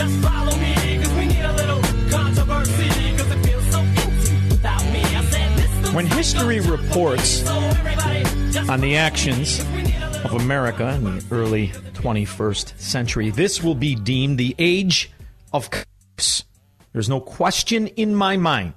This 0.00 0.22
looks 0.22 0.24
like 0.24 0.32
a 0.32 0.50
job 0.50 0.50
for 0.50 0.56
me, 0.56 0.56
so 0.56 0.56
everybody 0.56 0.56
just 0.56 0.56
follow 0.56 0.56
me. 0.56 1.02
Cause 1.02 1.12
we 1.14 1.26
need 1.26 1.44
a 1.44 1.52
little 1.52 1.82
controversy, 2.10 3.16
cause 3.16 3.30
it 3.30 3.46
feels 3.46 3.66
so 3.70 3.80
empty 3.80 4.48
without 4.48 4.84
me. 4.84 5.00
I 5.02 5.24
said 5.24 5.58
this 5.58 5.92
When 5.92 6.06
history 6.06 6.58
a 6.58 6.60
job 6.60 6.66
for 6.66 6.72
me, 6.72 6.86
reports 6.86 7.28
so 7.28 8.72
on 8.72 8.80
the 8.80 8.96
actions 8.96 9.58
'cause 9.58 9.66
we 9.72 9.82
need 9.82 9.94
a 9.96 10.10
little 10.10 10.36
of 10.36 10.42
America 10.42 10.94
in 10.94 11.04
the 11.04 11.24
early 11.30 11.72
21st 11.94 12.80
century, 12.80 13.30
this 13.30 13.62
will 13.62 13.74
be 13.74 13.94
deemed 13.94 14.38
the 14.38 14.54
age 14.58 15.10
of 15.52 15.70
cops. 15.70 16.44
There's 16.92 17.08
no 17.08 17.20
question 17.20 17.88
in 17.88 18.14
my 18.14 18.36
mind 18.36 18.74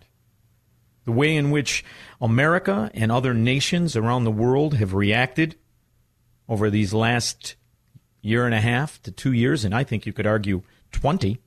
the 1.05 1.11
way 1.11 1.35
in 1.35 1.51
which 1.51 1.83
America 2.21 2.91
and 2.93 3.11
other 3.11 3.33
nations 3.33 3.95
around 3.95 4.23
the 4.23 4.31
world 4.31 4.75
have 4.75 4.93
reacted 4.93 5.55
over 6.47 6.69
these 6.69 6.93
last 6.93 7.55
year 8.21 8.45
and 8.45 8.55
a 8.55 8.61
half 8.61 9.01
to 9.03 9.11
two 9.11 9.31
years, 9.33 9.65
and 9.65 9.73
I 9.73 9.83
think 9.83 10.05
you 10.05 10.13
could 10.13 10.27
argue 10.27 10.63
20, 10.93 11.39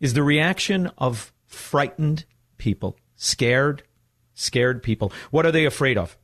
is 0.00 0.14
the 0.14 0.22
reaction 0.22 0.90
of 0.98 1.32
frightened 1.46 2.24
people, 2.56 2.96
scared, 3.16 3.84
scared 4.34 4.82
people. 4.82 5.12
What 5.30 5.46
are 5.46 5.52
they 5.52 5.64
afraid 5.64 5.96
of? 5.96 6.16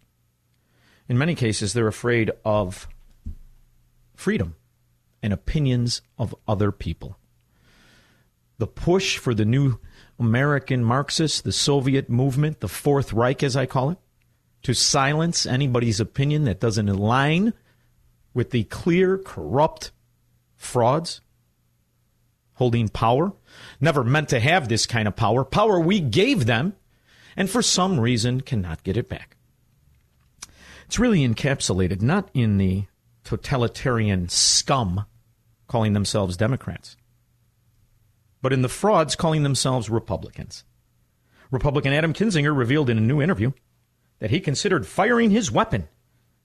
In 1.09 1.19
many 1.19 1.35
cases, 1.35 1.73
they're 1.73 1.87
afraid 1.87 2.31
of 2.45 2.89
freedom 4.15 4.57
and 5.23 5.33
opinions 5.33 6.03
of 6.19 6.35
other 6.47 6.73
people. 6.73 7.19
The 8.59 8.67
push 8.67 9.19
for 9.19 9.35
the 9.35 9.45
new 9.45 9.79
American 10.19 10.85
Marxists, 10.85 11.41
the 11.41 11.53
Soviet 11.53 12.09
movement, 12.09 12.61
the 12.61 12.69
Fourth 12.69 13.13
Reich, 13.13 13.43
as 13.43 13.57
I 13.57 13.67
call 13.67 13.91
it, 13.91 13.99
to 14.63 14.75
silence 14.75 15.45
anybody's 15.45 16.01
opinion 16.01 16.45
that 16.45 16.61
doesn't 16.61 16.89
align 16.89 17.53
with 18.33 18.51
the 18.51 18.65
clear, 18.65 19.19
corrupt 19.19 19.93
frauds 20.57 21.21
holding 22.55 22.89
power, 22.89 23.33
never 23.81 24.05
meant 24.05 24.29
to 24.31 24.41
have 24.41 24.69
this 24.69 24.87
kind 24.87 25.09
of 25.09 25.17
power, 25.17 25.45
power 25.45 25.79
we 25.79 26.01
gave 26.01 26.47
them, 26.47 26.75
and 27.37 27.51
for 27.51 27.63
some 27.63 27.99
reason 27.99 28.41
cannot 28.41 28.83
get 28.83 28.97
it 28.97 29.09
back. 29.09 29.37
It's 30.87 30.99
really 30.99 31.27
encapsulated 31.27 32.03
not 32.03 32.29
in 32.35 32.59
the 32.59 32.85
totalitarian 33.25 34.29
scum 34.29 35.07
calling 35.67 35.95
themselves 35.95 36.37
Democrats, 36.37 36.97
but 38.43 38.53
in 38.53 38.63
the 38.63 38.69
frauds 38.69 39.17
calling 39.17 39.43
themselves 39.43 39.91
Republicans. 39.91 40.65
Republican 41.51 41.93
Adam 41.93 42.13
Kinzinger 42.13 42.57
revealed 42.57 42.91
in 42.91 42.99
a 42.99 43.03
new 43.03 43.23
interview 43.23 43.53
that 44.19 44.31
he 44.31 44.41
considered 44.41 44.87
firing 44.87 45.31
his 45.31 45.51
weapon 45.51 45.89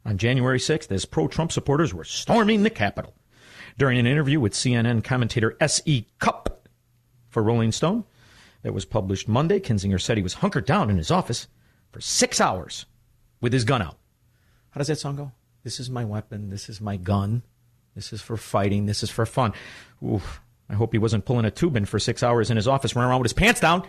on 0.05 0.17
January 0.17 0.59
6th 0.59 0.91
as 0.91 1.05
pro 1.05 1.28
Trump 1.28 1.51
supporters 1.51 1.94
were 1.94 2.03
storming 2.03 2.63
the 2.63 2.69
Capitol. 2.69 3.13
During 3.79 3.97
an 3.97 4.07
interview 4.07 4.41
with 4.41 4.51
CNN 4.51 5.06
commentator 5.06 5.56
S.E. 5.62 6.03
Cupp 6.19 6.67
for 7.29 7.41
Rolling 7.41 7.72
Stone 7.72 8.03
that 8.62 8.73
was 8.73 8.84
published 8.84 9.29
Monday, 9.29 9.62
Kinzinger 9.62 10.01
said 10.01 10.17
he 10.17 10.22
was 10.22 10.34
hunkered 10.34 10.66
down 10.66 10.90
in 10.90 10.97
his 10.97 11.09
office 11.09 11.47
for 11.90 12.01
six 12.01 12.41
hours 12.41 12.85
with 13.40 13.53
his 13.53 13.63
gun 13.63 13.81
out. 13.81 13.95
How 14.72 14.79
does 14.79 14.88
that 14.88 14.97
song 14.97 15.16
go? 15.16 15.31
This 15.63 15.79
is 15.79 15.90
my 15.90 16.03
weapon. 16.03 16.50
This 16.50 16.67
is 16.67 16.81
my 16.81 16.97
gun. 16.97 17.41
This 17.95 18.12
is 18.12 18.22
for 18.22 18.35
fighting. 18.35 18.85
This 18.85 19.01
is 19.01 19.09
for 19.09 19.25
fun. 19.25 19.53
Oof. 20.06 20.41
I 20.69 20.73
hope 20.73 20.91
he 20.91 21.00
wasn't 21.00 21.23
pulling 21.23 21.46
a 21.46 21.50
Toobin 21.50 21.88
for 21.88 22.00
six 22.00 22.22
hours 22.22 22.51
in 22.51 22.57
his 22.57 22.67
office, 22.67 22.97
running 22.97 23.09
around 23.09 23.22
with 23.22 23.31
his 23.31 23.34
pants 23.34 23.61
down 23.61 23.88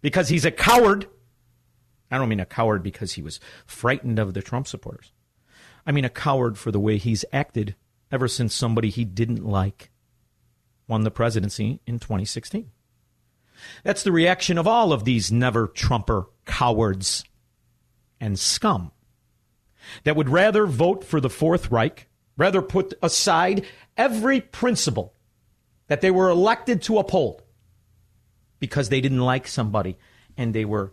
because 0.00 0.28
he's 0.28 0.46
a 0.46 0.50
coward. 0.50 1.06
I 2.10 2.18
don't 2.18 2.28
mean 2.28 2.40
a 2.40 2.44
coward 2.44 2.82
because 2.82 3.12
he 3.12 3.22
was 3.22 3.38
frightened 3.66 4.18
of 4.18 4.34
the 4.34 4.42
Trump 4.42 4.66
supporters. 4.66 5.12
I 5.86 5.92
mean 5.92 6.04
a 6.04 6.10
coward 6.10 6.58
for 6.58 6.72
the 6.72 6.80
way 6.80 6.96
he's 6.96 7.24
acted 7.32 7.76
ever 8.10 8.28
since 8.28 8.54
somebody 8.54 8.90
he 8.90 9.04
didn't 9.04 9.44
like 9.44 9.90
won 10.86 11.02
the 11.02 11.10
presidency 11.10 11.80
in 11.86 11.98
2016. 11.98 12.70
That's 13.82 14.02
the 14.02 14.12
reaction 14.12 14.56
of 14.56 14.66
all 14.66 14.92
of 14.92 15.04
these 15.04 15.32
never 15.32 15.66
Trumper 15.66 16.26
cowards 16.46 17.24
and 18.20 18.38
scum 18.38 18.92
that 20.04 20.16
would 20.16 20.28
rather 20.28 20.66
vote 20.66 21.04
for 21.04 21.20
the 21.20 21.30
Fourth 21.30 21.70
Reich, 21.70 22.08
rather 22.36 22.62
put 22.62 22.94
aside 23.02 23.66
every 23.96 24.40
principle 24.40 25.14
that 25.88 26.00
they 26.00 26.10
were 26.10 26.28
elected 26.28 26.82
to 26.82 26.98
uphold 26.98 27.42
because 28.58 28.88
they 28.88 29.00
didn't 29.00 29.20
like 29.20 29.46
somebody 29.46 29.96
and 30.36 30.54
they 30.54 30.64
were 30.64 30.92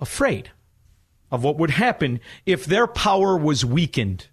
afraid 0.00 0.50
of 1.30 1.42
what 1.42 1.58
would 1.58 1.70
happen 1.70 2.20
if 2.44 2.64
their 2.64 2.86
power 2.86 3.36
was 3.36 3.64
weakened. 3.64 4.28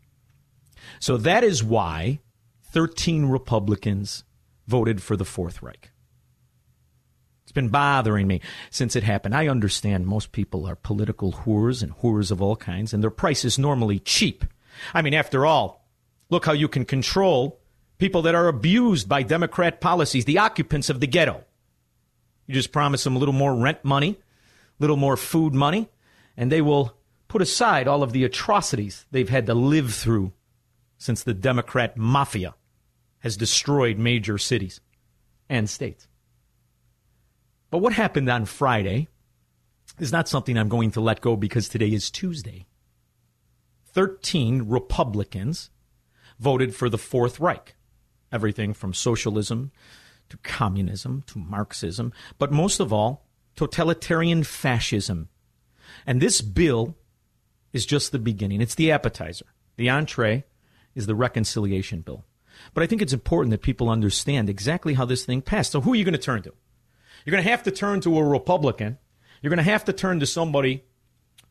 So 1.00 1.18
that 1.18 1.44
is 1.44 1.64
why 1.64 2.20
13 2.72 3.26
Republicans 3.26 4.24
voted 4.68 5.02
for 5.02 5.16
the 5.16 5.26
Fourth 5.26 5.62
Reich. 5.62 5.92
It's 7.44 7.52
been 7.52 7.70
bothering 7.70 8.28
me 8.28 8.42
since 8.70 8.96
it 8.96 9.04
happened. 9.04 9.36
I 9.36 9.48
understand 9.48 10.08
most 10.08 10.32
people 10.32 10.66
are 10.66 10.76
political 10.76 11.32
whores 11.32 11.84
and 11.84 11.96
whores 11.98 12.32
of 12.32 12.42
all 12.42 12.56
kinds, 12.56 12.94
and 12.94 13.04
their 13.04 13.12
price 13.12 13.46
is 13.46 13.60
normally 13.60 14.00
cheap. 14.00 14.46
I 14.94 15.02
mean, 15.02 15.14
after 15.14 15.46
all, 15.46 15.86
look 16.30 16.46
how 16.46 16.54
you 16.54 16.68
can 16.68 16.86
control 16.86 17.60
people 17.98 18.24
that 18.24 18.36
are 18.36 18.48
abused 18.48 19.08
by 19.08 19.24
Democrat 19.24 19.82
policies, 19.82 20.26
the 20.26 20.40
occupants 20.40 20.90
of 20.90 21.00
the 21.00 21.08
ghetto. 21.08 21.44
You 22.48 22.54
just 22.54 22.72
promise 22.72 23.04
them 23.04 23.16
a 23.16 23.20
little 23.20 23.34
more 23.34 23.56
rent 23.56 23.86
money, 23.86 24.18
a 24.80 24.82
little 24.82 24.98
more 24.98 25.16
food 25.16 25.54
money, 25.54 25.90
and 26.36 26.52
they 26.52 26.62
will 26.62 26.98
put 27.28 27.42
aside 27.42 27.88
all 27.88 28.04
of 28.04 28.14
the 28.14 28.24
atrocities 28.24 29.06
they've 29.12 29.30
had 29.30 29.46
to 29.46 29.54
live 29.54 29.94
through 29.94 30.34
since 31.04 31.22
the 31.22 31.34
Democrat 31.34 31.98
mafia 31.98 32.56
has 33.20 33.36
destroyed 33.36 33.98
major 33.98 34.38
cities 34.38 34.80
and 35.50 35.70
states. 35.70 36.08
But 37.70 37.80
what 37.80 37.92
happened 37.92 38.30
on 38.30 38.46
Friday 38.46 39.10
is 40.00 40.14
not 40.14 40.30
something 40.30 40.58
I'm 40.58 40.70
going 40.70 40.92
to 40.92 41.02
let 41.02 41.20
go 41.20 41.36
because 41.36 41.68
today 41.68 41.90
is 41.90 42.10
Tuesday. 42.10 42.68
13 43.88 44.70
Republicans 44.70 45.72
voted 46.40 46.74
for 46.74 46.88
the 46.88 46.98
Fourth 46.98 47.38
Reich. 47.38 47.76
Everything 48.32 48.74
from 48.74 48.94
socialism 48.94 49.74
to 50.30 50.38
communism 50.38 51.24
to 51.28 51.38
Marxism, 51.38 52.14
but 52.40 52.54
most 52.54 52.80
of 52.80 52.94
all, 52.94 53.26
totalitarian 53.58 54.44
fascism. 54.44 55.28
And 56.08 56.22
this 56.22 56.42
bill 56.42 56.96
is 57.74 57.86
just 57.86 58.14
the 58.14 58.20
beginning. 58.20 58.62
It's 58.62 58.76
the 58.76 58.90
appetizer. 58.90 59.48
The 59.76 59.90
entree 59.90 60.46
is 60.96 61.08
the 61.08 61.16
reconciliation 61.16 62.02
bill. 62.02 62.26
But 62.74 62.84
I 62.84 62.88
think 62.88 63.02
it's 63.02 63.14
important 63.14 63.52
that 63.52 63.62
people 63.62 63.90
understand 63.90 64.50
exactly 64.50 64.94
how 64.94 65.06
this 65.06 65.26
thing 65.26 65.42
passed. 65.42 65.72
So 65.72 65.82
who 65.82 65.94
are 65.94 65.96
you 65.96 66.04
going 66.04 66.14
to 66.14 66.20
turn 66.20 66.44
to? 66.44 66.54
You're 67.26 67.32
going 67.32 67.44
to 67.44 67.50
have 67.50 67.64
to 67.64 67.72
turn 67.72 68.02
to 68.02 68.18
a 68.18 68.24
Republican. 68.24 68.98
You're 69.42 69.50
going 69.50 69.58
to 69.58 69.72
have 69.72 69.86
to 69.86 69.94
turn 69.94 70.20
to 70.20 70.26
somebody 70.26 70.84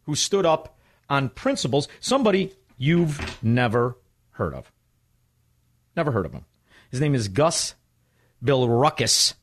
who 0.04 0.14
stood 0.14 0.46
up 0.46 0.78
on 1.08 1.28
principles, 1.28 1.88
somebody 2.00 2.52
you've 2.76 3.42
never 3.42 3.96
heard 4.32 4.54
of. 4.54 4.72
Never 5.96 6.12
heard 6.12 6.26
of 6.26 6.32
him. 6.32 6.44
His 6.90 7.00
name 7.00 7.14
is 7.14 7.28
Gus 7.28 7.74
Bilirakis, 8.44 9.34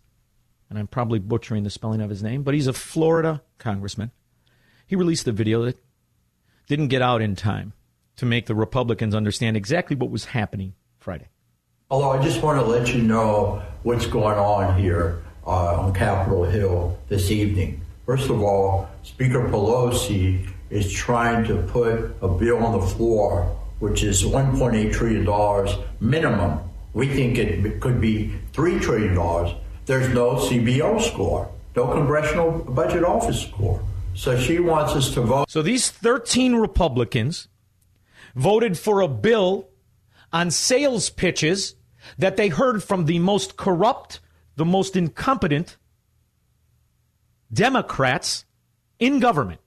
and 0.70 0.78
I'm 0.78 0.88
probably 0.88 1.20
butchering 1.20 1.64
the 1.64 1.70
spelling 1.70 2.02
of 2.02 2.10
his 2.10 2.24
name, 2.24 2.44
but 2.44 2.54
he's 2.54 2.68
a 2.68 2.74
Florida 2.74 3.42
congressman. 3.58 4.12
He 4.86 4.96
released 4.96 5.28
a 5.28 5.32
video 5.32 5.64
that 5.66 5.78
didn't 6.68 6.88
get 6.88 7.02
out 7.02 7.22
in 7.22 7.36
time 7.36 7.74
to 8.20 8.26
make 8.26 8.46
the 8.48 8.56
Republicans 8.56 9.16
understand 9.16 9.56
exactly 9.56 9.96
what 9.96 10.10
was 10.10 10.26
happening 10.26 10.74
Friday. 11.00 11.28
Although 11.90 12.12
I 12.12 12.22
just 12.22 12.44
want 12.44 12.60
to 12.60 12.66
let 12.66 12.94
you 12.94 13.02
know 13.02 13.64
what's 13.84 14.06
going 14.06 14.38
on 14.38 14.78
here 14.78 15.24
uh, 15.48 15.80
on 15.82 15.94
Capitol 15.94 16.44
Hill 16.44 16.98
this 17.08 17.32
evening. 17.32 17.82
First 18.06 18.30
of 18.30 18.42
all, 18.42 18.90
Speaker 19.04 19.48
Pelosi 19.48 20.48
is 20.70 20.92
trying 20.92 21.46
to 21.46 21.62
put 21.64 22.14
a 22.22 22.28
bill 22.28 22.58
on 22.58 22.80
the 22.80 22.86
floor, 22.86 23.58
which 23.80 24.04
is 24.04 24.24
$1.8 24.24 24.94
trillion 24.94 25.86
minimum. 26.02 26.60
We 26.94 27.08
think 27.08 27.38
it 27.38 27.80
could 27.80 28.02
be 28.02 28.34
$3 28.52 28.82
trillion. 28.82 29.16
There's 29.86 30.14
no 30.14 30.36
CBO 30.36 31.02
score, 31.02 31.50
no 31.76 31.88
Congressional 31.88 32.52
Budget 32.52 33.04
Office 33.04 33.42
score. 33.44 33.82
So 34.14 34.38
she 34.38 34.60
wants 34.60 34.94
us 34.94 35.14
to 35.14 35.22
vote. 35.22 35.50
So 35.50 35.62
these 35.62 35.90
13 35.90 36.56
Republicans 36.56 37.48
voted 38.40 38.78
for 38.78 39.02
a 39.02 39.08
bill 39.08 39.68
on 40.32 40.50
sales 40.50 41.10
pitches 41.10 41.76
that 42.18 42.38
they 42.38 42.48
heard 42.48 42.82
from 42.82 43.06
the 43.06 43.20
most 43.20 43.58
corrupt, 43.58 44.22
the 44.56 44.66
most 44.66 44.96
incompetent 44.96 45.78
Democrats 47.52 48.46
in 48.98 49.20
government. 49.20 49.60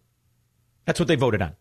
That's 0.86 0.98
what 0.98 1.06
they 1.06 1.16
voted 1.16 1.42
on. 1.42 1.54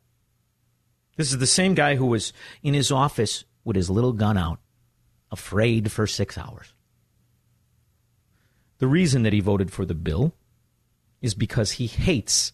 This 1.17 1.31
is 1.31 1.39
the 1.39 1.47
same 1.47 1.73
guy 1.73 1.95
who 1.95 2.05
was 2.05 2.31
in 2.63 2.73
his 2.73 2.91
office 2.91 3.43
with 3.65 3.75
his 3.75 3.89
little 3.89 4.13
gun 4.13 4.37
out, 4.37 4.59
afraid 5.29 5.91
for 5.91 6.07
six 6.07 6.37
hours. 6.37 6.73
The 8.77 8.87
reason 8.87 9.23
that 9.23 9.33
he 9.33 9.41
voted 9.41 9.71
for 9.71 9.85
the 9.85 9.93
bill 9.93 10.33
is 11.21 11.35
because 11.35 11.73
he 11.73 11.87
hates, 11.87 12.53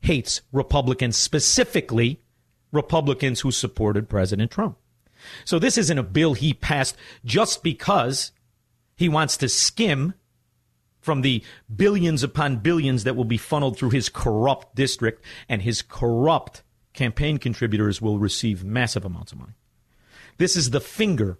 hates 0.00 0.42
Republicans, 0.52 1.16
specifically 1.16 2.20
Republicans 2.72 3.40
who 3.40 3.50
supported 3.50 4.08
President 4.08 4.50
Trump. 4.50 4.76
So 5.44 5.58
this 5.58 5.78
isn't 5.78 5.98
a 5.98 6.02
bill 6.02 6.34
he 6.34 6.54
passed 6.54 6.96
just 7.24 7.62
because 7.62 8.32
he 8.96 9.08
wants 9.08 9.36
to 9.38 9.48
skim 9.48 10.14
from 11.00 11.22
the 11.22 11.42
billions 11.74 12.22
upon 12.22 12.58
billions 12.58 13.04
that 13.04 13.16
will 13.16 13.24
be 13.24 13.38
funneled 13.38 13.78
through 13.78 13.90
his 13.90 14.08
corrupt 14.08 14.74
district, 14.74 15.24
and 15.48 15.62
his 15.62 15.80
corrupt 15.80 16.62
campaign 16.92 17.38
contributors 17.38 18.02
will 18.02 18.18
receive 18.18 18.64
massive 18.64 19.04
amounts 19.04 19.32
of 19.32 19.38
money. 19.38 19.54
This 20.36 20.56
is 20.56 20.70
the 20.70 20.80
finger 20.80 21.38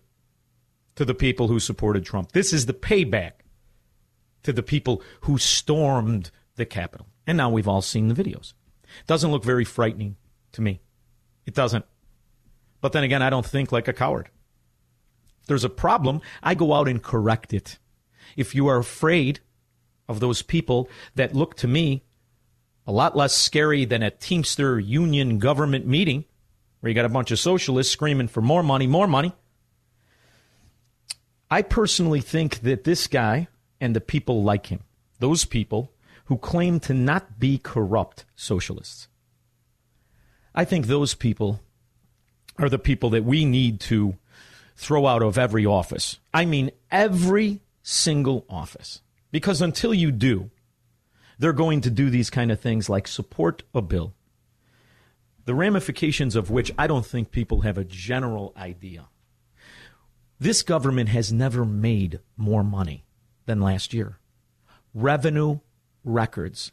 to 0.94 1.04
the 1.04 1.14
people 1.14 1.48
who 1.48 1.60
supported 1.60 2.04
Trump. 2.04 2.32
This 2.32 2.52
is 2.52 2.66
the 2.66 2.72
payback 2.72 3.32
to 4.42 4.52
the 4.52 4.62
people 4.62 5.02
who 5.22 5.38
stormed 5.38 6.30
the 6.56 6.66
Capitol. 6.66 7.06
And 7.26 7.36
now 7.36 7.50
we've 7.50 7.68
all 7.68 7.82
seen 7.82 8.08
the 8.08 8.14
videos. 8.14 8.54
Doesn't 9.06 9.30
look 9.30 9.44
very 9.44 9.64
frightening 9.64 10.16
to 10.52 10.62
me. 10.62 10.80
It 11.48 11.54
doesn't. 11.54 11.86
But 12.82 12.92
then 12.92 13.04
again, 13.04 13.22
I 13.22 13.30
don't 13.30 13.46
think 13.46 13.72
like 13.72 13.88
a 13.88 13.94
coward. 13.94 14.28
If 15.40 15.46
there's 15.46 15.64
a 15.64 15.70
problem, 15.70 16.20
I 16.42 16.54
go 16.54 16.74
out 16.74 16.88
and 16.88 17.02
correct 17.02 17.54
it. 17.54 17.78
If 18.36 18.54
you 18.54 18.66
are 18.66 18.76
afraid 18.76 19.40
of 20.10 20.20
those 20.20 20.42
people 20.42 20.90
that 21.14 21.34
look 21.34 21.56
to 21.56 21.66
me 21.66 22.04
a 22.86 22.92
lot 22.92 23.16
less 23.16 23.32
scary 23.32 23.86
than 23.86 24.02
a 24.02 24.10
Teamster 24.10 24.78
union 24.78 25.38
government 25.38 25.86
meeting 25.86 26.26
where 26.80 26.90
you 26.90 26.94
got 26.94 27.06
a 27.06 27.08
bunch 27.08 27.30
of 27.30 27.38
socialists 27.38 27.94
screaming 27.94 28.28
for 28.28 28.42
more 28.42 28.62
money, 28.62 28.86
more 28.86 29.08
money. 29.08 29.32
I 31.50 31.62
personally 31.62 32.20
think 32.20 32.60
that 32.60 32.84
this 32.84 33.06
guy 33.06 33.48
and 33.80 33.96
the 33.96 34.02
people 34.02 34.42
like 34.42 34.66
him, 34.66 34.80
those 35.18 35.46
people 35.46 35.94
who 36.26 36.36
claim 36.36 36.78
to 36.80 36.92
not 36.92 37.40
be 37.40 37.56
corrupt 37.56 38.26
socialists, 38.36 39.08
I 40.58 40.64
think 40.64 40.88
those 40.88 41.14
people 41.14 41.60
are 42.58 42.68
the 42.68 42.80
people 42.80 43.10
that 43.10 43.22
we 43.22 43.44
need 43.44 43.78
to 43.82 44.16
throw 44.74 45.06
out 45.06 45.22
of 45.22 45.38
every 45.38 45.64
office. 45.64 46.18
I 46.34 46.46
mean, 46.46 46.72
every 46.90 47.60
single 47.84 48.44
office. 48.50 49.00
Because 49.30 49.62
until 49.62 49.94
you 49.94 50.10
do, 50.10 50.50
they're 51.38 51.52
going 51.52 51.80
to 51.82 51.92
do 51.92 52.10
these 52.10 52.28
kind 52.28 52.50
of 52.50 52.58
things 52.58 52.88
like 52.88 53.06
support 53.06 53.62
a 53.72 53.80
bill, 53.80 54.14
the 55.44 55.54
ramifications 55.54 56.34
of 56.34 56.50
which 56.50 56.72
I 56.76 56.88
don't 56.88 57.06
think 57.06 57.30
people 57.30 57.60
have 57.60 57.78
a 57.78 57.84
general 57.84 58.52
idea. 58.56 59.04
This 60.40 60.62
government 60.62 61.10
has 61.10 61.32
never 61.32 61.64
made 61.64 62.18
more 62.36 62.64
money 62.64 63.04
than 63.46 63.60
last 63.60 63.94
year. 63.94 64.18
Revenue 64.92 65.60
records. 66.02 66.72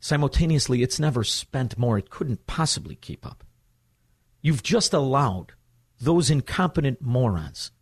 Simultaneously, 0.00 0.82
it's 0.82 1.00
never 1.00 1.24
spent 1.24 1.78
more. 1.78 1.98
It 1.98 2.10
couldn't 2.10 2.46
possibly 2.46 2.96
keep 2.96 3.26
up. 3.26 3.44
You've 4.42 4.62
just 4.62 4.92
allowed 4.92 5.52
those 6.00 6.30
incompetent 6.30 7.00
morons 7.00 7.72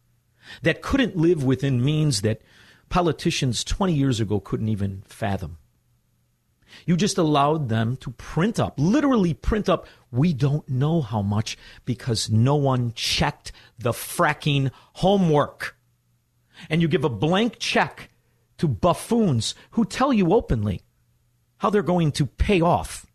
that 0.62 0.82
couldn't 0.82 1.16
live 1.16 1.42
within 1.44 1.84
means 1.84 2.22
that 2.22 2.40
politicians 2.88 3.64
20 3.64 3.92
years 3.92 4.20
ago 4.20 4.40
couldn't 4.40 4.68
even 4.68 5.02
fathom. 5.06 5.58
You 6.86 6.96
just 6.96 7.18
allowed 7.18 7.68
them 7.68 7.96
to 7.98 8.10
print 8.12 8.58
up, 8.58 8.74
literally 8.78 9.34
print 9.34 9.68
up, 9.68 9.86
we 10.10 10.32
don't 10.32 10.68
know 10.68 11.02
how 11.02 11.22
much 11.22 11.56
because 11.84 12.30
no 12.30 12.56
one 12.56 12.92
checked 12.94 13.52
the 13.78 13.92
fracking 13.92 14.70
homework. 14.94 15.76
And 16.68 16.82
you 16.82 16.88
give 16.88 17.04
a 17.04 17.08
blank 17.08 17.58
check 17.58 18.10
to 18.58 18.68
buffoons 18.68 19.54
who 19.72 19.84
tell 19.84 20.12
you 20.12 20.32
openly 20.32 20.82
how 21.58 21.70
they're 21.70 21.82
going 21.82 22.12
to 22.12 22.26
pay 22.26 22.60
off 22.60 23.06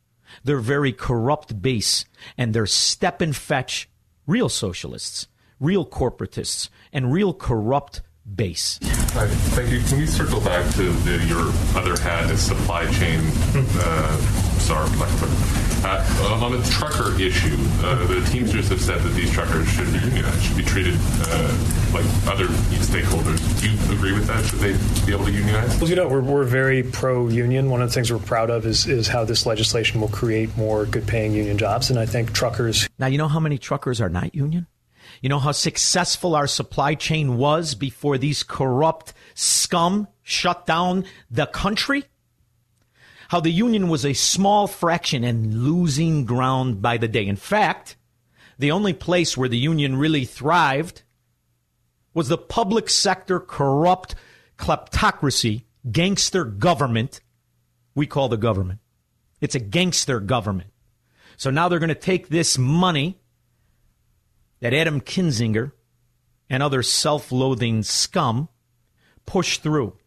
their 0.43 0.59
very 0.59 0.93
corrupt 0.93 1.61
base 1.61 2.05
and 2.37 2.53
their 2.53 2.65
step 2.65 3.21
and 3.21 3.35
fetch 3.35 3.89
real 4.27 4.49
socialists, 4.49 5.27
real 5.59 5.85
corporatists, 5.85 6.69
and 6.93 7.11
real 7.11 7.33
corrupt 7.33 8.01
base. 8.35 8.77
Thank 8.81 9.71
you. 9.71 9.81
Can 9.81 9.97
we 9.99 10.05
circle 10.05 10.39
back 10.41 10.71
to 10.75 10.83
the, 10.83 11.25
your 11.25 11.51
other 11.77 11.99
hat 11.99 12.29
as 12.29 12.41
supply 12.41 12.85
chain 12.91 13.19
uh, 13.55 14.17
czar, 14.59 14.85
uh, 15.83 16.39
on 16.43 16.51
the 16.51 16.63
trucker 16.69 17.19
issue, 17.19 17.55
uh, 17.83 18.05
the 18.07 18.21
Teamsters 18.29 18.69
have 18.69 18.81
said 18.81 18.99
that 19.01 19.09
these 19.09 19.31
truckers 19.31 19.67
should 19.67 19.91
be 19.91 19.99
unionized, 19.99 20.41
should 20.43 20.57
be 20.57 20.63
treated 20.63 20.95
uh, 20.95 21.47
like 21.93 22.05
other 22.27 22.47
stakeholders. 22.79 23.39
Do 23.61 23.69
you 23.69 23.97
agree 23.97 24.13
with 24.13 24.27
that? 24.27 24.43
Should 24.45 24.59
they 24.59 25.05
be 25.05 25.13
able 25.13 25.25
to 25.25 25.31
unionize? 25.31 25.79
Well, 25.79 25.89
you 25.89 25.95
know, 25.95 26.07
we're, 26.07 26.21
we're 26.21 26.43
very 26.43 26.83
pro-union. 26.83 27.69
One 27.69 27.81
of 27.81 27.89
the 27.89 27.93
things 27.93 28.11
we're 28.11 28.19
proud 28.19 28.49
of 28.49 28.65
is, 28.65 28.87
is 28.87 29.07
how 29.07 29.23
this 29.23 29.45
legislation 29.45 30.01
will 30.01 30.09
create 30.09 30.55
more 30.57 30.85
good-paying 30.85 31.33
union 31.33 31.57
jobs, 31.57 31.89
and 31.89 31.99
I 31.99 32.05
think 32.05 32.33
truckers. 32.33 32.89
Now, 32.97 33.07
you 33.07 33.17
know 33.17 33.27
how 33.27 33.39
many 33.39 33.57
truckers 33.57 34.01
are 34.01 34.09
not 34.09 34.35
union? 34.35 34.67
You 35.21 35.29
know 35.29 35.39
how 35.39 35.51
successful 35.51 36.35
our 36.35 36.47
supply 36.47 36.95
chain 36.95 37.37
was 37.37 37.75
before 37.75 38.17
these 38.17 38.43
corrupt 38.43 39.13
scum 39.33 40.07
shut 40.23 40.65
down 40.65 41.05
the 41.29 41.45
country? 41.45 42.05
How 43.29 43.39
the 43.39 43.51
union 43.51 43.89
was 43.89 44.05
a 44.05 44.13
small 44.13 44.67
fraction 44.67 45.23
and 45.23 45.63
losing 45.63 46.25
ground 46.25 46.81
by 46.81 46.97
the 46.97 47.07
day. 47.07 47.25
In 47.25 47.35
fact, 47.35 47.95
the 48.57 48.71
only 48.71 48.93
place 48.93 49.37
where 49.37 49.49
the 49.49 49.57
union 49.57 49.95
really 49.95 50.25
thrived 50.25 51.03
was 52.13 52.27
the 52.27 52.37
public 52.37 52.89
sector 52.89 53.39
corrupt 53.39 54.15
kleptocracy, 54.57 55.63
gangster 55.91 56.43
government 56.43 57.21
we 57.95 58.07
call 58.07 58.29
the 58.29 58.37
government. 58.37 58.79
It's 59.41 59.55
a 59.55 59.59
gangster 59.59 60.19
government. 60.19 60.71
So 61.37 61.51
now 61.51 61.69
they're 61.69 61.79
going 61.79 61.89
to 61.89 61.95
take 61.95 62.29
this 62.29 62.57
money 62.57 63.19
that 64.59 64.73
Adam 64.73 65.01
Kinzinger 65.01 65.71
and 66.49 66.63
other 66.63 66.81
self 66.81 67.31
loathing 67.31 67.83
scum 67.83 68.49
push 69.25 69.59
through, 69.59 69.97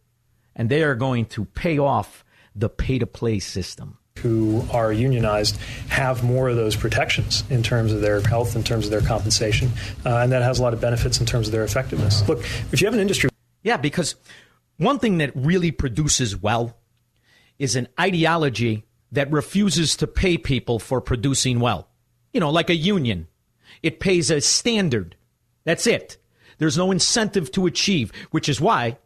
and 0.57 0.69
they 0.69 0.83
are 0.83 0.95
going 0.95 1.27
to 1.27 1.45
pay 1.45 1.79
off 1.79 2.25
the 2.55 2.69
pay 2.69 2.99
to 2.99 3.07
play 3.07 3.39
system. 3.39 3.99
Who 4.19 4.65
are 4.71 4.93
unionized 4.93 5.57
have 5.89 6.23
more 6.23 6.49
of 6.49 6.57
those 6.57 6.77
protections 6.77 7.45
in 7.49 7.63
terms 7.63 7.93
of 7.93 8.03
their 8.03 8.21
health, 8.21 8.55
in 8.55 8.63
terms 8.63 8.85
of 8.85 8.91
their 8.91 9.01
compensation, 9.01 9.71
uh, 10.05 10.19
and 10.19 10.33
that 10.33 10.43
has 10.43 10.59
a 10.59 10.63
lot 10.63 10.75
of 10.75 10.81
benefits 10.81 11.19
in 11.19 11.27
terms 11.27 11.49
of 11.49 11.53
their 11.53 11.65
effectiveness. 11.65 12.27
Look, 12.29 12.41
if 12.73 12.81
you 12.81 12.87
have 12.87 12.95
an 12.95 13.01
industry. 13.01 13.31
Yeah, 13.63 13.79
because 13.79 14.17
one 14.77 14.99
thing 14.99 15.19
that 15.19 15.33
really 15.35 15.71
produces 15.71 16.37
well 16.37 16.77
is 17.59 17.75
an 17.75 17.89
ideology 17.99 18.85
that 19.13 19.31
refuses 19.31 19.97
to 19.97 20.07
pay 20.07 20.37
people 20.37 20.79
for 20.79 21.01
producing 21.01 21.61
well. 21.61 21.89
You 22.33 22.41
know, 22.41 22.51
like 22.51 22.71
a 22.71 22.75
union 22.75 23.29
it 23.83 24.01
pays 24.01 24.31
a 24.31 24.41
standard. 24.41 25.17
That's 25.65 25.87
it. 25.87 26.17
There's 26.59 26.79
no 26.79 26.91
incentive 26.91 27.51
to 27.53 27.67
achieve, 27.67 28.13
which 28.31 28.49
is 28.49 28.61
why, 28.61 28.99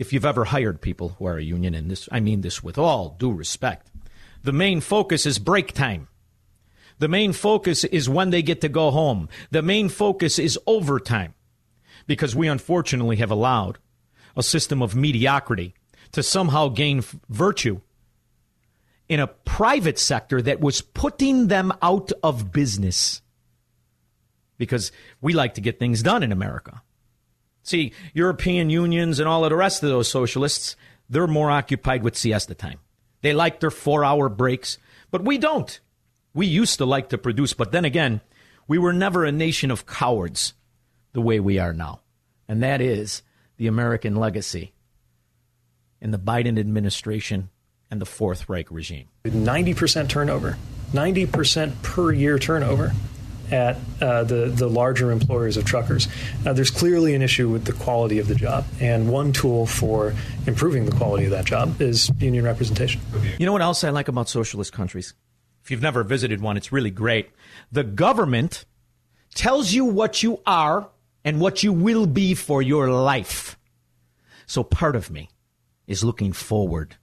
if 0.00 0.14
you've 0.14 0.24
ever 0.24 0.46
hired 0.46 0.80
people 0.80 1.10
who 1.10 1.26
are 1.26 1.36
a 1.36 1.42
union, 1.42 1.74
and 1.74 1.90
this, 1.90 2.08
I 2.10 2.20
mean 2.20 2.40
this 2.40 2.62
with 2.62 2.78
all 2.78 3.16
due 3.18 3.32
respect, 3.32 3.92
the 4.42 4.50
main 4.50 4.80
focus 4.80 5.26
is 5.26 5.38
break 5.38 5.74
time. 5.74 6.08
The 6.98 7.06
main 7.06 7.34
focus 7.34 7.84
is 7.84 8.08
when 8.08 8.30
they 8.30 8.40
get 8.40 8.62
to 8.62 8.70
go 8.70 8.90
home. 8.90 9.28
The 9.50 9.60
main 9.60 9.90
focus 9.90 10.38
is 10.38 10.58
overtime. 10.66 11.34
Because 12.06 12.34
we 12.34 12.48
unfortunately 12.48 13.16
have 13.16 13.30
allowed 13.30 13.78
a 14.34 14.42
system 14.42 14.80
of 14.80 14.96
mediocrity 14.96 15.74
to 16.12 16.22
somehow 16.22 16.68
gain 16.68 16.98
f- 17.00 17.14
virtue 17.28 17.80
in 19.06 19.20
a 19.20 19.26
private 19.26 19.98
sector 19.98 20.40
that 20.40 20.60
was 20.60 20.80
putting 20.80 21.48
them 21.48 21.74
out 21.82 22.10
of 22.22 22.52
business 22.52 23.20
because 24.56 24.92
we 25.20 25.34
like 25.34 25.54
to 25.54 25.60
get 25.60 25.78
things 25.78 26.02
done 26.02 26.22
in 26.22 26.32
America. 26.32 26.82
See, 27.62 27.92
European 28.14 28.70
unions 28.70 29.18
and 29.18 29.28
all 29.28 29.44
of 29.44 29.50
the 29.50 29.56
rest 29.56 29.82
of 29.82 29.88
those 29.88 30.08
socialists, 30.08 30.76
they're 31.08 31.26
more 31.26 31.50
occupied 31.50 32.02
with 32.02 32.16
siesta 32.16 32.54
time. 32.54 32.78
They 33.22 33.32
like 33.32 33.60
their 33.60 33.70
four 33.70 34.04
hour 34.04 34.28
breaks, 34.28 34.78
but 35.10 35.24
we 35.24 35.38
don't. 35.38 35.78
We 36.32 36.46
used 36.46 36.78
to 36.78 36.86
like 36.86 37.10
to 37.10 37.18
produce, 37.18 37.52
but 37.52 37.72
then 37.72 37.84
again, 37.84 38.20
we 38.66 38.78
were 38.78 38.92
never 38.92 39.24
a 39.24 39.32
nation 39.32 39.70
of 39.70 39.86
cowards 39.86 40.54
the 41.12 41.20
way 41.20 41.40
we 41.40 41.58
are 41.58 41.72
now. 41.72 42.00
And 42.48 42.62
that 42.62 42.80
is 42.80 43.22
the 43.56 43.66
American 43.66 44.16
legacy 44.16 44.72
in 46.00 46.12
the 46.12 46.18
Biden 46.18 46.58
administration 46.58 47.50
and 47.90 48.00
the 48.00 48.06
Fourth 48.06 48.48
Reich 48.48 48.70
regime. 48.70 49.08
90% 49.24 50.08
turnover, 50.08 50.56
90% 50.92 51.82
per 51.82 52.12
year 52.12 52.38
turnover 52.38 52.92
at 53.52 53.76
uh, 54.00 54.24
the, 54.24 54.46
the 54.46 54.68
larger 54.68 55.10
employers 55.10 55.56
of 55.56 55.64
truckers. 55.64 56.08
Uh, 56.46 56.52
there's 56.52 56.70
clearly 56.70 57.14
an 57.14 57.22
issue 57.22 57.48
with 57.48 57.64
the 57.64 57.72
quality 57.72 58.18
of 58.18 58.28
the 58.28 58.34
job. 58.34 58.64
And 58.80 59.10
one 59.10 59.32
tool 59.32 59.66
for 59.66 60.14
improving 60.46 60.86
the 60.86 60.92
quality 60.92 61.24
of 61.24 61.30
that 61.30 61.44
job 61.44 61.80
is 61.80 62.10
union 62.18 62.44
representation. 62.44 63.00
You 63.38 63.46
know 63.46 63.52
what 63.52 63.62
else 63.62 63.84
I 63.84 63.90
like 63.90 64.08
about 64.08 64.28
socialist 64.28 64.72
countries? 64.72 65.14
If 65.64 65.70
you've 65.70 65.82
never 65.82 66.02
visited 66.02 66.40
one, 66.40 66.56
it's 66.56 66.72
really 66.72 66.90
great. 66.90 67.30
The 67.70 67.84
government 67.84 68.64
tells 69.34 69.72
you 69.72 69.84
what 69.84 70.22
you 70.22 70.40
are 70.46 70.88
and 71.24 71.40
what 71.40 71.62
you 71.62 71.72
will 71.72 72.06
be 72.06 72.34
for 72.34 72.62
your 72.62 72.90
life. 72.90 73.58
So 74.46 74.64
part 74.64 74.96
of 74.96 75.10
me 75.10 75.28
is 75.86 76.02
looking 76.02 76.32
forward 76.32 76.96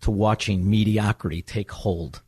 to 0.00 0.10
watching 0.10 0.70
mediocrity 0.70 1.42
take 1.42 1.70
hold 1.70 2.22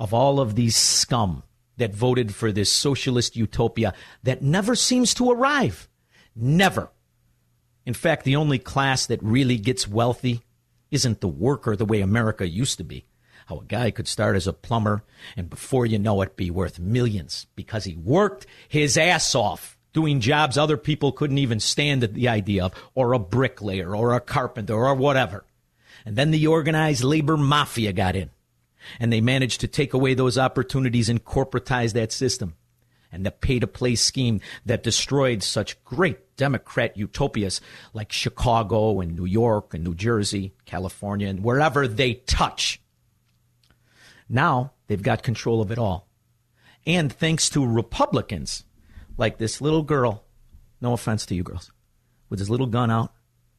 of 0.00 0.12
all 0.12 0.40
of 0.40 0.54
these 0.56 0.76
scum 0.76 1.42
that 1.76 1.94
voted 1.94 2.34
for 2.34 2.52
this 2.52 2.72
socialist 2.72 3.36
utopia 3.36 3.92
that 4.22 4.42
never 4.42 4.74
seems 4.74 5.14
to 5.14 5.30
arrive. 5.30 5.88
Never. 6.36 6.90
In 7.86 7.94
fact, 7.94 8.24
the 8.24 8.36
only 8.36 8.58
class 8.58 9.06
that 9.06 9.22
really 9.22 9.58
gets 9.58 9.88
wealthy 9.88 10.42
isn't 10.90 11.20
the 11.20 11.28
worker 11.28 11.76
the 11.76 11.84
way 11.84 12.00
America 12.00 12.48
used 12.48 12.78
to 12.78 12.84
be. 12.84 13.04
How 13.46 13.58
a 13.58 13.64
guy 13.64 13.90
could 13.90 14.08
start 14.08 14.36
as 14.36 14.46
a 14.46 14.52
plumber 14.52 15.04
and 15.36 15.50
before 15.50 15.84
you 15.84 15.98
know 15.98 16.22
it 16.22 16.36
be 16.36 16.50
worth 16.50 16.78
millions 16.78 17.46
because 17.54 17.84
he 17.84 17.94
worked 17.94 18.46
his 18.68 18.96
ass 18.96 19.34
off 19.34 19.76
doing 19.92 20.20
jobs 20.20 20.58
other 20.58 20.76
people 20.76 21.12
couldn't 21.12 21.38
even 21.38 21.60
stand 21.60 22.02
the 22.02 22.28
idea 22.28 22.64
of, 22.64 22.74
or 22.94 23.12
a 23.12 23.18
bricklayer 23.18 23.94
or 23.94 24.12
a 24.12 24.20
carpenter 24.20 24.74
or 24.74 24.94
whatever. 24.94 25.44
And 26.04 26.16
then 26.16 26.30
the 26.30 26.46
organized 26.46 27.04
labor 27.04 27.36
mafia 27.36 27.92
got 27.92 28.16
in 28.16 28.30
and 29.00 29.12
they 29.12 29.20
managed 29.20 29.60
to 29.60 29.68
take 29.68 29.94
away 29.94 30.14
those 30.14 30.38
opportunities 30.38 31.08
and 31.08 31.24
corporatize 31.24 31.92
that 31.92 32.12
system. 32.12 32.54
And 33.12 33.24
the 33.24 33.30
pay 33.30 33.60
to 33.60 33.66
play 33.66 33.94
scheme 33.94 34.40
that 34.66 34.82
destroyed 34.82 35.42
such 35.42 35.82
great 35.84 36.36
Democrat 36.36 36.96
utopias 36.96 37.60
like 37.92 38.10
Chicago 38.10 39.00
and 39.00 39.14
New 39.14 39.24
York 39.24 39.72
and 39.72 39.84
New 39.84 39.94
Jersey, 39.94 40.54
California, 40.64 41.28
and 41.28 41.44
wherever 41.44 41.86
they 41.86 42.14
touch. 42.14 42.80
Now 44.28 44.72
they've 44.88 45.02
got 45.02 45.22
control 45.22 45.60
of 45.60 45.70
it 45.70 45.78
all. 45.78 46.08
And 46.86 47.12
thanks 47.12 47.48
to 47.50 47.66
Republicans 47.66 48.64
like 49.16 49.38
this 49.38 49.60
little 49.60 49.82
girl, 49.82 50.24
no 50.80 50.92
offense 50.92 51.24
to 51.26 51.34
you 51.34 51.42
girls, 51.42 51.70
with 52.28 52.40
his 52.40 52.50
little 52.50 52.66
gun 52.66 52.90
out, 52.90 53.12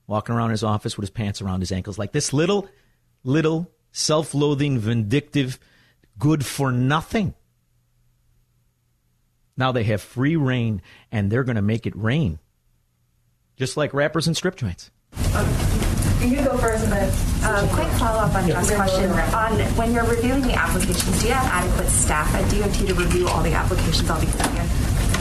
walking 0.05 0.35
around 0.35 0.51
his 0.51 0.63
office 0.63 0.97
with 0.97 1.03
his 1.03 1.09
pants 1.11 1.41
around 1.41 1.61
his 1.61 1.71
ankles, 1.71 1.97
like 1.97 2.11
this 2.11 2.33
little, 2.33 2.67
little 3.23 3.71
self 3.95 4.33
loathing, 4.35 4.77
vindictive, 4.77 5.57
good 6.19 6.45
for 6.45 6.71
nothing. 6.71 7.33
Now 9.57 9.71
they 9.71 9.85
have 9.85 10.01
free 10.01 10.35
reign 10.35 10.81
and 11.11 11.31
they're 11.31 11.45
going 11.45 11.55
to 11.55 11.61
make 11.61 11.87
it 11.87 11.95
rain. 11.95 12.39
Just 13.55 13.77
like 13.77 13.93
rappers 13.93 14.27
and 14.27 14.35
strip 14.35 14.57
joints. 14.57 14.91
You 16.21 16.43
go 16.43 16.57
first, 16.57 16.89
but 16.89 17.09
Uh, 17.45 17.67
quick 17.75 17.87
follow-up 17.99 18.33
on 18.33 18.49
John's 18.49 18.71
question. 18.71 19.09
On 19.11 19.53
when 19.77 19.93
you're 19.93 20.03
reviewing 20.05 20.41
the 20.41 20.53
applications, 20.53 21.21
do 21.21 21.27
you 21.27 21.33
have 21.33 21.45
adequate 21.45 21.87
staff 21.89 22.33
at 22.33 22.49
DOT 22.51 22.87
to 22.87 22.93
review 22.95 23.27
all 23.27 23.43
the 23.43 23.53
applications? 23.53 24.09
I'll 24.09 24.19
be 24.19 24.27
second. 24.27 24.67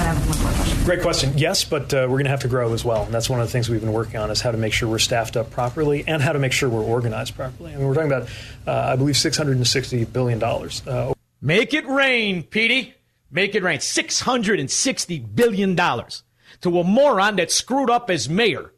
And. 0.05 0.85
Great 0.85 1.01
question. 1.01 1.33
Yes, 1.37 1.65
but 1.65 1.95
uh, 1.95 2.03
we're 2.03 2.17
going 2.17 2.25
to 2.25 2.31
have 2.31 2.43
to 2.43 2.49
grow 2.49 2.75
as 2.75 2.85
well. 2.85 3.05
And 3.05 3.15
that's 3.15 3.31
one 3.31 3.41
of 3.41 3.47
the 3.47 3.53
things 3.53 3.71
we've 3.71 3.81
been 3.81 3.93
working 3.93 4.21
on 4.21 4.31
is 4.31 4.43
how 4.43 4.51
to 4.51 4.59
make 4.59 4.75
sure 4.75 4.89
we're 4.89 4.99
staffed 4.99 5.37
up 5.37 5.51
properly 5.51 6.05
and 6.07 6.21
how 6.23 6.33
to 6.33 6.39
make 6.39 6.53
sure 6.53 6.69
we're 6.69 6.83
organized 6.85 7.35
properly. 7.35 7.73
I 7.73 7.77
mean, 7.77 7.87
we're 7.87 7.95
talking 7.95 8.13
about, 8.13 8.29
uh, 8.67 8.93
I 8.93 8.97
believe, 8.97 9.15
$660 9.15 10.13
billion. 10.13 10.43
Uh, 10.43 11.15
Make 11.41 11.75
it 11.75 11.87
rain, 11.87 12.43
Petey. 12.43 12.95
Make 13.31 13.55
it 13.55 13.63
rain. 13.63 13.79
$660 13.79 15.35
billion 15.35 15.77
to 15.77 16.81
a 16.81 16.85
moron 16.85 17.37
that 17.37 17.51
screwed 17.51 17.91
up 17.91 18.09
as 18.11 18.29
mayor. 18.29 18.73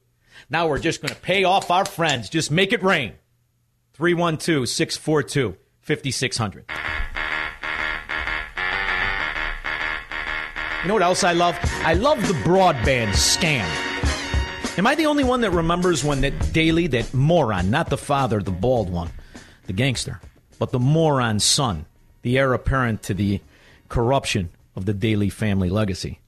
Now 0.48 0.68
we're 0.68 0.78
just 0.78 1.00
going 1.00 1.14
to 1.14 1.20
pay 1.20 1.44
off 1.44 1.70
our 1.70 1.84
friends. 1.84 2.28
Just 2.28 2.50
make 2.50 2.72
it 2.72 2.82
rain. 2.82 3.14
312 3.94 4.68
642 4.68 5.56
5600. 5.80 6.66
You 10.86 10.88
know 10.90 10.94
what 10.94 11.02
else 11.02 11.24
I 11.24 11.32
love? 11.32 11.58
I 11.82 11.94
love 11.94 12.28
the 12.28 12.34
broadband 12.48 13.08
scam. 13.08 13.66
Am 14.78 14.86
I 14.86 14.94
the 14.94 15.06
only 15.06 15.24
one 15.24 15.40
that 15.40 15.50
remembers 15.50 16.04
when 16.04 16.20
that 16.20 16.52
Daley, 16.52 16.86
that 16.86 17.12
moron, 17.12 17.70
not 17.70 17.90
the 17.90 17.98
father, 17.98 18.40
the 18.40 18.52
bald 18.52 18.88
one, 18.88 19.10
the 19.66 19.72
gangster, 19.72 20.20
but 20.60 20.70
the 20.70 20.78
moron's 20.78 21.42
son, 21.42 21.86
the 22.22 22.38
heir 22.38 22.52
apparent 22.52 23.02
to 23.02 23.14
the 23.14 23.40
corruption 23.88 24.50
of 24.76 24.86
the 24.86 24.94
Daley 24.94 25.28
family 25.28 25.70
legacy, 25.70 26.20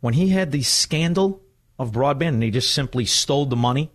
when 0.00 0.14
he 0.14 0.28
had 0.28 0.52
the 0.52 0.62
scandal 0.62 1.42
of 1.76 1.90
broadband 1.90 2.34
and 2.34 2.42
he 2.44 2.52
just 2.52 2.72
simply 2.72 3.06
stole 3.06 3.46
the 3.46 3.56
money 3.56 3.90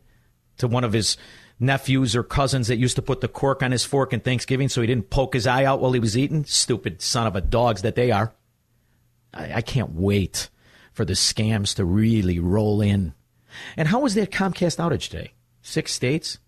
to 0.57 0.67
one 0.67 0.83
of 0.83 0.91
his 0.91 1.15
nephews 1.61 2.13
or 2.13 2.23
cousins 2.23 2.67
that 2.67 2.75
used 2.75 2.97
to 2.97 3.01
put 3.01 3.21
the 3.21 3.29
cork 3.29 3.63
on 3.63 3.71
his 3.71 3.85
fork 3.85 4.11
in 4.11 4.19
Thanksgiving 4.19 4.67
so 4.67 4.81
he 4.81 4.87
didn't 4.87 5.09
poke 5.09 5.33
his 5.33 5.47
eye 5.47 5.63
out 5.63 5.79
while 5.79 5.93
he 5.93 5.99
was 6.01 6.17
eating? 6.17 6.43
Stupid 6.43 7.01
son 7.01 7.25
of 7.25 7.37
a 7.37 7.41
dogs 7.41 7.83
that 7.83 7.95
they 7.95 8.11
are. 8.11 8.33
I, 9.33 9.53
I 9.55 9.61
can't 9.61 9.91
wait 9.91 10.49
for 10.91 11.05
the 11.05 11.13
scams 11.13 11.75
to 11.75 11.85
really 11.85 12.39
roll 12.39 12.81
in. 12.81 13.13
And 13.77 13.87
how 13.87 13.99
was 13.99 14.15
that 14.15 14.31
Comcast 14.31 14.77
outage 14.77 15.09
day? 15.09 15.33
Six 15.61 15.93
states, 15.93 16.39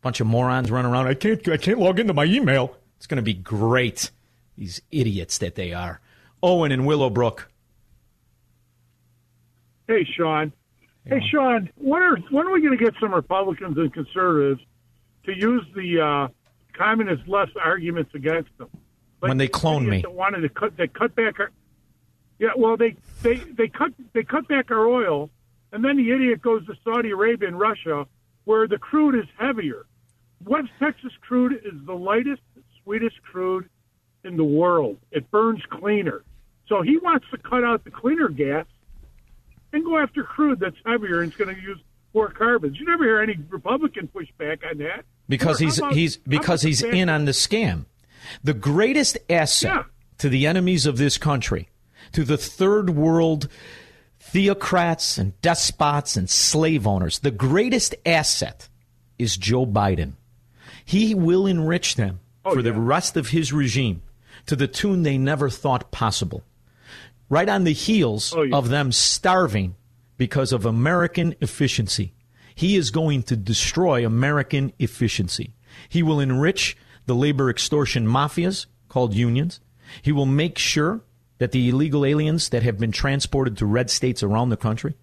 bunch 0.00 0.20
of 0.20 0.26
morons 0.26 0.70
running 0.70 0.90
around. 0.90 1.06
I 1.08 1.14
can't, 1.14 1.46
I 1.48 1.56
can't 1.56 1.78
log 1.78 1.98
into 1.98 2.14
my 2.14 2.24
email. 2.24 2.76
It's 2.96 3.06
going 3.06 3.16
to 3.16 3.22
be 3.22 3.34
great. 3.34 4.10
These 4.56 4.82
idiots 4.90 5.38
that 5.38 5.54
they 5.54 5.72
are. 5.72 6.00
Owen 6.42 6.72
and 6.72 6.86
Willowbrook. 6.86 7.48
Hey, 9.88 10.06
Shaun. 10.16 10.52
Hey, 11.06 11.20
Shaun. 11.30 11.70
When 11.76 12.02
are 12.02 12.16
when 12.30 12.46
are 12.46 12.52
we 12.52 12.60
going 12.62 12.76
to 12.76 12.82
get 12.82 12.94
some 13.00 13.12
Republicans 13.12 13.76
and 13.76 13.92
conservatives 13.92 14.60
to 15.24 15.32
use 15.36 15.64
the 15.74 16.00
uh, 16.00 16.28
communist 16.74 17.26
left 17.28 17.52
arguments 17.62 18.14
against 18.14 18.50
them? 18.58 18.68
Like 19.20 19.30
When 19.30 19.38
they 19.38 19.48
clone 19.48 19.88
me. 19.88 20.02
that 20.02 20.12
wanted 20.12 20.40
to 20.42 20.48
cut 20.48 20.76
they 20.76 20.86
cut 20.86 21.14
back 21.16 21.40
our 21.40 21.50
yeah. 22.42 22.50
Well, 22.56 22.76
they 22.76 22.96
they 23.22 23.36
they 23.36 23.68
cut 23.68 23.92
they 24.12 24.22
cut 24.24 24.46
back 24.48 24.70
our 24.70 24.86
oil, 24.86 25.30
and 25.72 25.82
then 25.84 25.96
the 25.96 26.10
idiot 26.10 26.42
goes 26.42 26.66
to 26.66 26.74
Saudi 26.84 27.10
Arabia 27.10 27.48
and 27.48 27.58
Russia, 27.58 28.06
where 28.44 28.66
the 28.68 28.78
crude 28.78 29.14
is 29.14 29.26
heavier. 29.38 29.86
West 30.44 30.68
Texas 30.80 31.12
crude 31.20 31.52
is 31.64 31.74
the 31.86 31.94
lightest, 31.94 32.42
sweetest 32.82 33.22
crude 33.22 33.68
in 34.24 34.36
the 34.36 34.44
world. 34.44 34.98
It 35.12 35.30
burns 35.30 35.62
cleaner. 35.70 36.22
So 36.68 36.82
he 36.82 36.96
wants 36.98 37.26
to 37.30 37.38
cut 37.38 37.62
out 37.64 37.84
the 37.84 37.90
cleaner 37.90 38.28
gas 38.28 38.66
and 39.72 39.84
go 39.84 39.98
after 39.98 40.22
crude 40.24 40.58
that's 40.60 40.76
heavier 40.84 41.20
and 41.22 41.30
it's 41.32 41.36
going 41.42 41.54
to 41.54 41.60
use 41.62 41.78
more 42.14 42.28
carbons. 42.30 42.78
You 42.78 42.86
never 42.86 43.04
hear 43.04 43.20
any 43.20 43.36
Republican 43.50 44.08
pushback 44.14 44.58
on 44.68 44.78
that. 44.78 45.04
because 45.28 45.60
Or 45.60 45.64
he's 45.64 45.78
about- 45.78 45.92
he's 45.94 46.16
because 46.18 46.62
he's 46.62 46.82
in 46.82 47.08
on 47.08 47.24
the 47.24 47.32
scam. 47.32 47.86
The 48.42 48.54
greatest 48.54 49.18
asset 49.30 49.72
Yeah. 49.72 49.82
to 50.18 50.28
the 50.28 50.46
enemies 50.46 50.86
of 50.86 50.98
this 50.98 51.18
country, 51.18 51.68
to 52.12 52.24
the 52.24 52.36
third 52.36 52.90
world 52.90 53.48
theocrats 54.20 55.18
and 55.18 55.40
despots 55.42 56.16
and 56.16 56.28
slave 56.28 56.86
owners, 56.86 57.18
the 57.20 57.30
greatest 57.30 57.94
asset 58.06 58.68
is 59.18 59.36
Joe 59.36 59.66
Biden. 59.66 60.12
He 60.84 61.14
will 61.14 61.46
enrich 61.46 61.96
them 61.96 62.20
Oh, 62.44 62.54
for 62.54 62.62
the 62.62 62.72
rest 62.72 63.16
of 63.16 63.28
his 63.28 63.52
regime 63.52 64.02
to 64.46 64.56
the 64.56 64.66
tune 64.66 65.02
they 65.04 65.16
never 65.18 65.48
thought 65.48 65.92
possible. 65.92 66.42
Right 67.28 67.48
on 67.48 67.64
the 67.64 67.72
heels 67.72 68.34
Oh, 68.36 68.42
yeah. 68.42 68.56
of 68.56 68.68
them 68.68 68.90
starving 68.92 69.76
because 70.16 70.52
of 70.52 70.66
American 70.66 71.34
efficiency. 71.40 72.14
He 72.54 72.76
is 72.76 72.90
going 72.90 73.22
to 73.24 73.36
destroy 73.36 74.04
American 74.04 74.72
efficiency. 74.78 75.54
He 75.88 76.02
will 76.02 76.20
enrich 76.20 76.76
the 77.06 77.14
labor 77.14 77.48
extortion 77.48 78.06
mafias 78.06 78.66
called 78.88 79.14
unions. 79.14 79.60
He 80.02 80.12
will 80.12 80.26
make 80.26 80.58
sure 80.58 81.00
that 81.42 81.50
the 81.50 81.70
illegal 81.70 82.06
aliens 82.06 82.50
that 82.50 82.62
have 82.62 82.78
been 82.78 82.92
transported 82.92 83.56
to 83.56 83.66
red 83.66 83.90
states 83.90 84.22
around 84.22 84.50
the 84.50 84.56
country 84.56 84.94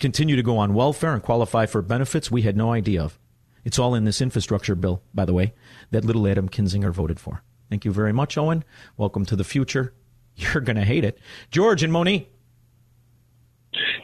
continue 0.00 0.34
to 0.34 0.42
go 0.42 0.58
on 0.58 0.74
welfare 0.74 1.14
and 1.14 1.22
qualify 1.22 1.64
for 1.64 1.80
benefits 1.80 2.28
we 2.28 2.42
had 2.42 2.56
no 2.56 2.72
idea 2.72 3.00
of. 3.00 3.20
It's 3.64 3.78
all 3.78 3.94
in 3.94 4.02
this 4.02 4.20
infrastructure 4.20 4.74
bill, 4.74 5.00
by 5.14 5.24
the 5.24 5.32
way, 5.32 5.54
that 5.92 6.04
little 6.04 6.26
Adam 6.26 6.48
Kinzinger 6.48 6.90
voted 6.90 7.20
for. 7.20 7.44
Thank 7.70 7.84
you 7.84 7.92
very 7.92 8.12
much, 8.12 8.36
Owen. 8.36 8.64
Welcome 8.96 9.24
to 9.26 9.36
the 9.36 9.44
future. 9.44 9.94
You're 10.34 10.60
going 10.60 10.74
to 10.74 10.82
hate 10.82 11.04
it. 11.04 11.20
George 11.52 11.84
and 11.84 11.92
Moni. 11.92 12.30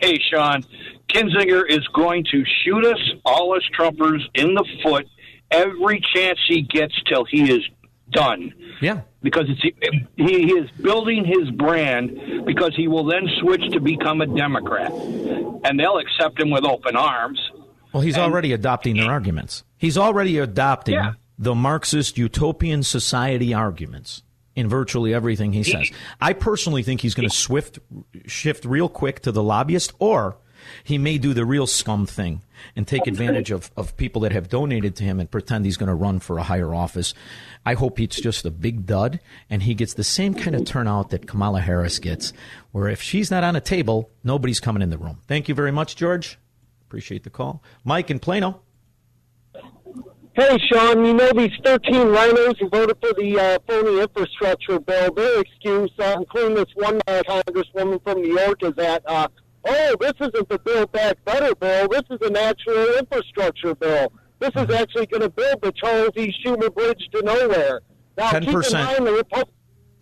Hey, 0.01 0.21
Shaun, 0.31 0.63
Kinzinger 1.13 1.69
is 1.69 1.85
going 1.89 2.25
to 2.31 2.45
shoot 2.63 2.87
us, 2.87 3.01
all 3.25 3.57
us 3.57 3.65
Trumpers, 3.77 4.23
in 4.35 4.55
the 4.55 4.65
foot 4.85 5.09
every 5.51 6.01
chance 6.15 6.39
he 6.47 6.63
gets 6.63 6.95
till 7.09 7.25
he 7.25 7.53
is 7.53 7.69
done. 8.13 8.53
Yeah. 8.81 9.03
Because 9.23 9.47
it's 9.49 9.61
he, 9.63 10.07
he 10.17 10.53
is 10.53 10.71
building 10.81 11.25
his 11.25 11.51
brand 11.51 12.45
because 12.45 12.75
he 12.77 12.89
will 12.89 13.05
then 13.05 13.29
switch 13.41 13.63
to 13.73 13.81
become 13.81 14.21
a 14.21 14.27
Democrat, 14.27 14.93
and 14.93 15.79
they'll 15.79 15.99
accept 15.99 16.41
him 16.41 16.51
with 16.51 16.65
open 16.65 16.97
arms. 16.97 17.41
Well, 17.93 18.03
he's 18.03 18.17
already 18.19 18.53
adopting 18.53 18.97
their 18.97 19.11
arguments. 19.11 19.65
He's 19.77 19.99
already 19.99 20.39
adopting 20.39 20.95
Yeah. 20.95 21.13
the 21.39 21.55
Marxist 21.55 22.17
utopian 22.19 22.83
society 22.83 23.53
arguments 23.55 24.23
in 24.57 24.69
virtually 24.69 25.15
everything 25.15 25.53
he 25.53 25.63
says. 25.63 25.91
I 26.21 26.33
personally 26.33 26.83
think 26.83 27.01
he's 27.03 27.15
going 27.15 27.29
to 27.29 27.35
swift 27.35 27.79
shift 28.27 28.65
real 28.65 28.89
quick 28.89 29.21
to 29.21 29.33
the 29.33 29.43
lobbyist, 29.43 29.93
or 29.99 30.37
he 30.85 30.97
may 30.99 31.19
do 31.19 31.35
the 31.35 31.45
real 31.45 31.67
scum 31.67 32.07
thing 32.07 32.43
and 32.77 32.87
take 32.87 33.07
advantage 33.07 33.51
of, 33.51 33.71
of 33.77 33.97
people 33.97 34.23
that 34.23 34.33
have 34.33 34.49
donated 34.49 34.95
to 34.97 35.05
him 35.05 35.19
and 35.21 35.31
pretend 35.31 35.65
he's 35.65 35.77
going 35.77 35.89
to 35.89 35.95
run 35.95 36.19
for 36.21 36.39
a 36.39 36.43
higher 36.45 36.75
office. 36.75 37.13
I 37.65 37.75
hope 37.75 38.01
it's 38.01 38.21
just 38.21 38.45
a 38.45 38.51
big 38.51 38.87
dud 38.87 39.21
and 39.49 39.63
he 39.63 39.75
gets 39.75 39.95
the 39.95 40.05
same 40.05 40.35
kind 40.35 40.57
of 40.57 40.65
turnout 40.65 41.11
that 41.11 41.27
Kamala 41.27 41.61
Harris 41.61 41.99
gets, 41.99 42.33
where 42.73 42.89
if 42.89 43.01
she's 43.01 43.31
not 43.31 43.45
on 43.45 43.55
a 43.55 43.61
table, 43.61 44.11
nobody's 44.25 44.61
coming 44.61 44.83
in 44.83 44.91
the 44.91 44.99
room. 44.99 45.19
Thank 45.29 45.49
you 45.49 45.55
very 45.55 45.73
much, 45.73 45.97
George. 45.97 46.39
Appreciate 46.89 47.25
the 47.25 47.31
call. 47.31 47.63
Mike 47.85 48.11
in 48.11 48.19
Plano. 48.19 48.61
Hey, 50.35 50.59
Shaun, 50.71 51.05
you 51.05 51.13
know 51.13 51.31
these 51.37 51.53
13 51.63 51.93
RINOs 51.93 52.59
who 52.59 52.69
voted 52.71 52.97
for 53.03 53.13
the 53.13 53.39
uh, 53.39 53.59
phony 53.69 54.01
infrastructure 54.01 54.81
bill, 54.81 55.13
their 55.13 55.41
excuse, 55.41 55.91
uh, 55.99 56.17
including 56.17 56.55
this 56.55 56.75
one 56.75 57.01
uh, 57.07 57.23
congresswoman 57.29 58.03
from 58.03 58.23
New 58.23 58.39
York, 58.39 58.63
is 58.63 58.75
that, 58.77 59.03
uh, 59.07 59.29
oh, 59.67 59.97
this 60.01 60.15
isn't 60.21 60.49
the 60.49 60.59
Build 60.59 60.91
Back 60.91 61.23
Better 61.27 61.55
bill. 61.55 61.87
This 61.89 62.05
is 62.11 62.27
an 62.27 62.33
natural 62.33 62.99
infrastructure 62.99 63.75
bill. 63.75 64.11
This 64.43 64.51
is 64.57 64.75
actually 64.75 65.07
going 65.07 65.23
to 65.23 65.29
build 65.29 65.63
the 65.63 65.71
Charles 65.71 66.11
E. 66.17 66.35
Schumer 66.45 66.75
Bridge 66.75 67.09
to 67.13 67.23
nowhere. 67.23 67.81
Now, 68.19 68.33
keep 68.33 68.49
in 68.49 68.55
10%. 68.57 68.73
mind 68.73 69.07
the 69.07 69.13
Repub- 69.13 69.49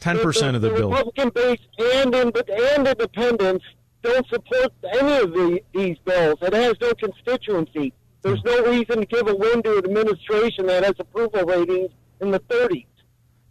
10% 0.01 0.55
of 0.57 0.63
the 0.63 0.71
bill. 0.71 0.89
Republican 0.89 1.29
base 1.29 1.61
and, 1.79 2.15
in, 2.15 2.33
and 2.35 2.89
independents 2.89 3.67
don't 4.03 4.27
support 4.29 4.73
any 4.99 5.17
of 5.19 5.33
the, 5.35 5.61
these 5.75 5.99
bills. 6.07 6.39
It 6.41 6.55
has 6.55 6.75
no 6.81 6.95
constituency. 6.95 7.93
There's 8.23 8.43
no 8.45 8.65
reason 8.65 9.01
to 9.01 9.07
give 9.07 9.29
a 9.29 9.35
win 9.35 9.63
to 9.63 9.77
an 9.77 9.85
administration 9.85 10.65
that 10.69 10.85
has 10.85 10.95
approval 10.99 11.45
ratings 11.45 11.91
in 12.23 12.31
the 12.31 12.41
30s. 12.41 12.87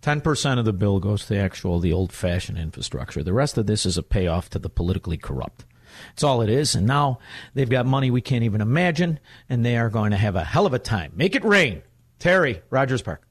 Ten 0.02 0.22
percent 0.22 0.60
of 0.60 0.66
the 0.66 0.74
bill 0.74 1.00
goes 1.00 1.24
to 1.26 1.34
the 1.36 1.40
actual 1.40 1.80
the 1.80 1.94
old 1.94 2.12
fashioned 2.12 2.58
infrastructure. 2.58 3.22
The 3.22 3.34
rest 3.34 3.60
of 3.60 3.68
this 3.68 3.86
is 3.86 3.96
a 3.96 4.02
payoff 4.02 4.50
to 4.52 4.60
the 4.60 4.70
politically 4.70 5.18
corrupt. 5.18 5.66
It's 6.14 6.24
all 6.24 6.42
it 6.42 6.50
is. 6.50 6.76
And 6.76 6.88
now 6.88 7.20
they've 7.54 7.70
got 7.70 7.86
money 7.86 8.12
we 8.12 8.22
can't 8.22 8.44
even 8.44 8.62
imagine, 8.62 9.20
and 9.50 9.66
they 9.66 9.78
are 9.78 9.90
going 9.90 10.12
to 10.12 10.18
have 10.18 10.36
a 10.36 10.44
hell 10.44 10.66
of 10.66 10.74
a 10.74 10.80
time. 10.80 11.12
Make 11.16 11.36
it 11.36 11.44
rain. 11.44 11.82
Terry, 12.20 12.62
Rogers 12.70 13.02
Park. 13.02 13.22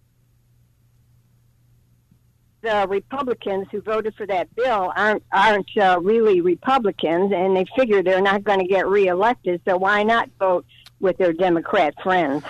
the 2.63 2.87
Republicans 2.89 3.67
who 3.71 3.81
voted 3.81 4.15
for 4.15 4.27
that 4.27 4.55
bill 4.55 4.93
aren't 4.97 5.23
aren't 5.33 5.71
uh, 5.77 5.99
really 6.03 6.41
Republicans, 6.41 7.33
and 7.33 7.57
they 7.57 7.65
figure 7.77 8.03
they're 8.03 8.21
not 8.21 8.45
going 8.45 8.61
to 8.61 8.67
get 8.67 8.87
reelected. 8.87 9.61
So 9.67 9.77
why 9.77 10.03
not 10.03 10.31
vote 10.39 10.67
with 11.01 11.17
their 11.19 11.33
Democrat 11.33 11.95
friends? 12.03 12.45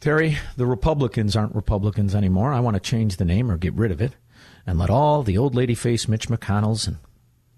Terry, 0.00 0.36
the 0.56 0.66
Republicans 0.66 1.34
aren't 1.34 1.54
Republicans 1.54 2.14
anymore. 2.14 2.52
I 2.52 2.60
want 2.60 2.74
to 2.74 2.80
change 2.80 3.16
the 3.16 3.24
name 3.24 3.50
or 3.50 3.56
get 3.56 3.72
rid 3.74 3.90
of 3.90 4.02
it 4.02 4.12
and 4.66 4.78
let 4.78 4.90
all 4.90 5.22
the 5.22 5.38
old 5.38 5.54
lady 5.54 5.74
face 5.74 6.08
Mitch 6.08 6.28
McConnell's 6.28 6.86
and 6.86 6.98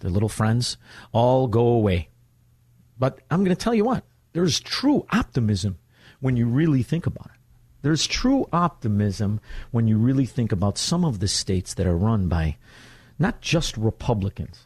their 0.01 0.11
little 0.11 0.29
friends 0.29 0.77
all 1.13 1.47
go 1.49 1.67
away. 1.67 2.09
But 2.99 3.21
I'm 3.31 3.45
going 3.45 3.55
to 3.57 3.63
tell 3.63 3.75
you 3.75 3.85
what, 3.85 4.05
there's 4.33 4.61
true 4.61 5.07
optimism 5.11 5.79
when 6.21 6.37
you 6.37 6.47
really 6.47 6.83
think 6.83 7.07
about 7.07 7.27
it. 7.27 7.41
There's 7.83 8.07
true 8.07 8.47
optimism 8.53 9.41
when 9.71 9.87
you 9.87 9.97
really 9.99 10.27
think 10.27 10.51
about 10.51 10.79
some 10.79 11.05
of 11.05 11.21
the 11.21 11.29
states 11.29 11.75
that 11.75 11.87
are 11.87 11.97
run 11.97 12.29
by 12.29 12.57
not 13.19 13.41
just 13.41 13.77
Republicans, 13.77 14.66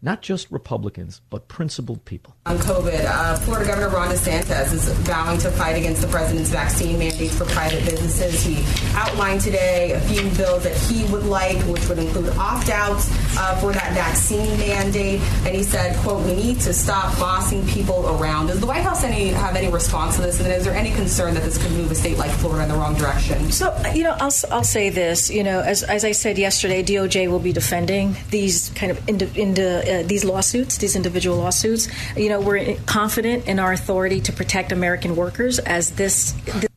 not 0.00 0.22
just 0.22 0.50
Republicans, 0.52 1.20
but 1.28 1.48
principled 1.48 2.04
people. 2.04 2.36
On 2.46 2.56
COVID, 2.58 3.04
uh, 3.04 3.36
Florida 3.38 3.66
Governor 3.66 3.88
Ron 3.88 4.10
DeSantis 4.10 4.72
is 4.72 4.88
vowing 5.00 5.38
to 5.40 5.50
fight 5.50 5.72
against 5.72 6.02
the 6.02 6.06
president's 6.06 6.50
vaccine 6.50 6.98
mandates 6.98 7.36
for 7.36 7.44
private 7.46 7.84
businesses. 7.84 8.42
He 8.42 8.64
outlined 8.96 9.40
today 9.40 9.92
a 9.92 10.00
few 10.00 10.22
bills 10.36 10.62
that 10.62 10.76
he 10.76 11.04
would 11.12 11.24
like, 11.24 11.56
which 11.66 11.88
would 11.88 11.98
include 11.98 12.28
opt-outs 12.36 13.10
uh, 13.38 13.56
for 13.56 13.72
that 13.72 13.92
vaccine 13.92 14.56
mandate. 14.58 15.20
And 15.44 15.54
he 15.54 15.64
said, 15.64 15.96
"quote 15.96 16.24
We 16.24 16.34
need 16.36 16.60
to 16.60 16.72
stop 16.72 17.18
bossing 17.18 17.66
people 17.66 18.08
around." 18.08 18.46
Does 18.48 18.60
the 18.60 18.66
White 18.66 18.82
House 18.82 19.02
any 19.02 19.28
have 19.28 19.56
any 19.56 19.68
response 19.68 20.16
to 20.16 20.22
this? 20.22 20.38
And 20.38 20.48
is 20.52 20.64
there 20.64 20.74
any 20.74 20.92
concern 20.92 21.34
that 21.34 21.42
this 21.42 21.58
could 21.58 21.72
move 21.72 21.90
a 21.90 21.94
state 21.94 22.18
like 22.18 22.30
Florida 22.30 22.62
in 22.62 22.68
the 22.68 22.76
wrong 22.76 22.94
direction? 22.94 23.50
So, 23.50 23.76
you 23.94 24.04
know, 24.04 24.16
I'll, 24.20 24.32
I'll 24.50 24.64
say 24.64 24.90
this. 24.90 25.28
You 25.28 25.42
know, 25.42 25.60
as, 25.60 25.82
as 25.82 26.04
I 26.04 26.12
said 26.12 26.38
yesterday, 26.38 26.82
DOJ 26.84 27.28
will 27.28 27.38
be 27.40 27.52
defending 27.52 28.16
these 28.30 28.70
kind 28.70 28.92
of 28.92 29.08
indi- 29.08 29.30
indi- 29.34 29.87
uh, 29.88 30.02
these 30.02 30.24
lawsuits, 30.24 30.78
these 30.78 30.96
individual 30.96 31.36
lawsuits. 31.36 31.88
You 32.16 32.28
know, 32.28 32.40
we're 32.40 32.76
confident 32.86 33.46
in 33.46 33.58
our 33.58 33.72
authority 33.72 34.20
to 34.22 34.32
protect 34.32 34.72
American 34.72 35.16
workers 35.16 35.58
as 35.60 35.92
this. 35.92 36.32
this 36.32 36.68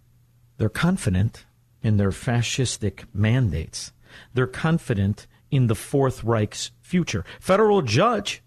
They're 0.58 0.70
confident 0.70 1.46
in 1.84 1.98
their 1.98 2.12
fascistic 2.12 3.06
mandates. 3.14 3.92
They're 4.34 4.48
confident 4.48 5.28
in 5.50 5.68
the 5.68 5.76
Fourth 5.76 6.24
Reich's 6.24 6.72
future. 6.82 7.26
Federal 7.40 7.82
judge 7.82 8.42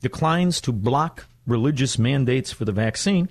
declines 0.00 0.60
to 0.62 0.72
block 0.72 1.26
religious 1.46 1.98
mandates 1.98 2.52
for 2.52 2.64
the 2.64 2.72
vaccine, 2.72 3.30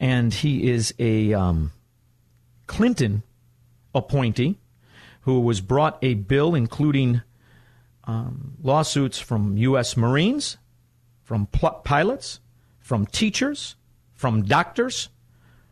and 0.00 0.32
he 0.32 0.70
is 0.70 0.94
a 0.98 1.34
um, 1.34 1.72
Clinton 2.66 3.22
appointee 3.94 4.58
who 5.22 5.40
was 5.40 5.60
brought 5.60 5.98
a 6.00 6.14
bill 6.14 6.54
including 6.54 7.22
um, 8.08 8.54
lawsuits 8.62 9.20
from 9.20 9.58
U.S. 9.58 9.96
Marines, 9.96 10.56
from 11.22 11.46
pl- 11.46 11.82
pilots, 11.84 12.40
from 12.80 13.06
teachers, 13.06 13.76
from 14.14 14.42
doctors, 14.44 15.10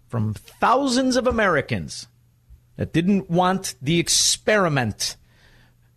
from 0.07 0.35
thousands 0.35 1.17
of 1.17 1.27
Americans 1.27 2.07
that 2.77 2.93
didn't 2.93 3.31
want 3.31 3.75
the 3.81 3.99
experiment 3.99 5.17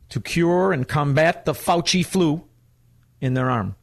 to 0.07 0.21
cure 0.21 0.71
and 0.71 0.87
combat 0.87 1.43
the 1.43 1.53
Fauci 1.53 2.05
flu 2.05 2.45
in 3.19 3.33
their 3.33 3.49
arm. 3.49 3.75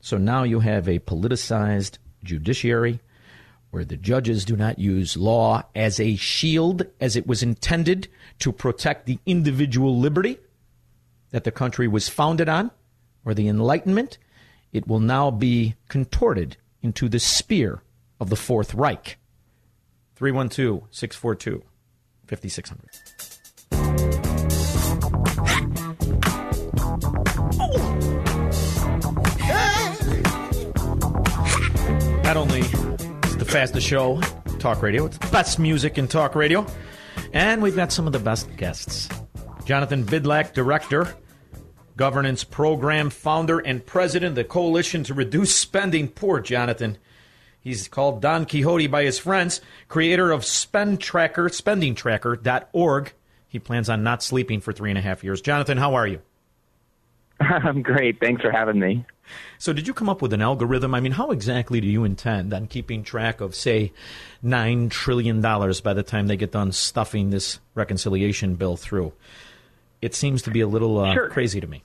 So 0.00 0.16
now 0.16 0.44
you 0.44 0.60
have 0.60 0.88
a 0.88 0.98
politicized 1.00 1.98
judiciary 2.24 3.00
where 3.70 3.84
the 3.84 3.98
judges 3.98 4.46
do 4.46 4.56
not 4.56 4.78
use 4.78 5.18
law 5.18 5.62
as 5.76 6.00
a 6.00 6.16
shield 6.16 6.86
as 6.98 7.14
it 7.14 7.26
was 7.26 7.42
intended 7.42 8.08
to 8.38 8.52
protect 8.52 9.04
the 9.04 9.18
individual 9.26 9.98
liberty 9.98 10.38
that 11.30 11.44
the 11.44 11.50
country 11.50 11.88
was 11.88 12.08
founded 12.08 12.48
on, 12.48 12.70
or 13.24 13.34
the 13.34 13.48
Enlightenment, 13.48 14.18
it 14.72 14.86
will 14.86 15.00
now 15.00 15.30
be 15.30 15.74
contorted 15.88 16.56
into 16.82 17.08
the 17.08 17.18
spear 17.18 17.82
of 18.20 18.30
the 18.30 18.36
Fourth 18.36 18.74
Reich. 18.74 19.18
312 20.16 20.82
642 20.90 21.62
5600. 22.26 22.88
Not 32.24 32.36
only 32.36 32.60
is 32.60 33.36
the 33.38 33.46
fastest 33.46 33.86
show, 33.86 34.20
talk 34.58 34.82
radio, 34.82 35.06
it's 35.06 35.16
the 35.16 35.28
best 35.28 35.58
music 35.58 35.96
in 35.96 36.08
talk 36.08 36.34
radio, 36.34 36.66
and 37.32 37.62
we've 37.62 37.76
got 37.76 37.90
some 37.90 38.06
of 38.06 38.12
the 38.12 38.18
best 38.18 38.54
guests. 38.56 39.08
Jonathan 39.68 40.02
Bydlak, 40.02 40.54
Director, 40.54 41.14
Governance 41.94 42.42
Program 42.42 43.10
Founder, 43.10 43.58
and 43.58 43.84
President 43.84 44.30
of 44.30 44.34
the 44.34 44.42
Coalition 44.42 45.04
to 45.04 45.12
Reduce 45.12 45.54
Spending. 45.54 46.08
Poor 46.08 46.40
Jonathan. 46.40 46.96
He's 47.60 47.86
called 47.86 48.22
Don 48.22 48.46
Quixote 48.46 48.86
by 48.86 49.04
his 49.04 49.18
friends, 49.18 49.60
creator 49.86 50.30
of 50.30 50.46
Spend 50.46 51.02
Tracker, 51.02 51.50
spendingtracker.org. 51.50 53.12
He 53.46 53.58
plans 53.58 53.90
on 53.90 54.02
not 54.02 54.22
sleeping 54.22 54.62
for 54.62 54.72
three 54.72 54.88
and 54.90 54.96
a 54.98 55.02
half 55.02 55.22
years. 55.22 55.42
Jonathan, 55.42 55.76
how 55.76 55.96
are 55.96 56.06
you? 56.06 56.22
I'm 57.40 57.82
great. 57.82 58.20
Thanks 58.20 58.40
for 58.40 58.50
having 58.50 58.80
me. 58.80 59.04
So, 59.58 59.74
did 59.74 59.86
you 59.86 59.92
come 59.92 60.08
up 60.08 60.22
with 60.22 60.32
an 60.32 60.40
algorithm? 60.40 60.94
I 60.94 61.00
mean, 61.00 61.12
how 61.12 61.30
exactly 61.30 61.82
do 61.82 61.88
you 61.88 62.04
intend 62.04 62.54
on 62.54 62.68
keeping 62.68 63.02
track 63.02 63.42
of, 63.42 63.54
say, 63.54 63.92
$9 64.42 64.88
trillion 64.88 65.42
by 65.42 65.92
the 65.92 66.02
time 66.02 66.26
they 66.26 66.38
get 66.38 66.52
done 66.52 66.72
stuffing 66.72 67.28
this 67.28 67.60
reconciliation 67.74 68.54
bill 68.54 68.78
through? 68.78 69.12
It 70.00 70.14
seems 70.14 70.42
to 70.42 70.50
be 70.50 70.60
a 70.60 70.66
little 70.68 70.98
uh, 70.98 71.12
Sure. 71.14 71.28
crazy 71.28 71.60
to 71.60 71.66
me. 71.66 71.82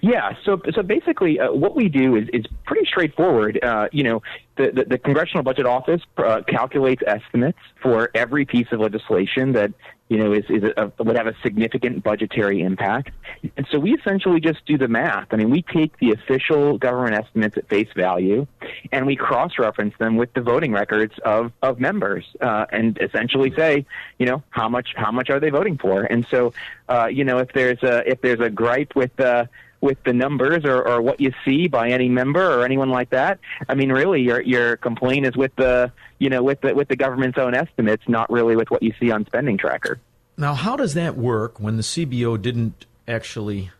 Yeah, 0.00 0.34
so 0.44 0.60
so 0.74 0.82
basically, 0.82 1.40
uh, 1.40 1.52
what 1.52 1.74
we 1.74 1.88
do 1.88 2.16
is, 2.16 2.28
is 2.32 2.44
pretty 2.64 2.86
straightforward. 2.86 3.62
Uh, 3.62 3.88
you 3.92 4.04
know, 4.04 4.22
the, 4.56 4.70
the, 4.70 4.84
the 4.84 4.98
Congressional 4.98 5.42
Budget 5.42 5.66
Office 5.66 6.02
uh, 6.16 6.42
calculates 6.46 7.02
estimates 7.06 7.58
for 7.82 8.10
every 8.14 8.44
piece 8.44 8.68
of 8.70 8.80
legislation 8.80 9.52
that 9.52 9.72
you 10.08 10.18
know 10.18 10.32
is, 10.32 10.44
is 10.48 10.62
a, 10.76 10.92
would 11.02 11.16
have 11.16 11.26
a 11.26 11.34
significant 11.42 12.02
budgetary 12.02 12.62
impact, 12.62 13.10
and 13.56 13.66
so 13.70 13.78
we 13.78 13.94
essentially 13.94 14.40
just 14.40 14.64
do 14.66 14.78
the 14.78 14.88
math. 14.88 15.28
I 15.32 15.36
mean, 15.36 15.50
we 15.50 15.62
take 15.62 15.98
the 15.98 16.12
official 16.12 16.78
government 16.78 17.14
estimates 17.14 17.56
at 17.56 17.68
face 17.68 17.88
value, 17.96 18.46
and 18.92 19.06
we 19.06 19.16
cross-reference 19.16 19.94
them 19.98 20.16
with 20.16 20.32
the 20.34 20.40
voting 20.40 20.72
records 20.72 21.14
of 21.24 21.52
of 21.62 21.80
members, 21.80 22.24
uh, 22.40 22.66
and 22.70 22.98
essentially 23.00 23.52
say, 23.56 23.84
you 24.18 24.26
know, 24.26 24.42
how 24.50 24.68
much 24.68 24.94
how 24.96 25.10
much 25.10 25.28
are 25.28 25.40
they 25.40 25.50
voting 25.50 25.76
for? 25.76 26.02
And 26.02 26.26
so, 26.30 26.52
uh, 26.88 27.08
you 27.10 27.24
know, 27.24 27.38
if 27.38 27.52
there's 27.52 27.82
a 27.82 28.08
if 28.08 28.20
there's 28.20 28.40
a 28.40 28.50
gripe 28.50 28.94
with 28.94 29.18
uh, 29.20 29.46
with 29.80 29.98
the 30.04 30.12
numbers 30.12 30.64
or, 30.64 30.86
or 30.86 31.00
what 31.00 31.20
you 31.20 31.32
see 31.44 31.68
by 31.68 31.88
any 31.90 32.08
member 32.08 32.42
or 32.42 32.64
anyone 32.64 32.90
like 32.90 33.10
that. 33.10 33.38
I 33.68 33.74
mean, 33.74 33.90
really, 33.90 34.22
your 34.22 34.40
your 34.42 34.76
complaint 34.76 35.26
is 35.26 35.36
with 35.36 35.54
the 35.56 35.92
you 36.18 36.28
know 36.28 36.42
with 36.42 36.60
the 36.60 36.74
with 36.74 36.88
the 36.88 36.96
government's 36.96 37.38
own 37.38 37.54
estimates, 37.54 38.04
not 38.08 38.30
really 38.30 38.56
with 38.56 38.70
what 38.70 38.82
you 38.82 38.92
see 39.00 39.10
on 39.10 39.26
Spending 39.26 39.56
Tracker. 39.56 40.00
Now, 40.36 40.54
how 40.54 40.76
does 40.76 40.94
that 40.94 41.16
work 41.16 41.58
when 41.58 41.76
the 41.76 41.82
CBO 41.82 42.40
didn't 42.40 42.86
actually 43.06 43.70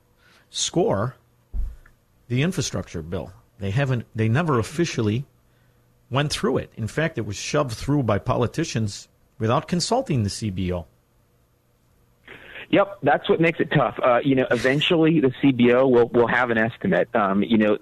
score 0.50 1.16
the 2.28 2.42
infrastructure 2.42 3.02
bill? 3.02 3.32
They 3.58 3.70
haven't. 3.70 4.06
They 4.14 4.28
never 4.28 4.58
officially 4.58 5.24
went 6.10 6.30
through 6.32 6.58
it. 6.58 6.72
In 6.76 6.88
fact, 6.88 7.18
it 7.18 7.26
was 7.26 7.36
shoved 7.36 7.72
through 7.72 8.02
by 8.04 8.18
politicians 8.18 9.08
without 9.38 9.68
consulting 9.68 10.22
the 10.22 10.30
CBO. 10.30 10.86
Yep, 12.70 12.98
that's 13.02 13.28
what 13.28 13.40
makes 13.40 13.60
it 13.60 13.70
tough. 13.72 13.98
Uh, 14.02 14.20
you 14.22 14.34
know, 14.34 14.46
eventually 14.50 15.20
the 15.20 15.32
CBO 15.42 15.90
will 15.90 16.08
will 16.08 16.26
have 16.26 16.50
an 16.50 16.58
estimate. 16.58 17.08
Um, 17.14 17.42
you 17.42 17.56
know, 17.56 17.78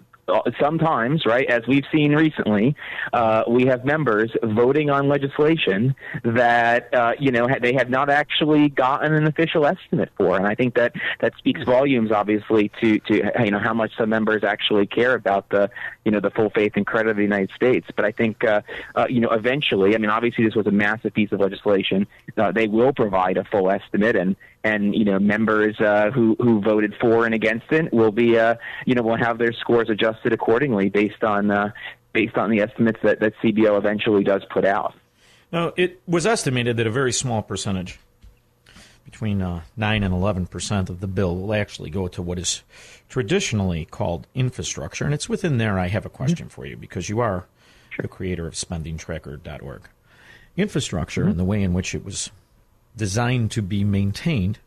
sometimes, 0.61 1.25
right, 1.25 1.49
as 1.49 1.67
we've 1.67 1.85
seen 1.93 2.15
recently, 2.15 2.75
uh, 3.13 3.45
we 3.49 3.67
have 3.67 3.85
members 3.85 4.31
voting 4.43 4.91
on 4.91 5.09
legislation 5.09 5.95
that 6.25 6.93
uh, 6.95 7.13
you 7.19 7.31
know 7.31 7.49
they 7.61 7.75
have 7.75 7.91
not 7.91 8.11
actually 8.11 8.69
gotten 8.69 9.13
an 9.15 9.27
official 9.27 9.67
estimate 9.67 10.11
for, 10.17 10.37
and 10.37 10.47
I 10.47 10.55
think 10.55 10.75
that 10.75 10.95
that 11.21 11.35
speaks 11.39 11.63
volumes, 11.63 12.11
obviously, 12.11 12.71
to 12.81 12.99
to 13.01 13.33
you 13.45 13.51
know 13.51 13.59
how 13.59 13.75
much 13.75 13.93
some 13.97 14.09
members 14.09 14.45
actually 14.45 14.87
care 14.87 15.15
about 15.15 15.49
the 15.51 15.71
you 16.05 16.11
know 16.11 16.21
the 16.21 16.31
full 16.31 16.51
faith 16.51 16.73
and 16.77 16.87
credit 16.87 17.11
of 17.11 17.17
the 17.17 17.23
United 17.23 17.51
States. 17.55 17.87
But 17.95 18.05
I 18.05 18.13
think 18.13 18.45
uh, 18.45 18.63
uh, 18.95 19.07
you 19.09 19.21
know 19.21 19.31
eventually, 19.31 19.95
I 19.95 19.99
mean, 19.99 20.11
obviously, 20.11 20.45
this 20.45 20.55
was 20.55 20.67
a 20.67 20.73
massive 20.73 21.15
piece 21.15 21.33
of 21.33 21.41
legislation. 21.41 22.07
Uh, 22.37 22.53
they 22.53 22.67
will 22.67 22.93
provide 22.93 23.37
a 23.37 23.45
full 23.45 23.71
estimate, 23.71 24.17
and 24.17 24.37
and 24.67 24.95
you 24.95 25.05
know 25.05 25.19
members 25.19 25.79
uh, 25.81 26.11
who 26.11 26.37
who 26.41 26.61
voted 26.61 26.95
for 27.01 27.25
and 27.25 27.35
against 27.35 27.71
it 27.71 27.93
will 27.93 28.11
be 28.11 28.39
uh, 28.39 28.57
you 28.85 28.95
know 28.95 29.03
will 29.03 29.17
have 29.17 29.39
their 29.39 29.53
scores 29.53 29.89
adjusted 29.89 30.33
accordingly 30.33 30.89
based 30.89 31.23
on 31.23 31.51
uh, 31.51 31.71
based 32.13 32.37
on 32.37 32.51
the 32.51 32.61
estimates 32.61 32.99
that 33.03 33.21
that 33.21 33.33
CBO 33.43 33.79
eventually 33.79 34.25
does 34.25 34.43
put 34.51 34.65
out. 34.65 34.95
Now, 35.53 35.73
it 35.77 36.01
was 36.09 36.27
estimated 36.27 36.77
that 36.77 36.87
a 36.89 36.91
very 36.91 37.13
small 37.13 37.41
percentage, 37.41 38.01
between 39.05 39.41
uh, 39.41 39.63
nine 39.77 40.03
and 40.03 40.13
eleven 40.13 40.47
percent 40.47 40.91
of 40.91 41.01
the 41.01 41.07
bill, 41.07 41.37
will 41.37 41.55
actually 41.55 41.91
go 41.91 42.09
to 42.09 42.21
what 42.21 42.39
is 42.39 42.65
traditionally 43.09 43.85
called 43.85 44.27
infrastructure, 44.35 45.05
and 45.05 45.15
it's 45.15 45.29
within 45.29 45.59
there. 45.59 45.79
I 45.79 45.89
have 45.89 46.05
a 46.05 46.11
question 46.11 46.47
mm-hmm. 46.47 46.61
for 46.61 46.67
you 46.67 46.77
because 46.77 47.09
you 47.09 47.21
are 47.21 47.47
sure. 47.91 48.03
the 48.03 48.09
creator 48.09 48.47
of 48.49 48.55
SpendingTracker.org. 48.55 49.83
Infrastructure 50.57 51.21
mm-hmm. 51.21 51.31
and 51.31 51.39
the 51.39 51.45
way 51.45 51.63
in 51.63 51.73
which 51.73 51.95
it 51.95 52.05
was 52.05 52.31
designed 52.97 53.51
to 53.53 53.63
be 53.63 53.85
maintained 53.85 54.59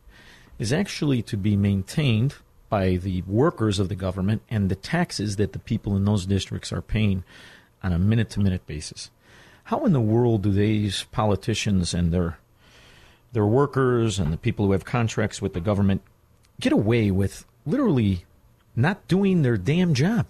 is 0.57 0.73
actually 0.73 1.21
to 1.23 1.37
be 1.37 1.55
maintained 1.55 2.35
by 2.69 2.97
the 2.97 3.21
workers 3.23 3.79
of 3.79 3.89
the 3.89 3.95
government 3.95 4.41
and 4.49 4.69
the 4.69 4.75
taxes 4.75 5.37
that 5.37 5.53
the 5.53 5.59
people 5.59 5.95
in 5.95 6.05
those 6.05 6.25
districts 6.25 6.71
are 6.71 6.81
paying 6.81 7.23
on 7.81 7.91
a 7.91 7.99
minute 7.99 8.29
to 8.29 8.39
minute 8.39 8.65
basis. 8.67 9.09
How 9.65 9.85
in 9.85 9.93
the 9.93 10.01
world 10.01 10.43
do 10.43 10.51
these 10.51 11.03
politicians 11.11 11.93
and 11.93 12.11
their 12.11 12.37
their 13.31 13.45
workers 13.45 14.17
and 14.17 14.33
the 14.33 14.37
people 14.37 14.65
who 14.65 14.71
have 14.71 14.85
contracts 14.85 15.41
with 15.41 15.53
the 15.53 15.61
government 15.61 16.01
get 16.59 16.73
away 16.73 17.11
with 17.11 17.45
literally 17.65 18.25
not 18.75 19.07
doing 19.07 19.41
their 19.41 19.57
damn 19.57 19.93
job? 19.93 20.27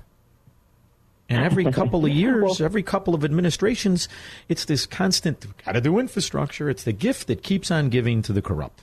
And 1.29 1.43
every 1.43 1.71
couple 1.71 2.05
of 2.05 2.11
years, 2.11 2.59
every 2.59 2.83
couple 2.83 3.13
of 3.13 3.23
administrations, 3.23 4.09
it's 4.47 4.65
this 4.65 4.85
constant 4.85 5.45
got 5.63 5.73
to 5.73 5.81
do 5.81 5.99
infrastructure. 5.99 6.69
It's 6.69 6.83
the 6.83 6.93
gift 6.93 7.27
that 7.27 7.43
keeps 7.43 7.71
on 7.71 7.89
giving 7.89 8.21
to 8.23 8.33
the 8.33 8.41
corrupt. 8.41 8.81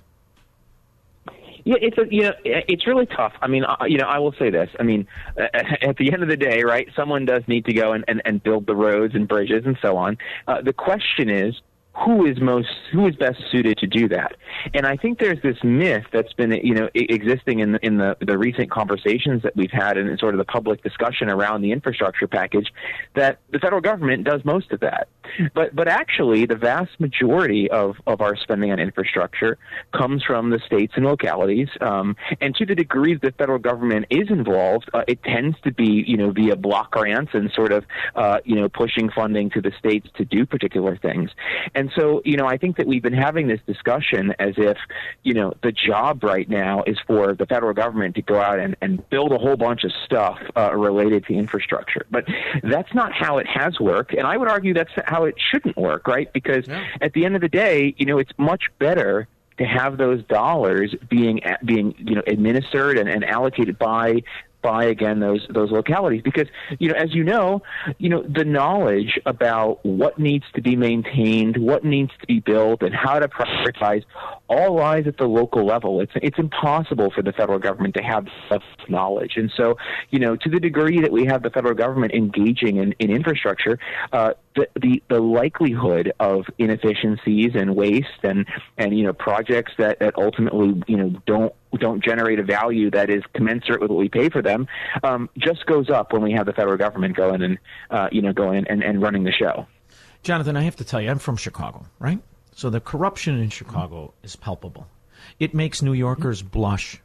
Yeah, 1.64 1.74
it's 1.80 1.98
a 1.98 2.06
you 2.08 2.22
know 2.22 2.32
it's 2.44 2.86
really 2.86 3.06
tough. 3.06 3.32
I 3.42 3.48
mean, 3.48 3.64
uh, 3.64 3.76
you 3.86 3.98
know, 3.98 4.06
I 4.06 4.20
will 4.20 4.32
say 4.38 4.50
this. 4.50 4.70
I 4.78 4.84
mean, 4.84 5.08
uh, 5.36 5.48
at 5.82 5.96
the 5.96 6.12
end 6.12 6.22
of 6.22 6.28
the 6.28 6.36
day, 6.36 6.62
right? 6.62 6.88
Someone 6.94 7.24
does 7.24 7.42
need 7.48 7.64
to 7.64 7.72
go 7.72 7.92
and, 7.92 8.04
and, 8.06 8.22
and 8.24 8.40
build 8.40 8.66
the 8.66 8.76
roads 8.76 9.16
and 9.16 9.26
bridges 9.26 9.66
and 9.66 9.76
so 9.82 9.96
on. 9.96 10.16
Uh, 10.46 10.62
the 10.62 10.72
question 10.72 11.28
is, 11.28 11.60
who 12.04 12.26
is 12.26 12.40
most 12.40 12.68
who 12.92 13.06
is 13.06 13.16
best 13.16 13.38
suited 13.50 13.78
to 13.78 13.86
do 13.86 14.08
that. 14.08 14.36
And 14.74 14.86
i 14.86 14.96
think 14.96 15.18
there's 15.18 15.40
this 15.42 15.56
myth 15.64 16.04
that's 16.12 16.32
been 16.34 16.52
you 16.52 16.74
know 16.74 16.88
existing 16.94 17.60
in 17.60 17.72
the, 17.72 17.78
in 17.86 17.96
the 17.96 18.16
the 18.20 18.36
recent 18.36 18.70
conversations 18.70 19.42
that 19.42 19.56
we've 19.56 19.70
had 19.70 19.96
and 19.96 20.18
sort 20.18 20.34
of 20.34 20.38
the 20.38 20.44
public 20.44 20.82
discussion 20.82 21.30
around 21.30 21.62
the 21.62 21.72
infrastructure 21.72 22.26
package 22.26 22.72
that 23.14 23.40
the 23.50 23.58
federal 23.58 23.80
government 23.80 24.24
does 24.24 24.44
most 24.44 24.72
of 24.72 24.80
that 24.80 25.08
but 25.54 25.74
but 25.74 25.88
actually 25.88 26.46
the 26.46 26.56
vast 26.56 26.98
majority 26.98 27.70
of 27.70 27.96
of 28.06 28.20
our 28.20 28.36
spending 28.36 28.72
on 28.72 28.78
infrastructure 28.78 29.58
comes 29.92 30.22
from 30.22 30.50
the 30.50 30.58
states 30.66 30.92
and 30.96 31.04
localities 31.04 31.68
um, 31.80 32.16
and 32.40 32.54
to 32.54 32.66
the 32.66 32.74
degree 32.74 33.14
the 33.14 33.32
federal 33.32 33.58
government 33.58 34.06
is 34.10 34.28
involved 34.30 34.88
uh, 34.94 35.02
it 35.06 35.22
tends 35.22 35.56
to 35.62 35.72
be 35.72 36.04
you 36.06 36.16
know 36.16 36.30
via 36.30 36.56
block 36.56 36.90
grants 36.90 37.32
and 37.34 37.50
sort 37.52 37.72
of 37.72 37.84
uh, 38.14 38.38
you 38.44 38.54
know 38.54 38.68
pushing 38.68 39.10
funding 39.10 39.50
to 39.50 39.60
the 39.60 39.72
states 39.78 40.08
to 40.16 40.24
do 40.24 40.44
particular 40.46 40.96
things 40.96 41.30
and 41.74 41.90
so, 41.94 42.22
you 42.24 42.36
know, 42.36 42.46
I 42.46 42.56
think 42.56 42.76
that 42.76 42.86
we've 42.86 43.02
been 43.02 43.12
having 43.12 43.48
this 43.48 43.60
discussion 43.66 44.34
as 44.38 44.54
if, 44.56 44.76
you 45.22 45.34
know, 45.34 45.54
the 45.62 45.72
job 45.72 46.22
right 46.22 46.48
now 46.48 46.82
is 46.86 46.98
for 47.06 47.34
the 47.34 47.46
federal 47.46 47.74
government 47.74 48.14
to 48.16 48.22
go 48.22 48.40
out 48.40 48.58
and, 48.58 48.76
and 48.80 49.08
build 49.10 49.32
a 49.32 49.38
whole 49.38 49.56
bunch 49.56 49.84
of 49.84 49.92
stuff 50.04 50.38
uh, 50.56 50.74
related 50.74 51.26
to 51.26 51.34
infrastructure. 51.34 52.06
But 52.10 52.24
that's 52.62 52.92
not 52.94 53.12
how 53.12 53.38
it 53.38 53.46
has 53.46 53.78
worked. 53.80 54.14
And 54.14 54.26
I 54.26 54.36
would 54.36 54.48
argue 54.48 54.74
that's 54.74 54.90
how 55.04 55.15
it 55.24 55.34
shouldn't 55.38 55.76
work, 55.76 56.06
right? 56.06 56.32
Because 56.32 56.66
yeah. 56.68 56.86
at 57.00 57.12
the 57.12 57.24
end 57.24 57.34
of 57.34 57.42
the 57.42 57.48
day, 57.48 57.94
you 57.98 58.06
know, 58.06 58.18
it's 58.18 58.32
much 58.38 58.64
better 58.78 59.28
to 59.58 59.64
have 59.64 59.96
those 59.96 60.22
dollars 60.24 60.94
being 61.08 61.40
being 61.64 61.94
you 61.98 62.14
know 62.14 62.22
administered 62.26 62.98
and, 62.98 63.08
and 63.08 63.24
allocated 63.24 63.78
by 63.78 64.22
by 64.62 64.84
again 64.84 65.20
those 65.20 65.46
those 65.50 65.70
localities 65.70 66.22
because 66.22 66.48
you 66.80 66.88
know 66.88 66.94
as 66.96 67.14
you 67.14 67.22
know 67.22 67.62
you 67.98 68.08
know 68.08 68.22
the 68.22 68.44
knowledge 68.44 69.18
about 69.24 69.78
what 69.84 70.18
needs 70.18 70.44
to 70.54 70.60
be 70.60 70.74
maintained 70.74 71.56
what 71.56 71.84
needs 71.84 72.10
to 72.20 72.26
be 72.26 72.40
built 72.40 72.82
and 72.82 72.94
how 72.94 73.18
to 73.18 73.28
prioritize 73.28 74.02
all 74.48 74.74
lies 74.74 75.06
at 75.06 75.18
the 75.18 75.26
local 75.26 75.64
level 75.64 76.00
it's 76.00 76.12
it's 76.16 76.38
impossible 76.38 77.10
for 77.14 77.22
the 77.22 77.32
federal 77.32 77.58
government 77.58 77.94
to 77.94 78.02
have 78.02 78.26
such 78.48 78.62
knowledge 78.88 79.34
and 79.36 79.52
so 79.56 79.76
you 80.10 80.18
know 80.18 80.34
to 80.34 80.50
the 80.50 80.58
degree 80.58 81.00
that 81.00 81.12
we 81.12 81.24
have 81.24 81.42
the 81.44 81.50
federal 81.50 81.74
government 81.74 82.12
engaging 82.12 82.78
in, 82.78 82.92
in 82.98 83.10
infrastructure 83.10 83.78
uh, 84.12 84.32
the, 84.56 84.68
the 84.80 85.02
the 85.08 85.20
likelihood 85.20 86.12
of 86.18 86.46
inefficiencies 86.58 87.52
and 87.54 87.76
waste 87.76 88.08
and 88.22 88.46
and 88.76 88.96
you 88.96 89.04
know 89.04 89.12
projects 89.12 89.72
that 89.78 89.98
that 90.00 90.16
ultimately 90.16 90.82
you 90.86 90.96
know 90.96 91.10
don't 91.26 91.54
don't 91.78 92.02
generate 92.02 92.38
a 92.38 92.42
value 92.42 92.90
that 92.90 93.10
is 93.10 93.22
commensurate 93.34 93.80
with 93.80 93.90
what 93.90 93.98
we 93.98 94.08
pay 94.08 94.28
for 94.28 94.42
them 94.42 94.66
um, 95.04 95.28
just 95.38 95.66
goes 95.66 95.90
up 95.90 96.12
when 96.12 96.22
we 96.22 96.32
have 96.32 96.46
the 96.46 96.52
federal 96.52 96.76
government 96.76 97.14
going 97.16 97.42
and 97.42 97.58
uh, 97.90 98.08
you 98.10 98.22
know 98.22 98.32
going 98.32 98.66
and, 98.68 98.82
and 98.82 99.00
running 99.02 99.24
the 99.24 99.32
show. 99.32 99.66
Jonathan, 100.22 100.56
I 100.56 100.62
have 100.62 100.76
to 100.76 100.84
tell 100.84 101.00
you, 101.00 101.10
I'm 101.10 101.20
from 101.20 101.36
Chicago, 101.36 101.86
right? 102.00 102.18
So 102.54 102.70
the 102.70 102.80
corruption 102.80 103.38
in 103.38 103.50
Chicago 103.50 104.14
is 104.22 104.34
palpable. 104.34 104.88
It 105.38 105.54
makes 105.54 105.82
New 105.82 105.92
Yorkers 105.92 106.42
blush. 106.42 107.00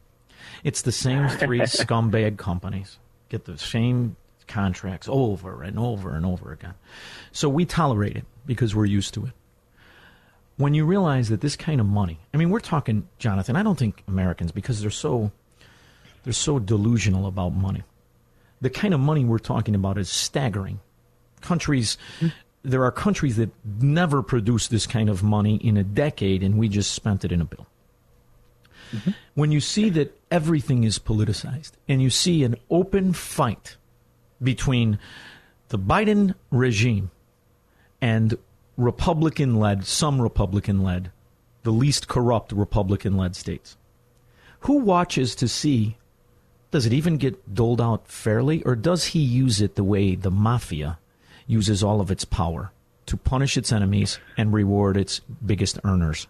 It's 0.64 0.82
the 0.82 0.92
same 0.92 1.28
three 1.28 1.60
scumbag 1.62 2.38
companies 2.38 2.98
get 3.32 3.46
the 3.46 3.58
same 3.58 4.18
contracts 4.52 5.08
over 5.10 5.64
and 5.64 5.80
over 5.80 6.16
and 6.16 6.26
over 6.26 6.52
again. 6.52 6.74
So 7.32 7.50
we 7.50 7.66
tolerate 7.66 8.16
it 8.18 8.26
because 8.46 8.76
we're 8.76 8.86
used 8.86 9.14
to 9.16 9.26
it 9.26 9.32
when 10.62 10.74
you 10.74 10.86
realize 10.86 11.30
that 11.30 11.42
this 11.42 11.56
kind 11.56 11.82
of 11.82 11.88
money, 11.88 12.20
I 12.34 12.38
mean, 12.38 12.50
we're 12.50 12.60
talking, 12.60 13.08
Jonathan, 13.18 13.56
I 13.56 13.64
don't 13.64 13.78
think 13.78 14.04
Americans, 14.08 14.52
because 14.52 14.82
they're 14.82 14.92
so, 14.92 15.32
they're 16.24 16.34
so 16.34 16.60
delusional 16.60 17.26
about 17.26 17.54
money. 17.54 17.84
The 18.62 18.70
kind 18.70 18.94
of 18.94 19.00
money 19.00 19.26
we're 19.26 19.40
talking 19.40 19.74
about 19.74 19.98
is 19.98 20.10
staggering. 20.10 20.80
Countries, 21.42 21.98
there 22.62 22.84
are 22.84 22.92
countries 22.92 23.38
that 23.38 23.50
never 23.66 24.22
produced 24.22 24.70
this 24.70 24.86
kind 24.86 25.10
of 25.10 25.24
money 25.24 25.56
in 25.56 25.78
a 25.78 25.84
decade, 25.84 26.44
and 26.44 26.58
we 26.58 26.70
just 26.70 26.92
spent 26.92 27.26
it 27.26 27.32
in 27.32 27.42
a 27.42 27.46
bill. 27.46 27.66
Mm-hmm. 28.94 29.12
When 29.34 29.52
you 29.52 29.62
see 29.62 29.90
that 29.92 30.16
everything 30.30 30.84
is 30.84 31.00
politicized 31.00 31.72
and 31.88 32.02
you 32.02 32.10
see 32.10 32.44
an 32.44 32.56
open 32.70 33.14
fight 33.14 33.78
between 34.42 35.00
the 35.70 35.80
Biden 35.80 36.36
regime 36.52 37.12
and 38.02 38.38
Republican 38.78 39.56
led, 39.56 39.86
some 39.86 40.22
Republican 40.22 40.84
led, 40.84 41.12
the 41.64 41.72
least 41.72 42.08
corrupt 42.08 42.52
Republican 42.52 43.16
led 43.18 43.36
states. 43.36 43.78
Who 44.62 44.78
watches 44.78 45.36
to 45.36 45.48
see 45.48 45.98
does 46.72 46.86
it 46.86 46.94
even 46.94 47.18
get 47.18 47.54
doled 47.54 47.82
out 47.82 48.08
fairly, 48.08 48.64
or 48.64 48.76
does 48.76 49.08
he 49.08 49.20
use 49.20 49.62
it 49.62 49.76
the 49.76 49.84
way 49.84 50.16
the 50.16 50.32
mafia 50.32 50.98
uses 51.46 51.84
all 51.84 52.00
of 52.00 52.10
its 52.10 52.24
power 52.24 52.72
to 53.08 53.18
punish 53.18 53.58
its 53.58 53.74
enemies 53.74 54.20
and 54.38 54.54
reward 54.54 54.96
its 54.96 55.20
biggest 55.46 55.78
earners? 55.84 56.28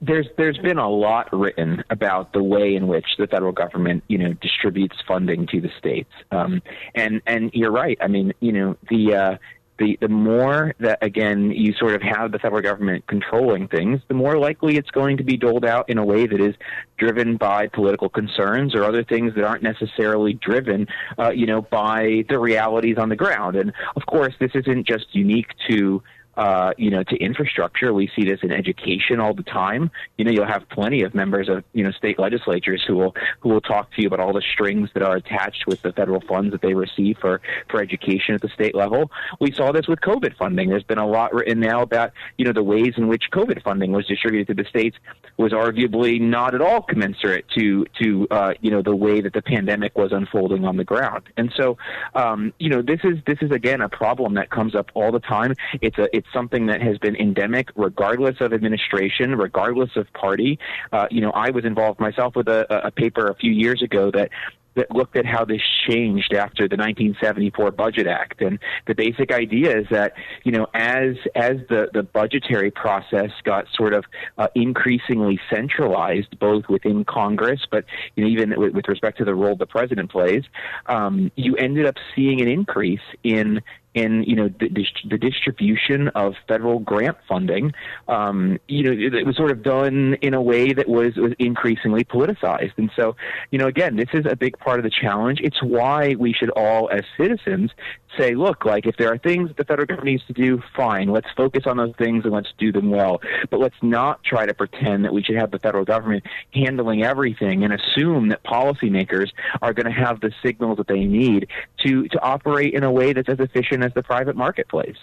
There's 0.00 0.26
there's 0.36 0.58
been 0.58 0.78
a 0.78 0.88
lot 0.88 1.28
written 1.32 1.84
about 1.90 2.32
the 2.32 2.42
way 2.42 2.74
in 2.74 2.86
which 2.86 3.06
the 3.18 3.26
federal 3.26 3.52
government 3.52 4.02
you 4.08 4.18
know 4.18 4.32
distributes 4.34 4.96
funding 5.06 5.46
to 5.46 5.60
the 5.60 5.70
states 5.78 6.12
um, 6.30 6.62
and 6.94 7.20
and 7.26 7.50
you're 7.52 7.72
right 7.72 7.98
I 8.00 8.08
mean 8.08 8.32
you 8.40 8.52
know 8.52 8.76
the 8.88 9.14
uh, 9.14 9.36
the 9.78 9.98
the 10.00 10.08
more 10.08 10.74
that 10.80 10.98
again 11.02 11.50
you 11.50 11.72
sort 11.74 11.94
of 11.94 12.02
have 12.02 12.32
the 12.32 12.38
federal 12.38 12.62
government 12.62 13.06
controlling 13.06 13.68
things, 13.68 14.00
the 14.08 14.14
more 14.14 14.38
likely 14.38 14.76
it's 14.76 14.90
going 14.90 15.16
to 15.18 15.24
be 15.24 15.36
doled 15.36 15.64
out 15.64 15.88
in 15.88 15.98
a 15.98 16.04
way 16.04 16.26
that 16.26 16.40
is 16.40 16.54
driven 16.96 17.36
by 17.36 17.66
political 17.68 18.08
concerns 18.08 18.74
or 18.74 18.84
other 18.84 19.04
things 19.04 19.34
that 19.34 19.44
aren't 19.44 19.62
necessarily 19.62 20.34
driven, 20.34 20.86
uh, 21.18 21.30
you 21.30 21.46
know, 21.46 21.62
by 21.62 22.24
the 22.28 22.38
realities 22.38 22.96
on 22.98 23.08
the 23.08 23.16
ground. 23.16 23.56
And 23.56 23.72
of 23.96 24.06
course, 24.06 24.34
this 24.40 24.52
isn't 24.54 24.86
just 24.86 25.14
unique 25.14 25.50
to 25.68 26.02
uh, 26.36 26.72
you 26.76 26.90
know, 26.90 27.02
to 27.02 27.16
infrastructure. 27.16 27.92
We 27.92 28.10
see 28.14 28.24
this 28.24 28.40
in 28.42 28.52
education 28.52 29.20
all 29.20 29.34
the 29.34 29.42
time. 29.42 29.90
You 30.18 30.24
know, 30.24 30.30
you'll 30.30 30.46
have 30.46 30.68
plenty 30.68 31.02
of 31.02 31.14
members 31.14 31.48
of 31.48 31.64
you 31.72 31.84
know 31.84 31.90
state 31.92 32.18
legislatures 32.18 32.84
who 32.86 32.96
will 32.96 33.14
who 33.40 33.48
will 33.50 33.60
talk 33.60 33.92
to 33.94 34.02
you 34.02 34.08
about 34.08 34.20
all 34.20 34.32
the 34.32 34.42
strings 34.52 34.90
that 34.94 35.02
are 35.02 35.16
attached 35.16 35.66
with 35.66 35.82
the 35.82 35.92
federal 35.92 36.20
funds 36.20 36.52
that 36.52 36.62
they 36.62 36.74
receive 36.74 37.18
for 37.20 37.40
for 37.70 37.80
education 37.80 38.34
at 38.34 38.42
the 38.42 38.48
state 38.48 38.74
level. 38.74 39.10
We 39.40 39.52
saw 39.52 39.72
this 39.72 39.86
with 39.86 40.00
COVID 40.00 40.36
funding. 40.36 40.68
There's 40.68 40.82
been 40.82 40.98
a 40.98 41.06
lot 41.06 41.32
written 41.32 41.60
now 41.60 41.82
about 41.82 42.12
you 42.38 42.44
know 42.44 42.52
the 42.52 42.62
ways 42.62 42.94
in 42.96 43.08
which 43.08 43.24
COVID 43.32 43.62
funding 43.62 43.92
was 43.92 44.06
distributed 44.06 44.48
to 44.48 44.62
the 44.62 44.68
states 44.68 44.96
was 45.36 45.52
arguably 45.52 46.20
not 46.20 46.54
at 46.54 46.60
all 46.60 46.82
commensurate 46.82 47.46
to 47.56 47.86
to 48.00 48.26
uh, 48.30 48.54
you 48.60 48.70
know 48.70 48.82
the 48.82 48.94
way 48.96 49.20
that 49.20 49.32
the 49.32 49.42
pandemic 49.42 49.96
was 49.96 50.12
unfolding 50.12 50.64
on 50.64 50.76
the 50.76 50.84
ground. 50.84 51.24
And 51.36 51.52
so, 51.56 51.76
um, 52.14 52.52
you 52.58 52.68
know, 52.68 52.82
this 52.82 53.00
is 53.04 53.18
this 53.26 53.38
is 53.40 53.50
again 53.50 53.80
a 53.80 53.88
problem 53.88 54.34
that 54.34 54.50
comes 54.50 54.74
up 54.74 54.90
all 54.94 55.12
the 55.12 55.20
time. 55.20 55.54
It's 55.80 55.98
a 55.98 56.14
it's 56.16 56.25
something 56.32 56.66
that 56.66 56.82
has 56.82 56.98
been 56.98 57.16
endemic 57.16 57.68
regardless 57.76 58.36
of 58.40 58.52
administration, 58.52 59.36
regardless 59.36 59.90
of 59.96 60.12
party. 60.12 60.58
Uh, 60.92 61.06
you 61.10 61.20
know, 61.20 61.30
I 61.30 61.50
was 61.50 61.64
involved 61.64 62.00
myself 62.00 62.36
with 62.36 62.48
a, 62.48 62.86
a 62.86 62.90
paper 62.90 63.28
a 63.28 63.34
few 63.34 63.52
years 63.52 63.82
ago 63.82 64.10
that 64.12 64.30
that 64.76 64.90
looked 64.94 65.16
at 65.16 65.26
how 65.26 65.44
this 65.44 65.62
changed 65.88 66.32
after 66.32 66.68
the 66.68 66.76
1974 66.76 67.72
Budget 67.72 68.06
Act. 68.06 68.40
And 68.40 68.58
the 68.86 68.94
basic 68.94 69.32
idea 69.32 69.78
is 69.78 69.86
that, 69.90 70.12
you 70.44 70.52
know, 70.52 70.66
as 70.74 71.16
as 71.34 71.56
the, 71.68 71.88
the 71.92 72.02
budgetary 72.02 72.70
process 72.70 73.30
got 73.42 73.66
sort 73.74 73.94
of 73.94 74.04
uh, 74.38 74.48
increasingly 74.54 75.40
centralized, 75.50 76.38
both 76.38 76.68
within 76.68 77.04
Congress, 77.04 77.62
but 77.70 77.84
you 78.14 78.24
know, 78.24 78.30
even 78.30 78.54
with, 78.56 78.74
with 78.74 78.88
respect 78.88 79.18
to 79.18 79.24
the 79.24 79.34
role 79.34 79.56
the 79.56 79.66
president 79.66 80.10
plays, 80.10 80.44
um, 80.86 81.32
you 81.36 81.56
ended 81.56 81.86
up 81.86 81.96
seeing 82.14 82.40
an 82.40 82.48
increase 82.48 83.00
in 83.24 83.62
in 83.96 84.22
you 84.24 84.36
know 84.36 84.48
the, 84.60 84.68
the 85.08 85.18
distribution 85.18 86.08
of 86.08 86.34
federal 86.46 86.78
grant 86.78 87.16
funding, 87.26 87.72
um, 88.08 88.60
you 88.68 88.84
know, 88.84 88.92
it, 88.92 89.14
it 89.14 89.26
was 89.26 89.36
sort 89.36 89.50
of 89.50 89.62
done 89.62 90.14
in 90.20 90.34
a 90.34 90.42
way 90.42 90.72
that 90.74 90.88
was 90.88 91.16
was 91.16 91.32
increasingly 91.38 92.04
politicized. 92.04 92.72
And 92.76 92.90
so, 92.94 93.16
you 93.50 93.58
know, 93.58 93.66
again, 93.66 93.96
this 93.96 94.10
is 94.12 94.26
a 94.30 94.36
big 94.36 94.58
part 94.58 94.78
of 94.78 94.84
the 94.84 94.90
challenge. 94.90 95.40
It's 95.42 95.62
why 95.62 96.14
we 96.18 96.34
should 96.34 96.50
all, 96.50 96.90
as 96.90 97.04
citizens, 97.16 97.70
say, 98.18 98.34
look, 98.34 98.64
like 98.64 98.86
if 98.86 98.96
there 98.96 99.12
are 99.12 99.18
things 99.18 99.48
that 99.48 99.56
the 99.56 99.64
federal 99.64 99.86
government 99.86 100.06
needs 100.06 100.26
to 100.26 100.32
do, 100.32 100.62
fine, 100.74 101.08
let's 101.08 101.28
focus 101.36 101.64
on 101.66 101.76
those 101.76 101.94
things 101.98 102.24
and 102.24 102.32
let's 102.32 102.52
do 102.58 102.72
them 102.72 102.90
well. 102.90 103.20
But 103.50 103.60
let's 103.60 103.76
not 103.82 104.22
try 104.24 104.46
to 104.46 104.54
pretend 104.54 105.04
that 105.04 105.12
we 105.12 105.22
should 105.22 105.36
have 105.36 105.50
the 105.50 105.58
federal 105.58 105.84
government 105.84 106.24
handling 106.52 107.02
everything 107.02 107.64
and 107.64 107.72
assume 107.72 108.28
that 108.28 108.44
policymakers 108.44 109.30
are 109.62 109.72
going 109.72 109.86
to 109.86 109.92
have 109.92 110.20
the 110.20 110.32
signals 110.44 110.78
that 110.78 110.86
they 110.86 111.04
need 111.04 111.48
to 111.86 112.08
to 112.08 112.20
operate 112.20 112.74
in 112.74 112.84
a 112.84 112.92
way 112.92 113.12
that's 113.12 113.28
as 113.28 113.40
efficient 113.40 113.82
as 113.86 113.94
the 113.94 114.02
private 114.02 114.36
marketplace. 114.36 114.96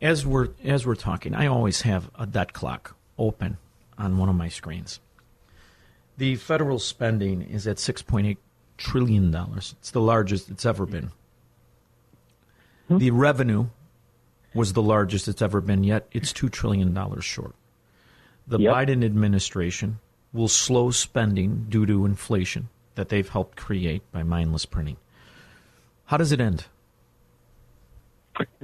As 0.00 0.26
we're 0.26 0.48
as 0.64 0.86
we're 0.86 0.94
talking, 0.94 1.34
I 1.34 1.46
always 1.46 1.82
have 1.82 2.10
a 2.18 2.26
debt 2.26 2.52
clock 2.52 2.96
open 3.18 3.56
on 3.98 4.18
one 4.18 4.28
of 4.28 4.34
my 4.34 4.48
screens. 4.48 5.00
The 6.18 6.36
federal 6.36 6.78
spending 6.78 7.42
is 7.42 7.66
at 7.66 7.78
six 7.78 8.02
point 8.02 8.26
eight 8.26 8.38
trillion 8.76 9.30
dollars. 9.30 9.74
It's 9.78 9.90
the 9.90 10.00
largest 10.00 10.50
it's 10.50 10.66
ever 10.66 10.86
been. 10.86 11.10
Hmm? 12.88 12.98
The 12.98 13.10
revenue 13.12 13.66
was 14.54 14.72
the 14.74 14.82
largest 14.82 15.28
it's 15.28 15.40
ever 15.40 15.60
been, 15.60 15.82
yet 15.82 16.06
it's 16.12 16.30
$2 16.32 16.50
trillion 16.50 16.94
short. 17.20 17.54
The 18.46 18.58
Yep. 18.58 18.74
Biden 18.74 19.04
administration 19.04 19.98
will 20.32 20.48
slow 20.48 20.90
spending 20.90 21.66
due 21.70 21.86
to 21.86 22.04
inflation 22.04 22.68
that 22.96 23.08
they've 23.08 23.28
helped 23.28 23.56
create 23.56 24.02
by 24.12 24.22
mindless 24.22 24.66
printing. 24.66 24.98
How 26.06 26.18
does 26.18 26.32
it 26.32 26.40
end? 26.40 26.66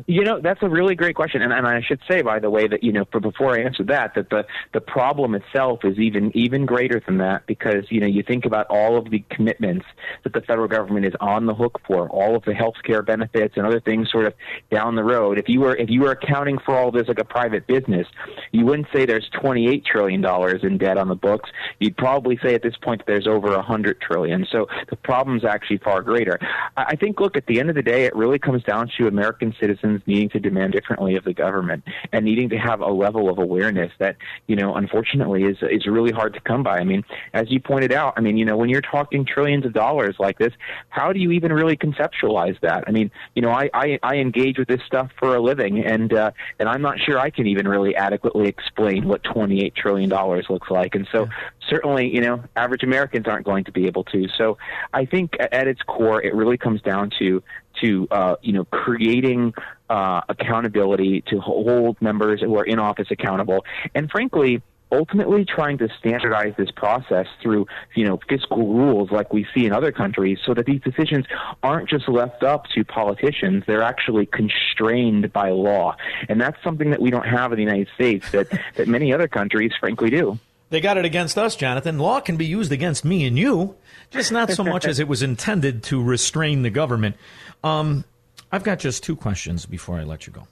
You 0.07 0.25
know, 0.25 0.41
that's 0.41 0.63
a 0.63 0.69
really 0.69 0.95
great 0.95 1.15
question, 1.15 1.43
and, 1.43 1.53
and 1.53 1.67
I 1.67 1.83
should 1.83 2.01
say, 2.11 2.23
by 2.23 2.39
the 2.39 2.49
way, 2.49 2.67
that 2.67 2.83
you 2.83 2.93
know, 2.93 3.05
for 3.13 3.21
before 3.21 3.59
I 3.59 3.63
answer 3.63 3.85
that, 3.85 4.15
that 4.15 4.31
the 4.31 4.47
the 4.73 4.81
problem 4.81 5.35
itself 5.35 5.85
is 5.85 5.99
even 5.99 6.35
even 6.37 6.65
greater 6.65 7.03
than 7.05 7.19
that 7.19 7.47
because 7.47 7.85
you 7.91 8.01
know 8.01 8.07
you 8.07 8.23
think 8.23 8.47
about 8.47 8.67
all 8.71 8.97
of 8.97 9.11
the 9.11 9.23
commitments 9.31 9.85
that 10.25 10.33
the 10.33 10.41
federal 10.41 10.69
government 10.69 11.05
is 11.05 11.13
on 11.21 11.47
the 11.47 11.55
hook 11.55 11.81
for, 11.87 12.09
all 12.09 12.35
of 12.35 12.45
the 12.45 12.55
health 12.55 12.77
care 12.85 13.03
benefits 13.03 13.55
and 13.57 13.67
other 13.67 13.81
things, 13.81 14.11
sort 14.11 14.27
of 14.27 14.35
down 14.71 14.95
the 14.95 15.05
road. 15.05 15.39
If 15.39 15.49
you 15.49 15.61
were 15.61 15.77
if 15.77 15.91
you 15.91 16.01
were 16.01 16.13
accounting 16.13 16.59
for 16.65 16.75
all 16.75 16.91
this 16.91 17.07
like 17.07 17.19
a 17.19 17.25
private 17.25 17.67
business, 17.67 18.07
you 18.53 18.65
wouldn't 18.65 18.89
say 18.95 19.05
there's 19.05 19.29
28 19.41 19.85
trillion 19.85 20.23
dollars 20.23 20.61
in 20.63 20.79
debt 20.79 20.97
on 20.97 21.09
the 21.09 21.15
books. 21.15 21.51
You'd 21.79 21.97
probably 21.97 22.39
say 22.43 22.55
at 22.55 22.63
this 22.63 22.77
point 22.83 23.01
that 23.01 23.07
there's 23.07 23.27
over 23.27 23.51
100 23.51 24.01
trillion. 24.01 24.47
So 24.51 24.67
the 24.89 24.97
problem's 24.97 25.45
actually 25.45 25.79
far 25.79 26.01
greater. 26.01 26.39
I 26.77 26.89
I 26.89 26.97
think, 26.97 27.21
look, 27.21 27.37
at 27.37 27.47
the 27.47 27.61
end 27.61 27.69
of 27.69 27.77
the 27.77 27.83
day, 27.83 28.07
it 28.07 28.17
really 28.17 28.39
comes 28.39 28.63
down 28.65 28.91
to 28.97 29.07
American 29.07 29.53
citizens 29.53 29.68
needing 30.07 30.29
to 30.31 30.41
demand 30.41 30.73
differently 30.73 31.17
of 31.17 31.25
the 31.25 31.35
government 31.35 31.85
and 32.13 32.25
needing 32.25 32.49
to 32.51 32.57
have 32.57 32.81
a 32.81 32.91
level 32.91 33.29
of 33.29 33.39
awareness 33.39 33.93
that, 33.99 34.17
you 34.47 34.57
know, 34.57 34.75
unfortunately 34.75 35.45
is 35.45 35.57
is 35.63 35.87
really 35.87 36.13
hard 36.13 36.35
to 36.35 36.41
come 36.41 36.63
by. 36.63 36.79
I 36.79 36.85
mean, 36.85 37.05
as 37.33 37.51
you 37.51 37.61
pointed 37.61 37.93
out, 37.93 38.15
I 38.17 38.21
mean, 38.21 38.37
you 38.37 38.45
know, 38.45 38.57
when 38.57 38.69
you're 38.69 38.81
talking 38.81 39.25
trillions 39.25 39.65
of 39.65 39.73
dollars 39.73 40.17
like 40.19 40.39
this, 40.39 40.53
how 40.89 41.13
do 41.13 41.21
you 41.21 41.33
even 41.33 41.53
really 41.53 41.77
conceptualize 41.77 42.59
that? 42.61 42.85
I 42.87 42.91
mean, 42.91 43.11
you 43.35 43.43
know, 43.43 43.51
I 43.51 43.71
I, 43.75 43.99
I 44.03 44.17
engage 44.17 44.59
with 44.59 44.69
this 44.69 44.81
stuff 44.87 45.11
for 45.19 45.35
a 45.35 45.41
living, 45.41 45.85
and 45.85 46.13
uh, 46.13 46.31
and 46.59 46.69
I'm 46.69 46.83
not 46.83 46.99
sure 46.99 47.19
I 47.19 47.31
can 47.31 47.47
even 47.47 47.67
really 47.69 47.95
adequately 47.97 48.49
explain 48.49 49.07
what 49.09 49.23
28 49.25 49.75
trillion 49.75 50.09
dollars 50.09 50.47
looks 50.49 50.71
like. 50.71 50.95
And 50.95 51.07
so, 51.13 51.29
certainly, 51.69 52.09
you 52.13 52.21
know, 52.21 52.43
average 52.57 52.83
Americans 52.83 53.27
aren't 53.27 53.45
going 53.45 53.65
to 53.65 53.73
be 53.73 53.87
able 53.87 54.05
to. 54.05 54.29
So, 54.37 54.59
I 54.93 55.05
think 55.05 55.37
at 55.41 55.69
its 55.69 55.83
core, 55.83 56.23
it 56.23 56.35
really 56.35 56.59
comes 56.59 56.83
down 56.83 57.11
to 57.19 57.43
to 57.83 58.09
uh, 58.11 58.37
you 58.43 58.53
know 58.53 58.65
creating 58.65 59.55
uh, 59.89 60.23
accountability 60.29 61.23
to 61.29 61.41
hold 61.41 62.01
members 62.01 62.41
who 62.41 62.57
are 62.57 62.65
in 62.65 62.79
office 62.79 63.09
accountable, 63.11 63.65
and 63.95 64.11
frankly. 64.11 64.63
Ultimately, 64.91 65.45
trying 65.45 65.77
to 65.77 65.89
standardize 65.99 66.55
this 66.57 66.71
process 66.71 67.27
through, 67.43 67.67
you 67.95 68.07
know, 68.07 68.19
fiscal 68.27 68.73
rules 68.73 69.11
like 69.11 69.35
we 69.35 69.47
see 69.55 69.67
in 69.67 69.73
other 69.75 69.93
countries, 69.93 70.39
so 70.47 70.55
that 70.55 70.65
these 70.65 70.81
decisions 70.81 71.27
aren't 71.63 71.91
just 71.91 72.09
left 72.09 72.43
up 72.43 72.65
to 72.75 72.85
politicians; 72.85 73.65
they're 73.67 73.83
actually 73.83 74.25
constrained 74.25 75.31
by 75.31 75.51
law, 75.51 75.95
and 76.31 76.41
that's 76.41 76.57
something 76.65 76.89
that 76.93 77.03
we 77.03 77.11
don't 77.11 77.27
have 77.27 77.53
in 77.53 77.59
the 77.59 77.65
United 77.65 77.89
States 77.97 78.31
that 78.31 78.49
that 78.77 78.89
many 78.89 79.13
other 79.13 79.29
countries, 79.29 79.73
frankly, 79.79 80.09
do. 80.09 80.39
They 80.71 80.81
got 80.81 80.99
it 80.99 81.05
against 81.05 81.39
us, 81.39 81.57
Jonathan. 81.57 81.99
Law 81.99 82.21
can 82.21 82.37
be 82.37 82.45
used 82.45 82.73
against 82.73 83.05
me 83.05 83.27
and 83.27 83.39
you, 83.39 83.77
just 84.11 84.31
not 84.31 84.51
so 84.51 84.63
much 84.63 84.85
as 84.87 85.01
it 85.01 85.09
was 85.09 85.23
intended 85.23 85.83
to 85.85 86.03
restrain 86.03 86.63
the 86.63 86.71
government. 86.71 87.17
Um, 87.63 88.05
I've 88.51 88.65
got 88.65 88.79
just 88.79 89.03
two 89.03 89.17
questions 89.17 89.67
before 89.67 89.99
I 89.99 90.05
let 90.05 90.27
you 90.27 90.33
go. 90.33 90.47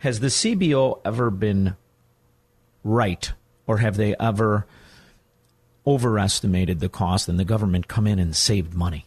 Has 0.00 0.20
the 0.20 0.28
CBO 0.28 1.00
ever 1.04 1.30
been 1.30 1.76
right, 2.84 3.32
or 3.66 3.78
have 3.78 3.96
they 3.96 4.14
ever 4.18 4.66
overestimated 5.86 6.80
the 6.80 6.88
cost 6.88 7.28
and 7.28 7.38
the 7.38 7.44
government 7.44 7.88
come 7.88 8.06
in 8.06 8.18
and 8.18 8.34
saved 8.34 8.74
money? 8.74 9.06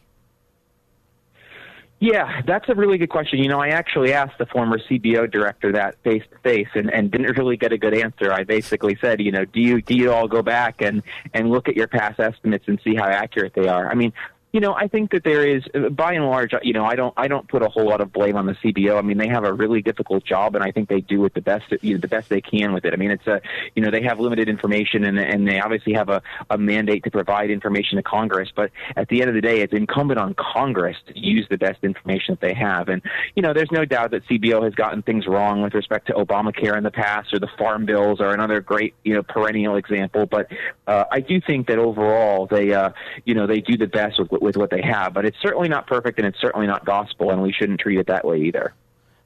Yeah, 2.04 2.42
that's 2.46 2.68
a 2.68 2.76
really 2.76 2.98
good 2.98 3.10
question. 3.10 3.40
You 3.40 3.48
know, 3.48 3.62
I 3.62 3.70
actually 3.70 4.12
asked 4.12 4.38
the 4.38 4.46
former 4.46 4.78
CBO 4.78 5.32
director 5.32 5.72
that 5.72 5.96
face 6.04 6.24
to 6.32 6.38
face, 6.40 6.68
and 6.76 6.94
and 6.94 7.10
didn't 7.10 7.38
really 7.38 7.56
get 7.56 7.72
a 7.72 7.78
good 7.78 7.94
answer. 7.94 8.30
I 8.34 8.44
basically 8.44 8.98
said, 9.00 9.22
you 9.22 9.32
know, 9.32 9.46
do 9.46 9.62
you 9.62 9.82
do 9.82 9.96
you 9.96 10.12
all 10.12 10.28
go 10.28 10.42
back 10.42 10.82
and 10.82 11.02
and 11.34 11.50
look 11.50 11.70
at 11.70 11.78
your 11.78 11.88
past 11.88 12.20
estimates 12.20 12.66
and 12.68 12.78
see 12.84 12.94
how 12.94 13.06
accurate 13.06 13.54
they 13.56 13.70
are? 13.70 13.90
I 13.90 13.96
mean, 13.96 14.12
you 14.54 14.60
know, 14.60 14.76
I 14.76 14.88
think 14.88 15.12
that 15.12 15.24
there 15.24 15.46
is, 15.46 15.64
by 15.92 16.14
and 16.14 16.28
large, 16.28 16.54
you 16.62 16.74
know, 16.74 16.86
I 16.86 16.94
don't, 16.94 17.12
I 17.18 17.28
don't 17.28 17.48
put 17.48 17.64
a 17.64 17.70
whole 17.70 17.90
lot 17.90 18.02
of 18.02 18.14
blame 18.14 18.38
on 18.38 18.46
the 18.46 18.54
CBO. 18.54 19.00
I 19.00 19.02
mean, 19.02 19.18
they 19.18 19.28
have 19.28 19.44
a 19.44 19.52
really 19.52 19.82
difficult 19.82 20.24
job, 20.24 20.54
and 20.54 20.64
I 20.64 20.72
think 20.72 20.90
they 20.90 21.02
do 21.02 21.26
it 21.26 21.34
the 21.34 21.42
best, 21.42 21.74
you 21.82 21.96
know, 21.96 22.00
the 22.00 22.08
best 22.08 22.30
they 22.30 22.40
can 22.40 22.72
with 22.72 22.86
it. 22.86 22.94
I 22.94 22.98
mean, 22.98 23.10
it's 23.10 23.26
a, 23.26 23.42
you 23.76 23.82
know, 23.82 23.90
they 23.90 24.04
have 24.04 24.20
limited 24.20 24.48
information, 24.48 25.06
and 25.06 25.18
and 25.18 25.48
they 25.48 25.60
obviously 25.60 25.94
have 25.94 26.10
a, 26.10 26.22
a 26.52 26.60
mandate 26.60 27.04
to 27.06 27.12
provide 27.12 27.50
information 27.50 27.96
to 27.98 28.04
Congress. 28.04 28.50
But 28.56 28.70
at 28.96 29.10
the 29.10 29.22
end 29.22 29.30
of 29.30 29.34
the 29.34 29.42
day, 29.42 29.62
it's 29.62 29.74
incumbent 29.74 30.20
on 30.20 30.36
Congress 30.36 30.98
to 31.08 31.20
use 31.20 31.48
the 31.50 31.58
best 31.58 31.84
information 31.84 32.36
that 32.36 32.42
they 32.42 32.54
have. 32.54 32.90
And 32.90 33.02
you 33.36 33.42
know, 33.42 33.54
there's 33.54 33.72
no 33.72 33.86
doubt 33.86 34.12
that 34.12 34.24
CBO 34.28 34.64
has 34.64 34.76
gotten 34.76 35.02
things 35.02 35.26
wrong 35.26 35.64
with 35.64 35.74
respect 35.74 36.06
to 36.08 36.14
Obamacare 36.14 36.78
in 36.78 36.84
the 36.84 36.92
past, 36.92 37.34
or 37.34 37.40
the 37.40 37.50
farm 37.58 37.88
bills 37.88 38.22
are 38.22 38.32
another 38.32 38.62
great, 38.62 38.94
you 39.04 39.16
know, 39.16 39.24
perennial 39.24 39.78
example. 39.78 40.28
But 40.28 40.52
uh, 40.86 41.06
I 41.12 41.22
do 41.22 41.42
think 41.42 41.68
that 41.70 41.80
overall, 41.80 42.46
they, 42.46 42.72
uh, 42.72 42.92
you 43.26 43.34
know, 43.34 43.48
they 43.48 43.60
do 43.60 43.78
the 43.78 43.88
best 43.88 44.20
with 44.20 44.43
with 44.44 44.58
what 44.58 44.70
they 44.70 44.82
have. 44.82 45.14
But 45.14 45.26
it's 45.26 45.38
certainly 45.42 45.70
not 45.70 45.88
perfect, 45.88 46.20
and 46.20 46.28
it's 46.28 46.40
certainly 46.40 46.68
not 46.68 46.86
gospel, 46.86 47.32
and 47.32 47.42
we 47.42 47.52
shouldn't 47.52 47.80
treat 47.80 47.98
it 47.98 48.08
that 48.08 48.26
way 48.26 48.42
either. 48.42 48.74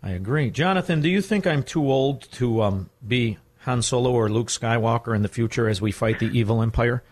I 0.01 0.11
agree. 0.11 0.51
Jonathan, 0.51 1.01
do 1.01 1.09
you 1.09 1.21
think 1.21 1.45
I'm 1.45 1.63
too 1.63 1.91
old 1.91 2.31
to 2.33 2.61
um, 2.61 2.89
be 3.05 3.37
Han 3.61 3.81
Solo 3.81 4.11
or 4.11 4.29
Luke 4.29 4.47
Skywalker 4.47 5.15
in 5.15 5.23
the 5.23 5.27
future 5.27 5.67
as 5.67 5.81
we 5.81 5.91
fight 5.91 6.19
the 6.19 6.27
evil 6.27 6.61
empire? 6.61 7.03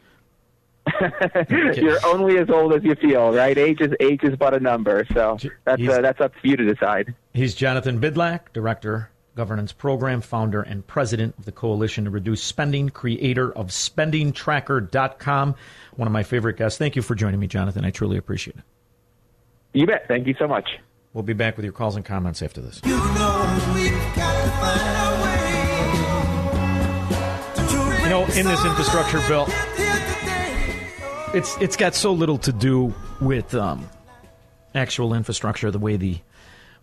You're 1.50 2.06
only 2.06 2.38
as 2.38 2.50
old 2.50 2.74
as 2.74 2.84
you 2.84 2.94
feel, 2.96 3.34
right? 3.34 3.58
Age 3.58 3.82
is 3.82 3.92
age 4.00 4.24
is 4.24 4.36
but 4.36 4.54
a 4.54 4.60
number, 4.60 5.04
so 5.14 5.38
that's 5.64 5.82
uh, 5.82 6.00
that's 6.00 6.22
up 6.22 6.32
to 6.40 6.48
you 6.48 6.56
to 6.56 6.64
decide. 6.64 7.16
He's 7.34 7.56
Jonathan 7.56 8.00
Bydlak, 8.00 8.54
Director, 8.54 9.10
Governance 9.36 9.74
Program, 9.74 10.22
founder 10.22 10.62
and 10.62 10.86
president 10.88 11.36
of 11.38 11.46
the 11.46 11.52
Coalition 11.52 12.06
to 12.06 12.10
Reduce 12.10 12.42
Spending, 12.42 12.90
creator 12.90 13.52
of 13.52 13.68
SpendingTracker.com. 13.68 15.56
One 15.96 16.08
of 16.08 16.12
my 16.12 16.24
favorite 16.24 16.58
guests. 16.58 16.78
Thank 16.78 16.96
you 16.96 17.02
for 17.02 17.16
joining 17.16 17.40
me, 17.40 17.48
Jonathan. 17.48 17.84
I 17.84 17.92
truly 17.92 18.18
appreciate 18.18 18.58
it. 18.58 18.64
You 19.74 19.86
bet. 19.86 20.08
Thank 20.08 20.26
you 20.26 20.36
so 20.40 20.48
much. 20.48 20.70
We'll 21.14 21.24
be 21.24 21.34
back 21.34 21.58
with 21.58 21.66
your 21.66 21.74
calls 21.74 21.96
and 21.98 22.06
comments 22.06 22.42
after 22.42 22.62
this. 22.62 22.82
You 22.84 22.92
know, 28.10 28.24
in 28.36 28.46
this 28.46 28.64
infrastructure 28.66 29.20
bill, 29.28 29.48
it's 31.34 31.58
it's 31.60 31.76
got 31.76 31.96
so 31.96 32.14
little 32.14 32.38
to 32.40 32.54
do 32.54 32.94
with 33.20 33.54
um, 33.56 33.90
actual 34.74 35.14
infrastructure 35.14 35.72
the 35.72 35.80
way 35.80 35.98
the 35.98 36.20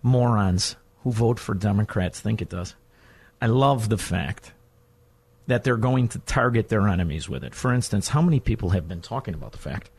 morons 0.03 0.77
who 1.03 1.12
vote 1.12 1.38
for 1.38 1.55
Democrats 1.55 2.21
think 2.21 2.41
it 2.41 2.49
does. 2.49 2.75
I 3.41 3.47
love 3.47 3.88
the 3.88 3.99
fact 3.99 4.53
that 5.47 5.65
they're 5.65 5.77
going 5.77 6.09
to 6.09 6.19
target 6.21 6.69
their 6.69 6.87
enemies 6.88 7.29
with 7.29 7.43
it. 7.43 7.55
For 7.55 7.73
instance, 7.73 8.09
how 8.09 8.23
many 8.23 8.38
people 8.41 8.71
have 8.71 8.88
been 8.88 9.01
talking 9.01 9.35
about 9.35 9.53
the 9.53 9.59
fact 9.59 9.91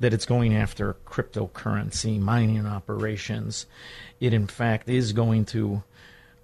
that 0.00 0.12
it's 0.12 0.26
going 0.26 0.56
after 0.56 0.96
cryptocurrency 1.06 2.18
mining 2.18 2.66
operations? 2.66 3.66
It, 4.20 4.34
in 4.34 4.48
fact, 4.48 4.88
is 4.88 5.12
going 5.12 5.44
to 5.46 5.82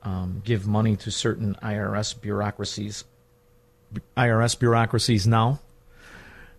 um, 0.03 0.43
give 0.45 0.67
money 0.67 0.97
to 0.97 1.11
certain 1.11 1.57
IRS 1.63 2.19
bureaucracies. 2.21 3.05
IRS 4.17 4.59
bureaucracies 4.59 5.27
now. 5.27 5.59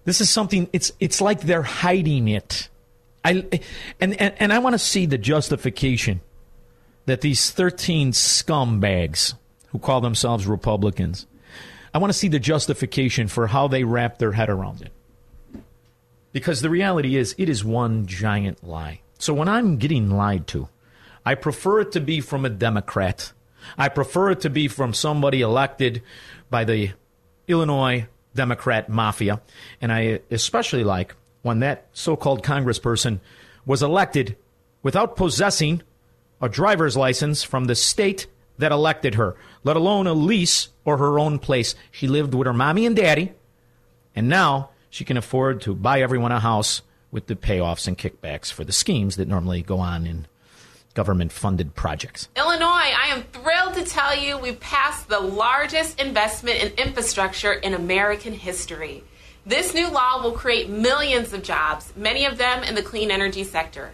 This 0.03 0.19
is 0.19 0.29
something. 0.29 0.67
It's 0.73 0.91
it's 0.99 1.21
like 1.21 1.41
they're 1.41 1.61
hiding 1.61 2.27
it. 2.27 2.69
I 3.23 3.61
and 3.99 4.19
and, 4.19 4.33
and 4.39 4.53
I 4.53 4.59
want 4.59 4.73
to 4.73 4.79
see 4.79 5.05
the 5.05 5.17
justification 5.17 6.21
that 7.09 7.21
these 7.21 7.51
thirteen 7.51 8.11
scumbags 8.11 9.33
who 9.69 9.79
call 9.79 10.01
themselves 10.01 10.47
Republicans. 10.47 11.25
I 11.93 11.97
want 11.97 12.11
to 12.13 12.17
see 12.17 12.27
the 12.27 12.39
justification 12.39 13.27
for 13.27 13.47
how 13.47 13.67
they 13.67 13.83
wrap 13.83 14.17
their 14.17 14.31
head 14.31 14.49
around 14.49 14.81
it. 14.81 14.91
Because 16.31 16.61
the 16.61 16.69
reality 16.69 17.15
is, 17.15 17.35
it 17.37 17.49
is 17.49 17.63
one 17.63 18.05
giant 18.05 18.63
lie. 18.63 19.01
So 19.17 19.33
when 19.33 19.49
I'm 19.49 19.77
getting 19.77 20.09
lied 20.09 20.47
to, 20.47 20.69
I 21.25 21.35
prefer 21.35 21.81
it 21.81 21.91
to 21.93 21.99
be 21.99 22.21
from 22.21 22.45
a 22.45 22.49
Democrat. 22.49 23.33
I 23.77 23.89
prefer 23.89 24.31
it 24.31 24.41
to 24.41 24.49
be 24.49 24.67
from 24.67 24.93
somebody 24.93 25.41
elected 25.41 26.01
by 26.49 26.63
the 26.63 26.91
Illinois 27.47 28.07
Democrat 28.35 28.89
mafia. 28.89 29.41
And 29.81 29.91
I 29.91 30.21
especially 30.31 30.83
like 30.83 31.15
when 31.41 31.59
that 31.59 31.87
so 31.91 32.15
called 32.15 32.43
congressperson 32.43 33.19
was 33.65 33.83
elected 33.83 34.37
without 34.83 35.15
possessing 35.15 35.81
a 36.41 36.49
driver's 36.49 36.95
license 36.97 37.43
from 37.43 37.65
the 37.65 37.75
state 37.75 38.27
that 38.57 38.71
elected 38.71 39.15
her, 39.15 39.35
let 39.63 39.75
alone 39.75 40.07
a 40.07 40.13
lease 40.13 40.69
or 40.85 40.97
her 40.97 41.19
own 41.19 41.39
place. 41.39 41.75
She 41.91 42.07
lived 42.07 42.33
with 42.33 42.45
her 42.45 42.53
mommy 42.53 42.85
and 42.85 42.95
daddy, 42.95 43.33
and 44.15 44.27
now 44.27 44.69
she 44.89 45.05
can 45.05 45.17
afford 45.17 45.61
to 45.61 45.75
buy 45.75 46.01
everyone 46.01 46.31
a 46.31 46.39
house 46.39 46.81
with 47.11 47.27
the 47.27 47.35
payoffs 47.35 47.87
and 47.87 47.97
kickbacks 47.97 48.51
for 48.51 48.63
the 48.63 48.71
schemes 48.71 49.15
that 49.15 49.27
normally 49.27 49.61
go 49.61 49.79
on 49.79 50.05
in 50.05 50.27
government 50.93 51.31
funded 51.31 51.75
projects. 51.75 52.27
Illinois, 52.35 52.65
I 52.67 53.09
am 53.11 53.23
thrilled 53.23 53.75
to 53.75 53.85
tell 53.85 54.15
you 54.15 54.37
we 54.37 54.53
passed 54.53 55.07
the 55.07 55.19
largest 55.19 55.99
investment 55.99 56.61
in 56.61 56.85
infrastructure 56.85 57.53
in 57.53 57.73
American 57.73 58.33
history. 58.33 59.03
This 59.45 59.73
new 59.73 59.89
law 59.89 60.21
will 60.21 60.33
create 60.33 60.69
millions 60.69 61.33
of 61.33 61.43
jobs, 61.43 61.93
many 61.95 62.25
of 62.25 62.37
them 62.37 62.63
in 62.63 62.75
the 62.75 62.83
clean 62.83 63.11
energy 63.11 63.43
sector. 63.43 63.91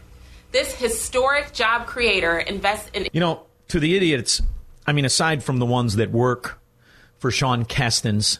This 0.56 0.74
historic 0.74 1.52
job 1.52 1.86
creator 1.86 2.40
invests 2.40 2.90
in. 2.94 3.10
You 3.12 3.20
know, 3.20 3.46
to 3.68 3.78
the 3.78 3.98
idiots, 3.98 4.42
I 4.88 4.94
mean, 4.94 5.04
aside 5.04 5.44
from 5.44 5.60
the 5.60 5.66
ones 5.66 5.98
that 5.98 6.12
work 6.12 6.62
for 7.18 7.30
Sean 7.30 7.66
Casten's 7.66 8.40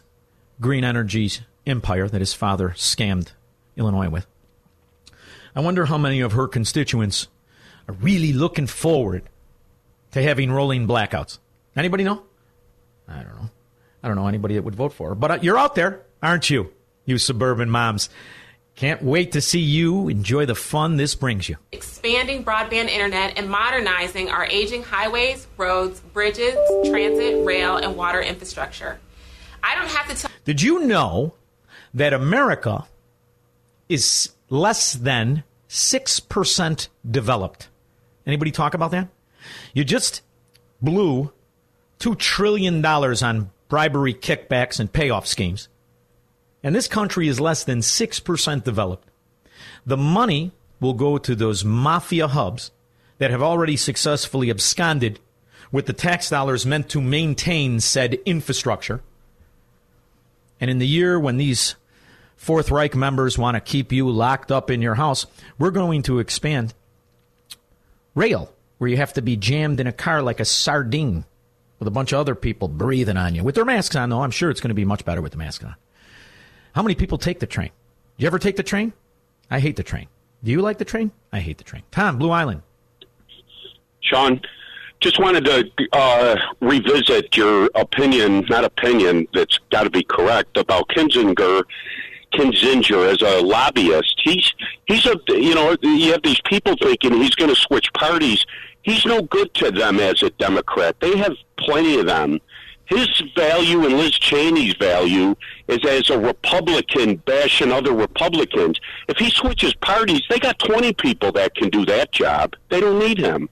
green 0.62 0.86
energy 0.86 1.30
empire 1.68 2.08
that 2.08 2.22
his 2.22 2.34
father 2.34 2.70
scammed 2.70 3.34
Illinois 3.76 4.08
with, 4.08 4.28
I 5.58 5.60
wonder 5.60 5.88
how 5.88 5.98
many 5.98 6.22
of 6.22 6.32
her 6.32 6.48
constituents 6.48 7.28
are 7.90 7.96
really 7.96 8.32
looking 8.32 8.68
forward 8.68 9.24
to 10.12 10.22
having 10.22 10.54
rolling 10.54 10.88
blackouts. 10.88 11.40
Anybody 11.76 12.06
know? 12.06 12.24
I 13.10 13.24
don't 13.24 13.36
know. 13.36 13.50
I 14.02 14.08
don't 14.08 14.16
know 14.16 14.28
anybody 14.28 14.56
that 14.56 14.64
would 14.64 14.76
vote 14.76 14.94
for 14.94 15.10
her. 15.10 15.16
But 15.16 15.32
uh, 15.32 15.40
you're 15.42 15.58
out 15.58 15.76
there, 15.76 16.06
aren't 16.24 16.50
you? 16.50 16.72
You 17.04 17.18
suburban 17.18 17.70
moms. 17.70 18.08
Can't 18.76 19.02
wait 19.02 19.32
to 19.32 19.42
see 19.42 19.62
you 19.62 20.10
enjoy 20.10 20.46
the 20.46 20.56
fun 20.56 20.98
this 20.98 21.16
brings 21.16 21.48
you. 21.48 21.56
expanding 21.72 22.44
broadband 22.44 22.90
internet 22.90 23.38
and 23.38 23.50
modernizing 23.50 24.30
our 24.30 24.46
aging 24.46 24.84
highways, 24.84 25.48
roads, 25.58 26.02
bridges, 26.02 26.56
transit, 26.90 27.46
rail, 27.46 27.78
and 27.78 27.96
water 27.96 28.22
infrastructure. 28.22 29.00
I 29.64 29.76
don't 29.76 29.90
have 29.90 30.10
to 30.10 30.16
tell 30.16 30.32
Did 30.44 30.62
you 30.62 30.86
know 30.86 31.36
that 31.94 32.12
America 32.12 32.86
is 33.88 34.34
less 34.50 34.94
than 34.94 35.44
6% 35.70 36.88
developed? 37.10 37.70
Anybody 38.28 38.52
talk 38.52 38.74
about 38.74 38.92
that? 38.92 39.08
You 39.74 39.86
just 39.86 40.22
blew 40.82 41.32
$2 42.00 42.18
trillion 42.18 42.86
on 42.86 43.52
bribery, 43.70 44.14
kickbacks, 44.14 44.80
and 44.82 44.92
payoff 44.92 45.28
schemes. 45.28 45.70
And 46.66 46.74
this 46.74 46.88
country 46.88 47.28
is 47.28 47.40
less 47.40 47.64
than 47.64 47.82
6% 47.82 48.64
developed. 48.64 49.08
The 49.86 49.96
money 49.96 50.52
will 50.80 50.96
go 50.96 51.20
to 51.20 51.36
those 51.36 51.64
mafia 51.64 52.28
hubs 52.28 52.72
that 53.20 53.30
have 53.30 53.44
already 53.44 53.78
successfully 53.78 54.50
absconded 54.50 55.20
with 55.72 55.86
the 55.86 55.94
tax 55.94 56.28
dollars 56.28 56.66
meant 56.66 56.90
to 56.90 57.02
maintain 57.02 57.80
said 57.80 58.16
infrastructure. 58.26 59.04
And 60.60 60.72
in 60.72 60.80
the 60.80 60.88
year 60.88 61.20
when 61.20 61.38
these 61.38 61.76
Fourth 62.36 62.72
Reich 62.72 62.96
members 62.96 63.38
want 63.38 63.54
to 63.54 63.62
keep 63.62 63.92
you 63.92 64.10
locked 64.10 64.52
up 64.52 64.72
in 64.72 64.82
your 64.82 64.96
house, 64.96 65.28
we're 65.60 65.70
going 65.70 66.02
to 66.04 66.18
expand 66.18 66.74
rail, 68.16 68.52
where 68.80 68.90
you 68.90 68.98
have 68.98 69.14
to 69.14 69.22
be 69.22 69.38
jammed 69.38 69.80
in 69.80 69.86
a 69.86 69.94
car 69.94 70.24
like 70.24 70.40
a 70.40 70.46
sardine 70.46 71.26
with 71.78 71.88
a 71.88 71.92
bunch 71.92 72.12
of 72.12 72.20
other 72.20 72.34
people 72.34 72.68
breathing 72.68 73.18
on 73.18 73.36
you. 73.36 73.44
With 73.44 73.54
their 73.54 73.66
masks 73.66 73.96
on, 73.96 74.10
though, 74.10 74.24
I'm 74.24 74.32
sure 74.32 74.50
it's 74.50 74.62
going 74.62 74.70
to 74.70 74.74
be 74.74 74.84
much 74.84 75.06
better 75.06 75.22
with 75.22 75.34
the 75.34 75.38
mask 75.38 75.64
on. 75.64 75.76
How 76.76 76.84
many 76.84 76.94
people 76.94 77.18
take 77.18 77.40
the 77.40 77.48
train? 77.48 77.70
Do 78.18 78.24
you 78.24 78.28
ever 78.28 78.38
take 78.38 78.58
the 78.58 78.64
train? 78.64 78.92
I 79.50 79.62
hate 79.62 79.78
the 79.78 79.84
train. 79.84 80.08
Do 80.44 80.52
you 80.52 80.62
like 80.62 80.78
the 80.78 80.84
train? 80.84 81.12
I 81.32 81.40
hate 81.40 81.58
the 81.58 81.64
train. 81.64 81.84
Tom, 81.90 82.18
Blue 82.18 82.32
Island. 82.32 82.64
Shaun, 84.02 84.42
just 85.00 85.18
wanted 85.18 85.46
to 85.46 85.72
uh, 85.94 86.36
revisit 86.60 87.38
your 87.38 87.70
opinion, 87.76 88.46
not 88.50 88.66
opinion, 88.66 89.26
that's 89.34 89.58
got 89.72 89.84
to 89.84 89.90
be 89.90 90.04
correct, 90.04 90.58
about 90.58 90.90
Kinzinger. 90.90 91.64
Kinzinger 92.34 93.10
as 93.10 93.22
a 93.22 93.42
lobbyist, 93.42 94.20
he's 94.22 94.52
he's 94.88 95.06
a 95.06 95.16
you 95.30 95.56
know 95.56 95.78
you 95.82 96.12
have 96.12 96.22
these 96.24 96.42
people 96.42 96.76
thinking 96.82 97.14
he's 97.14 97.36
going 97.36 97.50
to 97.50 97.56
switch 97.56 97.94
parties. 97.94 98.46
He's 98.82 99.06
no 99.06 99.22
good 99.22 99.54
to 99.54 99.72
them 99.72 100.02
as 100.02 100.22
a 100.22 100.30
Democrat. 100.32 100.98
They 101.00 101.18
have 101.18 101.38
plenty 101.58 101.98
of 101.98 102.08
them. 102.08 102.42
His 102.88 103.08
value 103.36 103.86
and 103.86 103.98
Liz 103.98 104.12
Cheney's 104.12 104.76
value 104.76 105.36
is 105.68 105.84
as 105.86 106.10
a 106.10 106.20
Republican 106.20 107.16
bashing 107.18 107.72
other 107.72 107.94
Republicans. 107.94 108.80
If 109.08 109.18
he 109.18 109.30
switches 109.32 109.74
parties, 109.76 110.22
they 110.30 110.40
got 110.40 110.60
20 110.60 110.94
people 110.94 111.32
that 111.34 111.56
can 111.56 111.70
do 111.70 111.86
that 111.86 112.12
job. 112.12 112.56
They 112.70 112.80
don't 112.80 113.00
need 113.00 113.18
him. 113.18 113.50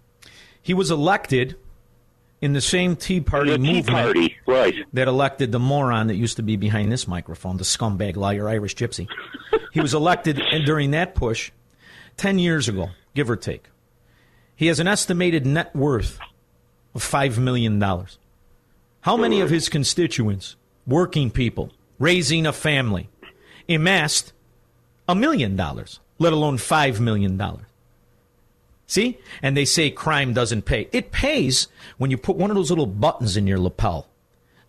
He 0.62 0.74
was 0.74 0.92
elected 0.92 1.56
in 2.42 2.54
the 2.54 2.62
same 2.62 2.96
Tea 2.96 3.22
Party 3.22 3.58
movement 3.58 3.88
Party, 3.88 4.36
right. 4.46 4.76
that 4.92 5.08
elected 5.08 5.52
the 5.52 5.60
moron 5.60 6.08
that 6.08 6.16
used 6.16 6.36
to 6.36 6.44
be 6.44 6.58
behind 6.58 6.92
this 6.92 7.08
microphone, 7.08 7.56
the 7.56 7.64
scumbag 7.64 8.18
liar 8.18 8.50
Irish 8.50 8.76
gypsy. 8.76 9.08
he 9.72 9.80
was 9.80 9.94
elected 9.94 10.42
during 10.66 10.92
that 10.92 11.16
push 11.16 11.52
10 12.18 12.40
years 12.40 12.68
ago, 12.68 12.90
give 13.16 13.30
or 13.30 13.38
take. 13.38 13.70
He 14.56 14.68
has 14.68 14.80
an 14.80 14.88
estimated 14.88 15.46
net 15.46 15.76
worth 15.76 16.20
of 16.94 17.02
$5 17.02 17.38
million. 17.38 17.80
How 19.04 19.18
many 19.18 19.42
of 19.42 19.50
his 19.50 19.68
constituents, 19.68 20.56
working 20.88 21.30
people, 21.30 21.72
raising 22.00 22.46
a 22.46 22.54
family, 22.54 23.10
amassed 23.68 24.32
a 25.10 25.14
million 25.14 25.58
dollars, 25.58 26.00
let 26.20 26.32
alone 26.32 26.58
$5 26.58 27.02
million? 27.02 27.38
See? 28.88 29.20
And 29.42 29.58
they 29.58 29.66
say 29.66 29.92
crime 29.92 30.32
doesn't 30.32 30.62
pay. 30.62 30.88
It 30.94 31.12
pays 31.12 31.68
when 31.98 32.12
you 32.12 32.18
put 32.18 32.38
one 32.38 32.50
of 32.50 32.56
those 32.56 32.70
little 32.70 32.86
buttons 32.86 33.36
in 33.36 33.46
your 33.46 33.60
lapel, 33.60 34.08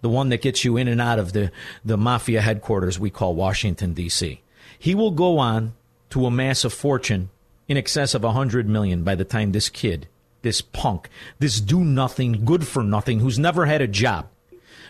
the 0.01 0.09
one 0.09 0.31
that 0.31 0.43
gets 0.43 0.65
you 0.65 0.77
in 0.77 0.89
and 0.89 1.01
out 1.01 1.21
of 1.21 1.33
the, 1.33 1.53
the 1.85 1.97
mafia 1.97 2.41
headquarters 2.41 2.99
we 2.99 3.11
call 3.11 3.37
Washington, 3.37 3.95
D.C. 3.95 4.43
He 4.77 4.97
will 4.97 5.13
go 5.13 5.39
on 5.39 5.75
to 6.11 6.27
amass 6.27 6.65
a 6.65 6.71
fortune 6.71 7.31
in 7.69 7.77
excess 7.77 8.15
of 8.15 8.25
a 8.25 8.33
hundred 8.33 8.69
million 8.69 9.05
by 9.05 9.15
the 9.15 9.25
time 9.25 9.53
this 9.53 9.69
kid, 9.69 10.09
this 10.45 10.61
punk, 10.61 11.09
this 11.41 11.61
do 11.61 11.83
nothing, 11.83 12.45
good 12.45 12.65
for 12.67 12.85
nothing, 12.85 13.19
who's 13.19 13.39
never 13.39 13.67
had 13.67 13.83
a 13.83 13.89
job, 13.89 14.29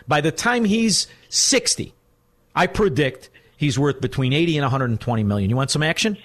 by 0.07 0.21
the 0.21 0.31
time 0.31 0.65
he's 0.65 1.07
60, 1.29 1.93
I 2.55 2.67
predict 2.67 3.29
he's 3.57 3.79
worth 3.79 3.99
between 4.01 4.33
80 4.33 4.57
and 4.57 4.63
120 4.63 5.23
million. 5.23 5.49
You 5.49 5.55
want 5.55 5.71
some 5.71 5.81
action? 5.81 6.17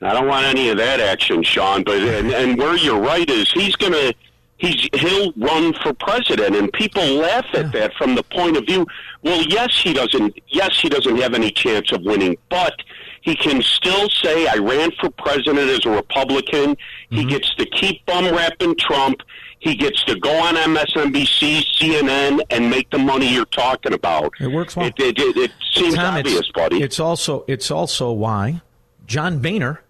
I 0.00 0.14
don't 0.14 0.26
want 0.26 0.46
any 0.46 0.68
of 0.68 0.78
that 0.78 0.98
action, 0.98 1.42
Shaun. 1.42 1.84
But 1.84 1.98
and, 1.98 2.32
and 2.32 2.58
where 2.58 2.76
you're 2.76 2.98
right 2.98 3.28
is 3.28 3.50
he's 3.52 3.76
going 3.76 3.92
to 3.92 4.14
he's 4.56 4.88
he'll 4.94 5.32
run 5.36 5.74
for 5.74 5.92
president, 5.92 6.56
and 6.56 6.72
people 6.72 7.04
laugh 7.04 7.46
at 7.52 7.70
that 7.72 7.94
from 7.94 8.16
the 8.16 8.22
point 8.24 8.56
of 8.56 8.66
view. 8.66 8.86
Well, 9.22 9.42
yes, 9.42 9.80
he 9.80 9.92
doesn't. 9.92 10.36
Yes, 10.48 10.80
he 10.80 10.88
doesn't 10.88 11.18
have 11.18 11.34
any 11.34 11.52
chance 11.52 11.92
of 11.92 12.02
winning, 12.02 12.36
but 12.48 12.74
he 13.22 13.36
can 13.36 13.62
still 13.62 14.08
say, 14.10 14.46
"I 14.46 14.56
ran 14.56 14.90
for 15.00 15.08
president 15.10 15.70
as 15.70 15.86
a 15.86 15.90
Republican." 15.90 16.76
He 17.08 17.20
mm-hmm. 17.20 17.28
gets 17.28 17.54
to 17.54 17.66
keep 17.66 18.04
bum 18.04 18.26
rapping 18.34 18.76
Trump. 18.76 19.22
He 19.60 19.76
gets 19.76 20.02
to 20.04 20.18
go 20.18 20.36
on 20.42 20.56
MSNBC, 20.56 21.64
CNN, 21.78 22.40
and 22.50 22.68
make 22.68 22.90
the 22.90 22.98
money 22.98 23.32
you're 23.32 23.44
talking 23.46 23.92
about. 23.92 24.32
It 24.40 24.48
works 24.48 24.74
well. 24.74 24.86
It, 24.86 24.98
it, 24.98 25.18
it, 25.18 25.36
it 25.36 25.52
seems 25.72 25.94
Tom, 25.94 26.16
obvious, 26.16 26.40
it's, 26.40 26.50
buddy. 26.50 26.82
It's 26.82 26.98
also 26.98 27.44
it's 27.46 27.70
also 27.70 28.10
why 28.10 28.60
John 29.06 29.38
Boehner 29.38 29.82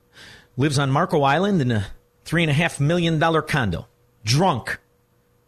lives 0.59 0.79
on 0.79 0.91
Marco 0.91 1.23
Island 1.23 1.63
in 1.63 1.71
a 1.71 1.87
three 2.25 2.43
and 2.43 2.51
a 2.51 2.55
half 2.55 2.81
million 2.81 3.19
dollar 3.19 3.41
condo, 3.41 3.89
drunk, 4.25 4.79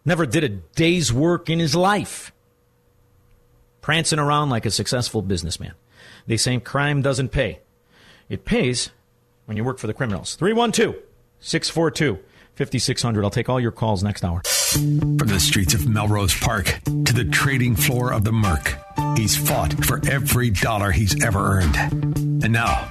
never 0.06 0.24
did 0.24 0.42
a 0.42 0.48
day's 0.48 1.12
work 1.12 1.50
in 1.50 1.58
his 1.58 1.74
life, 1.74 2.32
prancing 3.82 4.18
around 4.18 4.48
like 4.48 4.64
a 4.64 4.70
successful 4.70 5.20
businessman. 5.20 5.74
They 6.26 6.38
say 6.38 6.58
crime 6.60 7.02
doesn't 7.02 7.28
pay. 7.28 7.60
It 8.28 8.44
pays 8.44 8.90
when 9.46 9.56
you 9.56 9.64
work 9.64 9.78
for 9.78 9.86
the 9.86 9.94
criminals. 9.94 10.34
312 10.36 10.96
642 11.40 12.18
5600. 12.54 13.24
I'll 13.24 13.30
take 13.30 13.48
all 13.48 13.60
your 13.60 13.72
calls 13.72 14.02
next 14.02 14.24
hour. 14.24 14.42
From 14.44 15.16
the 15.16 15.40
streets 15.40 15.74
of 15.74 15.88
Melrose 15.88 16.38
Park 16.38 16.66
to 16.84 17.12
the 17.12 17.28
trading 17.30 17.76
floor 17.76 18.12
of 18.12 18.24
the 18.24 18.32
Merc, 18.32 18.76
he's 19.16 19.36
fought 19.36 19.72
for 19.84 20.00
every 20.08 20.50
dollar 20.50 20.90
he's 20.90 21.22
ever 21.22 21.58
earned. 21.58 21.76
And 21.76 22.52
now, 22.52 22.90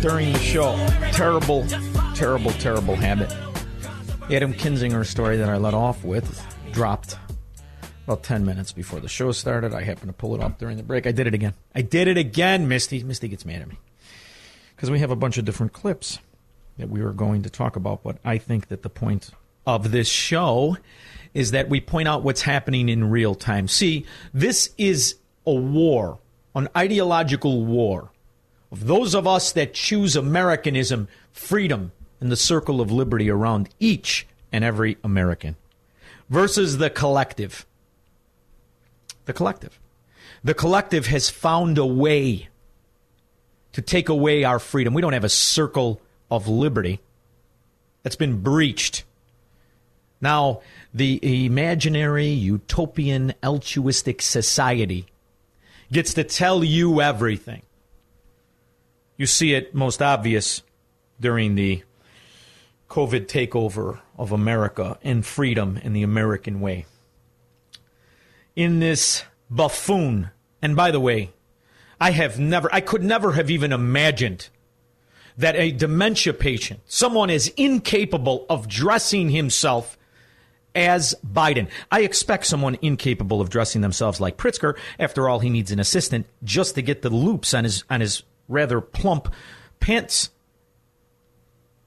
during 0.00 0.32
the 0.32 0.38
show. 0.38 0.76
Terrible, 1.12 1.66
terrible, 2.14 2.50
terrible 2.52 2.94
habit. 2.94 3.34
Adam 4.30 4.52
Kinzinger 4.54 5.04
story 5.04 5.36
that 5.38 5.48
I 5.48 5.56
let 5.56 5.74
off 5.74 6.04
with 6.04 6.44
dropped 6.72 7.16
about 8.04 8.22
10 8.22 8.44
minutes 8.44 8.72
before 8.72 9.00
the 9.00 9.08
show 9.08 9.32
started. 9.32 9.74
I 9.74 9.82
happened 9.82 10.08
to 10.08 10.12
pull 10.12 10.34
it 10.34 10.42
up 10.42 10.58
during 10.58 10.76
the 10.76 10.82
break. 10.82 11.06
I 11.06 11.12
did 11.12 11.26
it 11.26 11.34
again. 11.34 11.54
I 11.74 11.82
did 11.82 12.08
it 12.08 12.16
again, 12.16 12.68
Misty. 12.68 13.02
Misty 13.02 13.28
gets 13.28 13.44
mad 13.44 13.62
at 13.62 13.68
me. 13.68 13.78
Because 14.76 14.90
we 14.90 15.00
have 15.00 15.10
a 15.10 15.16
bunch 15.16 15.38
of 15.38 15.44
different 15.44 15.72
clips 15.72 16.18
that 16.76 16.88
we 16.88 17.02
were 17.02 17.12
going 17.12 17.42
to 17.42 17.50
talk 17.50 17.74
about, 17.74 18.02
but 18.04 18.18
I 18.24 18.38
think 18.38 18.68
that 18.68 18.82
the 18.82 18.88
point 18.88 19.30
of 19.66 19.90
this 19.90 20.08
show 20.08 20.76
is 21.34 21.50
that 21.50 21.68
we 21.68 21.80
point 21.80 22.08
out 22.08 22.22
what's 22.22 22.42
happening 22.42 22.88
in 22.88 23.10
real 23.10 23.34
time. 23.34 23.66
See, 23.66 24.06
this 24.32 24.72
is 24.78 25.16
a 25.46 25.52
war, 25.52 26.18
an 26.54 26.68
ideological 26.76 27.64
war 27.64 28.10
of 28.70 28.86
those 28.86 29.14
of 29.14 29.26
us 29.26 29.52
that 29.52 29.74
choose 29.74 30.16
Americanism, 30.16 31.08
freedom, 31.32 31.92
and 32.20 32.30
the 32.30 32.36
circle 32.36 32.80
of 32.80 32.90
liberty 32.90 33.30
around 33.30 33.68
each 33.78 34.26
and 34.52 34.64
every 34.64 34.98
American 35.02 35.56
versus 36.28 36.78
the 36.78 36.90
collective. 36.90 37.66
The 39.24 39.32
collective. 39.32 39.78
The 40.44 40.54
collective 40.54 41.06
has 41.06 41.30
found 41.30 41.78
a 41.78 41.86
way 41.86 42.48
to 43.72 43.82
take 43.82 44.08
away 44.08 44.44
our 44.44 44.58
freedom. 44.58 44.94
We 44.94 45.02
don't 45.02 45.12
have 45.12 45.24
a 45.24 45.28
circle 45.28 46.00
of 46.30 46.48
liberty 46.48 47.00
that's 48.02 48.16
been 48.16 48.40
breached. 48.40 49.04
Now, 50.20 50.62
the 50.92 51.44
imaginary, 51.46 52.28
utopian, 52.28 53.34
altruistic 53.44 54.20
society 54.22 55.06
gets 55.92 56.14
to 56.14 56.24
tell 56.24 56.64
you 56.64 57.00
everything. 57.00 57.62
You 59.18 59.26
see 59.26 59.52
it 59.52 59.74
most 59.74 60.00
obvious 60.00 60.62
during 61.20 61.56
the 61.56 61.82
COVID 62.88 63.26
takeover 63.26 64.00
of 64.16 64.30
America 64.30 64.96
and 65.02 65.26
freedom 65.26 65.76
in 65.82 65.92
the 65.92 66.04
American 66.04 66.60
way. 66.60 66.86
In 68.54 68.78
this 68.78 69.24
buffoon, 69.50 70.30
and 70.62 70.76
by 70.76 70.92
the 70.92 71.00
way, 71.00 71.32
I 72.00 72.12
have 72.12 72.38
never, 72.38 72.72
I 72.72 72.80
could 72.80 73.02
never 73.02 73.32
have 73.32 73.50
even 73.50 73.72
imagined 73.72 74.48
that 75.36 75.56
a 75.56 75.72
dementia 75.72 76.32
patient, 76.32 76.80
someone 76.86 77.28
as 77.28 77.48
incapable 77.48 78.46
of 78.48 78.68
dressing 78.68 79.30
himself 79.30 79.98
as 80.76 81.16
Biden. 81.26 81.68
I 81.90 82.02
expect 82.02 82.46
someone 82.46 82.78
incapable 82.82 83.40
of 83.40 83.50
dressing 83.50 83.80
themselves 83.80 84.20
like 84.20 84.36
Pritzker. 84.36 84.76
After 84.98 85.28
all, 85.28 85.40
he 85.40 85.50
needs 85.50 85.72
an 85.72 85.80
assistant 85.80 86.26
just 86.44 86.76
to 86.76 86.82
get 86.82 87.02
the 87.02 87.10
loops 87.10 87.52
on 87.52 87.64
his 87.64 87.82
on 87.90 88.00
his 88.00 88.22
rather 88.48 88.80
plump 88.80 89.32
pants 89.80 90.30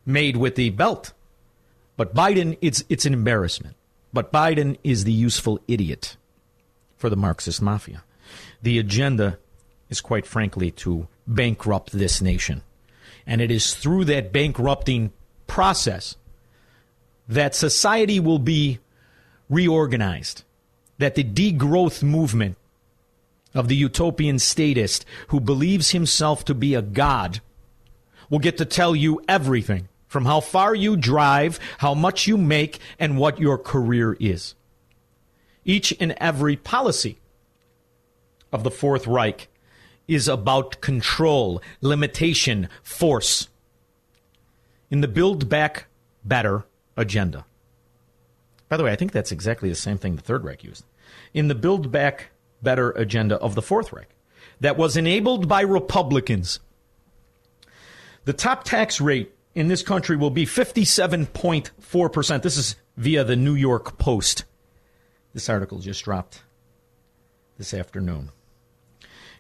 made 0.06 0.38
with 0.38 0.56
the 0.56 0.70
belt. 0.70 1.14
But 1.98 2.16
Biden, 2.16 2.58
it's 2.62 2.84
it's 2.90 3.06
an 3.06 3.14
embarrassment. 3.14 3.76
But 4.14 4.32
Biden 4.32 4.78
is 4.84 5.04
the 5.04 5.12
useful 5.12 5.60
idiot 5.68 6.18
for 6.98 7.10
the 7.10 7.16
Marxist 7.16 7.62
mafia. 7.62 8.04
The 8.62 8.80
agenda 8.80 9.38
is 9.90 10.02
quite 10.02 10.26
frankly 10.26 10.72
to 10.72 11.08
bankrupt 11.28 11.92
this 11.92 12.22
nation. 12.22 12.64
And 13.26 13.42
it 13.42 13.52
is 13.52 13.76
through 13.76 14.06
that 14.06 14.32
bankrupting 14.32 15.12
process 15.48 16.16
that 17.28 17.56
society 17.56 18.20
will 18.20 18.40
be 18.40 18.80
reorganized, 19.50 20.44
that 20.98 21.16
the 21.16 21.24
degrowth 21.24 22.04
movement 22.04 22.58
of 23.54 23.68
the 23.68 23.76
utopian 23.76 24.40
statist 24.40 25.06
who 25.28 25.40
believes 25.40 25.92
himself 25.92 26.46
to 26.46 26.54
be 26.54 26.74
a 26.74 26.82
god 26.82 27.42
will 28.30 28.40
get 28.40 28.58
to 28.58 28.66
tell 28.66 28.96
you 28.96 29.22
everything 29.28 29.88
from 30.08 30.26
how 30.26 30.40
far 30.42 30.76
you 30.76 30.98
drive, 30.98 31.60
how 31.78 31.94
much 31.94 32.28
you 32.28 32.38
make, 32.38 32.80
and 33.00 33.18
what 33.18 33.40
your 33.40 33.58
career 33.58 34.18
is. 34.20 34.56
Each 35.64 35.94
and 36.00 36.14
every 36.18 36.56
policy 36.58 37.18
of 38.52 38.64
the 38.64 38.72
Fourth 38.72 39.08
Reich 39.08 39.48
is 40.08 40.28
about 40.28 40.82
control, 40.82 41.62
limitation, 41.80 42.68
force. 42.84 43.48
In 44.90 45.00
the 45.00 45.08
Build 45.08 45.48
Back 45.48 45.86
Better 46.26 46.66
agenda. 46.98 47.46
By 48.68 48.78
the 48.78 48.84
way, 48.84 48.92
I 48.92 48.98
think 48.98 49.14
that's 49.14 49.32
exactly 49.32 49.70
the 49.70 49.76
same 49.76 49.98
thing 49.98 50.16
the 50.16 50.22
Third 50.22 50.44
Reich 50.44 50.64
used. 50.64 50.84
In 51.34 51.48
the 51.48 51.56
Build 51.56 51.92
Back 51.92 52.32
Better 52.62 52.92
agenda 52.92 53.36
of 53.38 53.56
the 53.56 53.62
Fourth 53.62 53.92
Reich, 53.92 54.10
that 54.60 54.78
was 54.78 54.96
enabled 54.96 55.48
by 55.48 55.62
Republicans, 55.62 56.60
the 58.26 58.34
top 58.34 58.64
tax 58.64 59.02
rate 59.02 59.34
in 59.56 59.68
this 59.68 59.84
country 59.84 60.16
will 60.16 60.30
be 60.30 60.46
57.4%. 60.46 62.42
This 62.42 62.58
is 62.58 62.76
via 62.98 63.24
the 63.24 63.36
New 63.36 63.56
York 63.56 63.98
Post. 63.98 64.46
This 65.34 65.50
article 65.50 65.80
just 65.80 66.04
dropped 66.04 66.44
this 67.58 67.74
afternoon. 67.74 68.32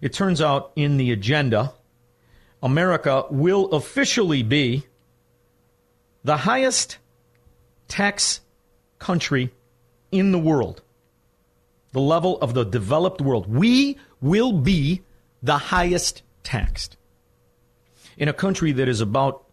It 0.02 0.14
turns 0.14 0.42
out 0.42 0.72
in 0.76 0.98
the 0.98 1.12
agenda, 1.12 1.74
America 2.64 3.26
will 3.30 3.72
officially 3.72 4.42
be 4.44 4.86
the 6.24 6.38
highest 6.38 6.98
tax 7.88 8.42
country 9.00 9.52
in 10.12 10.32
the 10.32 10.40
world, 10.40 10.82
the 11.92 12.00
level 12.00 12.38
of 12.40 12.54
the 12.54 12.64
developed 12.64 13.22
world. 13.22 13.48
We 13.48 13.98
will 14.22 14.54
be 14.54 15.02
the 15.44 15.58
highest 15.58 16.24
taxed 16.44 16.98
in 18.18 18.28
a 18.28 18.34
country 18.34 18.72
that 18.74 18.88
is 18.88 19.02
about 19.02 19.44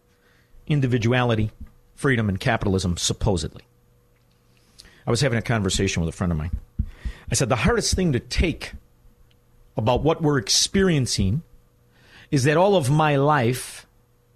individuality, 0.67 1.51
freedom, 1.95 2.29
and 2.29 2.39
capitalism, 2.39 2.97
supposedly. 2.97 3.63
I 5.05 5.09
was 5.09 5.21
having 5.21 5.39
a 5.39 5.43
conversation 5.43 6.03
with 6.03 6.13
a 6.13 6.17
friend 6.17 6.31
of 6.31 6.37
mine. 6.37 6.51
I 7.31 7.35
said, 7.35 7.49
the 7.49 7.55
hardest 7.55 7.95
thing 7.95 8.13
to 8.13 8.19
take 8.19 8.73
about 9.75 10.03
what 10.03 10.21
we're 10.21 10.37
experiencing 10.37 11.41
is 12.31 12.43
that 12.43 12.57
all 12.57 12.75
of 12.75 12.89
my 12.89 13.15
life 13.15 13.87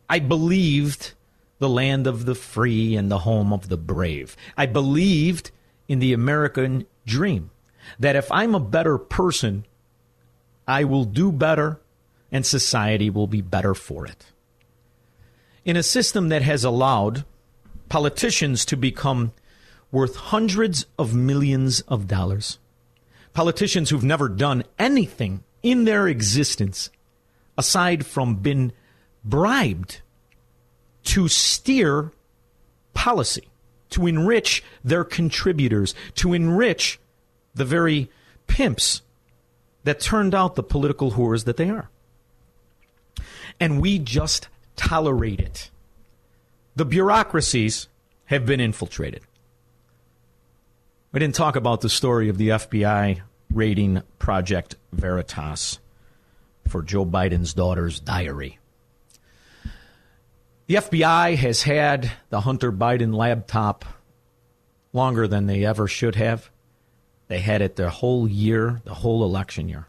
I 0.10 0.20
believed 0.20 1.14
the 1.60 1.70
land 1.70 2.08
of 2.08 2.26
the 2.26 2.36
free 2.36 2.96
and 2.96 3.10
the 3.10 3.20
home 3.20 3.54
of 3.54 3.70
the 3.70 3.78
brave. 3.78 4.36
I 4.58 4.66
believed 4.66 5.52
in 5.88 6.00
the 6.00 6.14
American 6.14 6.86
dream 7.06 7.52
that 8.00 8.16
if 8.16 8.32
I'm 8.32 8.56
a 8.56 8.60
better 8.60 8.98
person, 8.98 9.66
I 10.68 10.84
will 10.84 11.06
do 11.06 11.32
better 11.32 11.80
and 12.32 12.46
society 12.46 13.10
will 13.10 13.28
be 13.28 13.42
better 13.42 13.74
for 13.74 14.06
it. 14.06 14.26
In 15.66 15.78
a 15.78 15.84
system 15.84 16.30
that 16.30 16.42
has 16.42 16.64
allowed 16.64 17.24
politicians 17.90 18.66
to 18.66 18.76
become 18.76 19.34
worth 19.92 20.16
hundreds 20.16 20.86
of 20.98 21.14
millions 21.14 21.82
of 21.82 22.08
dollars, 22.08 22.58
politicians 23.34 23.90
who've 23.90 24.04
never 24.04 24.28
done 24.28 24.64
anything 24.80 25.44
in 25.62 25.86
their 25.86 26.08
existence 26.08 26.90
aside 27.58 28.06
from 28.06 28.36
been 28.36 28.74
bribed 29.24 30.02
to 31.04 31.28
steer 31.28 32.12
policy, 32.94 33.48
to 33.90 34.08
enrich 34.08 34.64
their 34.84 35.04
contributors, 35.04 35.94
to 36.16 36.34
enrich 36.34 37.00
the 37.54 37.66
very 37.66 38.10
pimps 38.48 39.02
that 39.84 40.00
turned 40.00 40.34
out 40.34 40.56
the 40.56 40.64
political 40.64 41.12
whores 41.12 41.46
that 41.46 41.58
they 41.58 41.70
are. 41.70 41.90
And 43.60 43.82
we 43.82 44.00
just 44.00 44.48
tolerate 44.76 45.40
it. 45.40 45.70
The 46.76 46.86
bureaucracies 46.86 47.88
have 48.26 48.46
been 48.46 48.60
infiltrated. 48.60 49.22
We 51.12 51.20
didn't 51.20 51.36
talk 51.36 51.56
about 51.56 51.82
the 51.82 51.90
story 51.90 52.30
of 52.30 52.38
the 52.38 52.50
FBI 52.50 53.22
raiding 53.54 54.02
Project 54.18 54.76
Veritas 54.92 55.80
for 56.68 56.82
Joe 56.82 57.06
Biden's 57.06 57.54
daughter's 57.54 58.00
diary. 58.00 58.58
The 60.66 60.76
FBI 60.76 61.36
has 61.36 61.64
had 61.64 62.12
the 62.30 62.42
Hunter 62.42 62.72
Biden 62.72 63.14
laptop 63.14 63.86
longer 64.94 65.28
than 65.28 65.46
they 65.46 65.66
ever 65.66 65.88
should 65.88 66.16
have. 66.16 66.50
They 67.28 67.40
had 67.40 67.62
it 67.62 67.76
the 67.76 67.90
whole 67.90 68.28
year, 68.28 68.82
the 68.86 68.94
whole 68.94 69.24
election 69.24 69.70
year. 69.70 69.88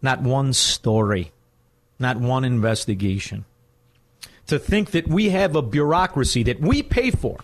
Not 0.00 0.22
one 0.22 0.52
story, 0.52 1.32
not 1.98 2.18
one 2.18 2.44
investigation. 2.44 3.44
To 4.46 4.58
think 4.58 4.92
that 4.92 5.08
we 5.08 5.30
have 5.30 5.56
a 5.56 5.62
bureaucracy 5.62 6.42
that 6.44 6.60
we 6.60 6.82
pay 6.82 7.10
for 7.10 7.40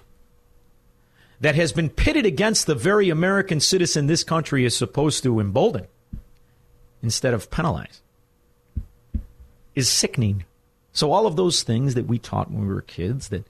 that 1.40 1.56
has 1.56 1.72
been 1.72 1.90
pitted 1.90 2.24
against 2.24 2.66
the 2.66 2.74
very 2.74 3.10
American 3.10 3.58
citizen 3.58 4.06
this 4.06 4.22
country 4.22 4.64
is 4.64 4.76
supposed 4.76 5.24
to 5.24 5.40
embolden 5.40 5.88
instead 7.02 7.34
of 7.34 7.50
penalize 7.50 8.00
is 9.74 9.88
sickening. 9.88 10.44
So, 10.92 11.12
all 11.12 11.26
of 11.26 11.36
those 11.36 11.62
things 11.62 11.94
that 11.94 12.06
we 12.06 12.18
taught 12.18 12.50
when 12.50 12.68
we 12.68 12.74
were 12.74 12.82
kids 12.82 13.28
that 13.28 13.46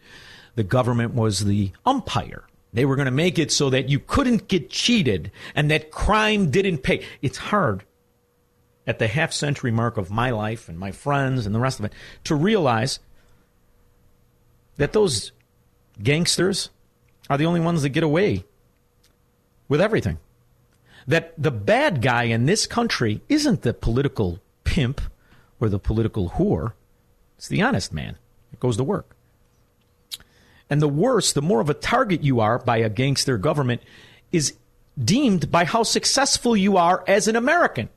the 0.54 0.62
government 0.62 1.14
was 1.14 1.40
the 1.40 1.72
umpire, 1.84 2.44
they 2.72 2.84
were 2.84 2.96
going 2.96 3.06
to 3.06 3.12
make 3.12 3.38
it 3.38 3.52
so 3.52 3.70
that 3.70 3.88
you 3.88 3.98
couldn't 3.98 4.48
get 4.48 4.70
cheated 4.70 5.30
and 5.54 5.70
that 5.70 5.90
crime 5.90 6.50
didn't 6.50 6.78
pay. 6.78 7.04
It's 7.20 7.38
hard 7.38 7.84
at 8.86 8.98
the 8.98 9.08
half 9.08 9.32
century 9.32 9.70
mark 9.70 9.96
of 9.96 10.10
my 10.10 10.30
life 10.30 10.68
and 10.68 10.78
my 10.78 10.90
friends 10.90 11.46
and 11.46 11.54
the 11.54 11.60
rest 11.60 11.78
of 11.78 11.84
it 11.84 11.92
to 12.24 12.34
realize 12.34 12.98
that 14.76 14.92
those 14.92 15.32
gangsters 16.02 16.70
are 17.28 17.38
the 17.38 17.46
only 17.46 17.60
ones 17.60 17.82
that 17.82 17.90
get 17.90 18.02
away 18.02 18.44
with 19.68 19.80
everything. 19.80 20.18
That 21.06 21.34
the 21.36 21.50
bad 21.50 22.00
guy 22.00 22.24
in 22.24 22.46
this 22.46 22.66
country 22.66 23.20
isn't 23.28 23.62
the 23.62 23.74
political 23.74 24.40
pimp 24.64 25.00
or 25.60 25.68
the 25.68 25.78
political 25.78 26.30
whore. 26.30 26.72
It's 27.36 27.48
the 27.48 27.62
honest 27.62 27.92
man 27.92 28.16
that 28.50 28.60
goes 28.60 28.76
to 28.76 28.84
work. 28.84 29.16
And 30.72 30.80
the 30.80 30.88
worse, 30.88 31.34
the 31.34 31.42
more 31.42 31.60
of 31.60 31.68
a 31.68 31.74
target 31.74 32.24
you 32.24 32.40
are 32.40 32.58
by 32.58 32.78
a 32.78 32.88
gangster 32.88 33.36
government, 33.36 33.82
is 34.32 34.54
deemed 34.98 35.50
by 35.50 35.66
how 35.66 35.82
successful 35.82 36.56
you 36.56 36.78
are 36.78 37.04
as 37.06 37.28
an 37.28 37.36
American, 37.36 37.90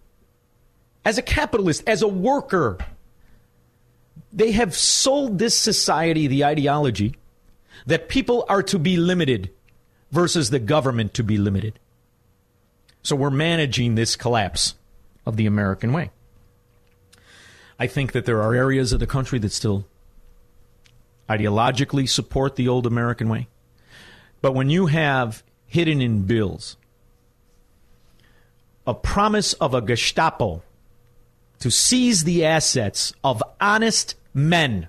as 1.05 1.17
a 1.17 1.21
capitalist, 1.21 1.87
as 1.87 2.01
a 2.01 2.07
worker. 2.09 2.77
They 4.33 4.51
have 4.51 4.75
sold 4.75 5.39
this 5.39 5.55
society 5.55 6.27
the 6.27 6.43
ideology 6.43 7.15
that 7.85 8.09
people 8.09 8.43
are 8.49 8.63
to 8.63 8.77
be 8.77 8.97
limited 8.97 9.51
versus 10.11 10.49
the 10.49 10.59
government 10.59 11.13
to 11.13 11.23
be 11.23 11.37
limited. 11.37 11.79
So 13.03 13.15
we're 13.15 13.29
managing 13.29 13.95
this 13.95 14.17
collapse 14.17 14.75
of 15.25 15.37
the 15.37 15.45
American 15.45 15.93
way. 15.93 16.11
I 17.79 17.87
think 17.87 18.11
that 18.11 18.25
there 18.25 18.41
are 18.41 18.53
areas 18.53 18.91
of 18.91 18.99
the 18.99 19.07
country 19.07 19.39
that 19.39 19.53
still 19.53 19.85
ideologically 21.29 22.07
support 22.07 22.55
the 22.55 22.67
old 22.67 22.85
American 22.85 23.29
way. 23.29 23.47
But 24.41 24.53
when 24.53 24.69
you 24.69 24.87
have 24.87 25.43
hidden 25.65 26.01
in 26.01 26.23
bills 26.23 26.77
a 28.87 28.93
promise 28.93 29.53
of 29.53 29.73
a 29.73 29.81
Gestapo 29.81 30.61
to 31.59 31.71
seize 31.71 32.23
the 32.23 32.45
assets 32.45 33.13
of 33.23 33.41
honest 33.59 34.15
men 34.33 34.87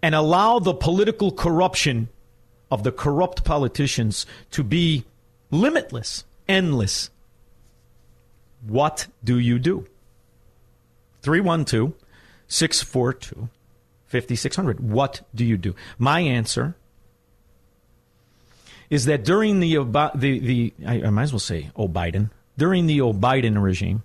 and 0.00 0.14
allow 0.14 0.58
the 0.58 0.74
political 0.74 1.32
corruption 1.32 2.08
of 2.70 2.84
the 2.84 2.92
corrupt 2.92 3.44
politicians 3.44 4.26
to 4.50 4.62
be 4.62 5.04
limitless, 5.50 6.24
endless, 6.48 7.10
what 8.66 9.08
do 9.24 9.38
you 9.38 9.58
do? 9.58 9.86
312 11.22 11.92
642 12.48 13.48
5600. 14.12 14.78
What 14.78 15.22
do 15.34 15.44
you 15.44 15.56
do? 15.56 15.74
My 15.98 16.20
answer 16.20 16.76
is 18.90 19.06
that 19.06 19.24
during 19.24 19.60
the, 19.60 19.76
the, 20.14 20.38
the 20.38 20.74
I, 20.86 21.02
I 21.04 21.10
might 21.10 21.24
as 21.24 21.32
well 21.32 21.40
say, 21.40 21.70
oh, 21.74 21.88
Biden, 21.88 22.30
during 22.58 22.86
the 22.86 23.00
oh, 23.00 23.14
Biden 23.14 23.60
regime, 23.60 24.04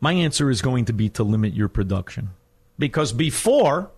my 0.00 0.12
answer 0.12 0.48
is 0.48 0.62
going 0.62 0.84
to 0.84 0.92
be 0.92 1.08
to 1.10 1.24
limit 1.24 1.52
your 1.54 1.68
production. 1.68 2.30
Because 2.78 3.12
before, 3.12 3.90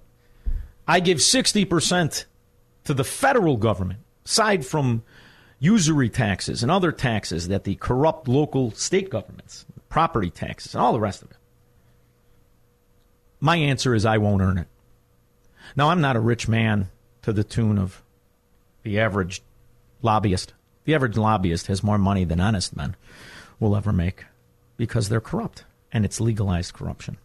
I 0.88 1.00
give 1.00 1.18
60% 1.18 2.24
to 2.84 2.94
the 2.94 3.04
federal 3.04 3.58
government, 3.58 4.00
aside 4.24 4.64
from 4.64 5.04
usury 5.60 6.08
taxes 6.08 6.62
and 6.62 6.72
other 6.72 6.90
taxes 6.90 7.48
that 7.48 7.64
the 7.64 7.74
corrupt 7.76 8.26
local 8.26 8.72
state 8.72 9.10
governments 9.10 9.66
property 9.90 10.30
taxes, 10.30 10.74
and 10.74 10.82
all 10.82 10.94
the 10.94 10.98
rest 11.00 11.22
of 11.22 11.30
it. 11.30 11.36
My 13.44 13.56
answer 13.56 13.92
is 13.92 14.06
I 14.06 14.18
won't 14.18 14.40
earn 14.40 14.56
it. 14.56 14.68
Now, 15.74 15.90
I'm 15.90 16.00
not 16.00 16.14
a 16.14 16.20
rich 16.20 16.46
man 16.46 16.90
to 17.22 17.32
the 17.32 17.42
tune 17.42 17.76
of 17.76 18.00
the 18.84 19.00
average 19.00 19.42
lobbyist. 20.00 20.54
The 20.84 20.94
average 20.94 21.16
lobbyist 21.16 21.66
has 21.66 21.82
more 21.82 21.98
money 21.98 22.24
than 22.24 22.38
honest 22.38 22.76
men 22.76 22.94
will 23.58 23.74
ever 23.74 23.92
make 23.92 24.26
because 24.76 25.08
they're 25.08 25.20
corrupt 25.20 25.64
and 25.92 26.04
it's 26.04 26.20
legalized 26.20 26.72
corruption. 26.72 27.16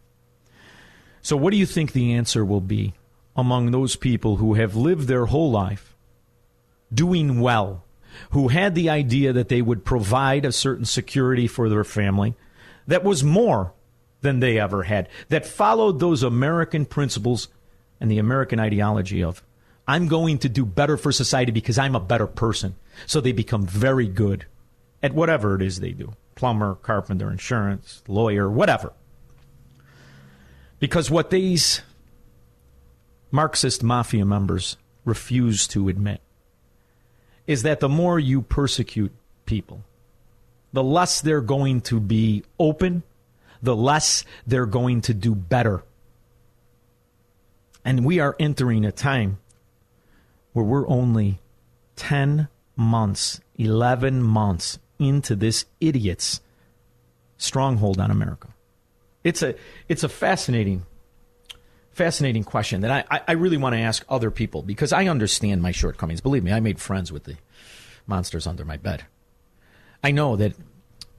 So, 1.22 1.36
what 1.36 1.52
do 1.52 1.56
you 1.56 1.66
think 1.66 1.92
the 1.92 2.12
answer 2.14 2.44
will 2.44 2.60
be 2.60 2.94
among 3.36 3.70
those 3.70 3.94
people 3.94 4.36
who 4.36 4.54
have 4.54 4.74
lived 4.74 5.06
their 5.06 5.26
whole 5.26 5.52
life 5.52 5.94
doing 6.92 7.38
well, 7.38 7.84
who 8.30 8.48
had 8.48 8.74
the 8.74 8.90
idea 8.90 9.32
that 9.32 9.48
they 9.48 9.62
would 9.62 9.84
provide 9.84 10.44
a 10.44 10.50
certain 10.50 10.84
security 10.84 11.46
for 11.46 11.68
their 11.68 11.84
family, 11.84 12.34
that 12.88 13.04
was 13.04 13.22
more 13.22 13.72
than 14.20 14.40
they 14.40 14.58
ever 14.58 14.84
had, 14.84 15.08
that 15.28 15.46
followed 15.46 16.00
those 16.00 16.22
American 16.22 16.86
principles 16.86 17.48
and 18.00 18.10
the 18.10 18.18
American 18.18 18.60
ideology 18.60 19.22
of, 19.22 19.42
I'm 19.86 20.06
going 20.06 20.38
to 20.38 20.48
do 20.48 20.66
better 20.66 20.96
for 20.96 21.12
society 21.12 21.52
because 21.52 21.78
I'm 21.78 21.94
a 21.94 22.00
better 22.00 22.26
person. 22.26 22.74
So 23.06 23.20
they 23.20 23.32
become 23.32 23.66
very 23.66 24.06
good 24.06 24.44
at 25.02 25.14
whatever 25.14 25.54
it 25.54 25.62
is 25.62 25.80
they 25.80 25.92
do 25.92 26.14
plumber, 26.34 26.76
carpenter, 26.76 27.32
insurance, 27.32 28.00
lawyer, 28.06 28.48
whatever. 28.48 28.92
Because 30.78 31.10
what 31.10 31.30
these 31.30 31.82
Marxist 33.32 33.82
mafia 33.82 34.24
members 34.24 34.76
refuse 35.04 35.66
to 35.68 35.88
admit 35.88 36.20
is 37.48 37.62
that 37.62 37.80
the 37.80 37.88
more 37.88 38.20
you 38.20 38.40
persecute 38.40 39.12
people, 39.46 39.82
the 40.72 40.84
less 40.84 41.20
they're 41.20 41.40
going 41.40 41.80
to 41.80 41.98
be 41.98 42.44
open, 42.60 43.02
the 43.62 43.76
less 43.76 44.24
they're 44.46 44.66
going 44.66 45.00
to 45.02 45.14
do 45.14 45.34
better. 45.34 45.82
And 47.84 48.04
we 48.04 48.20
are 48.20 48.36
entering 48.38 48.84
a 48.84 48.92
time 48.92 49.38
where 50.52 50.64
we're 50.64 50.88
only 50.88 51.40
10 51.96 52.48
months, 52.76 53.40
11 53.56 54.22
months 54.22 54.78
into 54.98 55.36
this 55.36 55.64
idiot's 55.80 56.40
stronghold 57.36 58.00
on 58.00 58.10
America. 58.10 58.48
It's 59.24 59.42
a, 59.42 59.54
it's 59.88 60.04
a 60.04 60.08
fascinating, 60.08 60.86
fascinating 61.92 62.44
question 62.44 62.80
that 62.82 62.90
I, 62.90 63.16
I, 63.16 63.20
I 63.28 63.32
really 63.32 63.56
want 63.56 63.74
to 63.74 63.80
ask 63.80 64.04
other 64.08 64.30
people 64.30 64.62
because 64.62 64.92
I 64.92 65.06
understand 65.06 65.62
my 65.62 65.72
shortcomings. 65.72 66.20
Believe 66.20 66.44
me, 66.44 66.52
I 66.52 66.60
made 66.60 66.80
friends 66.80 67.12
with 67.12 67.24
the 67.24 67.36
monsters 68.06 68.46
under 68.46 68.64
my 68.64 68.76
bed. 68.76 69.04
I 70.02 70.12
know 70.12 70.36
that 70.36 70.54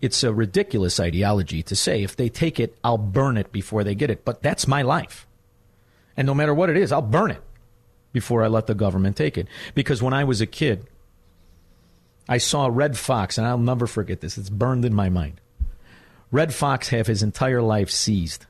it's 0.02 0.24
a 0.24 0.34
ridiculous 0.34 1.00
ideology 1.00 1.62
to 1.64 1.76
say 1.76 2.04
if 2.04 2.16
they 2.16 2.30
take 2.30 2.60
it, 2.60 2.78
I'll 2.84 2.98
burn 2.98 3.38
it 3.38 3.52
before 3.52 3.84
they 3.84 3.96
get 3.96 4.10
it. 4.10 4.24
But 4.24 4.42
that's 4.42 4.68
my 4.68 4.82
life. 4.82 5.28
And 6.16 6.26
no 6.26 6.34
matter 6.34 6.54
what 6.54 6.70
it 6.70 6.78
is, 6.78 6.92
I'll 6.92 7.02
burn 7.02 7.32
it 7.32 7.42
before 8.12 8.44
I 8.44 8.48
let 8.48 8.68
the 8.68 8.76
government 8.76 9.18
take 9.18 9.38
it. 9.38 9.48
Because 9.74 10.02
when 10.02 10.14
I 10.14 10.24
was 10.24 10.42
a 10.42 10.46
kid, 10.46 10.88
I 12.28 12.38
saw 12.38 12.68
Redd 12.72 12.98
Foxx, 12.98 13.38
and 13.38 13.48
I'll 13.48 13.58
never 13.58 13.88
forget 13.88 14.22
this. 14.22 14.38
It's 14.38 14.50
burned 14.50 14.86
in 14.86 14.94
my 14.94 15.10
mind. 15.10 15.42
Redd 16.32 16.54
Foxx 16.54 16.90
have 16.90 17.08
his 17.08 17.24
entire 17.24 17.62
life 17.62 17.90
seized 17.90 18.46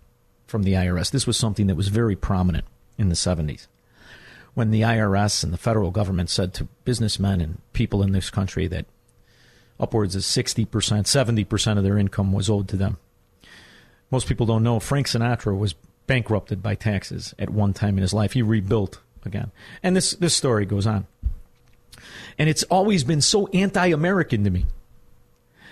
from 0.47 0.64
the 0.64 0.74
IRS. 0.74 1.12
This 1.12 1.26
was 1.26 1.38
something 1.38 1.68
that 1.68 1.76
was 1.76 1.88
very 1.88 2.16
prominent 2.16 2.66
in 2.97 3.10
the 3.10 3.16
70s. 3.16 3.68
When 4.54 4.72
the 4.72 4.82
IRS 4.82 5.43
and 5.43 5.54
the 5.54 5.58
federal 5.58 5.91
government 5.91 6.30
said 6.30 6.54
to 6.56 6.68
businessmen 6.84 7.39
and 7.39 7.62
people 7.72 8.02
in 8.04 8.12
this 8.12 8.30
country 8.30 8.68
that 8.68 8.86
upwards 9.80 10.16
of 10.16 10.22
60%, 10.24 10.68
70% 10.68 11.78
of 11.78 11.84
their 11.84 11.98
income 11.98 12.34
was 12.34 12.50
owed 12.50 12.68
to 12.70 12.78
them. 12.78 12.98
Most 14.12 14.28
people 14.28 14.46
don't 14.46 14.64
know 14.64 14.80
Frank 14.80 15.08
Sinatra 15.08 15.58
was 15.58 15.76
bankrupted 16.08 16.64
by 16.64 16.76
taxes 16.76 17.36
at 17.38 17.50
one 17.50 17.74
time 17.74 17.98
in 17.98 18.02
his 18.02 18.14
life. 18.14 18.34
He 18.34 18.42
rebuilt 18.42 19.00
again. 19.26 19.52
And 19.84 19.96
this, 19.96 20.12
this 20.14 20.36
story 20.36 20.66
goes 20.66 20.88
on. 20.88 21.06
And 22.38 22.50
it's 22.50 22.64
always 22.64 23.04
been 23.04 23.22
so 23.22 23.48
anti 23.48 23.88
American 23.88 24.44
to 24.44 24.50
me 24.50 24.66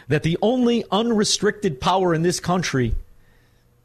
that 0.08 0.24
the 0.24 0.38
only 0.41 0.86
unrestricted 0.91 1.82
power 1.82 2.14
in 2.14 2.22
this 2.22 2.39
country 2.39 2.95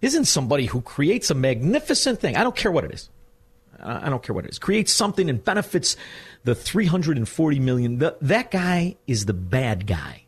isn't 0.01 0.25
somebody 0.27 0.66
who 0.66 0.81
creates 0.81 1.31
a 1.31 1.35
magnificent 1.35 2.20
thing. 2.20 2.37
I 2.37 2.43
don't 2.43 2.57
care 2.57 2.70
what 2.70 2.85
it 2.85 2.93
is. 2.93 3.09
I 3.83 4.09
don't 4.09 4.22
care 4.22 4.35
what 4.35 4.45
it 4.45 4.51
is. 4.51 4.59
Creates 4.59 4.93
something 4.93 5.28
and 5.28 5.43
benefits 5.43 5.97
the 6.45 6.55
340 6.55 7.59
million. 7.61 7.99
The, 7.99 8.16
that 8.20 8.51
guy 8.51 8.97
is 9.07 9.26
the 9.26 9.35
bad 9.35 9.87
guy. 9.87 10.24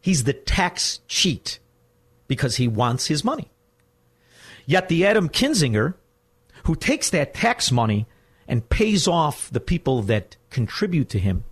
He's 0.00 0.24
the 0.24 0.32
tax 0.32 1.00
cheat 1.08 1.58
because 2.28 2.56
he 2.56 2.68
wants 2.68 3.06
his 3.06 3.24
money. 3.24 3.50
Yet 4.66 4.88
the 4.88 5.06
Adam 5.06 5.28
Kinzinger, 5.28 5.94
who 6.64 6.74
takes 6.74 7.10
that 7.10 7.34
tax 7.34 7.70
money 7.72 8.06
and 8.48 8.68
pays 8.68 9.08
off 9.08 9.50
the 9.50 9.60
people 9.60 10.02
that 10.02 10.36
contribute 10.50 11.08
to 11.10 11.18
him, 11.18 11.44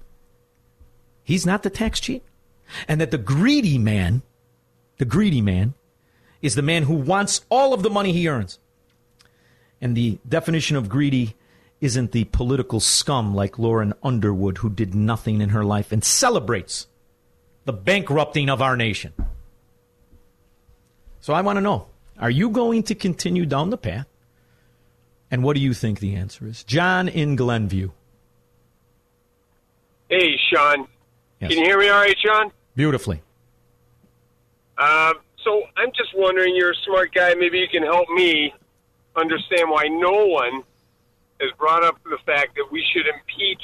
he's 1.23 1.47
not 1.47 1.63
the 1.63 1.71
tax 1.71 2.01
cheat. 2.01 2.25
And 2.87 3.01
that 3.01 3.11
the 3.11 3.19
greedy 3.19 3.79
man, 3.79 4.23
the 4.99 5.05
greedy 5.05 5.41
man, 5.41 5.75
is 6.41 6.55
the 6.55 6.63
man 6.63 6.85
who 6.85 6.95
wants 6.95 7.45
all 7.51 7.75
of 7.75 7.83
the 7.83 7.91
money 7.91 8.13
he 8.13 8.29
earns. 8.29 8.59
And 9.81 9.97
the 9.97 10.19
definition 10.29 10.77
of 10.77 10.89
greedy 10.89 11.35
isn't 11.81 12.13
the 12.13 12.25
political 12.25 12.81
scum 12.81 13.35
like 13.35 13.59
Lauren 13.59 13.95
Underwood, 14.03 14.59
who 14.59 14.71
did 14.71 14.95
nothing 14.95 15.41
in 15.41 15.51
her 15.51 15.65
life 15.65 15.93
and 15.93 16.05
celebrates 16.05 16.87
the 17.65 17.73
bankrupting 17.73 18.51
of 18.51 18.61
our 18.61 18.77
nation. 18.77 19.13
So 21.21 21.33
I 21.33 21.41
want 21.41 21.57
to 21.57 21.61
know 21.61 21.87
are 22.19 22.31
you 22.31 22.51
going 22.51 22.83
to 22.85 22.95
continue 22.95 23.47
down 23.47 23.71
the 23.71 23.79
path? 23.79 24.07
And 25.31 25.43
what 25.43 25.55
do 25.55 25.63
you 25.63 25.73
think 25.73 26.01
the 26.01 26.17
answer 26.17 26.47
is? 26.47 26.65
John 26.65 27.09
in 27.09 27.37
Glenview. 27.37 27.91
Hey, 30.09 30.37
Shaun. 30.53 30.89
Yes. 31.41 31.51
Can 31.51 31.59
you 31.61 31.65
hear 31.65 31.79
me 31.79 31.89
all 31.89 32.01
right, 32.01 32.17
Shaun? 32.19 32.51
Beautifully. 32.75 33.23
Um, 34.77 35.15
so 35.45 35.63
I'm 35.77 35.91
just 35.97 36.11
wondering, 36.15 36.57
you're 36.57 36.73
a 36.73 36.83
smart 36.85 37.15
guy. 37.15 37.35
Maybe 37.35 37.59
you 37.59 37.69
can 37.69 37.85
help 37.85 38.09
me 38.11 38.53
understand 39.17 39.71
why 39.71 39.85
no 39.89 40.27
one 40.27 40.65
has 41.41 41.51
brought 41.59 41.85
up 41.85 42.03
the 42.05 42.19
fact 42.27 42.55
that 42.57 42.67
we 42.71 42.85
should 42.93 43.07
impeach 43.07 43.63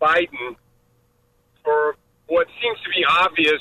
Biden 0.00 0.56
for 1.64 1.96
what 2.26 2.46
seems 2.62 2.78
to 2.84 2.90
be 2.90 3.04
obvious 3.04 3.60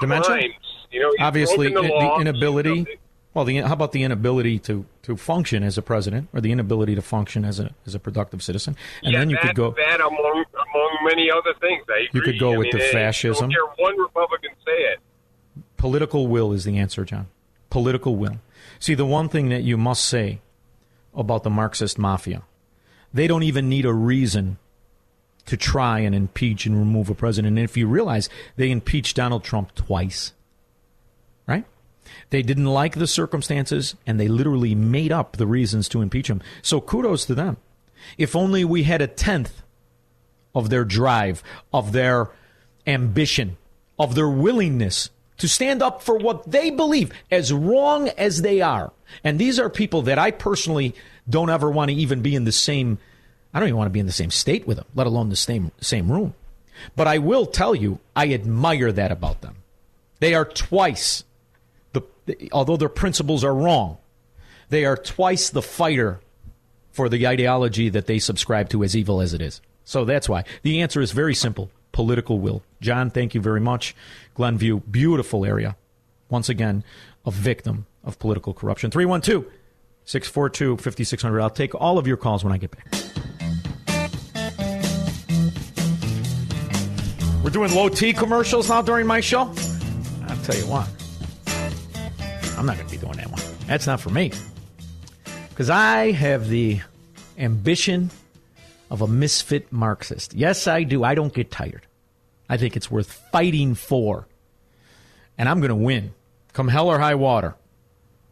Dementia? 0.00 0.26
crimes. 0.26 0.54
You 0.90 1.00
know, 1.00 1.10
Obviously, 1.18 1.72
the 1.72 1.82
the 1.82 2.16
inability. 2.20 2.86
Well, 3.32 3.44
the, 3.44 3.56
how 3.58 3.72
about 3.72 3.90
the 3.90 4.04
inability 4.04 4.60
to, 4.60 4.86
to 5.02 5.16
function 5.16 5.64
as 5.64 5.76
a 5.76 5.82
president, 5.82 6.28
or 6.32 6.40
the 6.40 6.52
inability 6.52 6.94
to 6.94 7.02
function 7.02 7.44
as 7.44 7.58
a 7.58 7.74
as 7.84 7.94
a 7.94 7.98
productive 7.98 8.42
citizen? 8.44 8.76
And 9.02 9.12
yeah, 9.12 9.18
then 9.18 9.30
you 9.30 9.36
that, 9.36 9.46
could 9.48 9.56
go. 9.56 9.70
that 9.72 10.00
among 10.00 10.44
among 10.54 10.98
many 11.04 11.30
other 11.32 11.52
things. 11.60 11.82
You 12.12 12.20
could 12.20 12.38
go 12.38 12.52
I 12.52 12.58
with 12.58 12.66
mean, 12.66 12.78
the 12.78 12.88
eh, 12.88 12.92
fascism. 12.92 13.50
Hear 13.50 13.64
one 13.76 13.98
Republican 13.98 14.50
say 14.64 14.72
it. 14.72 15.00
Political 15.76 16.28
will 16.28 16.52
is 16.52 16.64
the 16.64 16.78
answer, 16.78 17.04
John. 17.04 17.26
Political 17.70 18.14
will. 18.14 18.38
See, 18.78 18.94
the 18.94 19.06
one 19.06 19.28
thing 19.28 19.48
that 19.48 19.62
you 19.62 19.76
must 19.76 20.04
say 20.04 20.40
about 21.14 21.42
the 21.42 21.50
Marxist 21.50 21.98
mafia, 21.98 22.42
they 23.12 23.26
don't 23.26 23.42
even 23.42 23.68
need 23.68 23.84
a 23.84 23.92
reason 23.92 24.58
to 25.46 25.56
try 25.56 26.00
and 26.00 26.14
impeach 26.14 26.66
and 26.66 26.76
remove 26.76 27.10
a 27.10 27.14
president. 27.14 27.58
And 27.58 27.64
if 27.64 27.76
you 27.76 27.86
realize 27.86 28.28
they 28.56 28.70
impeached 28.70 29.16
Donald 29.16 29.44
Trump 29.44 29.74
twice, 29.74 30.32
right? 31.46 31.64
They 32.30 32.42
didn't 32.42 32.66
like 32.66 32.94
the 32.94 33.06
circumstances 33.06 33.94
and 34.06 34.18
they 34.18 34.28
literally 34.28 34.74
made 34.74 35.12
up 35.12 35.36
the 35.36 35.46
reasons 35.46 35.88
to 35.90 36.02
impeach 36.02 36.28
him. 36.28 36.42
So 36.62 36.80
kudos 36.80 37.24
to 37.26 37.34
them. 37.34 37.58
If 38.18 38.34
only 38.36 38.64
we 38.64 38.84
had 38.84 39.02
a 39.02 39.06
tenth 39.06 39.62
of 40.54 40.70
their 40.70 40.84
drive, 40.84 41.42
of 41.72 41.92
their 41.92 42.30
ambition, 42.86 43.56
of 43.98 44.14
their 44.14 44.28
willingness 44.28 45.10
to 45.38 45.48
stand 45.48 45.82
up 45.82 46.02
for 46.02 46.16
what 46.16 46.50
they 46.50 46.70
believe, 46.70 47.12
as 47.30 47.52
wrong 47.52 48.08
as 48.10 48.42
they 48.42 48.60
are. 48.60 48.92
And 49.22 49.38
these 49.38 49.58
are 49.58 49.68
people 49.68 50.02
that 50.02 50.18
I 50.18 50.30
personally 50.30 50.94
don't 51.28 51.50
ever 51.50 51.70
want 51.70 51.90
to 51.90 51.96
even 51.96 52.22
be 52.22 52.34
in 52.34 52.44
the 52.44 52.52
same. 52.52 52.98
I 53.52 53.60
don't 53.60 53.68
even 53.68 53.78
want 53.78 53.86
to 53.86 53.92
be 53.92 54.00
in 54.00 54.06
the 54.06 54.12
same 54.12 54.30
state 54.30 54.66
with 54.66 54.76
them, 54.76 54.86
let 54.94 55.06
alone 55.06 55.30
the 55.30 55.36
same 55.36 55.72
same 55.80 56.10
room. 56.10 56.34
But 56.96 57.06
I 57.06 57.18
will 57.18 57.46
tell 57.46 57.74
you, 57.74 57.98
I 58.14 58.32
admire 58.32 58.92
that 58.92 59.12
about 59.12 59.40
them. 59.40 59.56
They 60.20 60.34
are 60.34 60.44
twice 60.44 61.24
the, 61.92 62.02
although 62.52 62.76
their 62.76 62.88
principles 62.88 63.44
are 63.44 63.54
wrong, 63.54 63.98
they 64.70 64.84
are 64.84 64.96
twice 64.96 65.50
the 65.50 65.62
fighter 65.62 66.20
for 66.90 67.08
the 67.08 67.26
ideology 67.26 67.88
that 67.88 68.06
they 68.06 68.18
subscribe 68.18 68.68
to, 68.70 68.84
as 68.84 68.96
evil 68.96 69.20
as 69.20 69.34
it 69.34 69.42
is. 69.42 69.60
So 69.84 70.04
that's 70.04 70.28
why 70.28 70.44
the 70.62 70.80
answer 70.80 71.00
is 71.00 71.12
very 71.12 71.34
simple: 71.34 71.70
political 71.92 72.38
will. 72.38 72.62
John, 72.80 73.10
thank 73.10 73.34
you 73.34 73.40
very 73.40 73.60
much. 73.60 73.94
Glenview, 74.34 74.80
beautiful 74.80 75.44
area. 75.44 75.76
Once 76.28 76.48
again, 76.48 76.84
a 77.24 77.30
victim 77.30 77.86
of 78.02 78.18
political 78.18 78.52
corruption. 78.52 78.90
312 78.90 79.44
642 80.04 80.76
5600. 80.76 81.40
I'll 81.40 81.50
take 81.50 81.74
all 81.74 81.98
of 81.98 82.06
your 82.06 82.16
calls 82.16 82.44
when 82.44 82.52
I 82.52 82.58
get 82.58 82.70
back. 82.70 82.86
We're 87.42 87.50
doing 87.50 87.74
low 87.74 87.88
T 87.88 88.12
commercials 88.12 88.68
now 88.68 88.82
during 88.82 89.06
my 89.06 89.20
show. 89.20 89.52
I'll 90.28 90.42
tell 90.44 90.56
you 90.56 90.66
what, 90.66 90.88
I'm 92.58 92.66
not 92.66 92.76
going 92.76 92.88
to 92.88 92.94
be 92.94 92.98
doing 92.98 93.16
that 93.18 93.30
one. 93.30 93.42
That's 93.66 93.86
not 93.86 94.00
for 94.00 94.10
me. 94.10 94.32
Because 95.50 95.70
I 95.70 96.10
have 96.12 96.48
the 96.48 96.80
ambition 97.38 98.10
of 98.90 99.02
a 99.02 99.06
misfit 99.06 99.72
Marxist. 99.72 100.34
Yes, 100.34 100.66
I 100.66 100.82
do. 100.82 101.04
I 101.04 101.14
don't 101.14 101.32
get 101.32 101.50
tired. 101.50 101.82
I 102.48 102.56
think 102.56 102.76
it's 102.76 102.90
worth 102.90 103.10
fighting 103.32 103.74
for. 103.74 104.28
And 105.38 105.48
I'm 105.48 105.60
going 105.60 105.70
to 105.70 105.74
win. 105.74 106.14
Come 106.52 106.68
hell 106.68 106.88
or 106.88 106.98
high 106.98 107.14
water. 107.14 107.56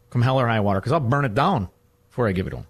Come 0.09 0.21
hell 0.21 0.39
or 0.39 0.47
high 0.47 0.59
water, 0.59 0.79
because 0.79 0.91
I'll 0.91 0.99
burn 0.99 1.25
it 1.25 1.33
down 1.33 1.69
before 2.09 2.27
I 2.27 2.31
give 2.31 2.47
it 2.47 2.51
to 2.51 2.57
him. 2.57 2.67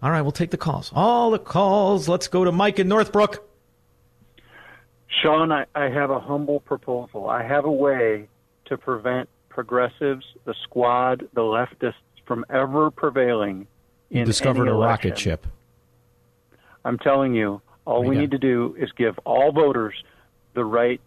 All 0.00 0.10
right, 0.10 0.22
we'll 0.22 0.30
take 0.30 0.50
the 0.50 0.56
calls. 0.56 0.92
All 0.94 1.32
the 1.32 1.38
calls. 1.38 2.08
Let's 2.08 2.28
go 2.28 2.44
to 2.44 2.52
Mike 2.52 2.78
in 2.78 2.86
Northbrook. 2.86 3.44
Shaun, 5.08 5.50
I, 5.50 5.66
I 5.74 5.88
have 5.88 6.10
a 6.10 6.20
humble 6.20 6.60
proposal. 6.60 7.28
I 7.28 7.42
have 7.42 7.64
a 7.64 7.72
way 7.72 8.28
to 8.66 8.78
prevent 8.78 9.28
progressives, 9.48 10.24
the 10.44 10.54
squad, 10.62 11.28
the 11.32 11.40
leftists 11.40 11.94
from 12.26 12.44
ever 12.48 12.92
prevailing 12.92 13.66
in 14.10 14.18
You 14.18 14.24
discovered 14.24 14.68
a 14.68 14.74
rocket 14.74 15.18
ship. 15.18 15.46
I'm 16.84 16.98
telling 16.98 17.34
you, 17.34 17.60
all 17.84 18.02
What 18.02 18.10
we 18.10 18.16
need 18.16 18.30
to 18.30 18.38
do 18.38 18.76
is 18.78 18.92
give 18.92 19.18
all 19.24 19.50
voters 19.50 19.94
the 20.54 20.64
right 20.64 21.00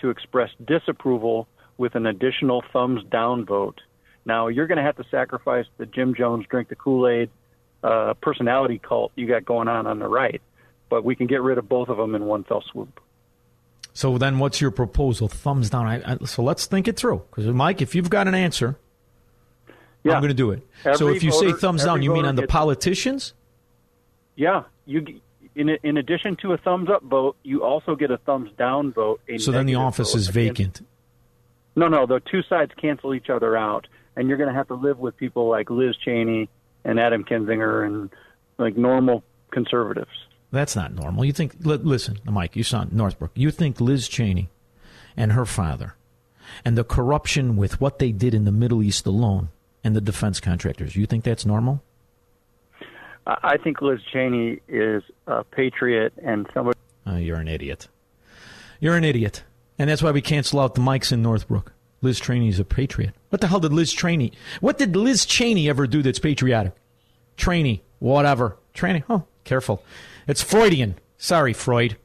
to 0.00 0.10
express 0.10 0.50
disapproval 0.64 1.48
with 1.78 1.94
an 1.94 2.06
additional 2.06 2.62
thumbs 2.72 3.02
down 3.10 3.44
vote. 3.44 3.80
Now, 4.24 4.48
you're 4.48 4.66
going 4.66 4.78
to 4.78 4.84
have 4.84 4.96
to 4.96 5.04
sacrifice 5.10 5.66
the 5.78 5.86
Jim 5.86 6.14
Jones 6.14 6.46
drink 6.48 6.68
the 6.68 6.76
Kool 6.76 7.08
Aid 7.08 7.30
uh, 7.82 8.14
personality 8.20 8.78
cult 8.78 9.10
you 9.16 9.26
got 9.26 9.44
going 9.44 9.68
on 9.68 9.86
on 9.86 9.98
the 9.98 10.06
right, 10.08 10.40
but 10.88 11.04
we 11.04 11.16
can 11.16 11.26
get 11.26 11.42
rid 11.42 11.58
of 11.58 11.68
both 11.68 11.88
of 11.88 11.96
them 11.96 12.14
in 12.14 12.24
one 12.26 12.44
fell 12.44 12.62
swoop. 12.70 13.00
So 13.94 14.16
then, 14.18 14.38
what's 14.38 14.60
your 14.60 14.70
proposal? 14.70 15.28
Thumbs 15.28 15.68
down. 15.70 15.86
I, 15.86 16.12
I, 16.12 16.24
so 16.24 16.42
let's 16.42 16.66
think 16.66 16.88
it 16.88 16.96
through. 16.96 17.22
Because 17.30 17.46
Mike, 17.46 17.82
if 17.82 17.94
you've 17.94 18.08
got 18.08 18.26
an 18.28 18.34
answer, 18.34 18.78
Yeah. 20.04 20.14
I'm 20.14 20.20
going 20.22 20.30
to 20.30 20.34
do 20.34 20.50
it. 20.52 20.66
so 20.82 20.90
Every 21.06 21.16
if 21.16 21.22
you 21.22 21.32
say 21.32 21.52
thumbs 21.52 21.84
down, 21.84 22.02
you 22.02 22.12
mean 22.12 22.24
on 22.24 22.36
the 22.36 22.46
politicians? 22.46 23.34
Yeah, 24.36 24.62
you 24.86 25.20
in 25.54 25.70
in 25.82 25.96
addition 25.96 26.36
to 26.42 26.52
a 26.52 26.58
thumbs 26.58 26.88
up 26.90 27.02
vote, 27.02 27.36
you 27.42 27.62
also 27.62 27.94
get 27.94 28.10
a 28.10 28.18
thumbs 28.18 28.50
down 28.58 28.92
vote. 28.92 29.20
So 29.38 29.52
then 29.52 29.66
the 29.66 29.76
office 29.76 30.12
vote 30.12 30.18
is 30.18 30.28
vacant. 30.28 30.86
No, 31.74 31.88
no, 31.88 32.06
the 32.06 32.20
two 32.20 32.42
sides 32.42 32.72
cancel 32.80 33.14
each 33.14 33.30
other 33.30 33.56
out, 33.56 33.86
and 34.16 34.28
you're 34.28 34.36
going 34.36 34.50
to 34.50 34.54
have 34.54 34.68
to 34.68 34.74
live 34.74 34.98
with 34.98 35.16
people 35.16 35.48
like 35.48 35.70
Liz 35.70 35.96
Cheney 36.04 36.48
and 36.84 37.00
Adam 37.00 37.24
Kinzinger 37.24 37.86
and 37.86 38.10
like 38.58 38.76
normal 38.76 39.24
conservatives. 39.50 40.10
That's 40.50 40.76
not 40.76 40.92
normal. 40.92 41.24
You 41.24 41.32
think, 41.32 41.54
li- 41.60 41.78
listen, 41.78 42.18
Mike, 42.26 42.56
you 42.56 42.62
saw 42.62 42.84
Northbrook. 42.90 43.30
You 43.34 43.50
think 43.50 43.80
Liz 43.80 44.06
Cheney 44.06 44.50
and 45.16 45.32
her 45.32 45.46
father 45.46 45.94
and 46.64 46.76
the 46.76 46.84
corruption 46.84 47.56
with 47.56 47.80
what 47.80 47.98
they 47.98 48.12
did 48.12 48.34
in 48.34 48.44
the 48.44 48.52
Middle 48.52 48.82
East 48.82 49.06
alone 49.06 49.48
and 49.82 49.96
the 49.96 50.00
defense 50.00 50.40
contractors, 50.40 50.94
you 50.94 51.06
think 51.06 51.24
that's 51.24 51.46
normal? 51.46 51.82
I 53.26 53.56
think 53.56 53.80
Liz 53.80 54.00
Cheney 54.12 54.60
is 54.68 55.02
a 55.26 55.44
patriot 55.44 56.12
and 56.24 56.48
somebody. 56.52 56.78
Oh, 57.06 57.16
you're 57.16 57.36
an 57.36 57.48
idiot. 57.48 57.88
You're 58.80 58.96
an 58.96 59.04
idiot. 59.04 59.44
And 59.78 59.88
that's 59.88 60.02
why 60.02 60.10
we 60.10 60.20
cancel 60.20 60.60
out 60.60 60.74
the 60.74 60.80
mics 60.80 61.12
in 61.12 61.22
Northbrook. 61.22 61.72
Liz 62.00 62.20
Cheney's 62.20 62.58
a 62.58 62.64
patriot. 62.64 63.14
What 63.30 63.40
the 63.40 63.46
hell 63.46 63.60
did 63.60 63.72
Liz 63.72 63.92
Cheney? 63.92 64.32
What 64.60 64.76
did 64.78 64.96
Liz 64.96 65.24
Cheney 65.24 65.68
ever 65.68 65.86
do 65.86 66.02
that's 66.02 66.18
patriotic? 66.18 66.74
Cheney, 67.36 67.84
whatever. 68.00 68.56
Cheney, 68.74 69.04
oh, 69.08 69.24
careful. 69.44 69.84
It's 70.26 70.42
Freudian. 70.42 70.96
Sorry, 71.16 71.52
Freud. 71.52 71.96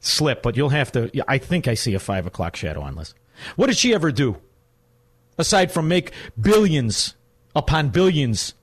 Slip, 0.00 0.42
but 0.42 0.56
you'll 0.56 0.70
have 0.70 0.92
to. 0.92 1.10
I 1.28 1.38
think 1.38 1.68
I 1.68 1.74
see 1.74 1.94
a 1.94 1.98
five 1.98 2.26
o'clock 2.26 2.56
shadow 2.56 2.82
on 2.82 2.96
Liz. 2.96 3.14
What 3.56 3.66
did 3.66 3.76
she 3.76 3.94
ever 3.94 4.12
do? 4.12 4.36
Aside 5.38 5.72
from 5.72 5.88
make 5.88 6.12
billions 6.38 7.14
upon 7.54 7.88
billions 7.88 8.54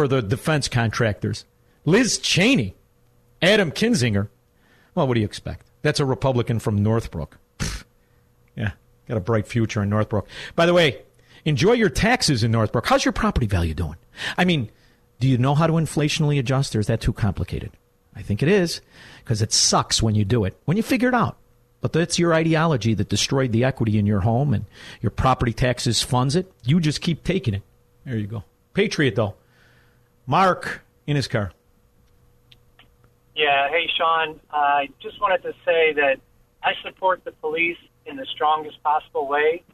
for 0.00 0.08
the 0.08 0.22
defense 0.22 0.66
contractors. 0.66 1.44
Liz 1.84 2.18
Cheney, 2.18 2.74
Adam 3.42 3.70
Kinzinger. 3.70 4.30
Well, 4.94 5.06
what 5.06 5.12
do 5.12 5.20
you 5.20 5.26
expect? 5.26 5.66
That's 5.82 6.00
a 6.00 6.06
Republican 6.06 6.58
from 6.58 6.82
Northbrook. 6.82 7.36
Yeah, 8.56 8.70
got 9.06 9.18
a 9.18 9.20
bright 9.20 9.46
future 9.46 9.82
in 9.82 9.90
Northbrook. 9.90 10.26
By 10.56 10.64
the 10.64 10.72
way, 10.72 11.02
enjoy 11.44 11.72
your 11.72 11.90
taxes 11.90 12.42
in 12.42 12.50
Northbrook. 12.50 12.86
How's 12.86 13.04
your 13.04 13.12
property 13.12 13.46
value 13.46 13.74
doing? 13.74 13.96
I 14.38 14.46
mean, 14.46 14.70
do 15.18 15.28
you 15.28 15.36
know 15.36 15.54
how 15.54 15.66
to 15.66 15.74
inflationally 15.74 16.38
adjust, 16.38 16.74
or 16.74 16.80
is 16.80 16.86
that 16.86 17.02
too 17.02 17.12
complicated? 17.12 17.70
I 18.16 18.22
think 18.22 18.42
it 18.42 18.48
is, 18.48 18.80
because 19.22 19.42
it 19.42 19.52
sucks 19.52 20.02
when 20.02 20.14
you 20.14 20.24
do 20.24 20.44
it, 20.46 20.58
when 20.64 20.78
you 20.78 20.82
figure 20.82 21.10
it 21.10 21.14
out. 21.14 21.36
But 21.82 21.92
that's 21.92 22.18
your 22.18 22.32
ideology 22.32 22.94
that 22.94 23.10
destroyed 23.10 23.52
the 23.52 23.64
equity 23.64 23.98
in 23.98 24.06
your 24.06 24.20
home 24.20 24.54
and 24.54 24.64
your 25.02 25.10
property 25.10 25.52
taxes 25.52 26.02
funds 26.02 26.36
it. 26.36 26.50
You 26.64 26.80
just 26.80 27.02
keep 27.02 27.22
taking 27.22 27.52
it. 27.52 27.62
There 28.06 28.16
you 28.16 28.26
go. 28.26 28.44
Patriot, 28.72 29.14
though. 29.14 29.34
Mark 30.30 30.82
in 31.08 31.16
his 31.16 31.26
car. 31.26 31.50
Yeah, 33.34 33.68
hey, 33.68 33.90
Shaun. 33.98 34.38
I 34.52 34.88
just 35.02 35.20
wanted 35.20 35.42
to 35.42 35.52
say 35.64 35.92
that 35.94 36.20
I 36.62 36.74
support 36.84 37.24
the 37.24 37.32
police 37.32 37.78
in 38.06 38.14
the 38.14 38.24
strongest 38.26 38.80
possible 38.84 39.26
way. 39.26 39.64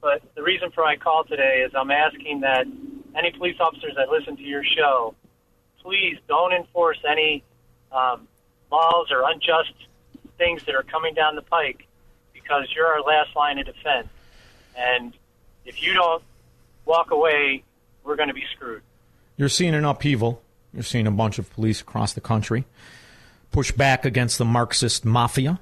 But 0.00 0.22
the 0.36 0.42
reason 0.44 0.70
for 0.70 0.84
my 0.84 0.94
call 0.94 1.24
today 1.24 1.64
is 1.66 1.72
I'm 1.74 1.90
asking 1.90 2.42
that 2.42 2.68
any 3.16 3.32
police 3.32 3.56
officers 3.58 3.94
that 3.96 4.08
listen 4.08 4.36
to 4.36 4.42
your 4.44 4.62
show, 4.62 5.16
please 5.82 6.16
don't 6.28 6.52
enforce 6.52 6.98
any 7.04 7.42
um, 7.90 8.28
laws 8.70 9.08
or 9.10 9.28
unjust 9.28 9.74
things 10.36 10.62
that 10.66 10.76
are 10.76 10.84
coming 10.84 11.14
down 11.14 11.34
the 11.34 11.42
pike 11.42 11.88
because 12.32 12.68
you're 12.72 12.86
our 12.86 13.00
last 13.00 13.34
line 13.34 13.58
of 13.58 13.66
defense. 13.66 14.06
And 14.76 15.12
if 15.64 15.82
you 15.82 15.92
don't 15.92 16.22
walk 16.84 17.10
away, 17.10 17.64
we're 18.04 18.14
going 18.14 18.28
to 18.28 18.34
be 18.34 18.44
screwed. 18.54 18.82
You're 19.38 19.48
seeing 19.48 19.74
an 19.74 19.86
upheaval. 19.86 20.42
You're 20.74 20.82
seeing 20.82 21.06
a 21.06 21.10
bunch 21.10 21.38
of 21.38 21.50
police 21.50 21.80
across 21.80 22.12
the 22.12 22.20
country 22.20 22.66
push 23.50 23.72
back 23.72 24.04
against 24.04 24.38
the 24.38 24.44
Marxist 24.44 25.04
mafia. 25.04 25.60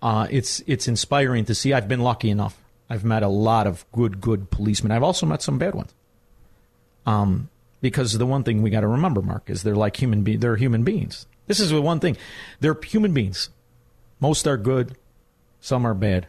Uh, 0.00 0.26
it's 0.30 0.62
it's 0.66 0.88
inspiring 0.88 1.44
to 1.44 1.54
see. 1.54 1.72
I've 1.72 1.88
been 1.88 2.00
lucky 2.00 2.30
enough. 2.30 2.58
I've 2.90 3.04
met 3.04 3.22
a 3.22 3.28
lot 3.28 3.66
of 3.66 3.90
good, 3.92 4.20
good 4.20 4.50
policemen. 4.50 4.92
I've 4.92 5.02
also 5.02 5.26
met 5.26 5.42
some 5.42 5.58
bad 5.58 5.74
ones. 5.74 5.94
Um, 7.06 7.48
because 7.80 8.16
the 8.18 8.26
one 8.26 8.44
thing 8.44 8.62
we 8.62 8.70
got 8.70 8.80
to 8.80 8.88
remember, 8.88 9.22
Mark, 9.22 9.48
is 9.48 9.62
they're 9.62 9.74
like 9.74 9.96
human 9.96 10.22
be- 10.22 10.36
they're 10.36 10.56
human 10.56 10.82
beings. 10.82 11.26
This 11.46 11.60
is 11.60 11.70
the 11.70 11.80
one 11.80 12.00
thing. 12.00 12.16
They're 12.60 12.78
human 12.82 13.12
beings. 13.12 13.48
Most 14.20 14.46
are 14.46 14.56
good, 14.56 14.96
some 15.60 15.84
are 15.84 15.94
bad, 15.94 16.28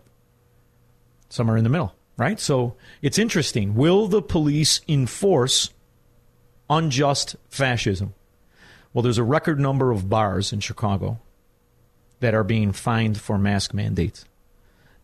some 1.30 1.49
are 1.49 1.57
in 1.57 1.63
the 1.63 1.69
middle, 1.69 1.93
right? 2.17 2.39
So 2.39 2.76
it's 3.03 3.19
interesting. 3.19 3.76
Will 3.76 4.07
the 4.07 4.21
police 4.21 4.82
enforce 4.88 5.69
unjust 6.78 7.36
fascism? 7.49 8.13
Well, 8.93 9.01
there's 9.01 9.17
a 9.17 9.24
record 9.24 9.59
number 9.59 9.91
of 9.91 10.09
bars 10.09 10.53
in 10.53 10.59
Chicago 10.59 11.19
that 12.19 12.34
are 12.34 12.43
being 12.43 12.71
fined 12.71 13.19
for 13.19 13.38
mask 13.38 13.74
mandates. 13.74 14.26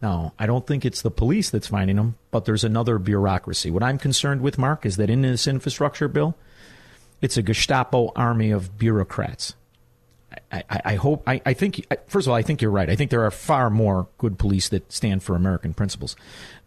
Now, 0.02 0.34
I 0.40 0.46
don't 0.46 0.66
think 0.66 0.86
it's 0.86 1.02
the 1.02 1.12
police 1.12 1.50
that's 1.50 1.68
finding 1.68 1.98
them, 1.98 2.16
but 2.32 2.46
there's 2.46 2.64
another 2.64 2.98
bureaucracy. 2.98 3.70
What 3.70 3.84
I'm 3.84 3.98
concerned 3.98 4.42
with, 4.42 4.58
Mark, 4.58 4.86
is 4.86 4.98
that 4.98 5.10
in 5.10 5.22
this 5.24 5.48
infrastructure 5.48 6.08
bill, 6.08 6.36
it's 7.22 7.36
a 7.36 7.42
Gestapo 7.42 8.14
army 8.16 8.52
of 8.52 8.78
bureaucrats. 8.78 9.56
I, 10.52 10.64
I, 10.70 10.82
I 10.86 10.96
hope, 10.96 11.24
I, 11.28 11.42
I 11.46 11.54
think, 11.54 11.86
first 12.08 12.28
of 12.28 12.32
all, 12.32 12.38
I 12.38 12.44
think 12.44 12.62
you're 12.62 12.72
right. 12.72 12.90
I 12.90 12.96
think 12.96 13.12
there 13.12 13.26
are 13.26 13.32
far 13.32 13.70
more 13.70 14.08
good 14.20 14.38
police 14.38 14.70
that 14.70 14.92
stand 14.92 15.24
for 15.24 15.36
American 15.36 15.74
principles. 15.74 16.16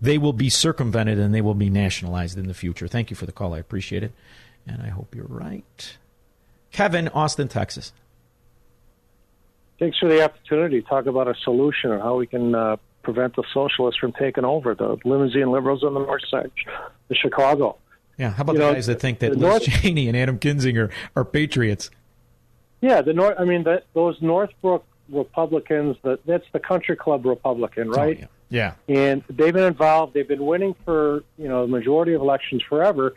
They 0.01 0.19
will 0.19 0.33
be 0.33 0.51
circumvented 0.51 1.19
and 1.19 1.33
they 1.33 1.41
will 1.41 1.55
be 1.55 1.71
nationalized 1.71 2.37
in 2.37 2.49
the 2.49 2.55
future. 2.55 2.89
Thank 2.89 3.09
you 3.09 3.17
for 3.17 3.25
the 3.25 3.33
call. 3.33 3.55
I 3.55 3.59
appreciate 3.59 4.03
it. 4.03 4.13
And 4.67 4.83
I 4.83 4.89
hope 4.89 5.15
you're 5.15 5.27
right. 5.27 5.97
Kevin, 6.71 7.09
Austin, 7.09 7.49
Texas. 7.49 7.93
Thanks 9.79 9.99
for 9.99 10.09
the 10.09 10.23
opportunity 10.25 10.81
to 10.81 10.87
talk 10.89 11.07
about 11.07 11.29
a 11.29 11.35
solution 11.43 11.91
or 11.91 11.99
how 11.99 12.17
we 12.17 12.27
can 12.27 12.55
uh, 12.55 12.77
prevent 13.03 13.35
the 13.35 13.43
socialists 13.53 13.99
from 13.99 14.13
taking 14.13 14.45
over 14.45 14.75
the 14.75 14.97
limousine 15.05 15.51
liberals 15.51 15.83
on 15.83 15.95
the 15.95 16.01
north 16.01 16.23
side 16.31 16.51
of 17.11 17.17
Chicago. 17.17 17.77
Yeah, 18.17 18.31
how 18.31 18.43
about 18.43 18.53
You 18.53 18.59
the 18.61 18.67
know, 18.67 18.75
guys 18.75 18.87
that 18.87 19.01
think 19.01 19.19
that 19.21 19.33
Liz 19.33 19.41
North- 19.41 19.63
Cheney 19.63 20.07
and 20.07 20.17
Adam 20.17 20.39
Kinzinger 20.39 20.93
are 21.17 21.25
patriots? 21.25 21.91
Yeah, 22.81 23.01
the 23.03 23.13
North. 23.13 23.35
I 23.39 23.45
mean, 23.45 23.65
those 23.95 24.17
Northbrook 24.21 24.85
Republicans. 25.09 25.97
That 26.03 26.25
that's 26.27 26.45
the 26.53 26.61
country 26.61 26.97
club 26.97 27.25
Republican, 27.27 27.91
right? 27.91 28.29
Yeah. 28.49 28.75
And 28.89 29.23
they've 29.31 29.53
been 29.53 29.65
involved. 29.65 30.15
They've 30.15 30.29
been 30.29 30.45
winning 30.45 30.75
for 30.85 31.25
you 31.39 31.49
know 31.49 31.63
the 31.67 31.73
majority 31.73 32.13
of 32.15 32.21
elections 32.21 32.63
forever, 32.69 33.15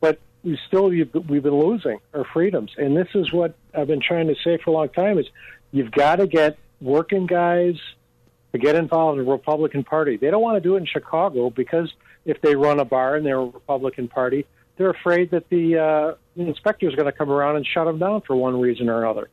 but 0.00 0.18
we 0.44 0.58
still 0.66 0.88
we've, 0.88 1.12
been 1.12 1.58
losing 1.58 1.98
our 2.14 2.24
freedoms. 2.24 2.72
And 2.76 2.96
this 2.96 3.08
is 3.14 3.32
what 3.32 3.54
I've 3.74 3.86
been 3.86 4.00
trying 4.00 4.28
to 4.28 4.34
say 4.42 4.58
for 4.58 4.70
a 4.70 4.72
long 4.72 4.88
time: 4.88 5.18
is 5.18 5.26
you've 5.70 5.90
got 5.92 6.16
to 6.16 6.26
get 6.26 6.58
working 6.80 7.26
guys 7.26 7.76
to 8.52 8.58
get 8.58 8.74
involved 8.74 9.18
in 9.18 9.24
the 9.24 9.30
Republican 9.30 9.84
Party. 9.84 10.16
They 10.16 10.30
don't 10.30 10.42
want 10.42 10.56
to 10.56 10.60
do 10.60 10.74
it 10.74 10.78
in 10.78 10.86
Chicago 10.86 11.50
because 11.50 11.92
if 12.24 12.40
they 12.40 12.54
run 12.54 12.80
a 12.80 12.84
bar 12.84 13.16
and 13.16 13.24
they're 13.24 13.38
a 13.38 13.46
Republican 13.46 14.08
Party, 14.08 14.46
they're 14.76 14.90
afraid 14.90 15.30
that 15.30 15.48
the, 15.48 15.78
uh, 15.78 16.14
the 16.36 16.46
inspector 16.46 16.88
is 16.88 16.94
going 16.94 17.06
to 17.06 17.12
come 17.12 17.30
around 17.30 17.56
and 17.56 17.66
shut 17.66 17.86
them 17.86 17.98
down 17.98 18.20
for 18.22 18.36
one 18.36 18.60
reason 18.60 18.88
or 18.88 19.02
another. 19.04 19.28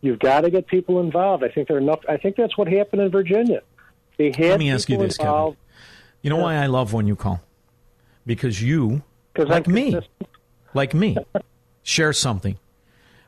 You've 0.00 0.18
got 0.18 0.42
to 0.42 0.50
get 0.50 0.66
people 0.66 1.00
involved. 1.00 1.44
I 1.44 1.48
think 1.48 1.68
there 1.68 1.76
are 1.76 1.80
enough. 1.80 2.00
I 2.08 2.16
think 2.16 2.36
that's 2.36 2.56
what 2.56 2.66
happened 2.66 3.02
in 3.02 3.10
Virginia. 3.10 3.62
They 4.16 4.26
had 4.26 4.50
Let 4.50 4.58
me 4.58 4.70
ask 4.70 4.88
you 4.88 4.98
this, 4.98 5.16
Kevin. 5.16 5.56
You 6.22 6.30
know 6.30 6.36
why 6.36 6.56
I 6.56 6.66
love 6.66 6.92
when 6.92 7.06
you 7.06 7.16
call? 7.16 7.40
Because 8.26 8.62
you, 8.62 9.02
like 9.36 9.66
I'm 9.66 9.74
me, 9.74 10.00
like 10.74 10.94
me, 10.94 11.16
share 11.82 12.12
something. 12.12 12.58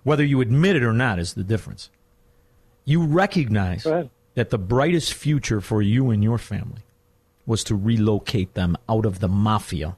Whether 0.03 0.25
you 0.25 0.41
admit 0.41 0.77
it 0.77 0.83
or 0.83 0.93
not 0.93 1.19
is 1.19 1.35
the 1.35 1.45
difference. 1.45 1.91
You 2.85 3.03
recognize 3.05 3.85
that 4.35 4.51
the 4.51 4.59
brightest 4.59 5.15
future 5.15 5.61
for 5.61 5.81
you 5.81 6.11
and 6.11 6.23
your 6.23 6.39
family 6.39 6.83
was 7.47 7.65
to 7.65 7.75
relocate 7.75 8.55
them 8.55 8.77
out 8.89 9.07
of 9.07 9.21
the 9.21 9.29
mafia, 9.29 9.97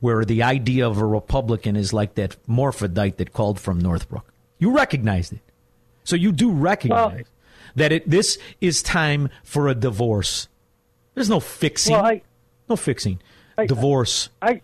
where 0.00 0.24
the 0.24 0.42
idea 0.42 0.86
of 0.86 0.98
a 0.98 1.06
Republican 1.06 1.76
is 1.76 1.92
like 1.92 2.14
that 2.16 2.36
morphodite 2.46 3.16
that 3.16 3.32
called 3.32 3.58
from 3.60 3.78
Northbrook. 3.78 4.26
You 4.58 4.74
recognized 4.74 5.32
it. 5.32 5.40
So 6.04 6.16
you 6.16 6.32
do 6.32 6.50
recognize 6.50 7.26
that 7.76 7.92
it, 7.92 8.08
this 8.08 8.38
is 8.60 8.82
time 8.82 9.28
for 9.44 9.68
a 9.68 9.74
divorce. 9.74 10.48
There's 11.14 11.28
no 11.30 11.40
fixing. 11.40 11.94
Well, 11.94 12.04
I- 12.04 12.22
no 12.68 12.76
fixing. 12.76 13.20
divorce. 13.66 14.28
I 14.42 14.60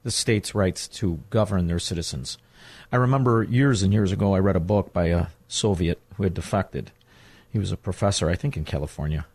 the 0.02 0.10
state's 0.10 0.54
rights 0.54 0.88
to 0.88 1.20
govern 1.30 1.66
their 1.66 1.78
citizens. 1.78 2.38
I 2.90 2.96
remember 2.96 3.42
years 3.42 3.82
and 3.82 3.92
years 3.92 4.12
ago, 4.12 4.34
I 4.34 4.38
read 4.38 4.56
a 4.56 4.60
book 4.60 4.92
by 4.92 5.06
a 5.06 5.26
Soviet 5.48 6.00
who 6.16 6.24
had 6.24 6.34
defected. 6.34 6.90
He 7.50 7.58
was 7.58 7.72
a 7.72 7.76
professor, 7.76 8.28
I 8.28 8.34
think, 8.34 8.56
in 8.56 8.64
California. 8.64 9.26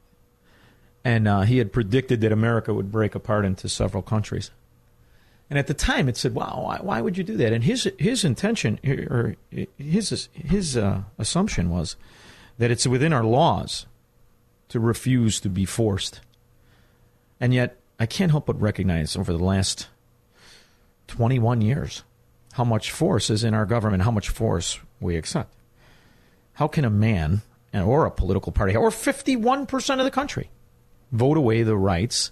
And 1.03 1.27
uh, 1.27 1.41
he 1.41 1.59
had 1.59 1.71
predicted 1.71 2.21
that 2.21 2.31
America 2.31 2.73
would 2.73 2.91
break 2.91 3.15
apart 3.15 3.45
into 3.45 3.69
several 3.69 4.03
countries. 4.03 4.51
And 5.49 5.57
at 5.57 5.67
the 5.67 5.73
time, 5.73 6.09
it 6.09 6.17
said, 6.17 6.35
"Wow, 6.35 6.61
why, 6.63 6.79
why 6.81 7.01
would 7.01 7.17
you 7.17 7.23
do 7.23 7.38
that?" 7.38 7.53
And 7.53 7.63
his 7.63 7.89
his 7.97 8.25
intention 8.25 8.79
or 8.83 9.38
his 9.77 10.27
his 10.33 10.75
uh, 10.75 11.03
assumption 11.17 11.69
was 11.69 11.95
that 12.57 12.71
it's 12.71 12.85
within 12.85 13.13
our 13.13 13.23
laws 13.23 13.85
to 14.67 14.79
refuse 14.79 15.39
to 15.39 15.49
be 15.49 15.63
forced. 15.63 16.19
And 17.39 17.53
yet, 17.53 17.76
I 18.00 18.06
can't 18.06 18.32
help 18.32 18.45
but 18.45 18.60
recognize 18.62 19.16
over 19.16 19.34
the 19.34 19.43
last 19.43 19.88
21 21.08 21.62
years 21.62 22.04
how 22.54 22.64
much 22.64 22.91
force 22.91 23.30
is 23.30 23.43
in 23.43 23.54
our 23.54 23.66
government, 23.66 24.04
how 24.04 24.12
much 24.12 24.30
force 24.30 24.80
we 25.00 25.16
accept. 25.16 25.54
How 26.54 26.68
can 26.68 26.86
a 26.86 26.89
man 26.89 27.41
or 27.74 28.06
a 28.06 28.12
political 28.12 28.52
party 28.52 28.76
or 28.76 28.89
51% 28.89 30.00
of 30.00 30.06
the 30.06 30.12
country 30.12 30.50
vote 31.12 31.38
away 31.38 31.64
the 31.64 31.78
rights 31.78 32.32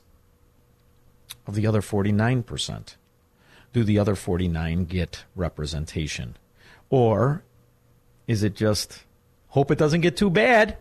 of 1.45 1.55
the 1.55 1.67
other 1.67 1.81
49%? 1.81 2.95
Do 3.73 3.83
the 3.83 3.99
other 3.99 4.15
49 4.15 4.85
get 4.85 5.25
representation? 5.35 6.37
Or 6.89 7.43
is 8.27 8.41
it 8.41 8.55
just 8.55 9.03
hope 9.49 9.69
it 9.69 9.77
doesn't 9.77 10.01
get 10.01 10.17
too 10.17 10.29
bad? 10.29 10.77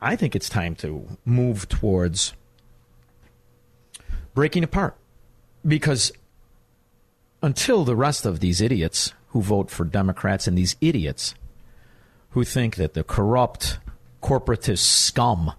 I 0.00 0.16
think 0.16 0.36
it's 0.36 0.48
time 0.48 0.74
to 0.76 1.06
move 1.24 1.68
towards 1.68 2.34
breaking 4.34 4.64
apart 4.64 4.96
because 5.66 6.12
until 7.42 7.84
the 7.84 7.96
rest 7.96 8.26
of 8.26 8.40
these 8.40 8.60
idiots 8.60 9.12
who 9.28 9.40
vote 9.40 9.70
for 9.70 9.84
Democrats 9.84 10.46
and 10.46 10.56
these 10.56 10.76
idiots 10.80 11.34
who 12.30 12.44
think 12.44 12.76
that 12.76 12.94
the 12.94 13.04
corrupt 13.04 13.78
corporatist 14.22 14.80
scum 14.80 15.52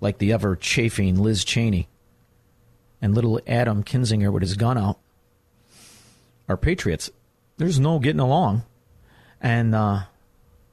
like 0.00 0.18
the 0.18 0.32
ever 0.32 0.56
chafing 0.56 1.20
Liz 1.20 1.44
Cheney 1.44 1.88
and 3.00 3.14
little 3.14 3.40
Adam 3.46 3.84
Kinzinger 3.84 4.32
with 4.32 4.42
his 4.42 4.54
gun 4.54 4.76
out 4.76 4.98
are 6.48 6.56
patriots, 6.56 7.10
there's 7.56 7.78
no 7.78 7.98
getting 7.98 8.20
along. 8.20 8.64
And 9.40 9.74
uh, 9.74 10.02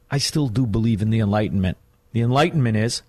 I 0.10 0.18
still 0.18 0.48
do 0.48 0.66
believe 0.66 1.02
in 1.02 1.10
the 1.10 1.20
Enlightenment. 1.20 1.78
The 2.14 2.22
Enlightenment 2.22 2.78
is 2.78 3.02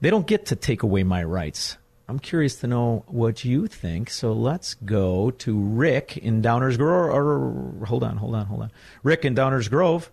they 0.00 0.10
don't 0.10 0.26
get 0.26 0.46
to 0.46 0.56
take 0.56 0.82
away 0.82 1.02
my 1.02 1.22
rights. 1.22 1.76
I'm 2.08 2.18
curious 2.18 2.56
to 2.60 2.66
know 2.66 3.04
what 3.06 3.44
you 3.44 3.66
think. 3.66 4.08
So 4.08 4.32
let's 4.32 4.74
go 4.74 5.30
to 5.30 5.60
Rick 5.60 6.16
in 6.16 6.40
Downers 6.40 6.78
Grove. 6.78 7.10
Or, 7.14 7.84
hold 7.86 8.02
on, 8.02 8.16
hold 8.16 8.34
on, 8.34 8.46
hold 8.46 8.62
on. 8.62 8.70
Rick 9.02 9.24
in 9.26 9.34
Downers 9.34 9.68
Grove. 9.68 10.10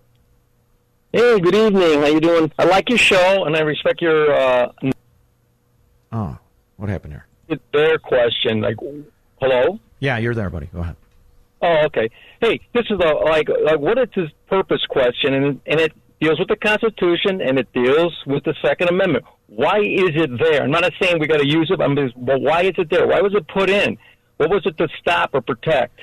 Hey, 1.13 1.39
good 1.39 1.55
evening. 1.55 2.01
How 2.01 2.07
you 2.07 2.19
doing? 2.19 2.51
I 2.59 2.65
like 2.65 2.89
your 2.89 2.97
show, 2.97 3.45
and 3.45 3.55
I 3.55 3.61
respect 3.61 4.01
your. 4.01 4.35
Uh, 4.35 4.71
oh, 6.11 6.37
what 6.75 6.89
happened 6.89 7.13
here? 7.13 7.59
Their 7.71 7.97
question, 7.99 8.59
like, 8.59 8.75
hello. 9.39 9.79
Yeah, 9.99 10.17
you're 10.17 10.35
there, 10.35 10.49
buddy. 10.49 10.65
Go 10.73 10.79
ahead. 10.79 10.97
Oh, 11.61 11.85
okay. 11.85 12.09
Hey, 12.41 12.59
this 12.73 12.85
is 12.89 12.99
a 12.99 13.13
like 13.23 13.47
like 13.63 13.79
what 13.79 13.97
is 13.97 14.09
his 14.13 14.29
purpose 14.47 14.85
question, 14.89 15.33
and 15.33 15.61
and 15.65 15.79
it 15.79 15.93
deals 16.25 16.39
with 16.39 16.47
the 16.47 16.55
Constitution 16.55 17.41
and 17.41 17.59
it 17.59 17.71
deals 17.73 18.13
with 18.25 18.43
the 18.43 18.53
Second 18.63 18.89
Amendment. 18.89 19.25
Why 19.47 19.79
is 19.79 20.11
it 20.15 20.31
there? 20.39 20.63
I'm 20.63 20.71
not 20.71 20.91
saying 21.01 21.19
we 21.19 21.27
got 21.27 21.39
to 21.39 21.47
use 21.47 21.69
it, 21.71 21.79
I'm 21.81 21.95
just, 21.95 22.13
but 22.25 22.41
why 22.41 22.63
is 22.63 22.73
it 22.77 22.89
there? 22.89 23.07
Why 23.07 23.21
was 23.21 23.33
it 23.35 23.47
put 23.47 23.69
in? 23.69 23.97
What 24.37 24.49
was 24.49 24.65
it 24.65 24.77
to 24.77 24.87
stop 24.99 25.31
or 25.33 25.41
protect? 25.41 25.99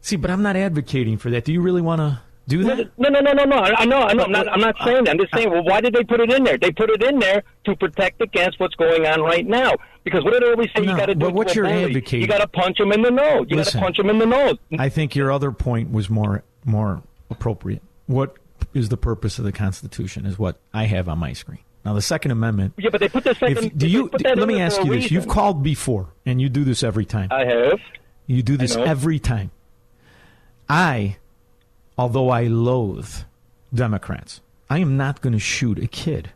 See, 0.00 0.16
but 0.16 0.30
I'm 0.30 0.42
not 0.42 0.56
advocating 0.56 1.18
for 1.18 1.30
that. 1.30 1.44
Do 1.44 1.52
you 1.52 1.60
really 1.60 1.82
want 1.82 2.00
to 2.00 2.20
do 2.48 2.64
that? 2.64 2.90
No, 2.98 3.08
no, 3.10 3.20
no, 3.20 3.32
no, 3.32 3.44
no. 3.44 3.56
I 3.58 3.84
know, 3.84 3.98
I 3.98 4.12
know. 4.12 4.24
I'm 4.24 4.32
not, 4.32 4.48
I'm 4.48 4.60
not 4.60 4.80
uh, 4.80 4.84
saying 4.84 5.04
that. 5.04 5.10
I'm 5.12 5.18
just 5.18 5.32
saying, 5.34 5.50
well, 5.50 5.62
why 5.62 5.80
did 5.80 5.94
they 5.94 6.02
put 6.04 6.20
it 6.20 6.32
in 6.32 6.42
there? 6.42 6.58
They 6.58 6.72
put 6.72 6.90
it 6.90 7.02
in 7.02 7.18
there 7.18 7.42
to 7.66 7.76
protect 7.76 8.20
against 8.20 8.58
what's 8.58 8.74
going 8.74 9.06
on 9.06 9.20
right 9.20 9.46
now. 9.46 9.72
Because 10.04 10.24
what 10.24 10.32
did 10.32 10.42
they 10.42 10.50
always 10.50 10.68
say? 10.74 10.82
No, 10.82 10.92
you 10.92 10.96
got 10.98 11.06
to 11.06 11.14
do 11.14 11.26
but 11.26 11.34
what 11.34 11.54
you're 11.54 11.66
bully. 11.66 11.84
advocating- 11.84 12.22
You 12.22 12.26
got 12.26 12.40
to 12.40 12.48
punch 12.48 12.80
him 12.80 12.92
in 12.92 13.02
the 13.02 13.10
nose. 13.10 13.46
You 13.48 13.56
got 13.56 13.66
to 13.66 13.78
punch 13.78 13.98
him 13.98 14.10
in 14.10 14.18
the 14.18 14.26
nose. 14.26 14.56
I 14.78 14.88
think 14.88 15.14
your 15.14 15.30
other 15.30 15.52
point 15.52 15.92
was 15.92 16.10
more 16.10 16.42
more 16.64 17.02
appropriate. 17.30 17.82
What 18.06 18.36
is 18.74 18.88
the 18.88 18.96
purpose 18.96 19.38
of 19.38 19.44
the 19.44 19.52
Constitution? 19.52 20.26
Is 20.26 20.38
what 20.38 20.58
I 20.72 20.84
have 20.84 21.08
on 21.08 21.18
my 21.18 21.32
screen. 21.32 21.60
Now, 21.84 21.94
the 21.94 22.02
Second 22.02 22.30
Amendment. 22.30 22.74
Yeah, 22.76 22.90
but 22.90 23.00
they 23.00 23.08
put 23.08 23.24
the 23.24 23.34
second. 23.34 23.58
If, 23.58 23.76
do 23.76 23.88
you? 23.88 24.10
let 24.12 24.46
me 24.46 24.60
ask 24.60 24.78
you 24.78 24.84
this: 24.84 25.04
reason. 25.04 25.14
You've 25.14 25.28
called 25.28 25.62
before, 25.62 26.08
and 26.26 26.40
you 26.40 26.48
do 26.48 26.64
this 26.64 26.82
every 26.82 27.06
time. 27.06 27.28
I 27.30 27.44
have. 27.44 27.80
You 28.26 28.42
do 28.42 28.56
this 28.56 28.76
every 28.76 29.18
time. 29.18 29.50
I, 30.68 31.16
although 31.98 32.28
I 32.28 32.44
loathe 32.44 33.10
Democrats, 33.74 34.40
I 34.68 34.78
am 34.78 34.96
not 34.96 35.20
going 35.20 35.32
to 35.32 35.38
shoot 35.40 35.78
a 35.82 35.88
kid 35.88 36.30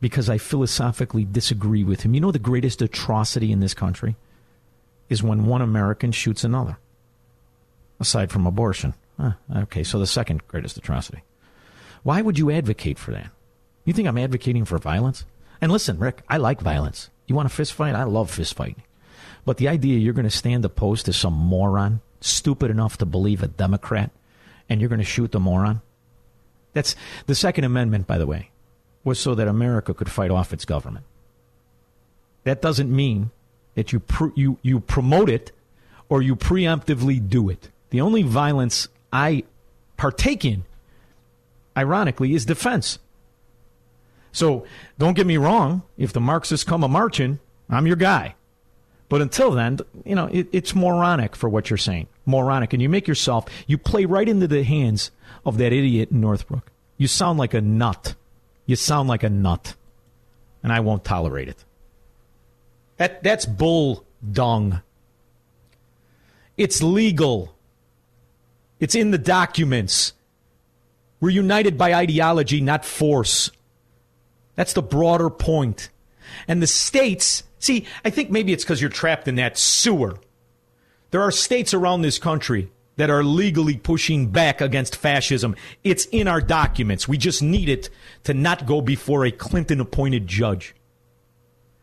because 0.00 0.28
I 0.28 0.36
philosophically 0.36 1.24
disagree 1.24 1.82
with 1.82 2.02
him. 2.02 2.12
You 2.12 2.20
know, 2.20 2.30
the 2.32 2.38
greatest 2.38 2.82
atrocity 2.82 3.52
in 3.52 3.60
this 3.60 3.72
country 3.72 4.16
is 5.08 5.22
when 5.22 5.46
one 5.46 5.62
American 5.62 6.12
shoots 6.12 6.44
another, 6.44 6.76
aside 8.00 8.30
from 8.30 8.46
abortion. 8.46 8.92
Okay, 9.56 9.82
so 9.82 9.98
the 9.98 10.06
second 10.06 10.46
greatest 10.48 10.76
atrocity. 10.76 11.22
Why 12.04 12.22
would 12.22 12.38
you 12.38 12.50
advocate 12.50 12.98
for 12.98 13.10
that? 13.10 13.30
You 13.84 13.92
think 13.92 14.06
I'm 14.06 14.18
advocating 14.18 14.64
for 14.64 14.78
violence? 14.78 15.24
And 15.60 15.72
listen, 15.72 15.98
Rick, 15.98 16.22
I 16.28 16.36
like 16.36 16.60
violence. 16.60 17.10
You 17.26 17.34
want 17.34 17.46
a 17.46 17.50
fist 17.50 17.72
fight? 17.72 17.94
I 17.94 18.04
love 18.04 18.30
fist 18.30 18.54
fighting. 18.54 18.82
But 19.44 19.56
the 19.56 19.68
idea 19.68 19.98
you're 19.98 20.14
going 20.14 20.24
to 20.24 20.30
stand 20.30 20.64
opposed 20.64 21.06
to 21.06 21.12
some 21.12 21.32
moron, 21.32 22.00
stupid 22.20 22.70
enough 22.70 22.98
to 22.98 23.06
believe 23.06 23.42
a 23.42 23.48
Democrat, 23.48 24.10
and 24.68 24.80
you're 24.80 24.88
going 24.88 25.00
to 25.00 25.04
shoot 25.04 25.32
the 25.32 25.40
moron? 25.40 25.80
That's 26.74 26.94
the 27.26 27.34
Second 27.34 27.64
Amendment, 27.64 28.06
by 28.06 28.18
the 28.18 28.26
way, 28.26 28.50
was 29.02 29.18
so 29.18 29.34
that 29.34 29.48
America 29.48 29.94
could 29.94 30.10
fight 30.10 30.30
off 30.30 30.52
its 30.52 30.64
government. 30.64 31.06
That 32.44 32.60
doesn't 32.60 32.94
mean 32.94 33.30
that 33.74 33.92
you 33.92 34.00
pr- 34.00 34.34
you 34.34 34.58
you 34.62 34.80
promote 34.80 35.30
it 35.30 35.52
or 36.08 36.20
you 36.20 36.36
preemptively 36.36 37.26
do 37.26 37.48
it. 37.48 37.70
The 37.90 38.00
only 38.00 38.22
violence 38.22 38.88
I 39.12 39.44
partake 39.96 40.44
in, 40.44 40.64
ironically, 41.76 42.34
is 42.34 42.46
defense. 42.46 42.98
So 44.32 44.66
don't 44.98 45.14
get 45.14 45.26
me 45.26 45.36
wrong. 45.36 45.82
If 45.96 46.12
the 46.12 46.20
Marxists 46.20 46.64
come 46.64 46.82
a 46.82 46.88
marching, 46.88 47.38
I'm 47.70 47.86
your 47.86 47.96
guy. 47.96 48.34
But 49.08 49.22
until 49.22 49.52
then, 49.52 49.78
you 50.04 50.14
know, 50.14 50.26
it, 50.32 50.48
it's 50.50 50.74
moronic 50.74 51.36
for 51.36 51.48
what 51.48 51.70
you're 51.70 51.76
saying. 51.76 52.08
Moronic. 52.26 52.72
And 52.72 52.82
you 52.82 52.88
make 52.88 53.06
yourself, 53.06 53.46
you 53.66 53.78
play 53.78 54.06
right 54.06 54.28
into 54.28 54.48
the 54.48 54.64
hands 54.64 55.10
of 55.46 55.58
that 55.58 55.72
idiot 55.72 56.10
in 56.10 56.20
Northbrook. 56.20 56.70
You 56.96 57.06
sound 57.06 57.38
like 57.38 57.54
a 57.54 57.60
nut. 57.60 58.14
You 58.66 58.76
sound 58.76 59.08
like 59.08 59.22
a 59.22 59.30
nut. 59.30 59.74
And 60.62 60.72
I 60.72 60.80
won't 60.80 61.04
tolerate 61.04 61.48
it. 61.48 61.64
That, 62.96 63.22
that's 63.22 63.46
bull 63.46 64.04
dung. 64.32 64.80
It's 66.56 66.82
legal. 66.82 67.54
It's 68.80 68.94
in 68.94 69.10
the 69.10 69.18
documents. 69.18 70.12
We're 71.20 71.30
united 71.30 71.78
by 71.78 71.94
ideology, 71.94 72.60
not 72.60 72.84
force. 72.84 73.50
That's 74.56 74.72
the 74.72 74.82
broader 74.82 75.30
point. 75.30 75.90
And 76.46 76.62
the 76.62 76.66
states, 76.66 77.44
see, 77.58 77.86
I 78.04 78.10
think 78.10 78.30
maybe 78.30 78.52
it's 78.52 78.64
because 78.64 78.80
you're 78.80 78.90
trapped 78.90 79.28
in 79.28 79.36
that 79.36 79.58
sewer. 79.58 80.18
There 81.10 81.22
are 81.22 81.30
states 81.30 81.72
around 81.74 82.02
this 82.02 82.18
country 82.18 82.70
that 82.96 83.10
are 83.10 83.24
legally 83.24 83.76
pushing 83.76 84.28
back 84.28 84.60
against 84.60 84.96
fascism. 84.96 85.56
It's 85.82 86.06
in 86.06 86.28
our 86.28 86.40
documents. 86.40 87.08
We 87.08 87.18
just 87.18 87.42
need 87.42 87.68
it 87.68 87.90
to 88.24 88.34
not 88.34 88.66
go 88.66 88.80
before 88.80 89.24
a 89.24 89.30
Clinton 89.30 89.80
appointed 89.80 90.26
judge. 90.26 90.74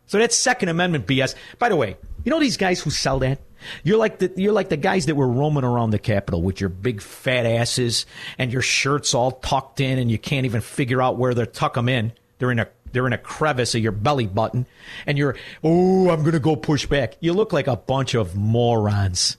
So 0.05 0.17
that's 0.17 0.35
Second 0.35 0.69
Amendment 0.69 1.07
BS. 1.07 1.35
By 1.59 1.69
the 1.69 1.75
way, 1.75 1.97
you 2.23 2.29
know 2.29 2.39
these 2.39 2.57
guys 2.57 2.81
who 2.81 2.89
sell 2.89 3.19
that? 3.19 3.39
You're 3.83 3.97
like 3.97 4.19
the 4.19 4.31
you're 4.35 4.53
like 4.53 4.69
the 4.69 4.77
guys 4.77 5.05
that 5.05 5.15
were 5.15 5.27
roaming 5.27 5.63
around 5.63 5.91
the 5.91 5.99
Capitol 5.99 6.41
with 6.41 6.59
your 6.59 6.69
big 6.69 7.01
fat 7.01 7.45
asses 7.45 8.05
and 8.37 8.51
your 8.51 8.61
shirts 8.61 9.13
all 9.13 9.31
tucked 9.31 9.79
in 9.79 9.99
and 9.99 10.09
you 10.09 10.17
can't 10.17 10.45
even 10.45 10.61
figure 10.61 11.01
out 11.01 11.17
where 11.17 11.33
they're 11.33 11.45
tuck 11.45 11.75
them 11.75 11.89
in. 11.89 12.13
They're 12.39 12.51
in 12.51 12.59
a 12.59 12.67
they're 12.91 13.07
in 13.07 13.13
a 13.13 13.17
crevice 13.17 13.73
of 13.75 13.81
your 13.81 13.91
belly 13.91 14.27
button 14.27 14.65
and 15.05 15.17
you're 15.17 15.35
oh 15.63 16.09
I'm 16.09 16.23
gonna 16.23 16.39
go 16.39 16.55
push 16.55 16.85
back. 16.85 17.15
You 17.19 17.33
look 17.33 17.53
like 17.53 17.67
a 17.67 17.75
bunch 17.75 18.13
of 18.13 18.35
morons. 18.35 19.37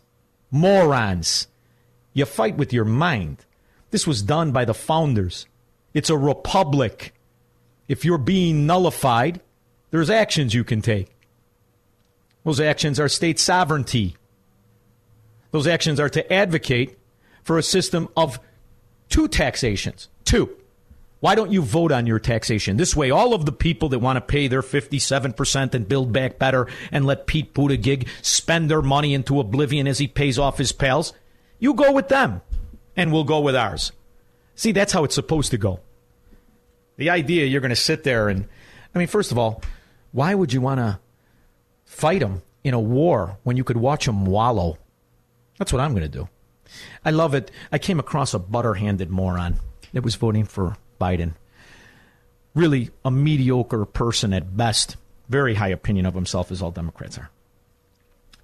Morons. 0.50 1.48
You 2.12 2.26
fight 2.26 2.56
with 2.56 2.72
your 2.72 2.84
mind. 2.84 3.44
This 3.90 4.06
was 4.06 4.22
done 4.22 4.52
by 4.52 4.64
the 4.64 4.74
founders. 4.74 5.46
It's 5.94 6.10
a 6.10 6.16
republic. 6.16 7.14
If 7.88 8.04
you're 8.04 8.18
being 8.18 8.66
nullified, 8.66 9.40
there's 9.90 10.10
actions 10.10 10.54
you 10.54 10.64
can 10.64 10.80
take. 10.80 11.11
Those 12.44 12.60
actions 12.60 12.98
are 12.98 13.08
state 13.08 13.38
sovereignty. 13.38 14.16
Those 15.50 15.66
actions 15.66 16.00
are 16.00 16.08
to 16.08 16.32
advocate 16.32 16.98
for 17.42 17.58
a 17.58 17.62
system 17.62 18.08
of 18.16 18.40
two 19.08 19.28
taxations. 19.28 20.08
Two. 20.24 20.56
Why 21.20 21.36
don't 21.36 21.52
you 21.52 21.62
vote 21.62 21.92
on 21.92 22.08
your 22.08 22.18
taxation? 22.18 22.78
This 22.78 22.96
way, 22.96 23.12
all 23.12 23.32
of 23.32 23.46
the 23.46 23.52
people 23.52 23.90
that 23.90 24.00
want 24.00 24.16
to 24.16 24.20
pay 24.20 24.48
their 24.48 24.60
57% 24.60 25.72
and 25.72 25.88
build 25.88 26.12
back 26.12 26.36
better 26.36 26.66
and 26.90 27.06
let 27.06 27.28
Pete 27.28 27.54
Buttigieg 27.54 28.08
spend 28.22 28.68
their 28.68 28.82
money 28.82 29.14
into 29.14 29.38
oblivion 29.38 29.86
as 29.86 29.98
he 29.98 30.08
pays 30.08 30.36
off 30.36 30.58
his 30.58 30.72
pals, 30.72 31.12
you 31.60 31.74
go 31.74 31.92
with 31.92 32.08
them 32.08 32.40
and 32.96 33.12
we'll 33.12 33.22
go 33.22 33.38
with 33.38 33.54
ours. 33.54 33.92
See, 34.56 34.72
that's 34.72 34.92
how 34.92 35.04
it's 35.04 35.14
supposed 35.14 35.52
to 35.52 35.58
go. 35.58 35.78
The 36.96 37.10
idea 37.10 37.46
you're 37.46 37.60
going 37.60 37.70
to 37.70 37.76
sit 37.76 38.02
there 38.02 38.28
and, 38.28 38.48
I 38.92 38.98
mean, 38.98 39.06
first 39.06 39.30
of 39.30 39.38
all, 39.38 39.62
why 40.10 40.34
would 40.34 40.52
you 40.52 40.60
want 40.60 40.78
to 40.80 40.98
fight 41.92 42.20
them 42.20 42.42
in 42.64 42.74
a 42.74 42.80
war 42.80 43.36
when 43.42 43.56
you 43.56 43.64
could 43.64 43.76
watch 43.76 44.06
them 44.06 44.24
wallow? 44.24 44.78
That's 45.58 45.72
what 45.72 45.80
I'm 45.80 45.92
going 45.92 46.02
to 46.02 46.08
do. 46.08 46.28
I 47.04 47.10
love 47.10 47.34
it. 47.34 47.50
I 47.70 47.78
came 47.78 48.00
across 48.00 48.32
a 48.32 48.38
butter 48.38 48.74
handed 48.74 49.10
moron 49.10 49.60
that 49.92 50.02
was 50.02 50.14
voting 50.14 50.44
for 50.44 50.76
Biden. 51.00 51.34
Really 52.54 52.90
a 53.04 53.10
mediocre 53.10 53.84
person 53.84 54.32
at 54.32 54.56
best. 54.56 54.96
Very 55.28 55.54
high 55.54 55.68
opinion 55.68 56.06
of 56.06 56.14
himself, 56.14 56.50
as 56.50 56.62
all 56.62 56.70
Democrats 56.70 57.18
are. 57.18 57.30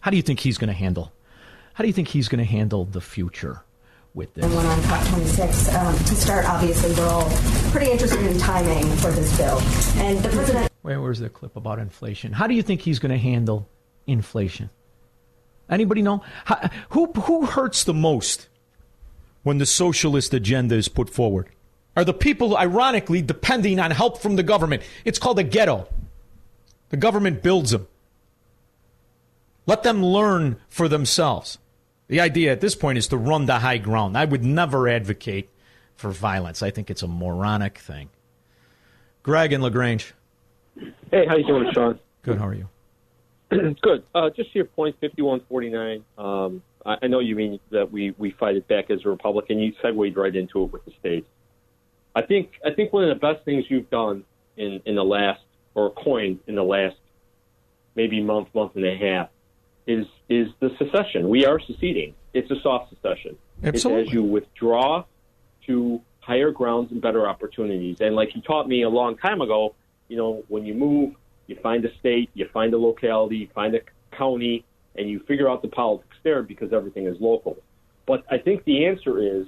How 0.01 0.11
do 0.11 0.17
you 0.17 0.23
think 0.23 0.41
he's 0.41 0.59
going 0.59 0.69
to 0.69 0.75
handle? 0.75 1.13
How 1.75 1.83
do 1.83 1.89
you 1.89 1.95
think 1.95 2.09
he's 2.09 2.29
going 2.29 2.45
to 2.45 2.51
handle 2.51 2.85
the 2.85 3.01
future 3.01 3.63
with 4.15 4.33
this? 4.35 4.45
And 4.45 4.55
one 4.55 4.67
on 4.67 4.79
COP26. 4.81 5.75
Um, 5.75 5.95
to 5.97 6.15
start, 6.15 6.49
obviously, 6.49 6.93
we're 6.95 7.09
all 7.09 7.29
pretty 7.71 7.91
interested 7.91 8.21
in 8.21 8.39
timing 8.39 8.85
for 8.97 9.11
this 9.11 9.37
bill. 9.37 9.59
And 9.97 10.19
the 10.19 10.29
president. 10.29 10.68
Where, 10.89 11.03
where's 11.03 11.19
the 11.19 11.29
clip 11.29 11.55
about 11.55 11.79
inflation? 11.79 12.33
How 12.33 12.47
do 12.47 12.55
you 12.55 12.63
think 12.63 12.81
he's 12.81 12.99
going 12.99 13.13
to 13.13 13.19
handle 13.19 13.69
inflation? 14.07 14.71
Anybody 15.69 16.01
know? 16.01 16.23
How, 16.47 16.71
who, 16.89 17.13
who 17.13 17.45
hurts 17.45 17.85
the 17.85 17.93
most 17.93 18.49
when 19.43 19.59
the 19.59 19.67
socialist 19.67 20.33
agenda 20.33 20.77
is 20.77 20.89
put 20.89 21.11
forward? 21.11 21.51
Are 21.95 22.07
the 22.07 22.15
people, 22.15 22.57
ironically, 22.57 23.21
depending 23.21 23.79
on 23.79 23.91
help 23.91 24.23
from 24.23 24.37
the 24.37 24.43
government? 24.43 24.83
It's 25.05 25.19
called 25.19 25.39
a 25.39 25.43
ghetto. 25.43 25.87
The 26.89 26.97
government 26.97 27.43
builds 27.43 27.73
them. 27.73 27.87
Let 29.67 29.83
them 29.83 30.03
learn 30.03 30.57
for 30.71 30.89
themselves. 30.89 31.59
The 32.07 32.23
idea 32.23 32.51
at 32.51 32.63
this 32.63 32.75
point 32.75 32.97
is 32.97 33.09
to 33.09 33.19
run 33.19 33.45
the 33.45 33.59
high 33.59 33.77
ground. 33.77 34.17
I 34.17 34.25
would 34.25 34.43
never 34.43 34.89
advocate 34.89 35.51
for 35.97 36.11
violence. 36.13 36.63
I 36.63 36.71
think 36.71 36.91
it's 36.91 37.03
a 37.03 37.07
moronic 37.07 37.77
thing. 37.77 38.09
Greg 39.23 39.53
and 39.53 39.63
La 39.63 39.69
Grange. 39.69 40.15
Hey, 41.11 41.27
how 41.27 41.37
you 41.37 41.47
doing, 41.47 41.71
Shaun? 41.73 41.99
Good. 42.23 42.39
How 42.39 42.47
are 42.47 42.55
you? 42.55 42.69
Good. 43.51 44.05
Uh, 44.15 44.31
just 44.31 44.53
to 44.53 44.59
your 44.59 44.67
point, 44.67 44.97
fifty-one 45.01 45.41
forty-nine. 45.49 46.05
Um, 46.17 46.63
I, 46.85 46.97
I 47.03 47.07
know 47.07 47.21
you 47.21 47.35
mean 47.35 47.61
that 47.71 47.91
we 47.91 48.15
we 48.19 48.31
fight 48.33 48.57
it 48.57 48.69
back 48.69 48.91
as 48.91 49.01
a 49.05 49.09
Republican. 49.09 49.59
You 49.59 49.73
segued 49.83 50.17
right 50.17 50.35
into 50.35 50.65
it 50.65 50.73
with 50.73 50.85
the 50.85 50.93
states. 51.01 51.27
I 52.15 52.23
think 52.23 52.53
I 52.65 52.73
think 52.73 52.93
one 52.93 53.05
of 53.05 53.09
the 53.09 53.21
best 53.21 53.45
things 53.45 53.65
you've 53.69 53.91
done 53.91 54.25
in 54.57 54.83
in 54.85 54.97
the 54.97 55.05
last 55.05 55.41
or 55.75 55.93
coined 55.93 56.41
in 56.47 56.55
the 56.55 56.65
last 56.65 56.97
maybe 57.95 58.23
month 58.23 58.49
month 58.55 58.77
and 58.77 58.85
a 58.85 58.97
half 58.97 59.29
is 59.87 60.07
is 60.29 60.49
the 60.61 60.71
secession. 60.79 61.29
We 61.29 61.47
are 61.47 61.61
seceding. 61.61 62.15
It's 62.35 62.51
a 62.51 62.61
soft 62.63 62.91
secession. 62.91 63.37
Absolutely. 63.63 64.03
It's 64.03 64.11
as 64.11 64.15
you 64.15 64.23
withdraw 64.23 65.05
to 65.67 66.01
higher 66.21 66.51
grounds 66.51 66.93
and 66.93 67.01
better 67.01 67.27
opportunities. 67.27 67.97
And 68.01 68.15
like 68.15 68.35
you 68.35 68.43
taught 68.43 68.69
me 68.69 68.83
a 68.83 68.89
long 68.89 69.17
time 69.17 69.41
ago, 69.41 69.75
you 70.09 70.17
know, 70.17 70.45
when 70.49 70.65
you 70.65 70.75
move, 70.75 71.15
you 71.47 71.57
find 71.63 71.85
a 71.85 71.95
state, 71.99 72.31
you 72.35 72.49
find 72.53 72.75
a 72.75 72.79
locality, 72.79 73.37
you 73.37 73.49
find 73.55 73.75
a 73.75 73.81
county, 74.13 74.65
and 74.97 75.09
you 75.09 75.21
figure 75.21 75.49
out 75.49 75.63
the 75.63 75.69
politics 75.69 76.17
there 76.23 76.43
because 76.43 76.73
everything 76.73 77.07
is 77.07 77.21
local. 77.21 77.57
But 78.07 78.25
I 78.31 78.39
think 78.39 78.65
the 78.65 78.87
answer 78.87 79.19
is 79.23 79.47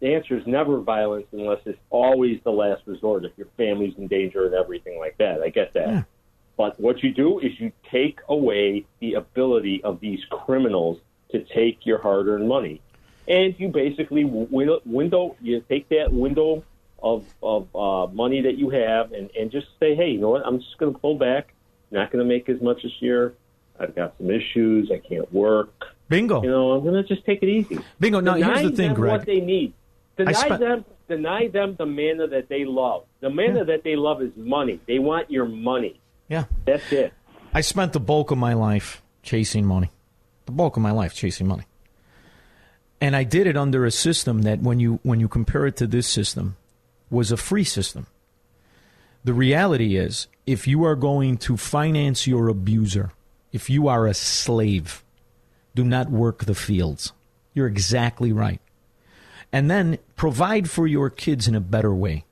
the 0.00 0.14
answer 0.14 0.36
is 0.36 0.46
never 0.46 0.80
violence 0.80 1.26
unless 1.32 1.60
it's 1.64 1.78
always 1.90 2.40
the 2.44 2.50
last 2.50 2.82
resort 2.86 3.24
if 3.24 3.32
your 3.36 3.46
family's 3.56 3.94
in 3.96 4.08
danger 4.08 4.46
and 4.46 4.54
everything 4.54 4.98
like 4.98 5.16
that. 5.18 5.40
I 5.40 5.48
get 5.48 5.72
that. 5.74 5.88
Yeah. 5.88 6.02
But 6.56 6.78
what 6.78 7.02
you 7.02 7.12
do 7.14 7.38
is 7.38 7.58
you 7.58 7.72
take 7.90 8.20
away 8.28 8.84
the 9.00 9.14
ability 9.14 9.82
of 9.84 10.00
these 10.00 10.20
criminals 10.30 10.98
to 11.30 11.44
take 11.44 11.86
your 11.86 11.98
hard-earned 11.98 12.46
money, 12.46 12.80
and 13.26 13.54
you 13.58 13.68
basically 13.68 14.24
win- 14.24 14.80
window 14.84 15.36
you 15.40 15.64
take 15.68 15.88
that 15.88 16.12
window 16.12 16.62
of 17.02 17.24
of 17.42 17.74
uh, 17.74 18.12
money 18.12 18.42
that 18.42 18.56
you 18.56 18.70
have 18.70 19.12
and 19.12 19.30
and 19.38 19.50
just 19.50 19.66
say, 19.80 19.94
hey, 19.94 20.10
you 20.10 20.20
know 20.20 20.30
what? 20.30 20.46
I'm 20.46 20.60
just 20.60 20.78
going 20.78 20.92
to 20.92 20.98
pull 20.98 21.16
back. 21.16 21.54
Not 21.90 22.10
going 22.10 22.24
to 22.24 22.28
make 22.28 22.48
as 22.48 22.60
much 22.62 22.82
this 22.82 22.92
year. 23.00 23.34
I've 23.78 23.94
got 23.94 24.14
some 24.18 24.30
issues. 24.30 24.90
I 24.90 24.98
can't 24.98 25.30
work. 25.32 25.72
Bingo. 26.08 26.42
You 26.42 26.50
know, 26.50 26.72
I'm 26.72 26.82
going 26.82 26.94
to 26.94 27.02
just 27.02 27.26
take 27.26 27.42
it 27.42 27.48
easy. 27.48 27.78
Bingo. 27.98 28.20
Now, 28.20 28.34
Deny 28.34 28.60
here's 28.60 28.70
the 28.70 28.76
thing, 28.76 28.88
them 28.88 28.96
Greg. 28.96 29.12
What 29.12 29.26
they 29.26 29.40
need. 29.40 29.74
Deny 30.16 30.32
spent- 30.32 30.60
them. 30.60 30.84
Deny 31.08 31.48
them 31.48 31.74
the 31.76 31.84
manna 31.84 32.26
that 32.28 32.48
they 32.48 32.64
love. 32.64 33.04
The 33.20 33.28
manna 33.28 33.66
that 33.66 33.82
they 33.84 33.96
love 33.96 34.22
is 34.22 34.30
money. 34.34 34.80
They 34.86 34.98
want 34.98 35.30
your 35.30 35.44
money. 35.44 36.00
Yeah. 36.28 36.44
That's 36.64 36.90
it. 36.90 37.12
I 37.52 37.60
spent 37.60 37.92
the 37.92 38.00
bulk 38.00 38.30
of 38.30 38.38
my 38.38 38.54
life 38.54 39.02
chasing 39.22 39.66
money. 39.66 39.90
The 40.46 40.52
bulk 40.52 40.76
of 40.76 40.82
my 40.82 40.92
life 40.92 41.12
chasing 41.12 41.46
money. 41.46 41.64
And 43.00 43.14
I 43.14 43.24
did 43.24 43.46
it 43.46 43.56
under 43.56 43.84
a 43.84 43.90
system 43.90 44.42
that 44.42 44.60
when 44.60 44.80
you 44.80 45.00
when 45.02 45.20
you 45.20 45.28
compare 45.28 45.66
it 45.66 45.76
to 45.78 45.86
this 45.86 46.06
system 46.06 46.56
was 47.12 47.30
a 47.30 47.36
free 47.36 47.64
system. 47.64 48.06
The 49.24 49.34
reality 49.34 49.96
is 49.96 50.26
if 50.46 50.66
you 50.66 50.84
are 50.84 50.96
going 50.96 51.36
to 51.38 51.56
finance 51.56 52.26
your 52.26 52.48
abuser, 52.48 53.12
if 53.52 53.70
you 53.70 53.86
are 53.86 54.06
a 54.06 54.14
slave, 54.14 55.04
do 55.74 55.84
not 55.84 56.10
work 56.10 56.44
the 56.44 56.54
fields. 56.54 57.12
You're 57.54 57.68
exactly 57.68 58.32
right. 58.32 58.60
And 59.52 59.70
then 59.70 59.98
provide 60.16 60.70
for 60.70 60.86
your 60.86 61.10
kids 61.10 61.46
in 61.46 61.54
a 61.54 61.60
better 61.60 61.94
way. 61.94 62.24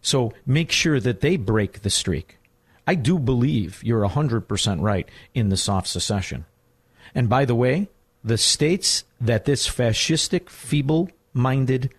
So 0.00 0.32
make 0.46 0.72
sure 0.72 0.98
that 0.98 1.20
they 1.20 1.36
break 1.36 1.82
the 1.82 1.90
streak. 1.90 2.38
I 2.86 2.94
do 2.94 3.18
believe 3.18 3.84
you're 3.84 4.08
100% 4.08 4.80
right 4.80 5.08
in 5.34 5.50
the 5.50 5.56
soft 5.58 5.88
secession. 5.88 6.46
And 7.14 7.28
by 7.28 7.44
the 7.44 7.54
way, 7.54 7.88
the 8.24 8.38
states 8.38 9.04
that 9.20 9.44
this 9.44 9.68
fascistic, 9.68 10.48
feeble 10.48 11.10
minded 11.34 11.90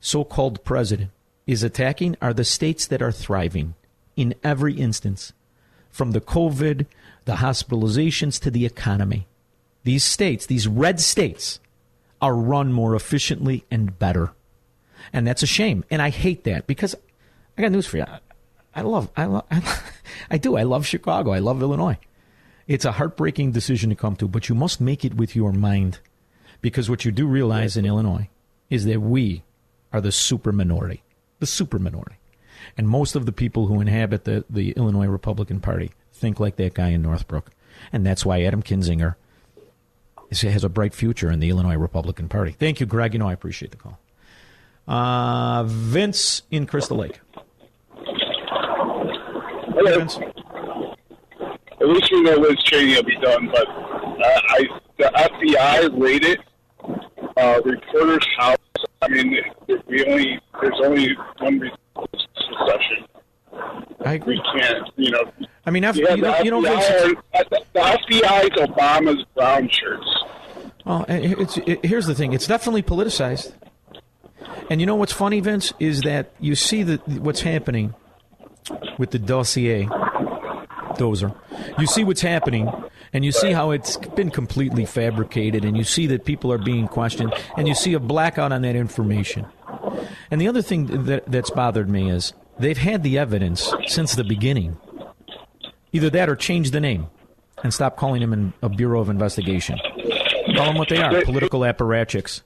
so 0.00 0.24
called 0.24 0.64
president 0.64 1.10
is 1.50 1.64
attacking 1.64 2.16
are 2.22 2.32
the 2.32 2.44
states 2.44 2.86
that 2.86 3.02
are 3.02 3.10
thriving 3.10 3.74
in 4.14 4.36
every 4.44 4.74
instance, 4.74 5.32
from 5.90 6.12
the 6.12 6.20
COVID, 6.20 6.86
the 7.24 7.34
hospitalizations 7.34 8.40
to 8.40 8.52
the 8.52 8.64
economy. 8.64 9.26
These 9.82 10.04
states, 10.04 10.46
these 10.46 10.68
red 10.68 11.00
states, 11.00 11.58
are 12.22 12.36
run 12.36 12.72
more 12.72 12.94
efficiently 12.94 13.64
and 13.68 13.98
better. 13.98 14.30
And 15.12 15.26
that's 15.26 15.42
a 15.42 15.46
shame. 15.46 15.84
And 15.90 16.00
I 16.00 16.10
hate 16.10 16.44
that 16.44 16.68
because 16.68 16.94
I 17.58 17.62
got 17.62 17.72
news 17.72 17.86
for 17.86 17.96
you. 17.96 18.04
I, 18.72 18.82
love, 18.82 19.10
I 19.16 19.24
love, 19.24 19.44
I 20.30 20.38
do. 20.38 20.56
I 20.56 20.62
love 20.62 20.86
Chicago. 20.86 21.32
I 21.32 21.40
love 21.40 21.60
Illinois. 21.60 21.98
It's 22.68 22.84
a 22.84 22.92
heartbreaking 22.92 23.50
decision 23.50 23.90
to 23.90 23.96
come 23.96 24.14
to, 24.16 24.28
but 24.28 24.48
you 24.48 24.54
must 24.54 24.80
make 24.80 25.04
it 25.04 25.14
with 25.14 25.34
your 25.34 25.50
mind. 25.50 25.98
Because 26.60 26.88
what 26.88 27.04
you 27.04 27.10
do 27.10 27.26
realize 27.26 27.76
in 27.76 27.84
Illinois 27.84 28.28
is 28.68 28.84
that 28.84 29.00
we 29.00 29.42
are 29.92 30.00
the 30.00 30.12
super 30.12 30.52
minority. 30.52 31.02
The 31.40 31.46
super 31.46 31.78
minority. 31.78 32.16
And 32.76 32.88
most 32.88 33.16
of 33.16 33.26
the 33.26 33.32
people 33.32 33.66
who 33.66 33.80
inhabit 33.80 34.24
the, 34.24 34.44
the 34.48 34.70
Illinois 34.72 35.06
Republican 35.06 35.60
Party 35.60 35.90
think 36.12 36.38
like 36.38 36.56
that 36.56 36.74
guy 36.74 36.88
in 36.88 37.02
Northbrook. 37.02 37.50
And 37.92 38.06
that's 38.06 38.24
why 38.24 38.42
Adam 38.42 38.62
Kinzinger 38.62 39.16
is, 40.30 40.42
has 40.42 40.64
a 40.64 40.68
bright 40.68 40.94
future 40.94 41.30
in 41.30 41.40
the 41.40 41.50
Illinois 41.50 41.76
Republican 41.76 42.28
Party. 42.28 42.52
Thank 42.52 42.78
you, 42.78 42.86
Greg. 42.86 43.14
You 43.14 43.18
know 43.18 43.28
I 43.28 43.32
appreciate 43.32 43.70
the 43.72 43.78
call. 43.78 43.98
Uh, 44.86 45.64
Vince 45.64 46.42
in 46.50 46.66
Crystal 46.66 46.98
Lake. 46.98 47.20
Hello. 49.72 49.98
Vince. 49.98 50.18
At 51.80 51.88
least 51.88 52.12
we 52.12 52.22
know 52.22 52.34
Liz 52.34 52.62
Cheney 52.64 52.94
will 52.94 53.02
be 53.02 53.16
done, 53.16 53.50
but 53.50 53.66
uh, 53.66 54.40
I 54.48 54.68
the 54.98 55.04
FBI 55.04 55.98
raided 56.00 56.40
uh, 57.36 57.60
reporter's 57.64 58.26
house. 58.38 58.56
I 59.02 59.08
mean, 59.08 59.36
we 59.86 60.04
only 60.06 60.38
there's 60.60 60.80
only 60.84 61.16
one 61.38 61.60
secession. 62.14 63.06
I 64.04 64.14
agree. 64.14 64.36
We 64.54 64.60
can't, 64.60 64.88
you 64.96 65.10
know. 65.10 65.30
I 65.66 65.70
mean, 65.70 65.84
F- 65.84 65.96
you, 65.96 66.06
have 66.06 66.44
you 66.44 66.50
know, 66.50 66.62
the 66.62 66.68
you 66.68 66.74
FBI 66.74 67.02
Vince, 67.02 67.14
are- 67.34 67.44
the 67.72 67.80
FBI 67.80 68.44
is 68.44 68.68
Obama's 68.68 69.24
brown 69.34 69.68
shirts. 69.68 70.06
Well, 70.84 71.04
it's, 71.08 71.56
it, 71.58 71.84
here's 71.84 72.06
the 72.06 72.14
thing: 72.14 72.32
it's 72.32 72.46
definitely 72.46 72.82
politicized. 72.82 73.52
And 74.70 74.80
you 74.80 74.86
know 74.86 74.94
what's 74.94 75.12
funny, 75.12 75.40
Vince, 75.40 75.72
is 75.80 76.02
that 76.02 76.30
you 76.38 76.54
see 76.54 76.82
that 76.84 77.06
what's 77.08 77.40
happening 77.42 77.94
with 78.98 79.10
the 79.10 79.18
dossier, 79.18 79.86
Dozer. 80.94 81.34
You 81.78 81.86
see 81.86 82.04
what's 82.04 82.20
happening, 82.20 82.70
and 83.12 83.24
you 83.24 83.32
see 83.32 83.52
how 83.52 83.70
it's 83.70 83.96
been 83.96 84.30
completely 84.30 84.84
fabricated, 84.84 85.64
and 85.64 85.76
you 85.76 85.84
see 85.84 86.06
that 86.08 86.24
people 86.24 86.52
are 86.52 86.58
being 86.58 86.88
questioned, 86.88 87.32
and 87.56 87.66
you 87.66 87.74
see 87.74 87.94
a 87.94 88.00
blackout 88.00 88.52
on 88.52 88.62
that 88.62 88.76
information. 88.76 89.46
And 90.30 90.40
the 90.40 90.48
other 90.48 90.62
thing 90.62 91.04
that, 91.04 91.26
that's 91.26 91.50
bothered 91.50 91.88
me 91.88 92.10
is 92.10 92.32
they've 92.58 92.78
had 92.78 93.02
the 93.02 93.18
evidence 93.18 93.72
since 93.86 94.14
the 94.14 94.24
beginning. 94.24 94.76
Either 95.92 96.10
that 96.10 96.28
or 96.28 96.36
change 96.36 96.70
the 96.70 96.80
name 96.80 97.08
and 97.64 97.74
stop 97.74 97.96
calling 97.96 98.20
them 98.20 98.54
a 98.62 98.68
Bureau 98.68 99.00
of 99.00 99.08
Investigation. 99.08 99.78
Call 100.54 100.66
them 100.66 100.76
what 100.76 100.88
they 100.88 100.98
are 100.98 101.22
political 101.22 101.60
apparatchiks 101.60 102.42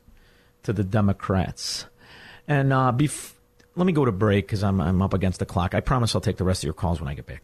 to 0.63 0.73
the 0.73 0.85
Democrats. 0.85 1.87
And 2.49 2.73
uh, 2.73 2.93
bef- 2.95 3.33
let 3.77 3.87
me 3.87 3.93
go 3.93 4.05
to 4.05 4.13
break 4.13 4.47
because 4.47 4.63
I'm, 4.63 4.81
I'm 4.81 5.03
up 5.03 5.15
against 5.15 5.39
the 5.41 5.47
clock. 5.47 5.75
I 5.75 5.81
promise 5.81 6.15
I'll 6.15 6.21
take 6.21 6.37
the 6.37 6.45
rest 6.45 6.63
of 6.63 6.65
your 6.65 6.75
calls 6.75 7.01
when 7.01 7.09
I 7.09 7.15
get 7.15 7.27
back. 7.27 7.43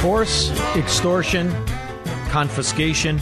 Force, 0.00 0.50
extortion, 0.76 1.52
confiscation, 2.30 3.20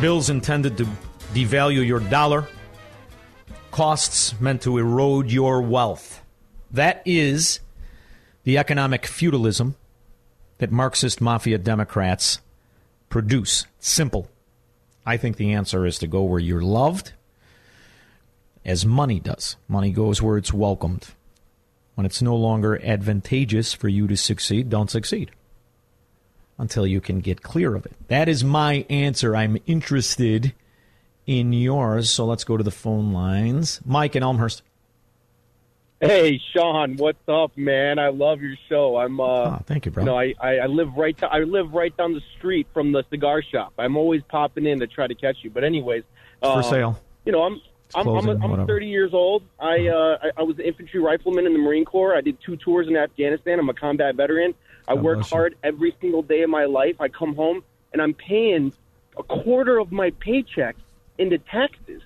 bills 0.00 0.30
intended 0.30 0.76
to 0.76 0.86
devalue 1.32 1.84
your 1.84 1.98
dollar, 1.98 2.46
costs 3.72 4.40
meant 4.40 4.62
to 4.62 4.78
erode 4.78 5.32
your 5.32 5.60
wealth. 5.60 6.22
That 6.70 7.02
is 7.04 7.58
the 8.44 8.56
economic 8.56 9.04
feudalism 9.04 9.74
that 10.58 10.70
Marxist 10.70 11.20
mafia 11.20 11.58
Democrats 11.58 12.40
produce. 13.08 13.66
Simple. 13.80 14.30
I 15.04 15.16
think 15.16 15.38
the 15.38 15.54
answer 15.54 15.84
is 15.86 15.98
to 15.98 16.06
go 16.06 16.22
where 16.22 16.38
you're 16.38 16.62
loved, 16.62 17.14
as 18.64 18.86
money 18.86 19.18
does. 19.18 19.56
Money 19.66 19.90
goes 19.90 20.22
where 20.22 20.38
it's 20.38 20.52
welcomed. 20.52 21.08
When 21.96 22.06
it's 22.06 22.22
no 22.22 22.36
longer 22.36 22.80
advantageous 22.80 23.74
for 23.74 23.88
you 23.88 24.06
to 24.06 24.16
succeed, 24.16 24.70
don't 24.70 24.88
succeed 24.88 25.32
until 26.58 26.86
you 26.86 27.00
can 27.00 27.20
get 27.20 27.42
clear 27.42 27.74
of 27.74 27.86
it. 27.86 27.92
That 28.08 28.28
is 28.28 28.44
my 28.44 28.86
answer. 28.88 29.34
I'm 29.34 29.58
interested 29.66 30.52
in 31.26 31.52
yours. 31.52 32.10
So 32.10 32.24
let's 32.24 32.44
go 32.44 32.56
to 32.56 32.62
the 32.62 32.70
phone 32.70 33.12
lines. 33.12 33.80
Mike 33.84 34.16
in 34.16 34.22
Elmhurst. 34.22 34.62
Hey, 36.00 36.40
Shaun, 36.52 36.96
what's 36.96 37.26
up, 37.28 37.56
man? 37.56 37.98
I 37.98 38.08
love 38.08 38.42
your 38.42 38.56
show. 38.68 38.96
I'm. 38.98 39.20
Uh, 39.20 39.24
oh, 39.24 39.58
thank 39.64 39.86
you, 39.86 39.92
bro. 39.92 40.02
You 40.02 40.06
know, 40.06 40.18
I, 40.18 40.34
I, 40.38 40.58
I 40.58 40.66
live 40.66 40.94
right. 40.96 41.16
I 41.22 41.38
live 41.38 41.72
right 41.72 41.96
down 41.96 42.12
the 42.12 42.20
street 42.36 42.66
from 42.74 42.92
the 42.92 43.04
cigar 43.10 43.42
shop. 43.42 43.72
I'm 43.78 43.96
always 43.96 44.22
popping 44.28 44.66
in 44.66 44.80
to 44.80 44.86
try 44.86 45.06
to 45.06 45.14
catch 45.14 45.36
you. 45.42 45.50
But 45.50 45.64
anyways, 45.64 46.02
It's 46.42 46.50
for 46.52 46.58
um, 46.58 46.62
sale. 46.62 47.00
You 47.24 47.32
know, 47.32 47.42
I'm. 47.42 47.60
I'm, 47.94 48.08
I'm, 48.08 48.24
closing, 48.24 48.42
I'm 48.42 48.50
whatever. 48.50 48.66
30 48.66 48.86
years 48.86 49.14
old. 49.14 49.44
I, 49.60 49.86
uh, 49.86 50.18
I 50.20 50.30
I 50.38 50.42
was 50.42 50.58
an 50.58 50.64
infantry 50.64 51.00
rifleman 51.00 51.46
in 51.46 51.52
the 51.52 51.58
Marine 51.60 51.84
Corps. 51.84 52.16
I 52.16 52.22
did 52.22 52.38
two 52.44 52.56
tours 52.56 52.88
in 52.88 52.96
Afghanistan. 52.96 53.60
I'm 53.60 53.68
a 53.68 53.74
combat 53.74 54.16
veteran. 54.16 54.52
I 54.86 54.94
work 54.94 55.20
hard 55.22 55.56
every 55.62 55.94
single 56.00 56.22
day 56.22 56.42
of 56.42 56.50
my 56.50 56.64
life. 56.64 56.96
I 57.00 57.08
come 57.08 57.34
home 57.34 57.64
and 57.92 58.02
I'm 58.02 58.14
paying 58.14 58.72
a 59.16 59.22
quarter 59.22 59.78
of 59.78 59.92
my 59.92 60.10
paycheck 60.10 60.76
into 61.18 61.38
taxes. 61.38 62.02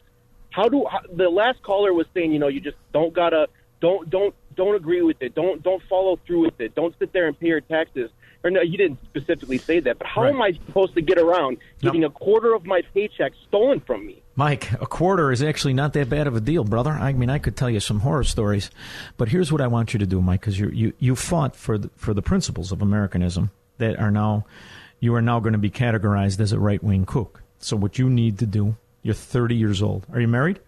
How 0.50 0.68
do 0.68 0.86
how, 0.90 1.00
the 1.12 1.28
last 1.28 1.62
caller 1.62 1.92
was 1.92 2.06
saying? 2.14 2.32
You 2.32 2.38
know, 2.38 2.48
you 2.48 2.60
just 2.60 2.76
don't 2.92 3.12
gotta 3.12 3.48
don't 3.80 4.08
don't 4.08 4.34
don't 4.54 4.74
agree 4.74 5.02
with 5.02 5.20
it. 5.22 5.34
Don't 5.34 5.62
don't 5.62 5.82
follow 5.88 6.18
through 6.26 6.44
with 6.44 6.60
it. 6.60 6.74
Don't 6.74 6.96
sit 6.98 7.12
there 7.12 7.26
and 7.26 7.38
pay 7.38 7.48
your 7.48 7.60
taxes. 7.60 8.10
Or 8.44 8.50
no, 8.50 8.60
you 8.60 8.78
didn't 8.78 9.02
specifically 9.04 9.58
say 9.58 9.80
that. 9.80 9.98
But 9.98 10.06
how 10.06 10.22
Right. 10.22 10.34
am 10.34 10.42
I 10.42 10.52
supposed 10.52 10.94
to 10.94 11.00
get 11.00 11.18
around 11.18 11.58
getting 11.80 12.04
a 12.04 12.10
quarter 12.10 12.54
of 12.54 12.64
my 12.64 12.82
paycheck 12.94 13.32
stolen 13.48 13.80
from 13.80 14.06
me? 14.06 14.22
Mike, 14.38 14.70
a 14.80 14.86
quarter 14.86 15.32
is 15.32 15.42
actually 15.42 15.74
not 15.74 15.94
that 15.94 16.08
bad 16.08 16.28
of 16.28 16.36
a 16.36 16.40
deal, 16.40 16.62
brother. 16.62 16.92
I 16.92 17.12
mean, 17.12 17.28
I 17.28 17.40
could 17.40 17.56
tell 17.56 17.68
you 17.68 17.80
some 17.80 17.98
horror 17.98 18.22
stories, 18.22 18.70
but 19.16 19.30
here's 19.30 19.50
what 19.50 19.60
I 19.60 19.66
want 19.66 19.92
you 19.92 19.98
to 19.98 20.06
do, 20.06 20.22
Mike, 20.22 20.42
because 20.42 20.56
you 20.56 20.68
you 20.68 20.92
you 21.00 21.16
fought 21.16 21.56
for 21.56 21.76
the, 21.76 21.90
for 21.96 22.14
the 22.14 22.22
principles 22.22 22.70
of 22.70 22.80
Americanism 22.80 23.50
that 23.78 23.98
are 23.98 24.12
now 24.12 24.46
you 25.00 25.12
are 25.16 25.20
now 25.20 25.40
going 25.40 25.54
to 25.54 25.58
be 25.58 25.72
categorized 25.72 26.38
as 26.38 26.52
a 26.52 26.60
right 26.60 26.80
wing 26.80 27.04
kook. 27.04 27.42
So 27.58 27.76
what 27.76 27.98
you 27.98 28.08
need 28.08 28.38
to 28.38 28.46
do, 28.46 28.76
you're 29.02 29.12
30 29.12 29.56
years 29.56 29.82
old. 29.82 30.06
Are 30.12 30.20
you 30.20 30.28
married? 30.28 30.60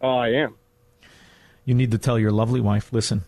Oh, 0.00 0.16
I 0.16 0.28
am. 0.28 0.54
You 1.66 1.74
need 1.74 1.90
to 1.90 1.98
tell 1.98 2.18
your 2.18 2.32
lovely 2.32 2.62
wife, 2.62 2.94
listen, 2.94 3.24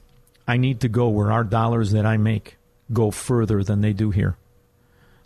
I 0.49 0.57
need 0.57 0.81
to 0.81 0.89
go 0.89 1.09
where 1.09 1.31
our 1.31 1.45
dollars 1.45 1.91
that 1.91 2.07
I 2.07 2.16
make 2.16 2.57
go 2.91 3.11
further 3.11 3.62
than 3.62 3.83
they 3.83 3.93
do 3.93 4.12
here. 4.12 4.39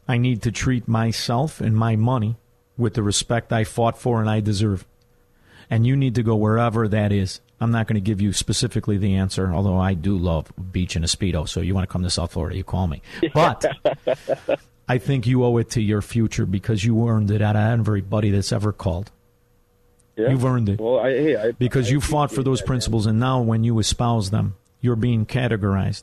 I 0.09 0.19
need 0.19 0.43
to 0.43 0.51
treat 0.51 0.89
myself 0.89 1.61
and 1.61 1.77
my 1.77 1.95
money 1.95 2.35
with 2.77 2.95
the 2.95 3.03
respect 3.03 3.53
I 3.53 3.64
fought 3.64 3.99
for 3.99 4.20
and 4.20 4.29
I 4.29 4.41
deserve. 4.41 4.85
And 5.70 5.87
you 5.87 5.97
need 5.97 6.14
to 6.16 6.22
go 6.22 6.37
wherever 6.37 6.89
that 6.89 7.12
is. 7.12 7.41
I'm 7.61 7.70
not 7.70 7.87
going 7.87 7.95
to 7.95 8.01
give 8.01 8.20
you 8.20 8.33
specifically 8.33 8.99
the 8.99 9.14
answer, 9.14 9.53
although 9.53 9.79
I 9.79 9.95
do 9.95 10.18
love 10.18 10.53
beach 10.72 10.97
and 10.97 11.05
a 11.05 11.09
Speedo. 11.09 11.49
So 11.49 11.61
you 11.61 11.75
want 11.75 11.89
to 11.89 11.93
come 11.93 12.03
to 12.03 12.11
South 12.11 12.33
Florida, 12.33 12.57
you 12.57 12.64
call 12.64 12.87
me. 12.87 13.01
But 13.33 13.64
I 14.89 14.99
think 14.99 15.27
you 15.27 15.45
owe 15.45 15.57
it 15.57 15.70
to 15.70 15.81
your 15.81 16.03
future 16.03 16.47
because 16.47 16.85
you 16.85 17.09
earned 17.09 17.31
it 17.31 17.41
out 17.41 17.57
of 17.57 17.62
everybody 17.62 18.31
that's 18.31 18.53
ever 18.53 18.72
called. 18.72 19.11
Yeah. 20.16 20.31
You've 20.31 20.45
earned 20.45 20.68
it. 20.68 20.81
Well, 20.81 21.01
I, 21.01 21.11
hey, 21.11 21.37
I, 21.37 21.51
because 21.53 21.91
you 21.91 22.01
fought 22.01 22.31
for 22.31 22.43
those 22.43 22.62
principles, 22.62 23.07
and 23.07 23.18
now 23.18 23.41
when 23.41 23.64
you 23.64 23.79
espouse 23.79 24.31
them, 24.31 24.57
you're 24.81 24.97
being 24.97 25.27
categorized 25.27 26.03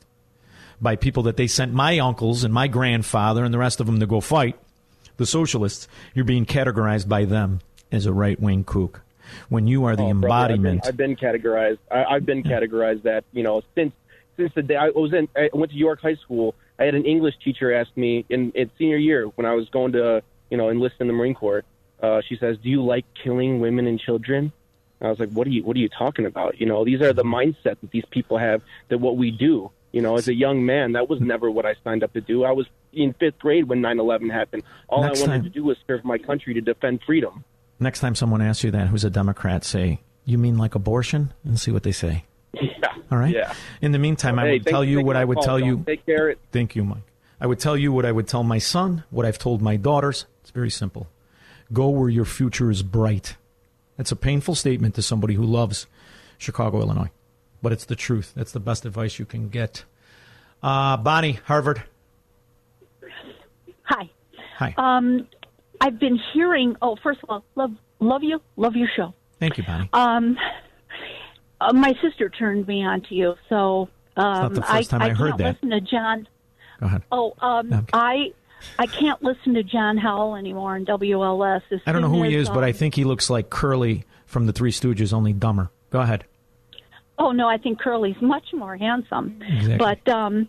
by 0.80 0.96
people 0.96 1.22
that 1.22 1.36
they 1.36 1.46
sent 1.46 1.72
my 1.72 1.98
uncles 2.00 2.44
and 2.44 2.52
my 2.52 2.66
grandfather 2.66 3.44
and 3.44 3.54
the 3.54 3.58
rest 3.58 3.80
of 3.80 3.86
them 3.86 4.00
to 4.00 4.06
go 4.06 4.20
fight, 4.20 4.58
the 5.22 5.26
socialists. 5.26 5.86
You're 6.14 6.24
being 6.24 6.44
categorized 6.44 7.08
by 7.08 7.24
them 7.24 7.60
as 7.92 8.06
a 8.06 8.12
right 8.12 8.38
wing 8.40 8.64
kook. 8.64 9.02
When 9.48 9.66
you 9.66 9.84
are 9.84 9.94
the 9.96 10.02
Oh, 10.02 10.14
brother, 10.14 10.54
embodiment. 10.54 10.86
I've 10.86 10.96
been, 10.96 11.12
I've 11.12 11.20
been 11.20 11.40
categorized. 11.42 11.78
I, 11.90 12.04
I've 12.04 12.26
been 12.26 12.42
categorized 12.42 13.02
that 13.04 13.24
you 13.32 13.42
know 13.42 13.62
since 13.74 13.94
since 14.36 14.52
the 14.54 14.62
day 14.62 14.76
I 14.76 14.88
was 14.88 15.12
in. 15.14 15.28
I 15.36 15.48
went 15.52 15.70
to 15.72 15.78
York 15.78 16.00
High 16.02 16.16
School. 16.16 16.54
I 16.78 16.84
had 16.84 16.94
an 16.94 17.04
English 17.06 17.36
teacher 17.44 17.72
ask 17.72 17.90
me 17.96 18.24
in, 18.28 18.50
in 18.52 18.70
senior 18.78 18.96
year 18.96 19.26
when 19.36 19.46
I 19.46 19.54
was 19.54 19.68
going 19.70 19.92
to 19.92 20.22
you 20.50 20.56
know 20.56 20.68
enlist 20.70 20.96
in 21.00 21.06
the 21.06 21.12
Marine 21.12 21.34
Corps. 21.34 21.64
Uh, 22.02 22.20
she 22.28 22.36
says, 22.36 22.58
"Do 22.58 22.68
you 22.68 22.82
like 22.84 23.06
killing 23.22 23.60
women 23.60 23.86
and 23.86 23.98
children?" 24.00 24.52
And 25.00 25.06
I 25.06 25.10
was 25.10 25.20
like, 25.20 25.30
"What 25.30 25.46
are 25.46 25.50
you 25.50 25.62
What 25.62 25.76
are 25.76 25.80
you 25.80 25.88
talking 25.88 26.26
about? 26.26 26.60
You 26.60 26.66
know, 26.66 26.84
these 26.84 27.00
are 27.00 27.12
the 27.12 27.24
mindset 27.24 27.76
that 27.80 27.90
these 27.92 28.04
people 28.10 28.38
have. 28.38 28.62
That 28.88 28.98
what 28.98 29.16
we 29.16 29.30
do. 29.30 29.70
You 29.92 30.00
know, 30.00 30.16
as 30.16 30.26
a 30.28 30.34
young 30.34 30.64
man, 30.64 30.92
that 30.92 31.08
was 31.08 31.20
never 31.20 31.50
what 31.50 31.66
I 31.66 31.74
signed 31.84 32.02
up 32.02 32.12
to 32.14 32.20
do. 32.20 32.44
I 32.44 32.52
was 32.52 32.66
in 32.92 33.12
fifth 33.14 33.38
grade 33.38 33.68
when 33.68 33.80
9/11 33.82 34.30
happened. 34.30 34.62
All 34.88 35.02
Next 35.02 35.20
I 35.20 35.26
wanted 35.26 35.32
time- 35.42 35.44
to 35.44 35.50
do 35.50 35.64
was 35.64 35.76
serve 35.86 36.04
my 36.04 36.18
country 36.18 36.54
to 36.54 36.60
defend 36.60 37.00
freedom. 37.06 37.44
Next 37.78 38.00
time 38.00 38.14
someone 38.14 38.40
asks 38.42 38.64
you 38.64 38.70
that, 38.70 38.88
who's 38.88 39.04
a 39.04 39.10
Democrat, 39.10 39.64
say, 39.64 40.00
You 40.24 40.38
mean 40.38 40.56
like 40.56 40.74
abortion? 40.74 41.32
And 41.44 41.58
see 41.60 41.70
what 41.72 41.82
they 41.82 41.92
say. 41.92 42.24
Yeah. 42.60 42.88
All 43.10 43.18
right? 43.18 43.34
Yeah. 43.34 43.52
In 43.80 43.92
the 43.92 43.98
meantime, 43.98 44.38
I 44.38 44.46
Hey, 44.46 44.52
would 44.54 44.66
tell 44.66 44.84
you 44.84 45.02
what 45.02 45.16
I 45.16 45.24
would 45.24 45.36
call, 45.36 45.44
tell 45.44 45.60
you. 45.60 45.82
Take 45.86 46.06
care. 46.06 46.34
Thank 46.52 46.74
you, 46.76 46.84
Mike. 46.84 47.02
I 47.40 47.46
would 47.46 47.58
tell 47.58 47.76
you 47.76 47.92
what 47.92 48.04
I 48.06 48.12
would 48.12 48.26
tell 48.28 48.42
my 48.44 48.58
son, 48.58 49.04
what 49.10 49.26
I've 49.26 49.38
told 49.38 49.60
my 49.60 49.76
daughters. 49.76 50.26
It's 50.42 50.50
very 50.50 50.70
simple. 50.70 51.08
Go 51.72 51.88
where 51.88 52.08
your 52.08 52.24
future 52.24 52.70
is 52.70 52.82
bright. 52.82 53.36
That's 53.96 54.12
a 54.12 54.16
painful 54.16 54.54
statement 54.54 54.94
to 54.94 55.02
somebody 55.02 55.34
who 55.34 55.44
loves 55.44 55.86
Chicago, 56.38 56.80
Illinois. 56.80 57.10
But 57.62 57.72
it's 57.72 57.84
the 57.84 57.96
truth. 57.96 58.32
That's 58.34 58.52
the 58.52 58.60
best 58.60 58.84
advice 58.84 59.18
you 59.18 59.24
can 59.24 59.48
get. 59.48 59.84
Uh, 60.62 60.96
Bonnie, 60.96 61.38
Harvard. 61.44 61.82
Hi. 63.84 64.10
Hi. 64.58 64.74
Um, 64.76 65.28
I've 65.80 65.98
been 65.98 66.18
hearing. 66.32 66.76
Oh, 66.82 66.96
first 67.02 67.20
of 67.22 67.30
all, 67.30 67.44
love 67.54 67.72
love 68.00 68.22
you, 68.22 68.40
love 68.56 68.74
your 68.76 68.88
show. 68.96 69.14
Thank 69.38 69.58
you, 69.58 69.64
Bonnie. 69.64 69.88
Um, 69.92 70.36
uh, 71.60 71.72
my 71.72 71.94
sister 72.02 72.28
turned 72.28 72.66
me 72.66 72.84
on 72.84 73.02
to 73.02 73.14
you, 73.14 73.34
so 73.48 73.88
um, 74.16 74.24
not 74.24 74.54
the 74.54 74.62
first 74.62 74.90
time 74.90 75.02
I 75.02 75.10
heard 75.10 75.30
can't 75.30 75.38
that. 75.38 75.54
Listen 75.54 75.70
to 75.70 75.80
John. 75.80 76.28
Go 76.80 76.86
ahead. 76.86 77.02
Oh, 77.10 77.34
um, 77.40 77.72
Okay. 77.72 77.90
I 77.92 78.32
I 78.78 78.86
can't 78.86 79.22
listen 79.22 79.54
to 79.54 79.62
John 79.62 79.96
Howell 79.96 80.36
anymore 80.36 80.76
in 80.76 80.86
WLS. 80.86 81.62
I 81.86 81.92
don't 81.92 82.02
know 82.02 82.08
who 82.08 82.22
he 82.22 82.36
as, 82.36 82.42
is, 82.42 82.48
but 82.48 82.64
I 82.64 82.68
um, 82.68 82.74
think 82.74 82.94
he 82.94 83.04
looks 83.04 83.28
like 83.30 83.50
Curly 83.50 84.04
from 84.26 84.46
the 84.46 84.52
Three 84.52 84.72
Stooges, 84.72 85.12
only 85.12 85.32
dumber. 85.32 85.70
Go 85.90 86.00
ahead. 86.00 86.24
Oh 87.18 87.30
no, 87.32 87.48
I 87.48 87.58
think 87.58 87.78
Curly's 87.80 88.20
much 88.20 88.52
more 88.52 88.76
handsome. 88.76 89.40
Exactly. 89.46 89.76
But 89.76 90.08
um, 90.12 90.48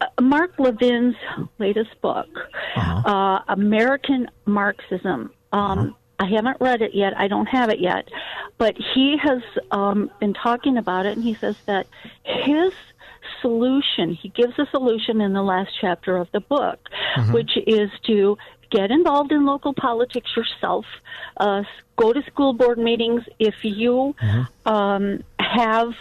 uh, 0.00 0.06
Mark 0.20 0.56
Levin's 0.58 1.16
latest 1.58 2.00
book, 2.00 2.28
Uh-huh. 2.76 3.08
uh, 3.10 3.42
American 3.48 4.28
Marxism. 4.46 5.32
Um, 5.52 5.96
I 6.18 6.26
haven't 6.26 6.58
read 6.60 6.80
it 6.82 6.94
yet. 6.94 7.12
I 7.16 7.28
don't 7.28 7.46
have 7.46 7.70
it 7.70 7.80
yet, 7.80 8.08
but 8.58 8.76
he 8.94 9.16
has 9.18 9.42
um, 9.70 10.10
been 10.20 10.34
talking 10.34 10.76
about 10.76 11.06
it, 11.06 11.16
and 11.16 11.24
he 11.24 11.34
says 11.34 11.56
that 11.66 11.86
his 12.22 12.72
solution. 13.40 14.12
He 14.14 14.28
gives 14.28 14.58
a 14.58 14.66
solution 14.70 15.20
in 15.20 15.32
the 15.32 15.42
last 15.42 15.70
chapter 15.80 16.16
of 16.16 16.28
the 16.32 16.40
book, 16.40 16.78
Mhm. 17.16 17.32
which 17.34 17.56
is 17.66 17.90
to 18.04 18.36
get 18.70 18.90
involved 18.90 19.32
in 19.32 19.44
local 19.46 19.72
politics 19.72 20.30
yourself. 20.36 20.84
Uh, 21.36 21.62
go 21.96 22.12
to 22.12 22.22
school 22.24 22.52
board 22.52 22.78
meetings. 22.78 23.22
If 23.38 23.64
you 23.64 24.14
um, 24.66 25.24
have 25.50 25.92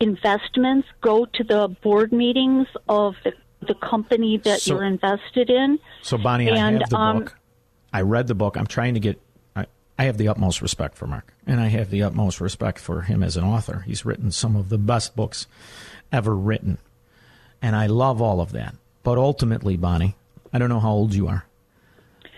investments, 0.00 0.88
go 1.00 1.24
to 1.26 1.44
the 1.44 1.68
board 1.82 2.12
meetings 2.12 2.66
of 2.88 3.14
the, 3.24 3.32
the 3.66 3.74
company 3.74 4.38
that 4.38 4.60
So- 4.60 4.74
you're 4.74 4.84
invested 4.84 5.50
in. 5.50 5.78
So, 6.02 6.18
Bonnie, 6.18 6.50
I 6.50 6.56
And, 6.56 6.80
have 6.80 6.90
the 6.90 6.96
um, 6.96 7.18
book. 7.20 7.36
I 7.92 8.00
read 8.02 8.26
the 8.26 8.34
book. 8.34 8.56
I'm 8.56 8.66
trying 8.66 8.94
to 8.94 9.00
get. 9.00 9.20
I, 9.54 9.66
I 9.98 10.04
have 10.04 10.16
the 10.18 10.28
utmost 10.28 10.62
respect 10.62 10.96
for 10.96 11.06
Mark, 11.06 11.32
and 11.46 11.60
I 11.60 11.68
have 11.68 11.90
the 11.90 12.02
utmost 12.02 12.40
respect 12.40 12.78
for 12.78 13.02
him 13.02 13.22
as 13.22 13.36
an 13.36 13.44
author. 13.44 13.80
He's 13.86 14.04
written 14.04 14.30
some 14.30 14.56
of 14.56 14.68
the 14.70 14.78
best 14.78 15.14
books 15.14 15.46
ever 16.10 16.34
written, 16.34 16.78
and 17.60 17.76
I 17.76 17.86
love 17.86 18.20
all 18.22 18.40
of 18.40 18.52
that. 18.52 18.74
But 19.02 19.18
ultimately, 19.18 19.76
Bonnie, 19.76 20.16
I 20.52 20.58
don't 20.58 20.68
know 20.70 20.80
how 20.80 20.92
old 20.92 21.14
you 21.14 21.28
are. 21.28 21.44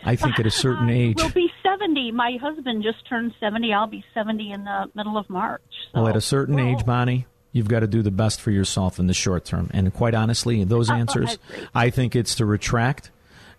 I 0.05 0.17
think 0.17 0.39
at 0.41 0.47
a 0.47 0.51
certain 0.65 0.91
age, 0.91 1.17
We'll 1.19 1.31
be 1.31 1.53
70. 1.85 2.13
My 2.13 2.39
husband 2.41 2.83
just 2.83 3.07
turned 3.09 3.33
70. 3.41 3.73
I'll 3.73 3.87
be 3.87 4.05
70 4.15 4.53
in 4.53 4.65
the 4.65 4.91
middle 4.95 5.17
of 5.19 5.29
March. 5.29 5.63
well, 5.95 6.09
at 6.09 6.17
a 6.17 6.21
certain 6.21 6.59
age, 6.59 6.85
Bonnie, 6.85 7.27
you've 7.53 7.69
got 7.69 7.81
to 7.81 7.87
do 7.87 8.03
the 8.03 8.11
best 8.11 8.41
for 8.41 8.51
yourself 8.51 8.99
in 8.99 9.07
the 9.07 9.15
short 9.15 9.45
term. 9.45 9.71
And 9.73 9.93
quite 9.93 10.15
honestly, 10.15 10.65
those 10.65 10.91
Oh, 10.91 10.95
I 10.95 10.99
answers. 10.99 11.39
I 11.75 11.91
think 11.91 12.17
it's 12.17 12.35
to 12.37 12.47
retract 12.47 13.11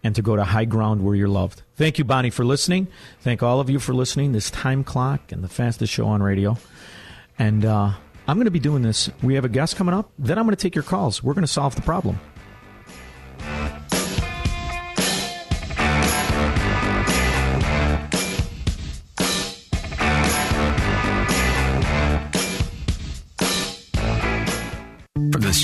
and 0.04 0.16
to 0.16 0.22
go 0.22 0.36
to 0.36 0.44
high 0.44 0.66
ground 0.66 1.04
where 1.04 1.16
you're 1.16 1.28
loved. 1.28 1.62
Thank 1.76 1.98
you, 1.98 2.04
Bonnie, 2.04 2.30
for 2.30 2.46
listening. 2.46 2.88
Thank 3.22 3.42
all 3.44 3.60
of 3.60 3.70
you 3.70 3.80
for 3.80 3.94
listening. 3.94 4.32
This 4.32 4.50
time 4.50 4.84
clock 4.84 5.32
and 5.32 5.44
the 5.44 5.50
fastest 5.50 5.92
show 5.94 6.08
on 6.08 6.22
radio. 6.22 6.58
And 7.40 7.66
uh, 7.66 7.92
I'm 8.28 8.38
going 8.38 8.46
to 8.46 8.52
be 8.52 8.60
doing 8.60 8.82
this. 8.82 9.10
We 9.22 9.36
have 9.36 9.46
a 9.46 9.50
guest 9.50 9.76
coming 9.76 9.94
up. 9.96 10.12
Then 10.18 10.38
I'm 10.38 10.46
going 10.46 10.56
to 10.56 10.62
take 10.62 10.76
your 10.76 10.84
calls. 10.84 11.22
We're 11.24 11.34
going 11.34 11.44
to 11.46 11.52
solve 11.52 11.76
the 11.76 11.82
problem. 11.82 12.20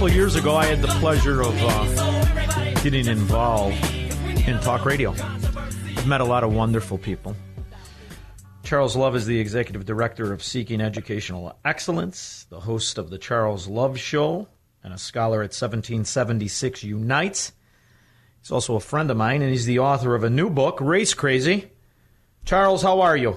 couple 0.00 0.12
of 0.12 0.16
years 0.16 0.34
ago, 0.34 0.56
I 0.56 0.64
had 0.64 0.80
the 0.80 0.88
pleasure 0.88 1.42
of 1.42 1.54
uh, 1.54 2.74
getting 2.82 3.06
involved 3.06 3.76
in 4.48 4.58
talk 4.60 4.86
radio. 4.86 5.10
I've 5.10 6.06
met 6.06 6.22
a 6.22 6.24
lot 6.24 6.42
of 6.42 6.54
wonderful 6.54 6.96
people. 6.96 7.36
Charles 8.62 8.96
Love 8.96 9.14
is 9.14 9.26
the 9.26 9.38
executive 9.38 9.84
director 9.84 10.32
of 10.32 10.42
Seeking 10.42 10.80
Educational 10.80 11.54
Excellence, 11.66 12.46
the 12.48 12.60
host 12.60 12.96
of 12.96 13.10
the 13.10 13.18
Charles 13.18 13.68
Love 13.68 13.98
Show, 13.98 14.48
and 14.82 14.94
a 14.94 14.96
scholar 14.96 15.40
at 15.40 15.52
1776 15.52 16.82
Unites. 16.82 17.52
He's 18.40 18.50
also 18.50 18.76
a 18.76 18.80
friend 18.80 19.10
of 19.10 19.18
mine, 19.18 19.42
and 19.42 19.50
he's 19.50 19.66
the 19.66 19.80
author 19.80 20.14
of 20.14 20.24
a 20.24 20.30
new 20.30 20.48
book, 20.48 20.80
Race 20.80 21.12
Crazy. 21.12 21.72
Charles, 22.46 22.80
how 22.80 23.02
are 23.02 23.18
you? 23.18 23.36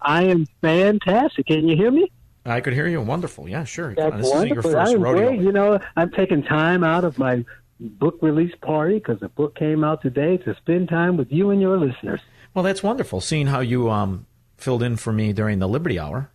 I 0.00 0.22
am 0.22 0.46
fantastic. 0.62 1.44
Can 1.48 1.68
you 1.68 1.76
hear 1.76 1.90
me? 1.90 2.10
I 2.44 2.60
could 2.60 2.72
hear 2.72 2.88
you. 2.88 3.00
Wonderful. 3.02 3.48
Yeah, 3.48 3.64
sure. 3.64 3.94
That's 3.94 4.16
this 4.16 4.26
isn't 4.26 4.48
your 4.48 4.56
wonderful. 4.62 4.72
first 4.72 4.92
I'm 4.94 5.02
rodeo. 5.02 5.28
great. 5.28 5.40
You 5.40 5.52
know, 5.52 5.78
I'm 5.96 6.10
taking 6.10 6.42
time 6.42 6.82
out 6.82 7.04
of 7.04 7.18
my 7.18 7.44
book 7.78 8.18
release 8.22 8.54
party 8.62 8.94
because 8.94 9.20
the 9.20 9.28
book 9.28 9.54
came 9.56 9.84
out 9.84 10.02
today 10.02 10.36
to 10.38 10.54
spend 10.56 10.88
time 10.88 11.16
with 11.16 11.30
you 11.30 11.50
and 11.50 11.60
your 11.60 11.78
listeners. 11.78 12.20
Well, 12.54 12.62
that's 12.64 12.82
wonderful. 12.82 13.20
Seeing 13.20 13.46
how 13.46 13.60
you 13.60 13.90
um, 13.90 14.26
filled 14.56 14.82
in 14.82 14.96
for 14.96 15.12
me 15.12 15.32
during 15.32 15.58
the 15.58 15.68
Liberty 15.68 15.98
Hour. 15.98 16.30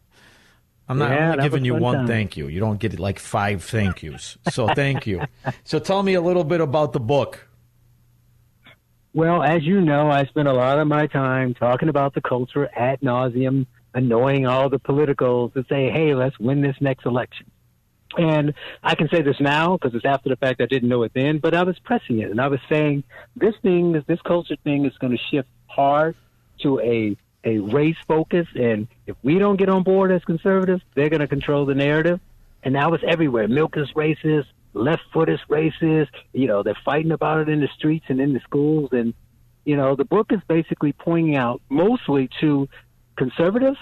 I'm 0.88 1.00
not, 1.00 1.10
Yeah, 1.12 1.36
giving 1.42 1.66
you 1.66 1.74
one 1.76 1.96
time. 1.98 2.08
thank 2.08 2.38
you. 2.38 2.48
You 2.48 2.60
don't 2.60 2.80
get 2.80 3.00
like 3.00 3.18
five 3.18 3.64
thank 3.64 4.04
yous. 4.04 4.38
So 4.52 4.68
thank 4.68 5.08
you. 5.08 5.24
so 5.64 5.80
tell 5.80 6.04
me 6.04 6.14
a 6.14 6.22
little 6.22 6.44
bit 6.44 6.62
about 6.62 6.94
the 6.94 7.00
book. 7.00 7.48
Well, 9.14 9.42
as 9.44 9.64
you 9.64 9.82
know, 9.82 10.12
I 10.12 10.26
spend 10.26 10.48
a 10.48 10.54
lot 10.54 10.78
of 10.78 10.88
my 10.88 11.08
time 11.08 11.54
talking 11.54 11.90
about 11.90 12.14
the 12.14 12.22
culture 12.22 12.70
ad 12.76 13.00
nauseum, 13.02 13.66
annoying 13.96 14.46
all 14.46 14.70
the 14.70 14.78
politicals 14.78 15.54
to 15.54 15.66
say, 15.68 15.90
hey, 15.90 16.14
let's 16.14 16.38
win 16.38 16.62
this 16.62 16.76
next 16.80 17.06
election. 17.06 17.50
And 18.18 18.54
I 18.84 18.96
can 18.96 19.10
say 19.10 19.22
this 19.22 19.40
now 19.40 19.78
because 19.78 19.96
it's 19.96 20.06
after 20.06 20.30
the 20.30 20.36
fact. 20.36 20.62
I 20.62 20.68
didn't 20.68 20.90
know 20.90 21.04
it 21.04 21.14
then, 21.16 21.40
but 21.40 21.56
I 21.56 21.64
was 21.64 21.80
pressing 21.80 22.20
it 22.20 22.30
and 22.30 22.40
I 22.40 22.48
was 22.48 22.60
saying 22.70 23.04
this 23.36 23.56
thing, 23.62 24.04
this, 24.08 24.22
culture 24.22 24.56
thing, 24.64 24.86
is 24.86 24.98
going 25.00 25.18
to 25.18 25.24
shift 25.32 25.50
hard 25.68 26.16
to 26.62 26.80
a 26.80 27.18
a 27.44 27.60
race 27.60 27.98
focus. 28.08 28.48
And 28.56 28.88
if 29.06 29.16
we 29.22 29.38
don't 29.38 29.58
get 29.58 29.70
on 29.70 29.84
board 29.84 30.12
as 30.12 30.24
conservatives, 30.24 30.82
they're 30.96 31.10
going 31.10 31.20
to 31.20 31.28
control 31.28 31.66
the 31.66 31.76
narrative. 31.76 32.20
And 32.64 32.74
now 32.74 32.94
it's 32.94 33.04
everywhere. 33.08 33.48
Milk 33.48 33.78
is 33.78 33.92
racist, 33.92 34.48
left 34.74 35.04
foot 35.14 35.30
is 35.30 35.40
racist. 35.48 36.10
You 36.34 36.48
know, 36.48 36.64
they're 36.64 36.78
fighting 36.84 37.12
about 37.12 37.42
it 37.42 37.50
in 37.50 37.62
the 37.62 37.70
streets 37.76 38.06
and 38.08 38.20
in 38.20 38.34
the 38.34 38.40
schools. 38.40 38.90
And 38.94 39.14
you 39.66 39.76
know, 39.76 39.96
the 39.96 40.06
book 40.06 40.32
is 40.32 40.40
basically 40.48 40.94
pointing 40.94 41.36
out 41.36 41.62
mostly 41.70 42.30
to 42.40 42.70
conservatives 43.16 43.78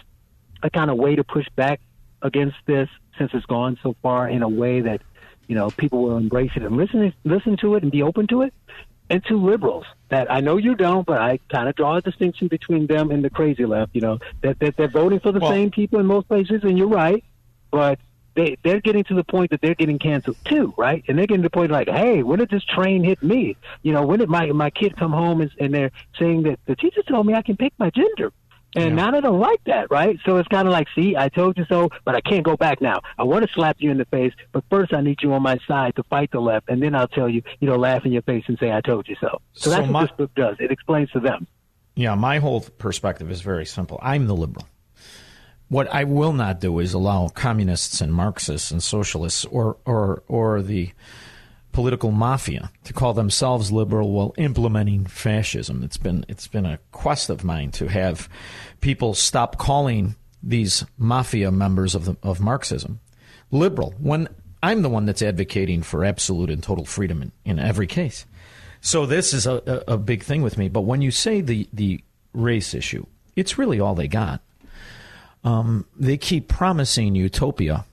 a 0.62 0.70
kind 0.70 0.90
of 0.90 0.98
way 0.98 1.16
to 1.16 1.24
push 1.24 1.48
back 1.56 1.80
against 2.22 2.58
this 2.66 2.90
since 3.18 3.32
it's 3.34 3.46
gone 3.46 3.78
so 3.84 3.96
far 4.02 4.30
in 4.30 4.42
a 4.42 4.50
way 4.50 4.82
that 4.82 5.02
you 5.48 5.56
know 5.56 5.70
people 5.72 6.02
will 6.04 6.18
embrace 6.18 6.52
it 6.56 6.64
and 6.64 6.78
listen 6.78 7.14
listen 7.24 7.58
to 7.58 7.76
it 7.76 7.84
and 7.84 7.92
be 7.92 8.02
open 8.02 8.28
to 8.28 8.42
it 8.44 8.54
and 9.10 9.24
to 9.26 9.38
liberals 9.38 9.86
that 10.10 10.32
I 10.32 10.42
know 10.42 10.58
you 10.58 10.76
don't, 10.76 11.06
but 11.06 11.22
I 11.22 11.40
kind 11.50 11.68
of 11.68 11.76
draw 11.76 11.96
a 11.96 12.02
distinction 12.02 12.48
between 12.48 12.88
them 12.88 13.12
and 13.12 13.24
the 13.24 13.30
crazy 13.30 13.66
left. 13.66 13.94
You 13.94 14.02
know 14.02 14.20
that 14.42 14.60
that 14.60 14.78
they're 14.78 14.88
voting 14.88 15.20
for 15.20 15.32
the 15.32 15.48
same 15.48 15.72
people 15.72 16.00
in 16.00 16.06
most 16.06 16.28
places, 16.28 16.64
and 16.64 16.78
you're 16.78 16.88
right, 16.88 17.24
but 17.72 18.00
they 18.36 18.58
they're 18.64 18.82
getting 18.82 19.04
to 19.06 19.14
the 19.14 19.24
point 19.24 19.52
that 19.52 19.62
they're 19.62 19.76
getting 19.76 20.00
canceled 20.00 20.38
too, 20.46 20.74
right? 20.78 21.04
And 21.08 21.18
they're 21.18 21.28
getting 21.28 21.44
to 21.44 21.48
the 21.48 21.52
point 21.52 21.72
like, 21.72 21.90
hey, 21.90 22.24
when 22.24 22.40
did 22.40 22.50
this 22.50 22.64
train 22.64 23.04
hit 23.04 23.22
me? 23.22 23.58
You 23.82 23.92
know, 23.94 24.06
when 24.06 24.20
did 24.20 24.30
my 24.30 24.46
my 24.48 24.70
kid 24.70 24.96
come 24.98 25.12
home 25.12 25.42
and, 25.42 25.52
and 25.60 25.74
they're 25.74 25.92
saying 26.18 26.44
that 26.44 26.60
the 26.66 26.76
teacher 26.76 27.04
told 27.04 27.28
me 27.28 27.34
I 27.34 27.42
can 27.42 27.58
pick 27.58 27.74
my 27.78 27.90
gender. 27.90 28.32
And 28.76 28.96
now 28.96 29.12
they 29.12 29.22
don't 29.22 29.40
like 29.40 29.64
that, 29.66 29.92
right? 29.92 30.18
So 30.26 30.38
it's 30.38 30.48
kind 30.48 30.68
of 30.68 30.72
like, 30.72 30.88
see, 30.96 31.16
I 31.16 31.30
told 31.30 31.58
you 31.58 31.66
so, 31.70 31.90
but 32.06 32.16
I 32.16 32.22
can't 32.22 32.44
go 32.44 32.58
back 32.58 32.82
now. 32.82 33.02
I 33.18 33.24
want 33.24 33.46
to 33.48 33.54
slap 33.54 33.78
you 33.80 33.92
in 33.92 33.98
the 33.98 34.06
face, 34.06 34.34
but 34.52 34.64
first 34.70 34.94
I 34.94 35.02
need 35.02 35.20
you 35.22 35.32
on 35.34 35.42
my 35.44 35.60
side 35.68 35.96
to 35.98 36.04
fight 36.04 36.32
the 36.32 36.40
left, 36.40 36.70
and 36.70 36.82
then 36.82 36.96
I'll 36.96 37.08
tell 37.08 37.30
you, 37.30 37.44
you 37.60 37.68
know, 37.70 37.76
laugh 37.76 38.06
in 38.06 38.12
your 38.12 38.24
face 38.24 38.44
and 38.48 38.58
say, 38.60 38.72
I 38.72 38.82
told 38.82 39.08
you 39.08 39.16
so. 39.22 39.42
So, 39.54 39.70
So 39.70 39.70
that's 39.70 39.90
my- 39.90 40.02
what 40.02 40.10
this 40.10 40.18
book 40.18 40.32
does. 40.36 40.56
It 40.60 40.72
explains 40.72 41.12
to 41.12 41.20
them. 41.20 41.46
Yeah, 41.96 42.16
my 42.16 42.40
whole 42.40 42.62
perspective 42.62 43.30
is 43.30 43.42
very 43.42 43.66
simple. 43.66 44.00
I'm 44.02 44.26
the 44.26 44.36
liberal. 44.36 44.68
What 45.70 45.94
I 45.94 46.04
will 46.04 46.34
not 46.34 46.60
do 46.60 46.80
is 46.80 46.94
allow 46.94 47.28
communists 47.30 48.02
and 48.02 48.14
Marxists 48.14 48.72
and 48.72 48.82
socialists 48.82 49.46
or 49.46 49.78
or 49.86 50.24
or 50.28 50.62
the 50.62 50.92
political 51.74 52.12
mafia 52.12 52.72
to 52.86 52.94
call 52.94 53.14
themselves 53.14 53.72
liberal 53.72 54.12
while 54.12 54.34
implementing 54.38 55.06
fascism. 55.06 55.84
It's 55.84 55.98
been 55.98 56.26
it's 56.30 56.48
been 56.48 56.66
a 56.66 56.80
quest 56.92 57.30
of 57.30 57.44
mine 57.44 57.72
to 57.72 57.88
have 57.88 58.30
people 58.80 59.14
stop 59.14 59.58
calling 59.58 60.16
these 60.42 60.86
mafia 60.98 61.52
members 61.52 61.96
of 61.96 62.06
the, 62.06 62.16
of 62.24 62.40
Marxism 62.40 63.00
liberal 63.52 63.94
when 63.98 64.30
I'm 64.62 64.82
the 64.82 64.90
one 64.90 65.06
that's 65.06 65.22
advocating 65.22 65.84
for 65.84 66.06
absolute 66.06 66.50
and 66.50 66.64
total 66.64 66.86
freedom 66.86 67.22
in, 67.22 67.32
in 67.44 67.60
every 67.60 67.88
case. 67.88 68.26
So 68.80 69.06
this 69.06 69.34
is 69.34 69.46
a, 69.46 69.84
a, 69.88 69.94
a 69.94 69.98
big 69.98 70.24
thing 70.24 70.42
with 70.42 70.58
me. 70.58 70.70
But 70.70 70.82
when 70.82 71.02
you 71.02 71.12
say 71.12 71.42
the, 71.42 71.68
the 71.74 72.02
race 72.34 72.74
issue, 72.74 73.06
it's 73.36 73.58
really 73.58 73.80
all 73.80 73.96
they 73.96 74.08
got. 74.08 74.42
Um, 75.44 75.86
they 75.98 76.18
keep 76.18 76.48
promising 76.48 77.16
utopia 77.16 77.86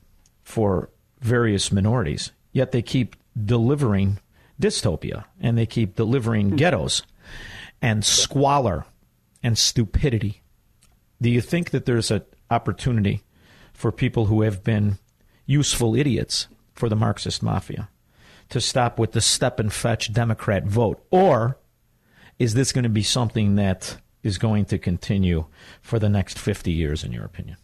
for 0.44 0.90
various 1.20 1.72
minorities, 1.72 2.30
yet 2.52 2.72
they 2.72 2.82
keep 2.82 3.16
delivering 3.46 4.18
dystopia 4.60 5.24
and 5.40 5.56
they 5.56 5.66
keep 5.66 5.96
delivering 5.96 6.50
hmm. 6.50 6.56
ghettos 6.56 7.02
and 7.80 8.04
squalor 8.04 8.84
and 9.42 9.56
stupidity. 9.56 10.42
Do 11.20 11.30
you 11.30 11.40
think 11.40 11.70
that 11.70 11.86
there's 11.86 12.10
an 12.10 12.22
opportunity 12.50 13.22
for 13.72 13.92
people 13.92 14.26
who 14.26 14.42
have 14.42 14.62
been 14.62 14.98
useful 15.46 15.94
idiots 15.94 16.48
for 16.74 16.88
the 16.88 16.96
Marxist 16.96 17.42
mafia 17.42 17.88
to 18.50 18.60
stop 18.60 18.98
with 18.98 19.12
the 19.12 19.20
step 19.20 19.58
and 19.58 19.72
fetch 19.72 20.12
Democrat 20.12 20.64
vote? 20.64 21.04
Or 21.10 21.58
is 22.38 22.54
this 22.54 22.72
going 22.72 22.84
to 22.84 22.88
be 22.90 23.02
something 23.02 23.56
that 23.56 23.96
is 24.22 24.38
going 24.38 24.66
to 24.66 24.78
continue 24.78 25.46
for 25.80 25.98
the 25.98 26.08
next 26.08 26.38
50 26.38 26.70
years, 26.70 27.04
in 27.04 27.12
your 27.12 27.24
opinion? 27.24 27.56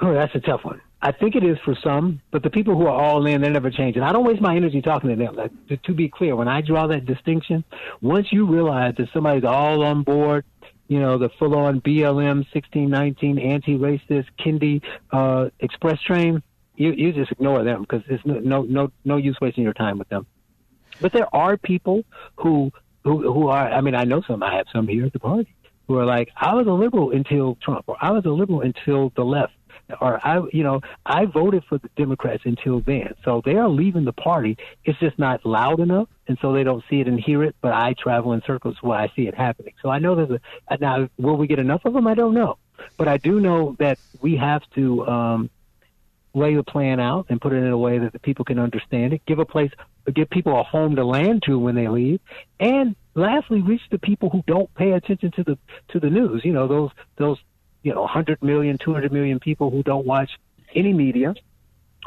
Oh, 0.00 0.12
that's 0.12 0.34
a 0.34 0.40
tough 0.40 0.64
one. 0.64 0.80
I 1.02 1.12
think 1.12 1.36
it 1.36 1.44
is 1.44 1.58
for 1.64 1.76
some, 1.84 2.20
but 2.30 2.42
the 2.42 2.50
people 2.50 2.74
who 2.74 2.86
are 2.86 3.00
all 3.00 3.26
in, 3.26 3.42
they're 3.42 3.50
never 3.50 3.70
changing. 3.70 4.02
I 4.02 4.12
don't 4.12 4.24
waste 4.24 4.40
my 4.40 4.56
energy 4.56 4.80
talking 4.80 5.10
to 5.10 5.16
them. 5.16 5.36
Like, 5.36 5.52
to, 5.68 5.76
to 5.76 5.92
be 5.92 6.08
clear, 6.08 6.34
when 6.34 6.48
I 6.48 6.62
draw 6.62 6.86
that 6.86 7.04
distinction, 7.04 7.64
once 8.00 8.28
you 8.32 8.46
realize 8.46 8.94
that 8.96 9.08
somebody's 9.12 9.44
all 9.44 9.84
on 9.84 10.02
board, 10.02 10.44
you 10.88 10.98
know, 10.98 11.18
the 11.18 11.28
full 11.38 11.56
on 11.56 11.80
BLM 11.80 12.46
1619 12.52 13.38
anti 13.38 13.76
racist 13.76 14.26
Kendi 14.38 14.82
uh, 15.10 15.50
express 15.60 16.00
train, 16.00 16.42
you, 16.76 16.92
you 16.92 17.12
just 17.12 17.32
ignore 17.32 17.62
them 17.62 17.82
because 17.82 18.02
it's 18.08 18.24
no, 18.24 18.38
no, 18.38 18.62
no, 18.62 18.92
no 19.04 19.16
use 19.16 19.36
wasting 19.40 19.64
your 19.64 19.74
time 19.74 19.98
with 19.98 20.08
them. 20.08 20.26
But 21.00 21.12
there 21.12 21.32
are 21.34 21.56
people 21.56 22.04
who, 22.36 22.72
who, 23.04 23.32
who 23.32 23.48
are, 23.48 23.70
I 23.70 23.80
mean, 23.82 23.94
I 23.94 24.04
know 24.04 24.22
some, 24.26 24.42
I 24.42 24.56
have 24.56 24.66
some 24.72 24.88
here 24.88 25.04
at 25.04 25.12
the 25.12 25.18
party 25.18 25.54
who 25.88 25.98
are 25.98 26.06
like, 26.06 26.30
I 26.36 26.54
was 26.54 26.66
a 26.66 26.72
liberal 26.72 27.10
until 27.10 27.56
Trump, 27.62 27.84
or 27.86 27.96
I 28.00 28.10
was 28.10 28.24
a 28.24 28.30
liberal 28.30 28.62
until 28.62 29.12
the 29.14 29.24
left 29.24 29.52
or 30.00 30.20
I, 30.26 30.42
you 30.52 30.62
know, 30.62 30.80
I 31.04 31.26
voted 31.26 31.64
for 31.68 31.78
the 31.78 31.88
Democrats 31.96 32.42
until 32.44 32.80
then. 32.80 33.14
So 33.24 33.42
they 33.44 33.56
are 33.56 33.68
leaving 33.68 34.04
the 34.04 34.12
party. 34.12 34.56
It's 34.84 34.98
just 34.98 35.18
not 35.18 35.44
loud 35.46 35.80
enough, 35.80 36.08
and 36.28 36.36
so 36.40 36.52
they 36.52 36.64
don't 36.64 36.84
see 36.90 37.00
it 37.00 37.08
and 37.08 37.20
hear 37.20 37.44
it. 37.44 37.54
But 37.60 37.72
I 37.72 37.94
travel 37.98 38.32
in 38.32 38.42
circles 38.46 38.76
where 38.80 38.98
I 38.98 39.12
see 39.14 39.26
it 39.26 39.34
happening. 39.34 39.74
So 39.82 39.90
I 39.90 39.98
know 39.98 40.14
there's 40.14 40.40
a 40.68 40.78
now. 40.78 41.08
Will 41.18 41.36
we 41.36 41.46
get 41.46 41.58
enough 41.58 41.84
of 41.84 41.92
them? 41.92 42.06
I 42.06 42.14
don't 42.14 42.34
know, 42.34 42.58
but 42.96 43.08
I 43.08 43.16
do 43.16 43.40
know 43.40 43.76
that 43.78 43.98
we 44.20 44.36
have 44.36 44.62
to. 44.74 45.06
Um, 45.06 45.50
lay 46.34 46.54
the 46.54 46.62
plan 46.62 47.00
out 47.00 47.24
and 47.30 47.40
put 47.40 47.54
it 47.54 47.56
in 47.56 47.68
a 47.68 47.78
way 47.78 47.98
that 47.98 48.12
the 48.12 48.18
people 48.18 48.44
can 48.44 48.58
understand 48.58 49.14
it. 49.14 49.22
Give 49.26 49.38
a 49.38 49.46
place, 49.46 49.70
give 50.14 50.28
people 50.28 50.60
a 50.60 50.62
home 50.62 50.94
to 50.96 51.04
land 51.04 51.42
to 51.46 51.58
when 51.58 51.74
they 51.74 51.88
leave, 51.88 52.20
and 52.60 52.94
lastly, 53.14 53.62
reach 53.62 53.80
the 53.90 53.98
people 53.98 54.30
who 54.30 54.44
don't 54.46 54.72
pay 54.74 54.92
attention 54.92 55.32
to 55.32 55.42
the 55.42 55.58
to 55.88 55.98
the 55.98 56.10
news. 56.10 56.44
You 56.44 56.52
know, 56.52 56.68
those 56.68 56.90
those 57.16 57.38
you 57.86 57.94
know, 57.94 58.00
100 58.00 58.42
million, 58.42 58.78
200 58.78 59.12
million 59.12 59.38
people 59.38 59.70
who 59.70 59.80
don't 59.84 60.04
watch 60.04 60.32
any 60.74 60.92
media, 60.92 61.36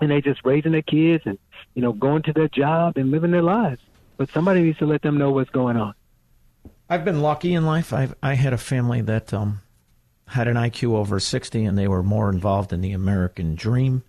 and 0.01 0.11
they 0.11 0.19
just 0.19 0.41
raising 0.43 0.73
their 0.73 0.81
kids 0.81 1.23
and 1.25 1.39
you 1.73 1.81
know 1.81 1.93
going 1.93 2.21
to 2.23 2.33
their 2.33 2.49
job 2.49 2.97
and 2.97 3.11
living 3.11 3.31
their 3.31 3.41
lives. 3.41 3.79
But 4.17 4.29
somebody 4.31 4.61
needs 4.61 4.77
to 4.79 4.85
let 4.85 5.01
them 5.01 5.17
know 5.17 5.31
what's 5.31 5.49
going 5.51 5.77
on. 5.77 5.93
I've 6.89 7.05
been 7.05 7.21
lucky 7.21 7.53
in 7.53 7.65
life. 7.65 7.93
I 7.93 8.09
I 8.21 8.33
had 8.33 8.51
a 8.51 8.57
family 8.57 8.99
that 9.03 9.33
um, 9.33 9.61
had 10.27 10.49
an 10.49 10.57
IQ 10.57 10.95
over 10.95 11.17
60, 11.17 11.63
and 11.63 11.77
they 11.77 11.87
were 11.87 12.03
more 12.03 12.29
involved 12.29 12.73
in 12.73 12.81
the 12.81 12.91
American 12.91 13.55
dream 13.55 14.03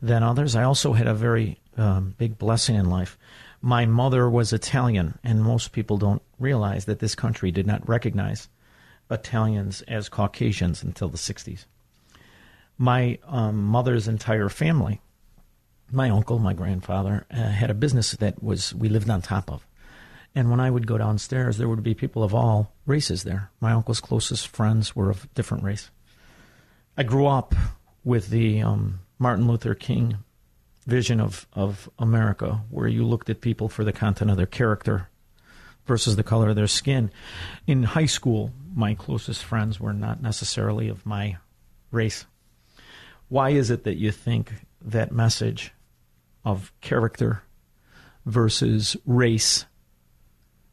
than 0.00 0.22
others. 0.22 0.54
I 0.54 0.62
also 0.62 0.92
had 0.92 1.08
a 1.08 1.14
very 1.14 1.58
um, 1.76 2.14
big 2.16 2.38
blessing 2.38 2.76
in 2.76 2.88
life. 2.88 3.18
My 3.60 3.86
mother 3.86 4.30
was 4.30 4.52
Italian, 4.52 5.18
and 5.24 5.42
most 5.42 5.72
people 5.72 5.98
don't 5.98 6.22
realize 6.38 6.84
that 6.84 7.00
this 7.00 7.16
country 7.16 7.50
did 7.50 7.66
not 7.66 7.88
recognize 7.88 8.48
Italians 9.10 9.82
as 9.82 10.08
Caucasians 10.08 10.82
until 10.82 11.08
the 11.08 11.18
60s. 11.18 11.64
My 12.76 13.18
um, 13.26 13.64
mother's 13.64 14.06
entire 14.06 14.48
family, 14.48 15.00
my 15.90 16.10
uncle, 16.10 16.38
my 16.38 16.52
grandfather, 16.52 17.26
uh, 17.30 17.36
had 17.36 17.70
a 17.70 17.74
business 17.74 18.12
that 18.12 18.42
was 18.42 18.74
we 18.74 18.88
lived 18.88 19.10
on 19.10 19.22
top 19.22 19.50
of. 19.50 19.66
And 20.34 20.50
when 20.50 20.60
I 20.60 20.70
would 20.70 20.86
go 20.86 20.98
downstairs, 20.98 21.56
there 21.56 21.68
would 21.68 21.82
be 21.82 21.94
people 21.94 22.22
of 22.22 22.34
all 22.34 22.72
races 22.86 23.24
there. 23.24 23.50
My 23.60 23.72
uncle's 23.72 24.00
closest 24.00 24.46
friends 24.48 24.94
were 24.94 25.10
of 25.10 25.32
different 25.34 25.64
race. 25.64 25.90
I 26.96 27.02
grew 27.02 27.26
up 27.26 27.54
with 28.04 28.28
the 28.28 28.62
um, 28.62 29.00
Martin 29.18 29.48
Luther 29.48 29.74
King 29.74 30.18
vision 30.86 31.20
of, 31.20 31.46
of 31.52 31.90
America, 31.98 32.62
where 32.70 32.88
you 32.88 33.04
looked 33.04 33.28
at 33.28 33.40
people 33.40 33.68
for 33.68 33.84
the 33.84 33.92
content 33.92 34.30
of 34.30 34.36
their 34.36 34.46
character 34.46 35.08
versus 35.88 36.14
the 36.14 36.22
color 36.22 36.50
of 36.50 36.56
their 36.56 36.68
skin. 36.68 37.10
In 37.66 37.82
high 37.82 38.06
school, 38.06 38.52
my 38.74 38.94
closest 38.94 39.42
friends 39.42 39.80
were 39.80 39.92
not 39.92 40.22
necessarily 40.22 40.88
of 40.88 41.04
my 41.04 41.38
race. 41.90 42.26
Why 43.28 43.50
is 43.50 43.70
it 43.70 43.84
that 43.84 43.96
you 43.96 44.12
think 44.12 44.52
that 44.80 45.10
message 45.10 45.72
of 46.44 46.72
character 46.80 47.42
versus 48.24 48.96
race 49.04 49.64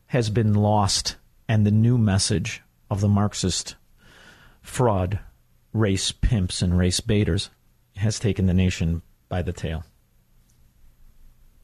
has 0.08 0.30
been 0.30 0.54
lost, 0.54 1.16
and 1.48 1.66
the 1.66 1.72
new 1.72 1.98
message 1.98 2.62
of 2.90 3.02
the 3.02 3.08
Marxist 3.08 3.76
fraud, 4.62 5.20
race 5.74 6.12
pimps, 6.12 6.62
and 6.62 6.78
race 6.78 7.00
baiters 7.00 7.50
has 7.96 8.20
taken 8.20 8.46
the 8.46 8.54
nation 8.54 9.02
by 9.30 9.42
the 9.42 9.54
tail. 9.54 9.84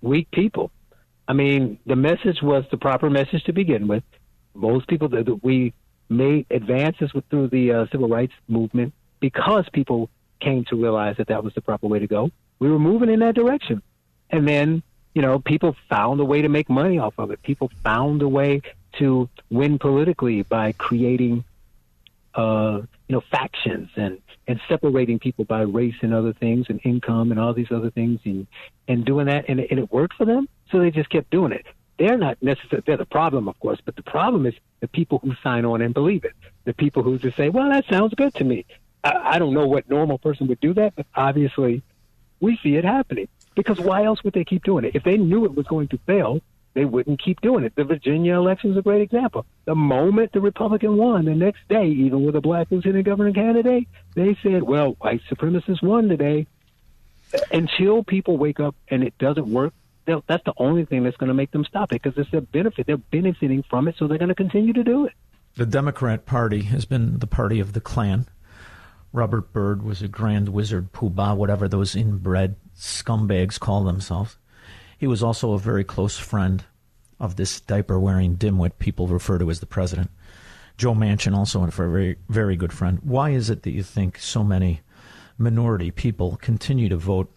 Weak 0.02 0.30
people. 0.32 0.72
I 1.32 1.34
mean, 1.34 1.80
the 1.86 1.96
message 1.96 2.42
was 2.42 2.66
the 2.72 2.78
proper 2.78 3.10
message 3.10 3.46
to 3.46 3.54
begin 3.54 3.88
with. 3.88 4.04
Most 4.54 4.90
people 4.90 5.08
that 5.08 5.40
we 5.42 5.74
made 6.10 6.46
advances 6.52 7.10
through 7.30 7.48
the 7.48 7.72
uh, 7.72 7.86
civil 7.90 8.10
rights 8.10 8.34
movement 8.50 8.94
because 9.22 9.64
people 9.72 10.10
came 10.42 10.66
to 10.66 10.76
realize 10.76 11.16
that 11.20 11.28
that 11.28 11.42
was 11.42 11.54
the 11.54 11.62
proper 11.62 11.88
way 11.88 12.00
to 12.00 12.08
go. 12.08 12.32
We 12.60 12.70
were 12.70 12.80
moving 12.80 13.10
in 13.10 13.20
that 13.20 13.34
direction, 13.34 13.82
and 14.30 14.46
then 14.46 14.84
you 15.14 15.22
know, 15.22 15.40
people 15.40 15.74
found 15.90 16.20
a 16.20 16.26
way 16.26 16.42
to 16.42 16.50
make 16.50 16.70
money 16.70 17.00
off 17.00 17.14
of 17.18 17.32
it. 17.32 17.42
People 17.44 17.72
found 17.82 18.22
a 18.22 18.28
way 18.28 18.62
to 19.00 19.30
win 19.50 19.80
politically 19.80 20.42
by 20.42 20.74
creating, 20.74 21.46
uh, 22.36 22.82
you 23.08 23.14
know, 23.16 23.22
factions 23.32 23.90
and, 23.96 24.18
and 24.50 24.60
separating 24.68 25.18
people 25.18 25.46
by 25.46 25.62
race 25.62 25.96
and 26.02 26.14
other 26.14 26.34
things 26.34 26.66
and 26.68 26.82
income 26.84 27.32
and 27.32 27.40
all 27.40 27.54
these 27.54 27.72
other 27.72 27.90
things 27.90 28.20
and, 28.26 28.48
and 28.90 29.06
doing 29.06 29.28
that. 29.28 29.46
And, 29.48 29.62
and 29.62 29.80
it 29.80 29.92
worked 29.94 30.16
for 30.16 30.26
them. 30.26 30.50
So 30.72 30.80
they 30.80 30.92
just 30.92 31.10
kept 31.10 31.30
doing 31.30 31.52
it. 31.52 31.66
They're 32.00 32.18
not 32.18 32.42
necessarily, 32.42 32.84
they're 32.88 32.98
the 32.98 33.06
problem, 33.06 33.48
of 33.48 33.60
course, 33.60 33.80
but 33.84 33.96
the 33.96 34.04
problem 34.04 34.46
is 34.46 34.54
the 34.80 34.88
people 34.88 35.20
who 35.20 35.36
sign 35.44 35.66
on 35.66 35.82
and 35.82 35.94
believe 35.94 36.24
it. 36.24 36.34
The 36.64 36.74
people 36.74 37.04
who 37.04 37.20
just 37.20 37.38
say, 37.38 37.50
well, 37.50 37.70
that 37.70 37.86
sounds 37.90 38.14
good 38.16 38.34
to 38.36 38.44
me. 38.44 38.66
I, 39.04 39.36
I 39.36 39.40
don't 39.40 39.54
know 39.54 39.68
what 39.68 39.90
normal 39.90 40.18
person 40.18 40.48
would 40.48 40.60
do 40.62 40.74
that, 40.76 40.96
but 40.96 41.06
obviously 41.14 41.84
we 42.40 42.58
see 42.64 42.76
it 42.76 42.86
happening. 42.86 43.28
Because 43.54 43.80
why 43.80 44.06
else 44.06 44.24
would 44.24 44.34
they 44.34 44.46
keep 44.46 44.64
doing 44.64 44.86
it? 44.86 44.96
If 44.96 45.04
they 45.04 45.18
knew 45.18 45.46
it 45.46 45.54
was 45.54 45.68
going 45.68 45.90
to 45.90 46.00
fail, 46.08 46.42
they 46.74 46.86
wouldn't 46.86 47.22
keep 47.22 47.42
doing 47.42 47.66
it. 47.66 47.76
The 47.76 47.84
Virginia 47.84 48.36
election 48.36 48.72
is 48.72 48.78
a 48.78 48.82
great 48.82 49.02
example. 49.02 49.46
The 49.66 49.76
moment 49.76 50.32
the 50.32 50.40
Republican 50.40 50.96
won, 50.96 51.26
the 51.26 51.36
next 51.36 51.68
day, 51.68 51.88
even 51.88 52.26
with 52.26 52.36
a 52.36 52.42
black 52.42 52.72
lieutenant 52.72 53.06
governor 53.06 53.34
candidate, 53.34 53.90
they 54.16 54.38
said, 54.42 54.64
well, 54.64 54.96
white 55.02 55.22
supremacists 55.30 55.84
won 55.84 56.08
today. 56.08 56.48
Until 57.52 58.04
people 58.04 58.38
wake 58.38 58.60
up 58.60 58.76
and 58.88 59.04
it 59.04 59.18
doesn't 59.18 59.48
work, 59.48 59.74
that's 60.28 60.44
the 60.44 60.54
only 60.58 60.86
thing 60.86 61.04
that's 61.04 61.18
going 61.18 61.30
to 61.30 61.34
make 61.34 61.52
them 61.52 61.66
stop 61.66 61.92
it 61.94 62.02
because 62.02 62.18
it's 62.18 62.32
their 62.32 62.42
benefit. 62.42 62.88
They're 62.88 62.98
benefiting 62.98 63.64
from 63.70 63.88
it, 63.88 63.96
so 63.98 64.08
they're 64.08 64.18
going 64.18 64.30
to 64.30 64.36
continue 64.36 64.74
to 64.74 64.84
do 64.84 65.06
it. 65.06 65.14
The 65.56 65.66
Democrat 65.66 66.26
Party 66.26 66.64
has 66.64 66.86
been 66.86 67.20
the 67.20 67.28
party 67.28 67.60
of 67.60 67.74
the 67.74 67.82
Klan. 67.82 68.28
Robert 69.14 69.52
Byrd 69.52 69.84
was 69.84 70.02
a 70.02 70.08
grand 70.08 70.50
wizard, 70.50 70.94
poobah, 70.94 71.36
whatever 71.36 71.68
those 71.68 71.96
inbred 71.96 72.56
scumbags 72.76 73.60
call 73.60 73.84
themselves. 73.84 74.38
He 74.98 75.08
was 75.08 75.22
also 75.22 75.54
a 75.54 75.60
very 75.60 75.84
close 75.84 76.18
friend 76.18 76.64
of 77.20 77.36
this 77.36 77.60
diaper 77.60 78.00
wearing 78.00 78.38
dimwit 78.38 78.74
people 78.80 79.08
refer 79.08 79.38
to 79.38 79.50
as 79.50 79.60
the 79.60 79.66
president. 79.66 80.10
Joe 80.78 80.94
Manchin, 80.94 81.36
also 81.36 81.64
a 81.64 81.68
very, 81.68 82.18
very 82.30 82.56
good 82.56 82.72
friend. 82.72 83.00
Why 83.04 83.32
is 83.32 83.50
it 83.50 83.64
that 83.64 83.72
you 83.72 83.84
think 83.84 84.18
so 84.18 84.44
many 84.44 84.82
minority 85.38 85.92
people 85.92 86.38
continue 86.38 86.88
to 86.90 86.98
vote 86.98 87.32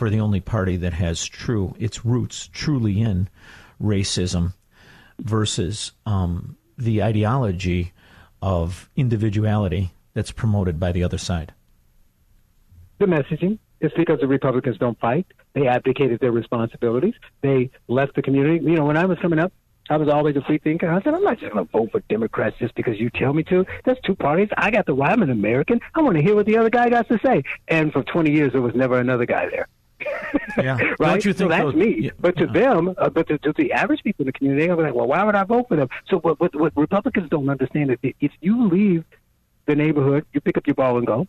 for 0.00 0.08
the 0.08 0.18
only 0.18 0.40
party 0.40 0.78
that 0.78 0.94
has 0.94 1.26
true, 1.26 1.76
its 1.78 2.06
roots 2.06 2.48
truly 2.54 3.02
in 3.02 3.28
racism 3.78 4.54
versus 5.18 5.92
um, 6.06 6.56
the 6.78 7.02
ideology 7.02 7.92
of 8.40 8.88
individuality 8.96 9.90
that's 10.14 10.32
promoted 10.32 10.80
by 10.80 10.90
the 10.90 11.04
other 11.04 11.18
side? 11.18 11.52
The 12.98 13.04
messaging. 13.04 13.58
is 13.82 13.92
because 13.94 14.20
the 14.20 14.26
Republicans 14.26 14.78
don't 14.78 14.98
fight. 14.98 15.26
They 15.52 15.66
abdicated 15.66 16.18
their 16.20 16.32
responsibilities. 16.32 17.12
They 17.42 17.70
left 17.86 18.14
the 18.14 18.22
community. 18.22 18.64
You 18.64 18.76
know, 18.76 18.86
when 18.86 18.96
I 18.96 19.04
was 19.04 19.18
coming 19.18 19.38
up, 19.38 19.52
I 19.90 19.98
was 19.98 20.08
always 20.08 20.34
a 20.36 20.40
free 20.40 20.56
thinker. 20.56 20.90
I 20.90 21.02
said, 21.02 21.12
I'm 21.12 21.22
not 21.22 21.40
just 21.40 21.52
going 21.52 21.66
to 21.66 21.70
vote 21.70 21.90
for 21.92 22.00
Democrats 22.08 22.56
just 22.58 22.74
because 22.74 22.98
you 22.98 23.10
tell 23.10 23.34
me 23.34 23.42
to. 23.42 23.66
There's 23.84 24.00
two 24.02 24.14
parties. 24.14 24.48
I 24.56 24.70
got 24.70 24.86
the 24.86 24.94
right. 24.94 25.12
I'm 25.12 25.20
an 25.20 25.28
American. 25.28 25.78
I 25.94 26.00
want 26.00 26.16
to 26.16 26.22
hear 26.22 26.34
what 26.34 26.46
the 26.46 26.56
other 26.56 26.70
guy 26.70 26.88
got 26.88 27.06
to 27.08 27.18
say. 27.22 27.42
And 27.68 27.92
for 27.92 28.02
20 28.02 28.30
years, 28.30 28.52
there 28.52 28.62
was 28.62 28.74
never 28.74 28.98
another 28.98 29.26
guy 29.26 29.46
there. 29.50 29.68
Yeah. 30.56 30.78
right? 30.98 30.98
Don't 30.98 31.24
you 31.24 31.32
think 31.32 31.50
so 31.52 31.56
that's 31.56 31.74
me. 31.76 31.96
yeah. 32.00 32.10
But 32.18 32.36
to 32.38 32.46
them, 32.46 32.94
uh, 32.98 33.08
but 33.08 33.28
to, 33.28 33.38
to 33.38 33.52
the 33.52 33.72
average 33.72 34.02
people 34.02 34.24
in 34.24 34.26
the 34.26 34.32
community, 34.32 34.66
they're 34.66 34.76
like, 34.76 34.94
well, 34.94 35.06
why 35.06 35.22
would 35.24 35.34
I 35.34 35.44
vote 35.44 35.68
for 35.68 35.76
them? 35.76 35.88
So 36.08 36.18
what, 36.18 36.40
what, 36.40 36.54
what 36.54 36.76
Republicans 36.76 37.30
don't 37.30 37.48
understand 37.48 37.90
is 37.92 37.98
if 38.20 38.32
you 38.40 38.68
leave 38.68 39.04
the 39.66 39.76
neighborhood, 39.76 40.26
you 40.32 40.40
pick 40.40 40.56
up 40.56 40.66
your 40.66 40.74
ball 40.74 40.98
and 40.98 41.06
go, 41.06 41.26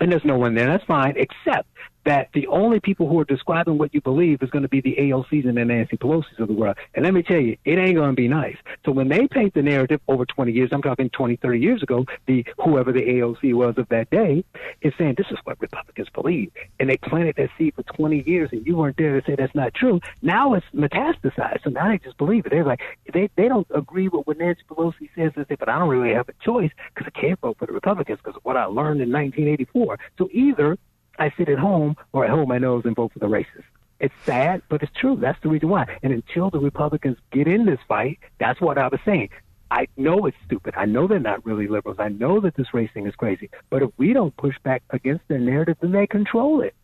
and 0.00 0.10
there's 0.10 0.24
no 0.24 0.38
one 0.38 0.54
there. 0.54 0.66
That's 0.66 0.84
fine, 0.84 1.14
except 1.16 1.68
that 2.06 2.28
the 2.32 2.46
only 2.46 2.80
people 2.80 3.08
who 3.08 3.18
are 3.20 3.24
describing 3.24 3.78
what 3.78 3.92
you 3.92 4.00
believe 4.00 4.42
is 4.42 4.48
going 4.50 4.62
to 4.62 4.68
be 4.68 4.80
the 4.80 4.96
AOCs 4.98 5.46
and 5.46 5.56
the 5.56 5.64
Nancy 5.64 5.96
Pelosi's 5.96 6.38
of 6.38 6.48
the 6.48 6.54
world. 6.54 6.76
And 6.94 7.04
let 7.04 7.12
me 7.12 7.22
tell 7.22 7.40
you, 7.40 7.58
it 7.64 7.78
ain't 7.78 7.96
going 7.96 8.10
to 8.10 8.16
be 8.16 8.28
nice. 8.28 8.56
So 8.84 8.92
when 8.92 9.08
they 9.08 9.26
paint 9.26 9.54
the 9.54 9.62
narrative 9.62 10.00
over 10.06 10.24
20 10.24 10.52
years, 10.52 10.70
I'm 10.72 10.82
talking 10.82 11.10
20, 11.10 11.36
30 11.36 11.60
years 11.60 11.82
ago, 11.82 12.06
the 12.26 12.46
whoever 12.58 12.92
the 12.92 13.02
AOC 13.02 13.54
was 13.54 13.76
of 13.76 13.88
that 13.88 14.08
day 14.10 14.44
is 14.82 14.94
saying 14.96 15.16
this 15.18 15.26
is 15.30 15.38
what 15.44 15.60
Republicans 15.60 16.08
believe, 16.14 16.52
and 16.78 16.88
they 16.88 16.96
planted 16.96 17.34
that 17.36 17.50
seed 17.58 17.74
for 17.74 17.82
20 17.82 18.22
years, 18.28 18.50
and 18.52 18.64
you 18.66 18.76
weren't 18.76 18.96
there 18.96 19.20
to 19.20 19.26
say 19.26 19.34
that's 19.34 19.54
not 19.54 19.74
true. 19.74 20.00
Now 20.22 20.54
it's 20.54 20.66
metastasized, 20.72 21.64
so 21.64 21.70
now 21.70 21.88
they 21.88 21.98
just 21.98 22.16
believe 22.18 22.46
it. 22.46 22.50
They're 22.50 22.64
like 22.64 22.80
they 23.12 23.28
they 23.36 23.48
don't 23.48 23.66
agree 23.74 24.08
with 24.08 24.26
what 24.26 24.38
Nancy 24.38 24.62
Pelosi 24.70 25.10
says. 25.16 25.32
But 25.36 25.68
I 25.68 25.78
don't 25.78 25.88
really 25.88 26.14
have 26.14 26.28
a 26.28 26.34
choice 26.44 26.70
because 26.94 27.10
I 27.14 27.20
can't 27.20 27.40
vote 27.40 27.56
for 27.58 27.66
the 27.66 27.72
Republicans 27.72 28.18
because 28.22 28.36
of 28.36 28.44
what 28.44 28.56
I 28.56 28.64
learned 28.64 29.00
in 29.00 29.10
1984. 29.10 29.98
So 30.18 30.28
either 30.32 30.78
I 31.18 31.32
sit 31.36 31.48
at 31.48 31.58
home 31.58 31.96
or 32.12 32.24
I 32.24 32.28
hold 32.28 32.48
my 32.48 32.58
nose 32.58 32.82
and 32.84 32.94
vote 32.94 33.12
for 33.12 33.18
the 33.18 33.26
racists. 33.26 33.64
It's 33.98 34.14
sad, 34.24 34.62
but 34.68 34.82
it's 34.82 34.92
true. 34.92 35.16
That's 35.16 35.40
the 35.42 35.48
reason 35.48 35.68
why. 35.70 35.98
And 36.02 36.12
until 36.12 36.50
the 36.50 36.58
Republicans 36.58 37.16
get 37.32 37.48
in 37.48 37.64
this 37.64 37.78
fight, 37.88 38.18
that's 38.38 38.60
what 38.60 38.76
I 38.76 38.88
was 38.88 39.00
saying. 39.04 39.30
I 39.70 39.88
know 39.96 40.26
it's 40.26 40.36
stupid. 40.44 40.74
I 40.76 40.84
know 40.84 41.06
they're 41.06 41.18
not 41.18 41.44
really 41.44 41.66
liberals. 41.66 41.96
I 41.98 42.08
know 42.08 42.40
that 42.40 42.54
this 42.56 42.72
racing 42.72 43.06
is 43.06 43.14
crazy. 43.14 43.50
But 43.70 43.82
if 43.82 43.90
we 43.96 44.12
don't 44.12 44.36
push 44.36 44.54
back 44.62 44.82
against 44.90 45.26
their 45.28 45.38
narrative, 45.38 45.78
then 45.80 45.92
they 45.92 46.06
control 46.06 46.60
it. 46.60 46.74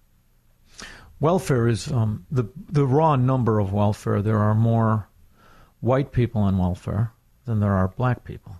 Welfare 1.21 1.69
is 1.69 1.93
um, 1.93 2.27
the 2.33 2.45
the 2.69 2.85
raw 2.85 3.15
number 3.15 3.61
of 3.61 3.73
welfare. 3.73 4.23
There 4.23 4.39
are 4.39 4.55
more 4.55 5.09
white 5.81 6.11
people 6.11 6.41
on 6.41 6.59
welfare 6.59 7.13
than 7.45 7.61
there 7.61 7.75
are 7.75 7.89
black 7.89 8.25
people. 8.25 8.57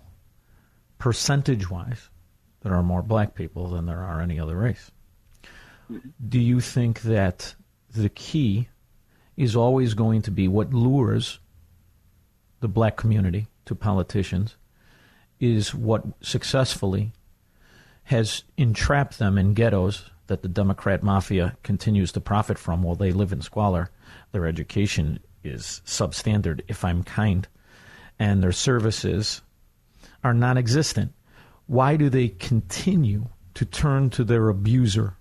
Percentage 0.97 1.69
wise, 1.69 2.09
there 2.61 2.73
are 2.73 2.83
more 2.83 3.01
black 3.01 3.35
people 3.35 3.67
than 3.67 3.85
there 3.85 4.01
are 4.01 4.21
any 4.21 4.39
other 4.39 4.55
race. 4.55 4.91
Mm-hmm. 5.93 6.09
Do 6.27 6.39
you 6.39 6.59
think 6.59 7.01
that 7.01 7.55
the 7.93 8.09
key 8.09 8.69
is 9.37 9.55
always 9.55 9.93
going 9.93 10.21
to 10.23 10.31
be 10.31 10.47
what 10.47 10.73
lures 10.73 11.39
the 12.59 12.67
black 12.67 12.97
community 12.97 13.47
to 13.65 13.75
politicians 13.75 14.55
is 15.39 15.73
what 15.73 16.03
successfully 16.21 17.11
has 18.03 18.43
entrapped 18.57 19.19
them 19.19 19.37
in 19.37 19.53
ghettos 19.53 20.09
that 20.27 20.41
the 20.41 20.47
Democrat 20.47 21.03
mafia 21.03 21.55
continues 21.63 22.11
to 22.13 22.21
profit 22.21 22.57
from 22.57 22.81
while 22.83 22.95
they 22.95 23.11
live 23.11 23.31
in 23.31 23.41
squalor. 23.41 23.89
Their 24.31 24.45
education 24.45 25.19
is 25.43 25.81
substandard, 25.85 26.61
if 26.67 26.85
I'm 26.85 27.03
kind, 27.03 27.47
and 28.17 28.41
their 28.41 28.51
services 28.51 29.41
are 30.23 30.33
non 30.33 30.57
existent. 30.57 31.13
Why 31.67 31.97
do 31.97 32.09
they 32.09 32.29
continue 32.29 33.25
to 33.55 33.65
turn 33.65 34.09
to 34.11 34.23
their 34.23 34.49
abuser 34.49 35.15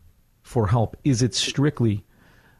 for 0.52 0.66
help? 0.68 0.96
Is 1.02 1.22
it 1.22 1.34
strictly 1.34 2.04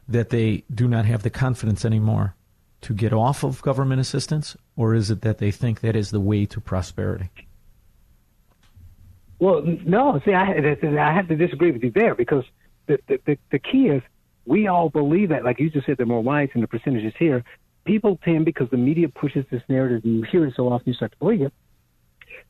that 0.07 0.31
they 0.31 0.63
do 0.73 0.87
not 0.87 1.05
have 1.05 1.21
the 1.21 1.29
confidence 1.29 1.85
anymore 1.85 2.35
to 2.81 2.93
get 2.93 3.13
off 3.13 3.43
of 3.43 3.61
government 3.61 4.01
assistance, 4.01 4.57
or 4.75 4.95
is 4.95 5.11
it 5.11 5.21
that 5.21 5.37
they 5.37 5.51
think 5.51 5.81
that 5.81 5.95
is 5.95 6.09
the 6.09 6.19
way 6.19 6.45
to 6.47 6.59
prosperity? 6.59 7.29
Well, 9.39 9.61
no. 9.85 10.19
See, 10.25 10.33
I, 10.33 10.43
I 10.53 11.13
have 11.13 11.27
to 11.27 11.35
disagree 11.35 11.71
with 11.71 11.83
you 11.83 11.91
there 11.91 12.15
because 12.15 12.43
the, 12.87 12.97
the, 13.07 13.37
the, 13.51 13.59
key 13.59 13.87
is 13.89 14.01
we 14.45 14.67
all 14.67 14.89
believe 14.89 15.29
that, 15.29 15.43
like 15.45 15.59
you 15.59 15.69
just 15.69 15.85
said, 15.85 15.97
the 15.97 16.05
more 16.05 16.21
whites 16.21 16.53
and 16.55 16.63
the 16.63 16.67
percentages 16.67 17.13
here, 17.19 17.43
people 17.85 18.19
tend, 18.25 18.43
because 18.43 18.69
the 18.71 18.77
media 18.77 19.07
pushes 19.07 19.45
this 19.51 19.61
narrative 19.69 20.01
and 20.03 20.17
you 20.17 20.23
hear 20.23 20.45
it 20.45 20.53
so 20.55 20.67
often, 20.67 20.87
you 20.87 20.93
start 20.93 21.11
to 21.11 21.17
believe 21.19 21.41
it, 21.41 21.53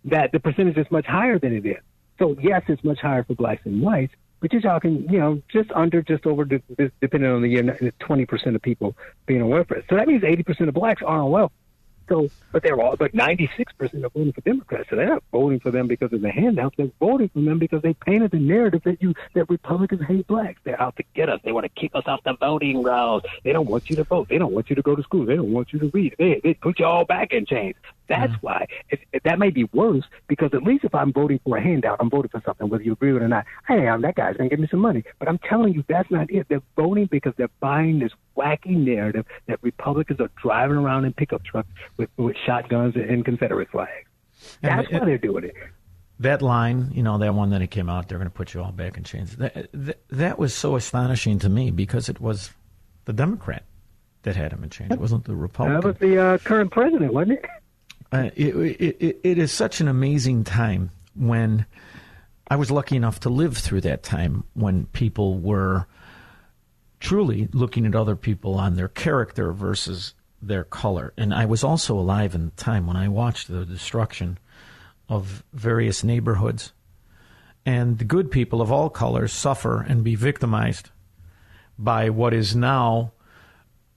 that 0.06 0.32
the 0.32 0.40
percentage 0.40 0.78
is 0.78 0.88
much 0.90 1.06
higher 1.06 1.38
than 1.38 1.53
it 1.53 1.65
is. 1.65 1.84
So, 2.18 2.36
yes, 2.41 2.61
it's 2.68 2.84
much 2.84 2.99
higher 2.99 3.24
for 3.24 3.36
blacks 3.36 3.65
and 3.65 3.82
whites, 3.82 4.14
but 4.44 4.52
you're 4.52 4.61
talking, 4.61 5.07
you 5.10 5.18
know, 5.18 5.41
just 5.48 5.72
under, 5.72 6.02
just 6.02 6.26
over, 6.26 6.44
depending 6.44 7.30
on 7.30 7.41
the 7.41 7.48
year, 7.48 7.64
20% 7.64 8.56
of 8.56 8.61
people 8.61 8.94
being 9.26 9.41
on 9.41 9.48
welfare. 9.48 9.82
So 9.90 9.95
that 9.95 10.06
means 10.06 10.22
80% 10.22 10.68
of 10.68 10.74
blacks 10.74 11.02
are 11.02 11.22
on 11.22 11.32
welfare. 11.32 11.57
So, 12.14 12.30
but 12.52 12.61
they're 12.61 12.80
all, 12.80 12.95
but 12.95 13.14
96% 13.14 13.49
are 13.80 14.10
voting 14.10 14.34
for 14.34 14.41
Democrats. 14.41 14.88
So 14.91 14.95
they're 14.95 15.10
not 15.10 15.23
voting 15.31 15.60
for 15.60 15.72
them 15.72 15.88
because 15.88 16.14
of 16.14 16.22
the 16.22 16.30
handouts. 16.30 16.76
They're 16.77 16.91
voting 16.99 17.30
for 17.30 17.41
them 17.41 17.57
because 17.57 17.81
they 17.81 17.95
painted 17.95 18.30
the 18.30 18.38
narrative 18.38 18.84
that 18.85 19.02
you, 19.02 19.15
that 19.34 19.49
Republicans 19.49 20.03
hate 20.07 20.27
blacks. 20.27 20.60
They're 20.64 20.80
out 20.80 20.95
to 20.98 21.03
get 21.15 21.27
us. 21.30 21.40
They 21.44 21.52
want 21.52 21.64
to 21.64 21.69
kick 21.69 21.90
us 21.95 22.03
off 22.06 22.23
the 22.23 22.35
voting 22.35 22.84
rolls. 22.84 23.23
They 23.44 23.52
don't 23.52 23.68
want 23.68 23.90
you 23.90 23.95
to 23.95 24.03
vote. 24.03 24.30
They 24.30 24.38
don't 24.38 24.53
want 24.53 24.69
you 24.69 24.76
to 24.76 24.84
go 24.84 24.95
to 24.95 25.02
school. 25.02 25.26
They 25.26 25.35
don't 25.35 25.52
want 25.52 25.73
you 25.73 25.80
to 25.80 25.90
read. 25.91 26.14
They, 26.19 26.40
they 26.44 26.53
put 26.53 26.77
you 26.77 26.85
all 26.85 27.03
back 27.03 27.34
in 27.34 27.48
chains. 27.48 27.77
That's 28.07 28.31
mm-hmm. 28.34 28.45
why. 28.45 28.68
If, 28.90 28.99
if 29.11 29.23
that 29.23 29.40
may 29.40 29.49
be 29.49 29.64
worse 29.73 30.03
because 30.27 30.53
at 30.53 30.61
least 30.61 30.84
if 30.84 30.94
I'm 30.94 31.11
voting 31.14 31.40
for 31.44 31.57
a 31.57 31.61
handout, 31.64 31.98
I'm 31.99 32.11
voting 32.11 32.30
for 32.30 32.44
something, 32.45 32.69
whether 32.69 32.84
you 32.84 32.94
agree 32.94 33.14
with 33.14 33.23
it 33.23 33.26
or 33.26 33.30
not. 33.30 33.45
Hey, 33.68 33.88
I'm, 33.88 34.02
that 34.03 34.14
guy's 34.15 34.38
going 34.38 34.52
to 34.52 34.56
give 34.56 34.60
me 34.60 34.68
some 34.69 34.81
money. 34.81 35.03
But 35.18 35.30
I'm 35.30 35.40
telling 35.40 35.73
you, 35.73 35.84
that's 35.88 36.11
not 36.11 36.30
it. 36.30 36.48
They're 36.48 36.61
voting 36.76 37.07
because 37.07 37.34
they're 37.38 37.49
buying 37.60 37.98
this 37.98 38.11
wacky 38.38 38.76
narrative 38.78 39.26
that 39.48 39.60
Republicans 39.62 40.20
are 40.20 40.30
driving 40.42 40.78
around 40.78 41.06
in 41.06 41.14
pickup 41.14 41.44
trucks 41.44 41.70
with, 41.98 42.10
with 42.18 42.36
shotguns 42.46 42.96
and 42.96 43.24
Confederate 43.26 43.70
flags. 43.70 44.08
That's 44.62 44.90
and, 44.90 45.00
why 45.00 45.06
they're 45.06 45.18
doing 45.18 45.46
it. 45.46 45.56
That 46.20 46.42
line, 46.42 46.92
you 46.94 47.04
know, 47.04 47.18
that 47.18 47.34
one 47.34 47.50
that 47.52 47.62
it 47.62 47.72
came 47.72 47.90
out, 47.90 48.08
they're 48.08 48.18
going 48.18 48.30
to 48.30 48.34
put 48.36 48.54
you 48.54 48.62
all 48.62 48.72
back 48.72 48.98
in 48.98 49.04
chains. 49.04 49.36
That, 49.38 49.68
that, 49.74 50.04
that 50.10 50.40
was 50.40 50.54
so 50.54 50.76
astonishing 50.76 51.40
to 51.40 51.50
me 51.50 51.72
because 51.72 52.08
it 52.10 52.20
was 52.22 52.52
the 53.06 53.14
Democrat 53.14 53.64
that 54.24 54.36
had 54.36 54.54
him 54.54 54.64
in 54.64 54.70
chains. 54.70 54.92
It 54.92 55.00
wasn't 55.00 55.26
the 55.26 55.36
Republican. 55.36 55.82
That 55.82 55.88
was 55.88 55.98
the 55.98 56.18
uh, 56.18 56.38
current 56.40 56.72
president, 56.72 57.14
wasn't 57.14 57.40
it? 57.40 57.46
Uh, 58.12 58.30
it, 58.36 58.56
it, 59.02 59.20
it 59.24 59.38
is 59.38 59.52
such 59.52 59.82
an 59.82 59.88
amazing 59.88 60.44
time 60.44 60.92
when 61.16 61.66
I 62.48 62.56
was 62.56 62.70
lucky 62.70 62.96
enough 62.96 63.20
to 63.22 63.30
live 63.30 63.58
through 63.58 63.82
that 63.82 64.04
time 64.04 64.44
when 64.54 64.86
people 64.88 65.40
were 65.40 65.88
truly 67.04 67.50
looking 67.52 67.86
at 67.86 67.96
other 67.96 68.16
people 68.16 68.56
on 68.56 68.76
their 68.76 68.88
character 68.88 69.52
versus 69.52 70.14
their 70.42 70.64
color. 70.64 71.14
And 71.18 71.34
I 71.34 71.46
was 71.46 71.62
also 71.62 72.00
alive 72.00 72.34
in 72.34 72.46
the 72.46 72.52
time 72.52 72.88
when 72.88 72.96
I 72.96 73.10
watched 73.10 73.50
the 73.50 73.66
destruction 73.66 74.40
of 75.10 75.44
various 75.52 76.02
neighborhoods. 76.02 76.72
And 77.66 78.00
the 78.00 78.06
good 78.06 78.32
people 78.32 78.62
of 78.62 78.72
all 78.72 78.90
colors 78.90 79.34
suffer 79.34 79.82
and 79.82 80.02
be 80.02 80.16
victimized 80.16 80.92
by 81.78 82.10
what 82.10 82.34
is 82.34 82.56
now, 82.56 83.12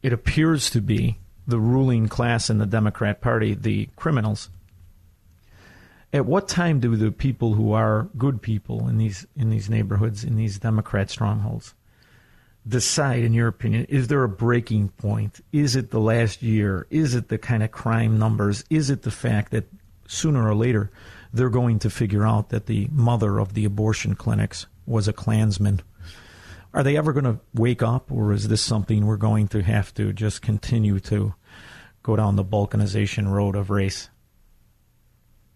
it 0.02 0.12
appears 0.12 0.68
to 0.70 0.80
be, 0.80 1.18
the 1.46 1.60
ruling 1.60 2.08
class 2.08 2.50
in 2.50 2.58
the 2.58 2.66
Democrat 2.66 3.20
Party, 3.20 3.54
the 3.54 3.88
criminals. 3.94 4.50
At 6.12 6.26
what 6.26 6.48
time 6.48 6.80
do 6.80 6.96
the 6.96 7.12
people 7.12 7.54
who 7.54 7.72
are 7.72 8.08
good 8.18 8.42
people 8.42 8.88
in 8.88 8.98
these 8.98 9.26
in 9.36 9.50
these 9.50 9.70
neighborhoods, 9.70 10.24
in 10.24 10.34
these 10.34 10.58
Democrat 10.58 11.08
strongholds, 11.08 11.74
decide, 12.66 13.22
in 13.22 13.32
your 13.32 13.48
opinion, 13.48 13.84
is 13.88 14.08
there 14.08 14.24
a 14.24 14.28
breaking 14.28 14.88
point? 14.88 15.40
Is 15.52 15.76
it 15.76 15.90
the 15.90 16.00
last 16.00 16.42
year? 16.42 16.86
Is 16.90 17.14
it 17.14 17.28
the 17.28 17.38
kind 17.38 17.62
of 17.62 17.70
crime 17.70 18.18
numbers? 18.18 18.64
Is 18.70 18.90
it 18.90 19.02
the 19.02 19.10
fact 19.10 19.52
that 19.52 19.66
sooner 20.06 20.48
or 20.48 20.54
later 20.54 20.90
they're 21.32 21.50
going 21.50 21.78
to 21.80 21.90
figure 21.90 22.26
out 22.26 22.48
that 22.50 22.66
the 22.66 22.88
mother 22.90 23.38
of 23.38 23.54
the 23.54 23.64
abortion 23.64 24.14
clinics 24.14 24.66
was 24.86 25.08
a 25.08 25.12
Klansman? 25.12 25.80
Are 26.74 26.82
they 26.82 26.96
ever 26.96 27.12
going 27.12 27.24
to 27.24 27.40
wake 27.54 27.82
up, 27.82 28.12
or 28.12 28.32
is 28.32 28.48
this 28.48 28.60
something 28.60 29.06
we're 29.06 29.16
going 29.16 29.48
to 29.48 29.62
have 29.62 29.94
to 29.94 30.12
just 30.12 30.42
continue 30.42 31.00
to 31.00 31.34
go 32.02 32.16
down 32.16 32.36
the 32.36 32.44
balkanization 32.44 33.30
road 33.30 33.56
of 33.56 33.70
race? 33.70 34.10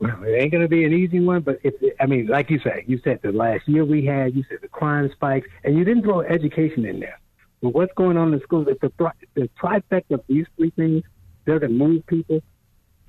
Well, 0.00 0.24
it 0.24 0.30
ain't 0.30 0.50
going 0.50 0.62
to 0.62 0.68
be 0.68 0.84
an 0.84 0.94
easy 0.94 1.20
one, 1.20 1.42
but 1.42 1.60
if 1.62 1.74
I 2.00 2.06
mean, 2.06 2.26
like 2.26 2.48
you 2.48 2.58
say, 2.60 2.84
you 2.86 2.98
said 3.04 3.20
the 3.22 3.32
last 3.32 3.68
year 3.68 3.84
we 3.84 4.04
had, 4.04 4.34
you 4.34 4.44
said 4.48 4.58
the 4.62 4.68
crime 4.68 5.10
spikes, 5.12 5.46
and 5.62 5.76
you 5.76 5.84
didn't 5.84 6.04
throw 6.04 6.22
education 6.22 6.86
in 6.86 7.00
there. 7.00 7.20
But 7.60 7.74
what's 7.74 7.92
going 7.94 8.16
on 8.16 8.32
in 8.32 8.40
schools? 8.40 8.66
If 8.70 8.80
the 8.80 8.90
the 9.34 9.50
trifecta 9.62 10.12
of 10.12 10.24
these 10.26 10.46
three 10.56 10.70
things, 10.70 11.02
they're 11.44 11.58
to 11.58 11.68
move 11.68 12.06
people. 12.06 12.40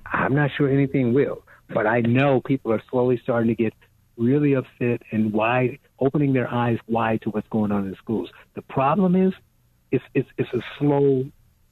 I'm 0.04 0.34
not 0.34 0.50
sure 0.56 0.68
anything 0.68 1.14
will, 1.14 1.44
but 1.72 1.86
I 1.86 2.00
know 2.00 2.42
people 2.42 2.72
are 2.72 2.82
slowly 2.90 3.18
starting 3.22 3.48
to 3.48 3.54
get 3.54 3.72
really 4.18 4.52
upset 4.54 5.00
and 5.10 5.32
wide, 5.32 5.78
opening 5.98 6.34
their 6.34 6.52
eyes 6.52 6.78
wide 6.86 7.22
to 7.22 7.30
what's 7.30 7.48
going 7.48 7.72
on 7.72 7.88
in 7.88 7.94
schools. 7.96 8.28
The 8.54 8.62
problem 8.62 9.16
is, 9.16 9.32
it's 9.90 10.04
it's, 10.12 10.28
it's 10.36 10.52
a 10.52 10.60
slow, 10.78 11.24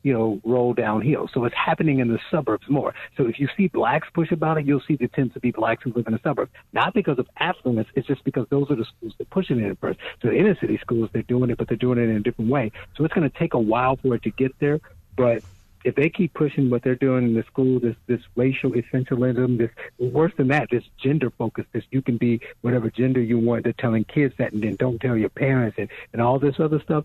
you 0.03 0.13
know, 0.13 0.41
roll 0.45 0.73
downhill. 0.73 1.29
So 1.33 1.45
it's 1.45 1.55
happening 1.55 1.99
in 2.01 2.09
the 2.09 2.19
suburbs 2.31 2.69
more. 2.69 2.95
So 3.17 3.27
if 3.27 3.39
you 3.39 3.49
see 3.57 3.69
blacks 3.69 4.09
push 4.13 4.31
about 4.31 4.59
it, 4.59 4.67
you'll 4.67 4.83
see 4.87 4.97
there 4.97 5.09
tends 5.09 5.35
to 5.35 5.41
be 5.41 5.51
blacks 5.51 5.83
who 5.85 5.93
live 5.93 6.07
in 6.07 6.13
the 6.13 6.21
suburbs. 6.23 6.51
Not 6.73 6.95
because 6.95 7.19
of 7.19 7.29
affluence, 7.39 7.89
it's 7.95 8.07
just 8.07 8.25
because 8.25 8.47
those 8.51 8.71
are 8.71 8.77
the 8.77 8.85
schools 8.85 9.15
that 9.19 9.27
are 9.27 9.31
pushing 9.31 9.61
it 9.61 9.79
first. 9.81 9.99
So 10.23 10.29
the 10.29 10.37
inner 10.37 10.57
city 10.59 10.79
schools, 10.79 11.11
they're 11.13 11.23
doing 11.23 11.51
it, 11.51 11.59
but 11.59 11.69
they're 11.69 11.77
doing 11.77 11.99
it 11.99 12.09
in 12.09 12.17
a 12.17 12.21
different 12.21 12.51
way. 12.51 12.73
So 12.97 13.05
it's 13.05 13.15
going 13.15 13.29
to 13.29 13.39
take 13.39 13.55
a 13.55 13.59
while 13.59 13.97
for 13.97 14.15
it 14.15 14.23
to 14.23 14.31
get 14.31 14.59
there. 14.59 14.81
But 15.17 15.43
if 15.85 15.95
they 15.95 16.09
keep 16.11 16.35
pushing 16.35 16.71
what 16.71 16.83
they're 16.83 16.95
doing 16.95 17.25
in 17.25 17.35
the 17.35 17.43
school, 17.45 17.81
this 17.81 17.97
this 18.07 18.21
racial 18.37 18.73
essentialism, 18.73 19.59
this 19.59 19.71
worse 19.99 20.33
than 20.37 20.49
that, 20.49 20.69
this 20.71 20.85
gender 21.03 21.31
focus, 21.31 21.65
this 21.73 21.85
you 21.91 22.03
can 22.03 22.17
be 22.17 22.41
whatever 22.61 22.91
gender 22.91 23.21
you 23.21 23.39
want, 23.39 23.65
they're 23.65 23.73
telling 23.73 24.05
kids 24.05 24.35
that 24.39 24.53
and 24.53 24.63
then 24.63 24.77
don't 24.77 25.01
tell 25.01 25.17
your 25.17 25.31
parents 25.31 25.77
and, 25.79 25.89
and 26.13 26.21
all 26.21 26.39
this 26.39 26.61
other 26.61 26.81
stuff, 26.81 27.05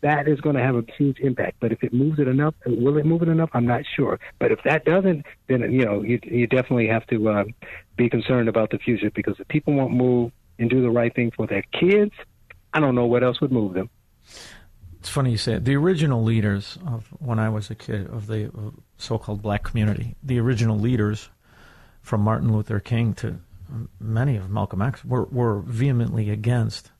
that 0.00 0.28
is 0.28 0.40
going 0.40 0.56
to 0.56 0.62
have 0.62 0.76
a 0.76 0.84
huge 0.96 1.18
impact. 1.18 1.56
But 1.60 1.72
if 1.72 1.82
it 1.82 1.92
moves 1.92 2.18
it 2.18 2.28
enough, 2.28 2.54
will 2.66 2.96
it 2.98 3.06
move 3.06 3.22
it 3.22 3.28
enough? 3.28 3.50
I'm 3.52 3.66
not 3.66 3.82
sure. 3.96 4.20
But 4.38 4.52
if 4.52 4.60
that 4.64 4.84
doesn't, 4.84 5.26
then 5.48 5.72
you 5.72 5.84
know 5.84 6.02
you 6.02 6.20
you 6.22 6.46
definitely 6.46 6.88
have 6.88 7.06
to 7.08 7.28
uh, 7.28 7.44
be 7.96 8.08
concerned 8.08 8.48
about 8.48 8.70
the 8.70 8.78
future 8.78 9.10
because 9.10 9.36
if 9.38 9.48
people 9.48 9.74
won't 9.74 9.92
move 9.92 10.32
and 10.58 10.70
do 10.70 10.82
the 10.82 10.90
right 10.90 11.14
thing 11.14 11.30
for 11.30 11.46
their 11.46 11.62
kids, 11.72 12.12
I 12.72 12.80
don't 12.80 12.94
know 12.94 13.06
what 13.06 13.22
else 13.22 13.40
would 13.40 13.52
move 13.52 13.74
them. 13.74 13.90
It's 15.00 15.08
funny 15.08 15.30
you 15.30 15.38
say 15.38 15.54
it. 15.54 15.64
The 15.64 15.76
original 15.76 16.22
leaders 16.22 16.78
of 16.86 17.08
when 17.18 17.38
I 17.38 17.48
was 17.48 17.70
a 17.70 17.74
kid 17.74 18.08
of 18.08 18.26
the 18.26 18.50
so-called 18.96 19.42
black 19.42 19.62
community, 19.62 20.16
the 20.22 20.40
original 20.40 20.78
leaders 20.78 21.30
from 22.02 22.20
Martin 22.22 22.52
Luther 22.52 22.80
King 22.80 23.14
to 23.14 23.38
many 24.00 24.36
of 24.36 24.50
Malcolm 24.50 24.82
X 24.82 25.04
were, 25.04 25.24
were 25.24 25.60
vehemently 25.60 26.30
against 26.30 26.90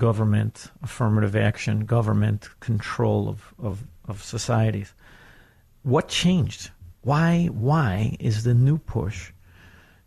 government 0.00 0.72
affirmative 0.82 1.36
action, 1.36 1.84
government 1.84 2.48
control 2.58 3.28
of, 3.28 3.54
of, 3.62 3.86
of 4.08 4.22
societies. 4.22 4.92
What 5.82 6.08
changed? 6.08 6.70
Why 7.02 7.46
why 7.46 8.16
is 8.18 8.42
the 8.42 8.54
new 8.54 8.78
push 8.78 9.32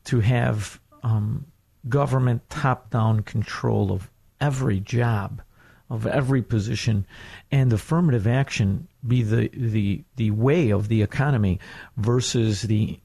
to 0.06 0.20
have 0.20 0.80
um, 1.04 1.46
government 1.88 2.42
top 2.50 2.90
down 2.90 3.22
control 3.22 3.92
of 3.94 4.12
every 4.42 4.80
job? 4.82 5.42
of 5.90 6.08
every 6.08 6.42
position, 6.42 7.06
and 7.52 7.72
affirmative 7.72 8.26
action 8.26 8.88
be 9.08 9.22
the, 9.22 9.48
the, 9.54 10.04
the 10.16 10.32
way 10.32 10.72
of 10.72 10.88
the 10.88 11.04
economy 11.04 11.60
versus 11.98 12.64
the 12.64 13.00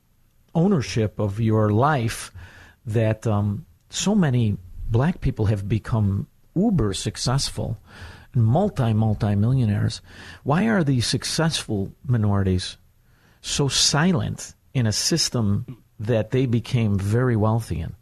ownership 0.55 1.19
of 1.19 1.39
your 1.39 1.71
life 1.71 2.33
that 2.87 3.27
um, 3.27 3.67
so 3.91 4.15
many 4.15 4.57
black 4.91 5.21
people 5.21 5.47
have 5.47 5.69
become 5.69 6.27
uber 6.59 6.93
successful 6.93 7.79
multi 8.35 8.93
multi 8.93 9.35
millionaires. 9.35 10.01
Why 10.45 10.69
are 10.69 10.85
these 10.85 11.07
successful 11.07 11.93
minorities 12.07 12.77
so 13.41 13.69
silent 13.69 14.55
in 14.75 14.87
a 14.87 14.93
system 14.93 15.83
that 15.99 16.31
they 16.31 16.47
became 16.47 16.99
very 16.99 17.37
wealthy 17.37 17.81
in? 17.81 17.95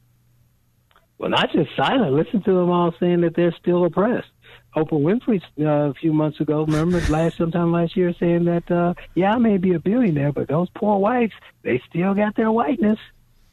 Well, 1.19 1.31
not 1.31 1.51
just 1.53 1.71
silent. 1.77 2.13
Listen 2.13 2.43
to 2.43 2.53
them 2.53 2.71
all 2.71 2.93
saying 3.01 3.23
that 3.23 3.35
they're 3.35 3.55
still 3.59 3.85
oppressed. 3.85 4.29
Oprah 4.75 5.01
Winfrey 5.01 5.43
uh, 5.59 5.91
a 5.91 5.95
few 5.95 6.13
months 6.13 6.39
ago, 6.39 6.67
remember 6.67 7.01
last 7.09 7.39
sometime 7.39 7.73
last 7.73 7.97
year, 7.97 8.15
saying 8.21 8.45
that 8.45 8.71
uh, 8.71 8.93
yeah, 9.15 9.33
I 9.33 9.39
may 9.39 9.57
be 9.57 9.73
a 9.73 9.79
billionaire, 9.79 10.33
but 10.33 10.49
those 10.49 10.69
poor 10.75 10.99
whites, 10.99 11.33
they 11.63 11.81
still 11.89 12.13
got 12.13 12.37
their 12.37 12.53
whiteness. 12.53 12.99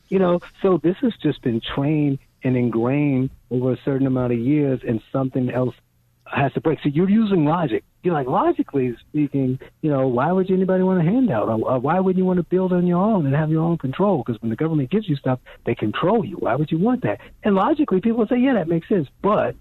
You 0.09 0.19
know, 0.19 0.41
so 0.61 0.77
this 0.77 0.97
has 0.97 1.13
just 1.21 1.41
been 1.41 1.61
trained 1.61 2.19
and 2.43 2.57
ingrained 2.57 3.29
over 3.53 3.71
a 3.71 3.77
certain 3.85 4.07
amount 4.07 4.33
of 4.33 4.39
years, 4.39 4.81
and 4.87 5.01
something 5.11 5.51
else 5.51 5.75
has 6.25 6.51
to 6.53 6.61
break. 6.61 6.79
So 6.81 6.89
you're 6.89 7.09
using 7.09 7.45
logic. 7.45 7.83
You're 8.01 8.15
like, 8.15 8.27
logically 8.27 8.95
speaking, 9.09 9.59
you 9.81 9.91
know, 9.91 10.07
why 10.07 10.31
would 10.31 10.49
anybody 10.49 10.83
want 10.83 10.99
a 10.99 11.03
handout? 11.03 11.47
Or, 11.47 11.79
why 11.79 11.99
would 11.99 12.17
you 12.17 12.25
want 12.25 12.37
to 12.37 12.43
build 12.43 12.73
on 12.73 12.87
your 12.87 12.99
own 12.99 13.27
and 13.27 13.35
have 13.35 13.51
your 13.51 13.61
own 13.61 13.77
control? 13.77 14.23
Because 14.25 14.41
when 14.41 14.49
the 14.49 14.55
government 14.55 14.89
gives 14.89 15.07
you 15.07 15.15
stuff, 15.15 15.39
they 15.65 15.75
control 15.75 16.25
you. 16.25 16.37
Why 16.37 16.55
would 16.55 16.71
you 16.71 16.79
want 16.79 17.03
that? 17.03 17.19
And 17.43 17.53
logically, 17.53 18.01
people 18.01 18.25
say, 18.27 18.39
yeah, 18.39 18.53
that 18.55 18.67
makes 18.67 18.89
sense. 18.89 19.07
But, 19.21 19.55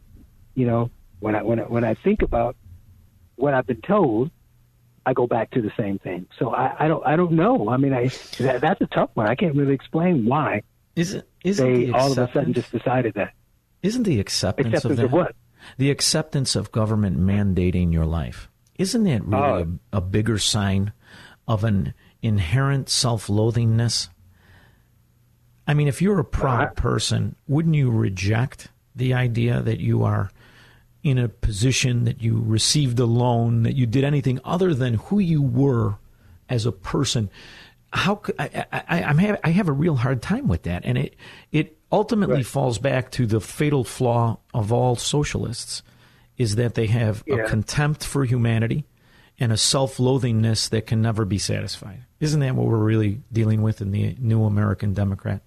you 0.55 0.67
know, 0.67 0.91
when 1.21 1.37
I 1.37 1.43
when 1.43 1.61
I, 1.61 1.65
when 1.65 1.85
I 1.85 1.95
think 1.95 2.23
about 2.23 2.57
what 3.37 3.53
I've 3.55 3.67
been 3.67 3.83
told, 3.83 4.31
I 5.05 5.13
go 5.13 5.27
back 5.27 5.51
to 5.53 5.63
the 5.63 5.73
same 5.77 5.99
thing. 5.99 6.27
So 6.39 6.55
I, 6.55 6.85
I 6.85 6.89
don't 6.89 7.07
I 7.07 7.17
don't 7.17 7.33
know. 7.33 7.69
I 7.69 7.77
mean, 7.77 7.93
I 7.93 8.09
that, 8.39 8.61
that's 8.61 8.81
a 8.81 8.87
tough 8.87 9.11
one. 9.15 9.29
I 9.29 9.35
can't 9.35 9.55
really 9.55 9.75
explain 9.75 10.25
why. 10.25 10.63
Is 10.97 11.15
it? 11.15 11.29
Isn't 11.45 11.67
they 11.67 11.87
the 11.87 11.93
all 11.93 12.13
of 12.13 12.19
a 12.19 12.31
sudden 12.33 12.55
just 12.55 12.73
decided 12.73 13.15
that? 13.15 13.33
Isn't 13.83 14.05
the 14.05 14.21
acceptance, 14.21 14.75
Acceptance 14.75 14.99
of 15.01 15.05
of 15.07 15.13
what? 15.13 15.37
the 15.77 15.91
acceptance 15.91 16.57
of 16.57 16.73
government 16.73 17.19
mandating 17.19 17.93
your 17.93 18.07
life? 18.07 18.49
Isn't 18.79 19.05
that 19.05 19.25
really 19.25 19.63
uh, 19.63 19.67
a, 19.93 19.99
a 19.99 20.01
bigger 20.01 20.39
sign 20.39 20.93
of 21.47 21.65
an 21.65 21.95
inherent 22.23 22.89
self-loathingness? 22.89 24.09
I 25.67 25.75
mean, 25.75 25.89
if 25.89 26.03
you're 26.03 26.19
a 26.19 26.25
proud 26.25 26.69
uh, 26.69 26.71
person, 26.73 27.37
wouldn't 27.47 27.75
you 27.75 27.91
reject 27.91 28.69
the 28.95 29.15
idea 29.15 29.61
that 29.63 29.81
you 29.81 30.05
are 30.05 30.31
in 31.03 31.19
a 31.19 31.29
position 31.29 32.05
that 32.05 32.23
you 32.23 32.43
received 32.45 32.99
a 32.99 33.07
loan, 33.07 33.65
that 33.65 33.75
you 33.75 33.87
did 33.87 34.05
anything 34.05 34.41
other 34.45 34.75
than 34.75 34.95
who 34.95 35.19
you 35.19 35.43
were 35.43 35.97
as 36.49 36.67
a 36.67 36.73
person? 36.73 37.31
How 37.93 38.17
could, 38.17 38.35
I, 38.39 38.65
I, 38.73 39.03
I'm 39.03 39.19
have, 39.19 39.41
I 39.45 39.51
have 39.51 39.69
a 39.69 39.73
real 39.73 39.97
hard 39.97 40.23
time 40.23 40.49
with 40.49 40.63
that, 40.63 40.85
and 40.85 40.97
it 40.97 41.15
it 41.51 41.77
ultimately 41.93 42.43
falls 42.43 42.79
back 42.79 43.11
to 43.13 43.27
the 43.27 43.41
fatal 43.41 43.85
flaw 43.85 44.39
of 44.55 44.73
all 44.73 44.97
socialists, 44.97 45.83
is 46.39 46.57
that 46.57 46.75
they 46.75 46.87
have 46.87 47.23
a 47.29 47.47
contempt 47.47 48.03
for 48.05 48.25
humanity 48.25 48.85
and 49.39 49.53
a 49.53 49.57
self-loathingness 49.57 50.71
that 50.71 50.87
can 50.87 51.03
never 51.03 51.25
be 51.25 51.39
satisfied. 51.39 52.05
Isn't 52.21 52.41
that 52.41 52.55
what 52.55 52.67
we're 52.67 52.79
really 52.79 53.21
dealing 53.33 53.63
with 53.63 53.81
in 53.81 53.91
the 53.91 54.17
new 54.19 54.45
American 54.45 54.95
Democrat? 54.95 55.43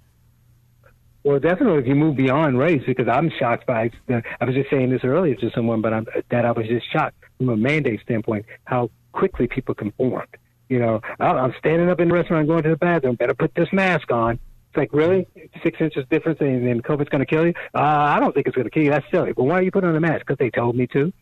Well, 1.23 1.39
definitely, 1.39 1.79
if 1.79 1.87
you 1.87 1.95
move 1.95 2.15
beyond 2.15 2.59
race, 2.59 2.83
because 2.85 3.07
I'm 3.07 3.31
shocked 3.39 3.65
by. 3.65 3.89
I 4.09 4.45
was 4.45 4.53
just 4.53 4.69
saying 4.69 4.91
this 4.91 5.03
earlier 5.03 5.33
to 5.35 5.49
someone, 5.55 5.81
but 5.81 5.91
I'm, 5.91 6.05
that 6.29 6.45
I 6.45 6.51
was 6.51 6.67
just 6.67 6.85
shocked 6.91 7.15
from 7.37 7.49
a 7.49 7.57
mandate 7.57 8.01
standpoint 8.01 8.45
how 8.65 8.91
quickly 9.11 9.47
people 9.47 9.73
conformed. 9.73 10.27
You 10.69 10.79
know, 10.79 11.01
I- 11.19 11.25
I'm 11.25 11.55
standing 11.57 11.89
up 11.89 11.99
in 11.99 12.09
the 12.09 12.13
restaurant, 12.13 12.47
going 12.47 12.61
to 12.63 12.69
the 12.69 12.77
bathroom. 12.77 13.15
Better 13.15 13.33
put 13.33 13.55
this 13.55 13.69
mask 13.73 14.11
on. 14.11 14.37
It's 14.75 14.77
like 14.77 14.93
really 14.93 15.25
six 15.63 15.79
inches 15.79 16.05
difference, 16.09 16.39
and 16.41 16.67
then 16.67 16.81
COVID's 16.81 17.07
going 17.07 17.21
to 17.21 17.25
kill 17.25 17.47
you. 17.47 17.53
Uh, 17.73 17.79
I 17.79 18.19
don't 18.19 18.33
think 18.33 18.45
it's 18.45 18.57
going 18.57 18.65
to 18.65 18.69
kill 18.69 18.83
you. 18.83 18.89
That's 18.89 19.09
silly. 19.09 19.31
But 19.31 19.43
why 19.43 19.59
are 19.59 19.61
you 19.61 19.71
putting 19.71 19.89
on 19.89 19.95
a 19.95 20.01
mask? 20.01 20.25
Because 20.25 20.37
they 20.37 20.49
told 20.49 20.75
me 20.75 20.85
to. 20.87 21.13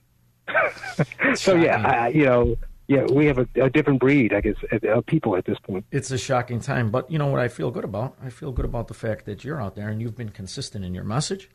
so 1.35 1.55
yeah, 1.55 1.87
I, 1.87 2.07
you 2.07 2.25
know, 2.25 2.55
yeah, 2.87 3.03
we 3.03 3.27
have 3.27 3.37
a, 3.37 3.47
a 3.61 3.69
different 3.69 3.99
breed, 3.99 4.33
I 4.33 4.41
guess, 4.41 4.55
of 4.71 5.05
people 5.05 5.37
at 5.37 5.45
this 5.45 5.59
point. 5.59 5.85
It's 5.91 6.09
a 6.09 6.17
shocking 6.17 6.61
time, 6.61 6.89
but 6.89 7.11
you 7.11 7.19
know 7.19 7.27
what 7.27 7.39
I 7.39 7.47
feel 7.47 7.69
good 7.69 7.83
about? 7.83 8.15
I 8.23 8.31
feel 8.31 8.51
good 8.51 8.65
about 8.65 8.87
the 8.87 8.95
fact 8.95 9.25
that 9.25 9.43
you're 9.43 9.61
out 9.61 9.75
there 9.75 9.89
and 9.89 10.01
you've 10.01 10.17
been 10.17 10.29
consistent 10.29 10.83
in 10.83 10.95
your 10.95 11.03
message. 11.03 11.51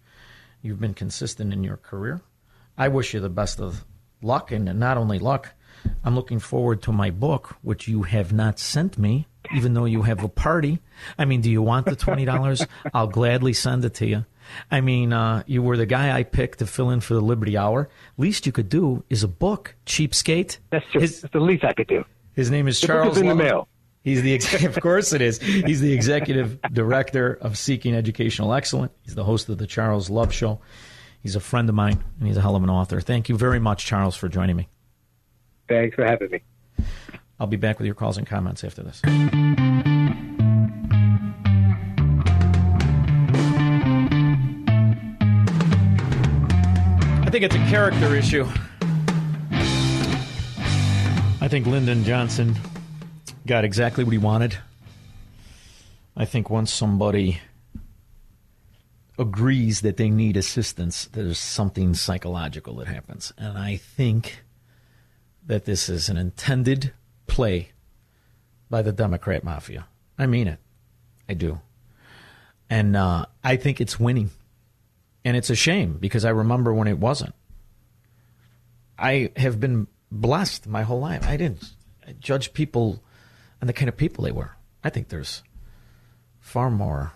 You've 0.62 0.80
been 0.80 0.94
consistent 0.94 1.52
in 1.52 1.64
your 1.64 1.78
career. 1.78 2.20
I 2.76 2.86
wish 2.86 3.12
you 3.12 3.18
the 3.18 3.28
best 3.28 3.60
of 3.60 3.84
luck, 4.22 4.52
and 4.52 4.66
not 4.78 4.96
only 4.96 5.18
luck, 5.18 5.52
I'm 6.04 6.14
looking 6.14 6.38
forward 6.38 6.80
to 6.82 6.92
my 6.92 7.10
book, 7.10 7.56
which 7.62 7.88
you 7.88 8.04
have 8.04 8.32
not 8.32 8.60
sent 8.60 8.98
me, 8.98 9.26
even 9.54 9.74
though 9.74 9.84
you 9.84 10.02
have 10.02 10.22
a 10.24 10.28
party. 10.28 10.80
I 11.18 11.24
mean, 11.24 11.40
do 11.40 11.50
you 11.50 11.62
want 11.62 11.86
the 11.86 11.96
twenty 11.96 12.24
dollars? 12.24 12.64
I'll 12.94 13.06
gladly 13.06 13.52
send 13.52 13.84
it 13.84 13.94
to 13.94 14.06
you. 14.06 14.24
I 14.70 14.80
mean, 14.80 15.12
uh, 15.12 15.42
you 15.46 15.62
were 15.62 15.76
the 15.76 15.84
guy 15.86 16.16
I 16.16 16.22
picked 16.22 16.60
to 16.60 16.66
fill 16.66 16.90
in 16.90 17.00
for 17.00 17.14
the 17.14 17.20
Liberty 17.20 17.56
Hour. 17.56 17.88
Least 18.16 18.46
you 18.46 18.52
could 18.52 18.68
do 18.70 19.04
is 19.10 19.22
a 19.22 19.28
book, 19.28 19.74
cheapskate. 19.84 20.58
That's 20.70 20.86
just 20.92 21.22
That's 21.22 21.32
the 21.32 21.40
least 21.40 21.64
I 21.64 21.72
could 21.74 21.86
do. 21.88 22.04
His 22.34 22.50
name 22.50 22.66
is 22.68 22.80
The 22.80 22.86
book 22.86 22.96
Charles. 22.96 23.16
is 23.16 23.22
in 23.22 23.28
the 23.28 23.34
mail. 23.34 23.68
He's 24.04 24.22
the 24.22 24.32
ex- 24.34 24.64
of 24.64 24.80
course 24.80 25.12
it 25.12 25.20
is. 25.20 25.38
He's 25.40 25.80
the 25.80 25.92
executive 25.92 26.58
director 26.72 27.34
of 27.42 27.58
Seeking 27.58 27.94
Educational 27.94 28.54
Excellence. 28.54 28.92
He's 29.02 29.14
the 29.14 29.24
host 29.24 29.48
of 29.50 29.58
the 29.58 29.66
Charles 29.66 30.08
Love 30.08 30.32
Show. 30.32 30.60
He's 31.20 31.36
a 31.36 31.40
friend 31.40 31.68
of 31.68 31.74
mine, 31.74 32.02
and 32.18 32.28
he's 32.28 32.36
a 32.36 32.40
hell 32.40 32.56
of 32.56 32.62
an 32.62 32.70
author. 32.70 33.00
Thank 33.00 33.28
you 33.28 33.36
very 33.36 33.58
much, 33.58 33.84
Charles, 33.84 34.16
for 34.16 34.28
joining 34.28 34.56
me. 34.56 34.68
Thanks 35.68 35.94
for 35.96 36.04
having 36.06 36.30
me. 36.30 36.42
I'll 37.40 37.47
be 37.47 37.56
back 37.56 37.78
with 37.78 37.86
your 37.86 37.94
calls 37.94 38.19
and 38.19 38.27
comments 38.27 38.65
after 38.65 38.82
this. 38.82 39.01
I 47.24 47.31
think 47.31 47.44
it's 47.44 47.55
a 47.55 47.66
character 47.69 48.16
issue. 48.16 48.44
I 51.40 51.47
think 51.48 51.66
Lyndon 51.66 52.02
Johnson 52.02 52.56
got 53.47 53.65
exactly 53.65 54.02
what 54.02 54.12
he 54.12 54.19
wanted. 54.19 54.59
I 56.16 56.24
think 56.24 56.51
once 56.51 56.73
somebody 56.73 57.40
agrees 59.16 59.82
that 59.82 59.97
they 59.97 60.10
need 60.10 60.36
assistance, 60.36 61.05
there's 61.12 61.39
something 61.39 61.94
psychological 61.94 62.74
that 62.77 62.89
happens. 62.89 63.32
And 63.39 63.56
I 63.56 63.77
think 63.77 64.43
that 65.47 65.65
this 65.65 65.89
is 65.89 66.09
an 66.09 66.16
intended 66.16 66.93
play 67.28 67.70
by 68.68 68.82
the 68.82 68.92
Democrat 68.92 69.44
mafia. 69.44 69.86
I 70.18 70.26
mean 70.26 70.48
it. 70.48 70.59
I 71.28 71.34
do. 71.34 71.60
And 72.68 72.96
uh, 72.96 73.26
I 73.44 73.56
think 73.56 73.80
it's 73.80 74.00
winning. 74.00 74.30
And 75.24 75.36
it's 75.36 75.50
a 75.50 75.55
shame 75.55 75.98
because 75.98 76.24
I 76.24 76.30
remember 76.30 76.74
when 76.74 76.88
it 76.88 76.98
wasn't. 76.98 77.34
I 78.98 79.30
have 79.36 79.60
been 79.60 79.86
blessed 80.10 80.66
my 80.66 80.82
whole 80.82 81.00
life. 81.00 81.26
I 81.28 81.36
didn't 81.36 81.72
judge 82.18 82.52
people 82.52 83.02
and 83.60 83.68
the 83.68 83.74
kind 83.74 83.88
of 83.88 83.96
people 83.96 84.24
they 84.24 84.32
were. 84.32 84.56
I 84.82 84.90
think 84.90 85.09
there's 85.09 85.42
far 86.40 86.70
more 86.70 87.12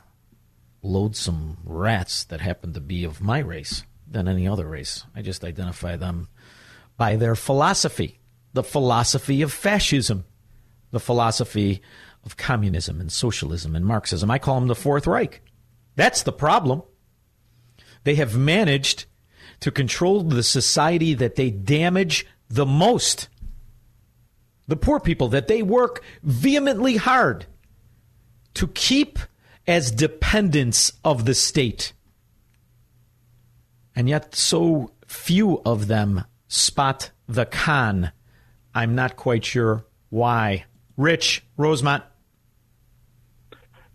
loathsome 0.83 1.59
rats 1.65 2.25
that 2.25 2.41
happen 2.41 2.73
to 2.75 2.81
be 2.81 3.05
of 3.05 3.21
my 3.21 3.39
race 3.39 3.85
than 4.09 4.29
any 4.29 4.47
other 4.47 4.67
race. 4.67 5.05
I 5.15 5.23
just 5.23 5.45
identify 5.45 5.97
them 5.97 6.29
by 6.97 7.17
their 7.17 7.35
philosophy 7.35 8.21
the 8.53 8.63
philosophy 8.63 9.43
of 9.43 9.53
fascism, 9.53 10.25
the 10.91 11.01
philosophy 11.01 11.83
of 12.25 12.37
communism 12.37 13.01
and 13.01 13.11
socialism 13.11 13.75
and 13.75 13.85
Marxism. 13.85 14.31
I 14.31 14.39
call 14.39 14.57
them 14.57 14.69
the 14.69 14.75
Fourth 14.75 15.07
Reich. 15.07 15.41
That's 15.97 16.23
the 16.23 16.33
problem. 16.33 16.83
They 18.05 18.15
have 18.17 18.37
managed 18.37 19.07
to 19.61 19.71
control 19.71 20.23
the 20.23 20.43
society 20.43 21.15
that 21.15 21.37
they 21.37 21.51
damage 21.51 22.27
the 22.49 22.67
most. 22.67 23.29
The 24.67 24.77
poor 24.77 25.01
people 25.01 25.29
that 25.29 25.49
they 25.49 25.63
work 25.63 26.03
vehemently 26.23 26.97
hard 26.97 27.47
to 28.55 28.69
keep 28.69 29.19
as 29.67 29.91
dependents 29.91 30.93
of 31.05 31.25
the 31.25 31.35
state. 31.35 31.93
And 33.95 34.09
yet, 34.09 34.35
so 34.35 34.93
few 35.07 35.61
of 35.65 35.87
them 35.87 36.25
spot 36.49 37.11
the 37.29 37.47
con. 37.47 38.13
I'm 38.75 38.95
not 38.95 39.17
quite 39.17 39.45
sure 39.45 39.85
why. 40.11 40.65
Rich, 40.97 41.45
Rosemont. 41.57 42.05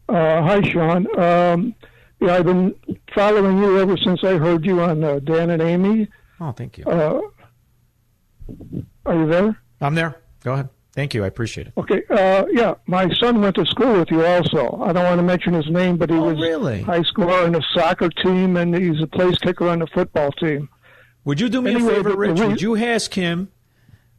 Uh, 0.10 0.42
hi, 0.42 0.62
Shaun. 0.70 1.20
Um, 1.20 1.76
yeah, 2.20 2.36
I've 2.36 2.46
been 2.46 2.76
following 3.14 3.58
you 3.58 3.80
ever 3.80 3.98
since 3.98 4.24
I 4.24 4.38
heard 4.38 4.66
you 4.66 4.82
on 4.82 5.04
uh, 5.04 5.20
Dan 5.20 5.50
and 5.50 5.62
Amy. 5.62 6.08
Oh, 6.40 6.52
thank 6.52 6.78
you. 6.78 6.86
Uh, 6.86 7.22
are 9.06 9.16
you 9.16 9.28
there? 9.28 9.62
I'm 9.82 9.96
there. 9.96 10.16
Go 10.44 10.54
ahead. 10.54 10.70
Thank 10.94 11.14
you. 11.14 11.24
I 11.24 11.28
appreciate 11.28 11.68
it. 11.68 11.74
Okay. 11.78 12.02
Uh, 12.10 12.46
yeah, 12.52 12.74
my 12.88 13.08
son 13.20 13.40
went 13.42 13.56
to 13.58 13.66
school 13.68 14.00
with 14.00 14.10
you 14.10 14.26
also. 14.26 14.82
I 14.82 14.94
don't 14.94 15.04
want 15.04 15.20
to 15.20 15.24
mention 15.24 15.54
his 15.54 15.70
name, 15.70 15.98
but 15.98 16.10
he 16.10 16.16
was 16.18 16.40
really? 16.40 16.82
high 16.82 17.04
scorer 17.04 17.46
on 17.46 17.52
the 17.52 17.64
soccer 17.76 18.10
team, 18.10 18.58
and 18.58 18.74
he's 18.74 19.02
a 19.04 19.08
place 19.08 19.38
kicker 19.38 19.68
on 19.70 19.80
the 19.80 19.88
football 19.88 20.32
team. 20.32 20.70
Would 21.26 21.40
you 21.40 21.50
do 21.50 21.62
me 21.62 21.76
Anyway, 21.76 21.92
a 21.92 21.96
favor, 21.98 22.16
Rich? 22.16 22.40
Would 22.40 22.62
you 22.62 22.78
ask 22.78 23.14
him? 23.14 23.52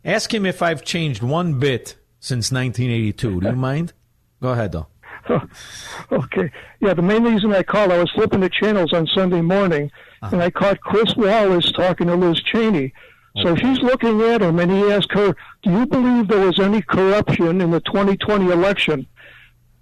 Ask 0.09 0.33
him 0.33 0.47
if 0.47 0.63
I've 0.63 0.83
changed 0.85 1.23
one 1.23 1.59
bit 1.59 1.97
since 2.19 2.51
1982. 2.51 3.41
Do 3.41 3.47
you 3.47 3.57
mind? 3.71 3.93
Go 4.41 4.49
ahead, 4.49 4.73
though. 4.73 4.87
okay. 6.13 6.51
Yeah, 6.81 6.95
the 6.95 7.03
main 7.03 7.25
reason 7.25 7.53
I 7.53 7.63
called, 7.63 7.93
I 7.93 7.99
was 7.99 8.11
flipping 8.13 8.41
the 8.41 8.49
channels 8.49 8.95
on 8.95 9.07
Sunday 9.09 9.43
morning, 9.43 9.91
and 10.23 10.43
I 10.43 10.51
caught 10.51 10.81
Chris 10.81 11.15
Wallace 11.15 11.71
talking 11.73 12.07
to 12.07 12.17
Liz 12.17 12.41
Cheney. 12.41 12.95
So 13.43 13.55
she's 13.55 13.79
looking 13.81 14.23
at 14.23 14.41
him, 14.41 14.59
and 14.59 14.71
he 14.71 14.91
asked 14.91 15.13
her, 15.13 15.37
"Do 15.63 15.71
you 15.71 15.87
believe 15.87 16.27
there 16.27 16.45
was 16.47 16.59
any 16.59 16.81
corruption 16.81 17.61
in 17.61 17.71
the 17.71 17.81
2020 17.81 18.51
election?" 18.51 19.07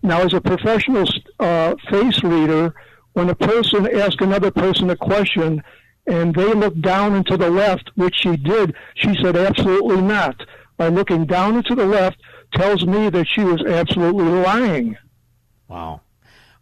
Now, 0.02 0.22
as 0.22 0.34
a 0.34 0.40
professional 0.40 1.06
uh, 1.38 1.76
face 1.88 2.22
reader, 2.22 2.74
when 3.14 3.30
a 3.30 3.34
person 3.34 3.88
asks 3.98 4.20
another 4.20 4.50
person 4.50 4.90
a 4.90 4.96
question 4.96 5.62
and 6.06 6.34
they 6.34 6.52
looked 6.54 6.80
down 6.82 7.14
and 7.14 7.26
to 7.26 7.36
the 7.36 7.50
left, 7.50 7.90
which 7.96 8.16
she 8.16 8.36
did, 8.36 8.74
she 8.94 9.14
said 9.22 9.36
absolutely 9.36 10.00
not. 10.00 10.36
By 10.76 10.88
looking 10.88 11.26
down 11.26 11.56
and 11.56 11.64
to 11.66 11.74
the 11.74 11.86
left 11.86 12.18
tells 12.54 12.84
me 12.84 13.10
that 13.10 13.26
she 13.26 13.42
was 13.42 13.62
absolutely 13.64 14.24
lying. 14.24 14.96
Wow. 15.68 16.02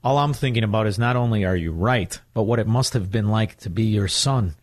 All 0.02 0.18
I'm 0.18 0.34
thinking 0.34 0.64
about 0.64 0.86
is 0.86 0.98
not 0.98 1.16
only 1.16 1.44
are 1.44 1.56
you 1.56 1.72
right, 1.72 2.18
but 2.32 2.42
what 2.42 2.58
it 2.58 2.66
must 2.66 2.92
have 2.92 3.10
been 3.10 3.28
like 3.28 3.56
to 3.58 3.70
be 3.70 3.84
your 3.84 4.08
son. 4.08 4.54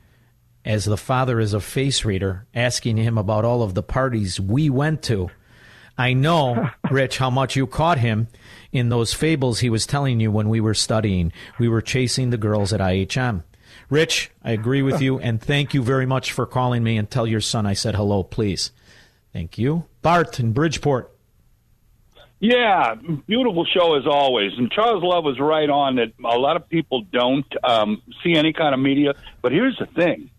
As 0.64 0.86
the 0.86 0.98
father 0.98 1.40
is 1.40 1.54
a 1.54 1.60
face 1.60 2.06
reader, 2.06 2.46
asking 2.54 2.98
him 2.98 3.18
about 3.18 3.46
all 3.46 3.64
of 3.64 3.74
the 3.74 3.84
parties 3.84 4.40
we 4.40 4.70
went 4.70 5.02
to. 5.04 5.30
I 5.98 6.14
know, 6.14 6.70
Rich, 6.92 7.18
how 7.18 7.32
much 7.32 7.56
you 7.56 7.66
caught 7.66 7.98
him 7.98 8.28
in 8.72 8.90
those 8.90 9.14
fables 9.14 9.60
he 9.60 9.70
was 9.70 9.88
telling 9.88 10.20
you 10.20 10.32
when 10.32 10.50
we 10.50 10.62
were 10.62 10.76
studying. 10.76 11.34
We 11.60 11.68
were 11.68 11.82
chasing 11.82 12.30
the 12.30 12.38
girls 12.38 12.72
at 12.72 12.80
IHM. 12.80 13.44
Rich, 13.92 14.32
I 14.42 14.52
agree 14.52 14.82
with 14.82 15.02
you, 15.02 15.20
and 15.20 15.42
thank 15.42 15.74
you 15.74 15.84
very 15.84 16.06
much 16.06 16.32
for 16.32 16.46
calling 16.46 16.82
me 16.82 16.98
and 16.98 17.12
tell 17.12 17.28
your 17.28 17.42
son 17.42 17.66
I 17.66 17.74
said 17.74 17.94
hello, 17.94 18.24
please. 18.24 18.72
Thank 19.34 19.58
you. 19.58 19.84
Bart 20.02 20.40
in 20.40 20.54
Bridgeport. 20.54 21.12
Yeah, 22.40 22.96
beautiful 23.28 23.66
show 23.66 23.98
as 23.98 24.08
always. 24.08 24.54
And 24.58 24.72
Charles 24.72 25.04
Love 25.04 25.26
was 25.26 25.42
right 25.42 25.70
on 25.70 25.98
that 25.98 26.14
a 26.24 26.40
lot 26.40 26.56
of 26.56 26.70
people 26.70 27.02
don't 27.12 27.46
um, 27.66 28.02
see 28.24 28.34
any 28.34 28.54
kind 28.54 28.74
of 28.74 28.80
media. 28.80 29.14
But 29.42 29.52
here's 29.52 29.78
the 29.78 29.88
thing. 29.88 30.30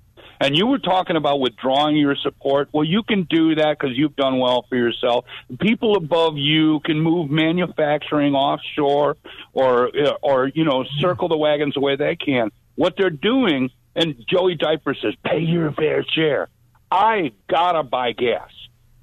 And 0.41 0.57
you 0.57 0.67
were 0.67 0.79
talking 0.79 1.17
about 1.17 1.39
withdrawing 1.39 1.99
your 1.99 2.17
support. 2.17 2.71
Well, 2.73 2.85
you 2.85 3.03
can 3.03 3.25
do 3.25 3.55
that 3.57 3.79
because 3.79 3.99
you've 3.99 4.17
done 4.17 4.39
well 4.39 4.65
for 4.67 4.77
yourself. 4.77 5.27
People 5.61 5.95
above 5.95 6.39
you 6.39 6.81
can 6.81 6.99
move 6.99 7.31
manufacturing 7.31 8.35
offshore, 8.35 9.19
or 9.53 9.91
or 10.23 10.49
you 10.49 10.65
know 10.65 10.85
circle 10.99 11.29
the 11.29 11.37
wagons 11.37 11.75
the 11.75 11.81
way 11.81 11.95
they 11.95 12.17
can. 12.17 12.51
What 12.75 12.95
they're 12.97 13.11
doing, 13.11 13.71
and 13.95 14.15
Joey 14.29 14.55
Diaper 14.55 14.95
says, 14.95 15.15
pay 15.25 15.41
your 15.41 15.73
fair 15.73 16.05
share. 16.15 16.49
I 16.91 17.33
gotta 17.49 17.83
buy 17.83 18.13
gas. 18.13 18.51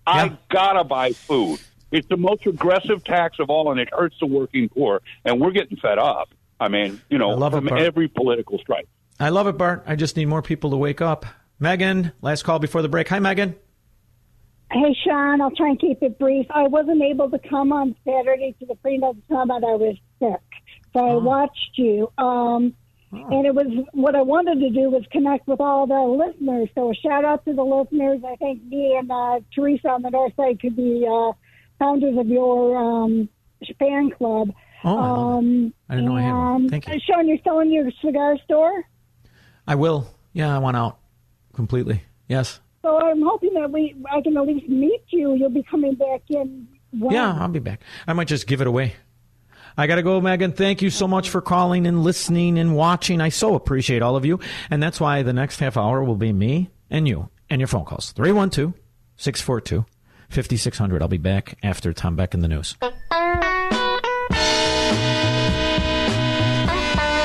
I 0.05 0.37
gotta 0.51 0.83
buy 0.83 1.11
food. 1.13 1.59
It's 1.91 2.07
the 2.07 2.17
most 2.17 2.45
regressive 2.45 3.03
tax 3.03 3.37
of 3.39 3.49
all, 3.49 3.71
and 3.71 3.79
it 3.79 3.89
hurts 3.91 4.15
the 4.19 4.27
working 4.27 4.69
poor. 4.69 5.01
And 5.25 5.39
we're 5.39 5.51
getting 5.51 5.77
fed 5.77 5.97
up. 5.97 6.29
I 6.59 6.67
mean, 6.67 7.01
you 7.09 7.17
know, 7.17 7.29
love 7.29 7.53
it, 7.53 7.57
from 7.57 7.67
Bart. 7.67 7.81
every 7.81 8.07
political 8.07 8.57
stripe. 8.59 8.87
I 9.19 9.29
love 9.29 9.47
it, 9.47 9.57
Bart. 9.57 9.83
I 9.87 9.95
just 9.95 10.15
need 10.17 10.25
more 10.25 10.41
people 10.41 10.69
to 10.71 10.77
wake 10.77 11.01
up. 11.01 11.25
Megan, 11.59 12.11
last 12.21 12.43
call 12.43 12.59
before 12.59 12.81
the 12.81 12.89
break. 12.89 13.07
Hi, 13.09 13.19
Megan. 13.19 13.55
Hey, 14.71 14.95
Shaun, 15.03 15.41
I'll 15.41 15.51
try 15.51 15.69
and 15.69 15.79
keep 15.79 16.03
it 16.03 16.19
brief. 16.19 16.45
I 16.51 16.67
wasn't 16.67 17.01
able 17.01 17.29
to 17.31 17.39
come 17.39 17.73
on 17.73 17.95
Saturday 18.05 18.55
to 18.59 18.65
the 18.67 18.75
Freedom 18.83 19.21
Summit. 19.27 19.63
I 19.63 19.75
was 19.75 19.97
sick. 20.19 20.41
So 20.93 20.99
I 20.99 21.15
watched 21.15 21.71
you. 21.75 22.11
Um, 22.17 22.75
And 23.11 23.45
it 23.45 23.55
was 23.55 23.67
what 23.93 24.15
I 24.15 24.21
wanted 24.21 24.59
to 24.59 24.69
do 24.69 24.91
was 24.91 25.03
connect 25.11 25.47
with 25.47 25.59
all 25.59 25.87
the 25.87 25.99
listeners. 25.99 26.69
So 26.75 26.91
a 26.91 26.93
shout 26.93 27.25
out 27.25 27.43
to 27.45 27.53
the 27.53 27.63
listeners. 27.63 28.21
I 28.27 28.35
think 28.35 28.63
me 28.65 28.95
and 28.97 29.11
uh, 29.11 29.39
Teresa 29.53 29.89
on 29.89 30.03
the 30.03 30.11
north 30.11 30.33
side 30.35 30.61
could 30.61 30.75
be 30.75 31.07
uh, 31.09 31.31
founders 31.79 32.17
of 32.17 32.27
your 32.27 32.77
um, 32.77 33.27
fan 33.79 34.11
club. 34.11 34.51
Oh, 34.83 34.97
um, 34.97 35.73
I 35.89 35.95
didn't 35.95 36.09
know 36.09 36.17
I 36.17 36.21
had 36.21 36.33
one. 36.33 36.69
Thank 36.69 36.87
you. 36.87 36.93
uh, 36.93 36.97
Shaun, 37.05 37.27
you're 37.27 37.39
selling 37.43 37.71
your 37.71 37.89
cigar 38.03 38.37
store? 38.45 38.83
I 39.67 39.75
will. 39.75 40.07
Yeah, 40.33 40.55
I 40.55 40.59
want 40.59 40.77
out 40.77 40.99
completely. 41.53 42.03
Yes. 42.27 42.59
So 42.83 42.97
I'm 42.97 43.21
hoping 43.21 43.53
that 43.55 43.71
we 43.71 43.95
I 44.09 44.21
can 44.21 44.37
at 44.37 44.45
least 44.45 44.69
meet 44.69 45.03
you. 45.09 45.33
You'll 45.33 45.49
be 45.49 45.63
coming 45.63 45.95
back 45.95 46.21
in. 46.29 46.67
When? 46.91 47.13
Yeah, 47.13 47.35
I'll 47.39 47.49
be 47.49 47.59
back. 47.59 47.81
I 48.07 48.13
might 48.13 48.27
just 48.27 48.47
give 48.47 48.61
it 48.61 48.67
away. 48.67 48.95
I 49.79 49.87
got 49.87 49.95
to 49.95 50.03
go, 50.03 50.19
Megan. 50.19 50.51
Thank 50.51 50.81
you 50.81 50.89
so 50.89 51.07
much 51.07 51.29
for 51.29 51.39
calling 51.39 51.87
and 51.87 52.03
listening 52.03 52.59
and 52.59 52.75
watching. 52.75 53.21
I 53.21 53.29
so 53.29 53.55
appreciate 53.55 54.01
all 54.01 54.17
of 54.17 54.25
you. 54.25 54.41
And 54.69 54.83
that's 54.83 54.99
why 54.99 55.23
the 55.23 55.31
next 55.31 55.61
half 55.61 55.77
hour 55.77 56.03
will 56.03 56.17
be 56.17 56.33
me 56.33 56.69
and 56.89 57.07
you 57.07 57.29
and 57.49 57.61
your 57.61 57.69
phone 57.69 57.85
calls 57.85 58.11
312 58.11 58.73
642 59.15 59.85
5600. 60.27 61.01
I'll 61.01 61.07
be 61.07 61.17
back 61.17 61.57
after 61.63 61.93
Tom 61.93 62.17
Beck 62.17 62.33
in 62.33 62.41
the 62.41 62.49
news. 62.49 62.75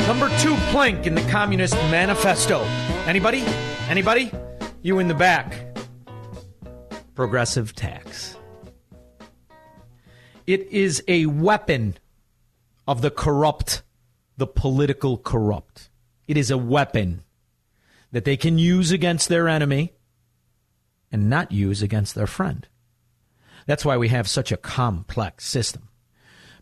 Number 0.06 0.28
two 0.38 0.54
plank 0.70 1.08
in 1.08 1.16
the 1.16 1.26
Communist 1.28 1.74
Manifesto. 1.90 2.62
Anybody? 3.08 3.42
Anybody? 3.88 4.30
You 4.80 5.00
in 5.00 5.08
the 5.08 5.14
back. 5.14 5.76
Progressive 7.16 7.74
tax. 7.74 8.36
It 10.46 10.68
is 10.70 11.02
a 11.08 11.26
weapon 11.26 11.96
of 12.86 13.02
the 13.02 13.10
corrupt, 13.10 13.82
the 14.36 14.46
political 14.46 15.16
corrupt. 15.18 15.90
It 16.26 16.36
is 16.36 16.50
a 16.50 16.58
weapon 16.58 17.22
that 18.12 18.24
they 18.24 18.36
can 18.36 18.58
use 18.58 18.92
against 18.92 19.28
their 19.28 19.48
enemy 19.48 19.92
and 21.10 21.28
not 21.28 21.52
use 21.52 21.82
against 21.82 22.14
their 22.14 22.26
friend. 22.26 22.66
That's 23.66 23.84
why 23.84 23.96
we 23.96 24.08
have 24.08 24.28
such 24.28 24.52
a 24.52 24.56
complex 24.56 25.46
system. 25.46 25.88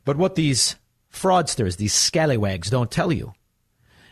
But 0.05 0.16
what 0.16 0.35
these 0.35 0.77
fraudsters, 1.12 1.77
these 1.77 1.94
scallywags 1.94 2.70
don't 2.70 2.90
tell 2.90 3.12
you 3.12 3.35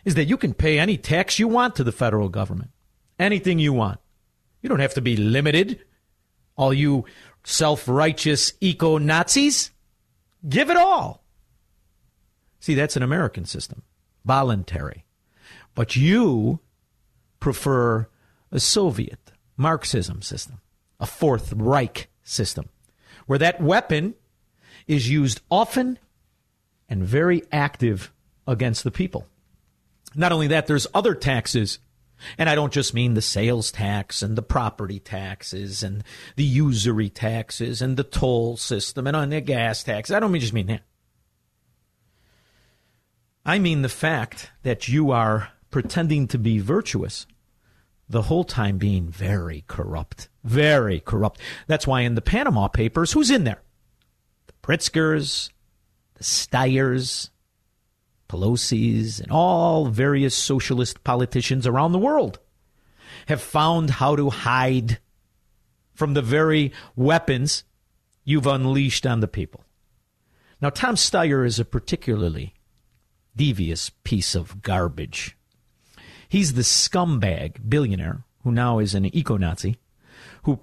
is 0.05 0.15
that 0.15 0.27
you 0.27 0.37
can 0.37 0.55
pay 0.55 0.79
any 0.79 0.97
tax 0.97 1.39
you 1.39 1.49
want 1.49 1.77
to 1.77 1.85
the 1.85 1.93
federal 1.93 2.29
government. 2.29 2.71
Anything 3.19 3.59
you 3.59 3.73
want. 3.73 4.01
You 4.63 4.69
don't 4.69 4.81
have 4.81 4.95
to 4.95 5.01
be 5.01 5.17
limited. 5.17 5.81
All 6.57 6.73
you 6.73 7.05
self 7.45 7.89
righteous 7.89 8.53
eco 8.61 8.99
Nazis, 8.99 9.71
give 10.49 10.71
it 10.71 10.77
all. 10.77 11.25
See, 12.61 12.75
that's 12.75 12.97
an 12.97 13.03
American 13.03 13.47
system, 13.47 13.83
voluntary. 14.25 15.05
But 15.75 15.97
you 15.97 16.61
prefer 17.41 18.09
a 18.53 18.61
Soviet 18.61 19.33
Marxism 19.57 20.23
system, 20.23 20.61
a 21.01 21.07
Fourth 21.07 21.53
Reich 21.55 22.09
system, 22.23 22.69
where 23.27 23.39
that 23.39 23.61
weapon 23.61 24.15
is 24.87 25.09
used 25.09 25.41
often 25.51 25.99
and 26.89 27.03
very 27.03 27.43
active 27.51 28.13
against 28.47 28.85
the 28.85 28.91
people. 28.91 29.27
Not 30.15 30.33
only 30.33 30.49
that, 30.49 30.67
there's 30.67 30.87
other 30.93 31.15
taxes. 31.15 31.79
And 32.37 32.51
I 32.51 32.55
don't 32.55 32.73
just 32.73 32.93
mean 32.93 33.15
the 33.15 33.23
sales 33.23 33.73
tax 33.73 34.21
and 34.21 34.37
the 34.37 34.43
property 34.43 34.99
taxes 34.99 35.83
and 35.83 36.05
the 36.37 36.45
usury 36.45 37.09
taxes 37.09 37.81
and 37.81 37.97
the 37.97 38.05
toll 38.05 38.59
system 38.59 39.07
and 39.07 39.17
on 39.17 39.31
the 39.31 39.41
gas 39.41 39.83
tax. 39.83 40.11
I 40.11 40.21
don't 40.21 40.39
just 40.39 40.53
mean 40.53 40.67
that. 40.67 40.83
I 43.51 43.59
mean 43.59 43.83
the 43.83 43.89
fact 43.89 44.53
that 44.63 44.87
you 44.87 45.11
are 45.11 45.49
pretending 45.73 46.29
to 46.29 46.39
be 46.39 46.61
virtuous 46.61 47.27
the 48.09 48.23
whole 48.23 48.45
time 48.45 48.79
being 48.79 49.09
very 49.09 49.65
corrupt. 49.67 50.29
Very 50.45 51.01
corrupt. 51.01 51.41
That's 51.67 51.85
why 51.85 52.03
in 52.03 52.15
the 52.15 52.21
Panama 52.21 52.69
Papers, 52.69 53.11
who's 53.11 53.29
in 53.29 53.43
there? 53.43 53.61
The 54.47 54.53
Pritzkers, 54.63 55.51
the 56.15 56.23
Steyers, 56.23 57.31
Pelosi's, 58.29 59.19
and 59.19 59.33
all 59.33 59.87
various 59.87 60.37
socialist 60.37 61.03
politicians 61.03 61.67
around 61.67 61.91
the 61.91 61.99
world 61.99 62.39
have 63.27 63.43
found 63.43 63.91
how 63.91 64.15
to 64.15 64.31
hide 64.31 65.01
from 65.93 66.15
the 66.15 66.23
very 66.23 66.73
weapons 66.95 67.65
you've 68.23 68.47
unleashed 68.47 69.07
on 69.07 69.19
the 69.19 69.27
people. 69.27 69.65
Now, 70.63 70.71
Tom 70.71 70.95
Steyer 70.95 71.45
is 71.45 71.59
a 71.59 71.65
particularly 71.65 72.55
devious 73.37 73.91
piece 74.05 74.35
of 74.35 74.63
garbage. 74.63 75.37
He's 76.29 76.55
the 76.55 76.63
scumbag 76.63 77.69
billionaire 77.69 78.25
who 78.43 78.53
now 78.53 78.79
is 78.79 78.95
an 78.95 79.15
eco 79.15 79.37
Nazi, 79.37 79.79
who, 80.45 80.61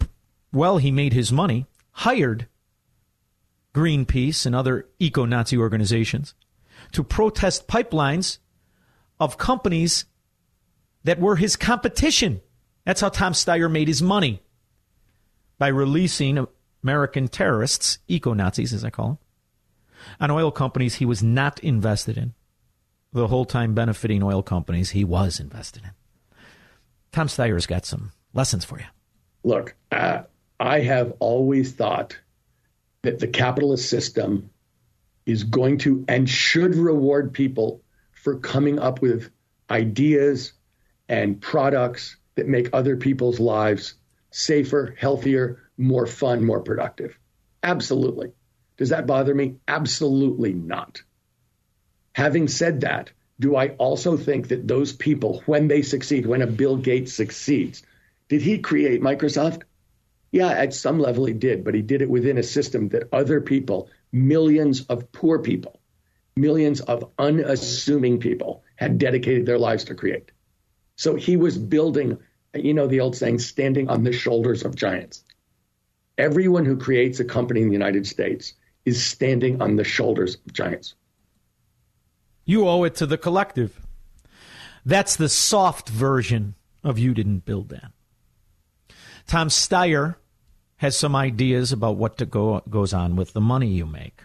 well, 0.52 0.78
he 0.78 0.92
made 0.92 1.14
his 1.14 1.32
money, 1.32 1.66
hired 1.92 2.48
Greenpeace 3.74 4.46
and 4.46 4.56
other 4.56 4.88
eco 5.00 5.26
Nazi 5.26 5.58
organizations 5.58 6.34
to 6.94 7.04
protest 7.04 7.68
pipelines 7.68 8.40
of 9.20 9.38
companies 9.38 10.06
that 11.04 11.20
were 11.20 11.36
his 11.36 11.56
competition. 11.56 12.42
That's 12.86 13.02
how 13.02 13.10
Tom 13.10 13.34
Steyer 13.34 13.70
made 13.70 13.88
his 13.88 14.02
money 14.02 14.42
by 15.60 15.68
releasing 15.68 16.48
American 16.84 17.28
terrorists, 17.28 18.00
eco 18.08 18.34
Nazis 18.34 18.74
as 18.74 18.84
I 18.84 18.90
call 18.90 19.08
them, 19.08 19.18
on 20.20 20.32
oil 20.32 20.52
companies 20.52 20.96
he 20.96 21.06
was 21.06 21.22
not 21.22 21.60
invested 21.60 22.18
in. 22.18 22.34
The 23.14 23.28
whole 23.28 23.46
time 23.46 23.74
benefiting 23.74 24.22
oil 24.22 24.44
companies 24.44 24.92
he 24.92 25.04
was 25.04 25.40
invested 25.40 25.84
in. 25.84 25.92
Tom 27.12 27.28
Steyer's 27.28 27.66
got 27.66 27.86
some 27.86 28.12
lessons 28.34 28.66
for 28.66 28.80
you. 28.80 28.86
Look, 29.44 29.76
uh, 29.92 30.24
I 30.60 30.82
have 30.82 31.14
always 31.20 31.74
thought 31.74 32.20
that 33.04 33.20
the 33.20 33.28
capitalist 33.28 33.90
system 33.90 34.50
is 35.26 35.44
going 35.44 35.78
to 35.80 36.04
and 36.08 36.30
should 36.30 36.76
reward 36.76 37.34
people 37.34 37.82
for 38.12 38.40
coming 38.40 38.80
up 38.80 39.02
with 39.02 39.30
ideas 39.70 40.54
and 41.08 41.40
products 41.40 42.18
that 42.36 42.48
make 42.48 42.70
other 42.74 42.98
people's 42.98 43.40
lives 43.40 43.96
safer, 44.32 44.96
healthier, 44.98 45.64
more 45.78 46.06
fun, 46.06 46.44
more 46.44 46.62
productive. 46.62 47.18
Absolutely. 47.64 48.32
Does 48.78 48.90
that 48.90 49.08
bother 49.08 49.34
me? 49.34 49.56
Absolutely 49.68 50.54
not. 50.54 51.02
Having 52.18 52.48
said 52.48 52.82
that, 52.82 53.12
do 53.40 53.56
I 53.56 53.68
also 53.78 54.18
think 54.18 54.48
that 54.48 54.68
those 54.68 54.92
people, 54.92 55.44
when 55.46 55.68
they 55.68 55.84
succeed, 55.84 56.26
when 56.26 56.42
a 56.42 56.48
Bill 56.48 56.76
Gates 56.76 57.14
succeeds, 57.14 57.84
did 58.28 58.42
he 58.42 58.58
create 58.58 59.04
Microsoft? 59.04 59.62
Yeah, 60.32 60.50
at 60.50 60.74
some 60.74 61.00
level 61.00 61.26
he 61.26 61.36
did, 61.36 61.64
but 61.64 61.76
he 61.76 61.84
did 61.84 62.02
it 62.02 62.10
within 62.10 62.40
a 62.40 62.44
system 62.44 62.90
that 62.90 63.10
other 63.14 63.40
people, 63.40 63.92
millions 64.12 64.82
of 64.88 65.12
poor 65.12 65.38
people, 65.38 65.80
millions 66.36 66.82
of 66.82 67.12
unassuming 67.20 68.20
people 68.20 68.64
had 68.78 68.98
dedicated 68.98 69.46
their 69.46 69.60
lives 69.60 69.84
to 69.84 69.94
create. 69.94 70.32
So 70.96 71.14
he 71.14 71.38
was 71.38 71.56
building, 71.56 72.18
you 72.56 72.74
know, 72.74 72.88
the 72.88 73.02
old 73.02 73.16
saying, 73.16 73.38
standing 73.38 73.90
on 73.90 74.04
the 74.04 74.12
shoulders 74.12 74.66
of 74.66 74.76
giants. 74.76 75.24
Everyone 76.18 76.66
who 76.66 76.78
creates 76.78 77.20
a 77.20 77.26
company 77.26 77.62
in 77.62 77.68
the 77.68 77.74
United 77.74 78.08
States 78.08 78.54
is 78.86 79.06
standing 79.06 79.62
on 79.62 79.76
the 79.76 79.84
shoulders 79.84 80.34
of 80.34 80.52
giants. 80.52 80.96
You 82.48 82.68
owe 82.68 82.86
it 82.86 82.96
to 82.96 83.06
the 83.06 83.18
collective. 83.18 83.80
That's 84.86 85.18
the 85.18 85.28
soft 85.28 85.90
version 85.90 86.56
of 86.82 86.98
you 86.98 87.14
didn't 87.14 87.44
build 87.46 87.70
that. 87.70 87.92
Tom 89.28 89.50
Steyer 89.50 90.16
has 90.78 90.98
some 90.98 91.14
ideas 91.14 91.74
about 91.74 91.98
what 91.98 92.18
to 92.20 92.26
go, 92.26 92.62
goes 92.70 92.94
on 92.94 93.18
with 93.18 93.34
the 93.34 93.42
money 93.42 93.68
you 93.68 93.86
make. 93.86 94.24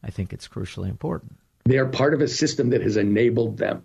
I 0.00 0.10
think 0.10 0.32
it's 0.32 0.46
crucially 0.46 0.88
important. 0.88 1.36
They 1.64 1.78
are 1.78 1.86
part 1.86 2.14
of 2.14 2.20
a 2.20 2.28
system 2.28 2.70
that 2.70 2.82
has 2.82 2.96
enabled 2.96 3.58
them. 3.58 3.84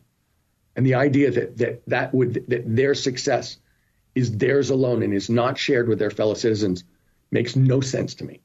And 0.75 0.85
the 0.85 0.93
idea 0.93 1.31
that 1.31 1.57
that, 1.57 1.83
that 1.87 2.13
would 2.13 2.45
that 2.49 2.63
their 2.67 2.93
success 2.93 3.57
is 4.13 4.37
theirs 4.37 4.69
alone 4.69 5.01
and 5.01 5.11
is 5.11 5.29
not 5.29 5.57
shared 5.57 5.87
with 5.87 5.97
their 5.97 6.11
fellow 6.11 6.35
citizens 6.35 6.83
makes 7.31 7.55
no 7.55 7.81
sense 7.81 8.13
to 8.15 8.25
me. 8.25 8.41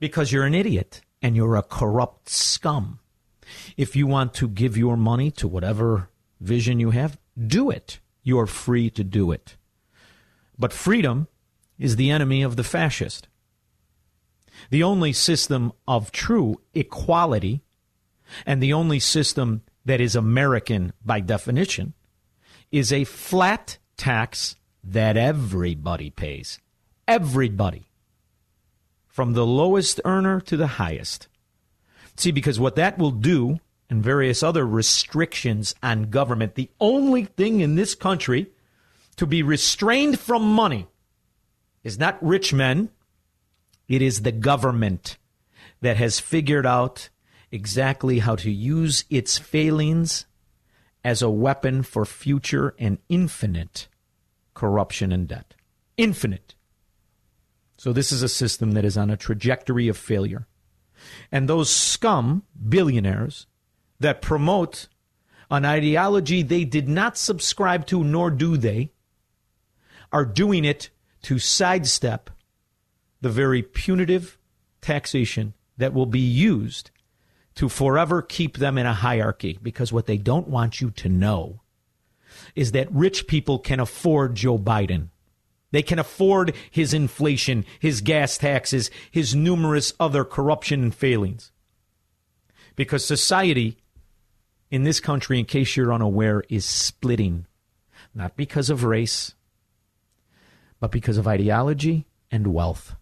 Because 0.00 0.32
you're 0.32 0.44
an 0.44 0.54
idiot 0.54 1.02
and 1.22 1.36
you're 1.36 1.56
a 1.56 1.62
corrupt 1.62 2.28
scum. 2.28 2.98
If 3.76 3.96
you 3.96 4.06
want 4.06 4.34
to 4.34 4.48
give 4.48 4.76
your 4.76 4.96
money 4.96 5.30
to 5.32 5.48
whatever 5.48 6.08
vision 6.40 6.80
you 6.80 6.90
have, 6.90 7.18
do 7.38 7.70
it. 7.70 8.00
You're 8.22 8.46
free 8.46 8.90
to 8.90 9.04
do 9.04 9.32
it. 9.32 9.56
But 10.58 10.72
freedom 10.72 11.28
is 11.78 11.96
the 11.96 12.10
enemy 12.10 12.42
of 12.42 12.56
the 12.56 12.64
fascist. 12.64 13.28
The 14.70 14.82
only 14.82 15.12
system 15.12 15.72
of 15.86 16.12
true 16.12 16.60
equality 16.74 17.62
and 18.44 18.62
the 18.62 18.72
only 18.72 18.98
system 18.98 19.62
that 19.84 20.00
is 20.00 20.16
American 20.16 20.92
by 21.04 21.20
definition 21.20 21.94
is 22.70 22.92
a 22.92 23.04
flat 23.04 23.78
tax 23.96 24.56
that 24.84 25.16
everybody 25.16 26.10
pays. 26.10 26.58
Everybody. 27.06 27.90
From 29.06 29.32
the 29.32 29.46
lowest 29.46 30.00
earner 30.04 30.40
to 30.42 30.56
the 30.56 30.66
highest. 30.66 31.28
See, 32.18 32.32
because 32.32 32.58
what 32.58 32.74
that 32.74 32.98
will 32.98 33.12
do, 33.12 33.60
and 33.88 34.02
various 34.02 34.42
other 34.42 34.66
restrictions 34.66 35.72
on 35.84 36.10
government, 36.10 36.56
the 36.56 36.68
only 36.80 37.24
thing 37.24 37.60
in 37.60 37.76
this 37.76 37.94
country 37.94 38.48
to 39.16 39.24
be 39.24 39.40
restrained 39.42 40.18
from 40.18 40.42
money 40.42 40.88
is 41.84 41.96
not 41.96 42.22
rich 42.22 42.52
men, 42.52 42.90
it 43.86 44.02
is 44.02 44.22
the 44.22 44.32
government 44.32 45.16
that 45.80 45.96
has 45.96 46.18
figured 46.18 46.66
out 46.66 47.08
exactly 47.52 48.18
how 48.18 48.34
to 48.34 48.50
use 48.50 49.04
its 49.08 49.38
failings 49.38 50.26
as 51.04 51.22
a 51.22 51.30
weapon 51.30 51.84
for 51.84 52.04
future 52.04 52.74
and 52.80 52.98
infinite 53.08 53.86
corruption 54.54 55.12
and 55.12 55.28
debt. 55.28 55.54
Infinite. 55.96 56.56
So, 57.76 57.92
this 57.92 58.10
is 58.10 58.24
a 58.24 58.28
system 58.28 58.72
that 58.72 58.84
is 58.84 58.98
on 58.98 59.08
a 59.08 59.16
trajectory 59.16 59.86
of 59.86 59.96
failure. 59.96 60.48
And 61.30 61.48
those 61.48 61.70
scum 61.70 62.44
billionaires 62.68 63.46
that 64.00 64.22
promote 64.22 64.88
an 65.50 65.64
ideology 65.64 66.42
they 66.42 66.64
did 66.64 66.88
not 66.88 67.16
subscribe 67.16 67.86
to, 67.86 68.04
nor 68.04 68.30
do 68.30 68.56
they, 68.56 68.92
are 70.12 70.24
doing 70.24 70.64
it 70.64 70.90
to 71.22 71.38
sidestep 71.38 72.30
the 73.20 73.28
very 73.28 73.62
punitive 73.62 74.38
taxation 74.80 75.54
that 75.76 75.92
will 75.92 76.06
be 76.06 76.20
used 76.20 76.90
to 77.54 77.68
forever 77.68 78.22
keep 78.22 78.58
them 78.58 78.78
in 78.78 78.86
a 78.86 78.94
hierarchy. 78.94 79.58
Because 79.60 79.92
what 79.92 80.06
they 80.06 80.16
don't 80.16 80.48
want 80.48 80.80
you 80.80 80.90
to 80.92 81.08
know 81.08 81.60
is 82.54 82.72
that 82.72 82.92
rich 82.92 83.26
people 83.26 83.58
can 83.58 83.80
afford 83.80 84.34
Joe 84.34 84.58
Biden. 84.58 85.08
They 85.70 85.82
can 85.82 85.98
afford 85.98 86.54
his 86.70 86.94
inflation, 86.94 87.64
his 87.78 88.00
gas 88.00 88.38
taxes, 88.38 88.90
his 89.10 89.34
numerous 89.34 89.92
other 90.00 90.24
corruption 90.24 90.82
and 90.82 90.94
failings. 90.94 91.52
Because 92.74 93.04
society 93.04 93.76
in 94.70 94.84
this 94.84 95.00
country, 95.00 95.38
in 95.38 95.44
case 95.44 95.76
you're 95.76 95.92
unaware, 95.92 96.44
is 96.48 96.64
splitting. 96.64 97.46
Not 98.14 98.36
because 98.36 98.70
of 98.70 98.84
race, 98.84 99.34
but 100.80 100.90
because 100.90 101.18
of 101.18 101.28
ideology 101.28 102.06
and 102.30 102.48
wealth. 102.48 102.96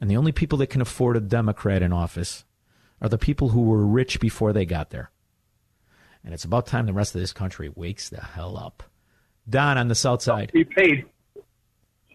And 0.00 0.10
the 0.10 0.16
only 0.16 0.32
people 0.32 0.58
that 0.58 0.68
can 0.68 0.80
afford 0.80 1.16
a 1.16 1.20
Democrat 1.20 1.82
in 1.82 1.92
office 1.92 2.44
are 3.00 3.08
the 3.08 3.18
people 3.18 3.50
who 3.50 3.62
were 3.62 3.86
rich 3.86 4.20
before 4.20 4.52
they 4.52 4.66
got 4.66 4.90
there. 4.90 5.10
And 6.24 6.32
it's 6.32 6.44
about 6.44 6.66
time 6.66 6.86
the 6.86 6.92
rest 6.92 7.14
of 7.14 7.20
this 7.20 7.32
country 7.32 7.70
wakes 7.74 8.08
the 8.08 8.20
hell 8.20 8.56
up. 8.56 8.82
Don 9.48 9.76
on 9.76 9.88
the 9.88 9.94
south 9.94 10.22
side. 10.22 10.50
Be 10.52 10.64
paid. 10.64 11.04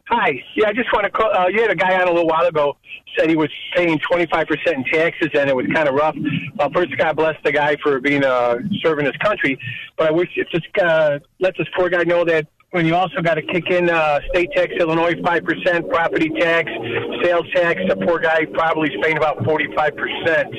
Hi. 0.10 0.44
Yeah, 0.56 0.68
I 0.68 0.74
just 0.74 0.92
want 0.92 1.06
to 1.06 1.12
call. 1.12 1.32
Uh, 1.32 1.48
you 1.48 1.62
had 1.62 1.70
a 1.70 1.76
guy 1.76 1.94
on 2.02 2.08
a 2.08 2.12
little 2.12 2.28
while 2.28 2.46
ago 2.46 2.76
said 3.18 3.30
he 3.30 3.36
was 3.36 3.50
paying 3.76 4.00
25% 4.00 4.50
in 4.74 4.84
taxes 4.86 5.30
and 5.34 5.50
it 5.50 5.56
was 5.56 5.66
kind 5.74 5.88
of 5.88 5.96
rough. 5.96 6.16
Well, 6.56 6.70
first, 6.74 6.96
God 6.98 7.16
bless 7.16 7.36
the 7.44 7.52
guy 7.52 7.76
for 7.82 8.00
being 8.00 8.24
uh, 8.24 8.58
serving 8.82 9.06
his 9.06 9.16
country. 9.18 9.60
But 9.98 10.08
I 10.08 10.12
wish 10.12 10.30
it 10.36 10.48
just 10.52 10.68
uh, 10.82 11.20
let 11.40 11.56
this 11.58 11.68
poor 11.76 11.90
guy 11.90 12.04
know 12.04 12.26
that 12.26 12.48
when 12.72 12.86
you 12.86 12.96
also 12.96 13.22
got 13.22 13.36
to 13.36 13.42
kick 13.42 13.70
in 13.70 13.90
uh, 13.90 14.20
state 14.30 14.50
tax, 14.54 14.72
Illinois 14.80 15.16
five 15.24 15.44
percent, 15.44 15.90
property 15.90 16.30
tax, 16.40 16.70
sales 17.24 17.46
tax. 17.54 17.80
The 17.88 17.96
poor 18.06 18.20
guy 18.20 18.46
probably 18.54 18.90
is 18.90 18.96
paying 19.02 19.18
about 19.18 19.44
forty 19.44 19.68
five 19.76 19.94
percent 19.96 20.54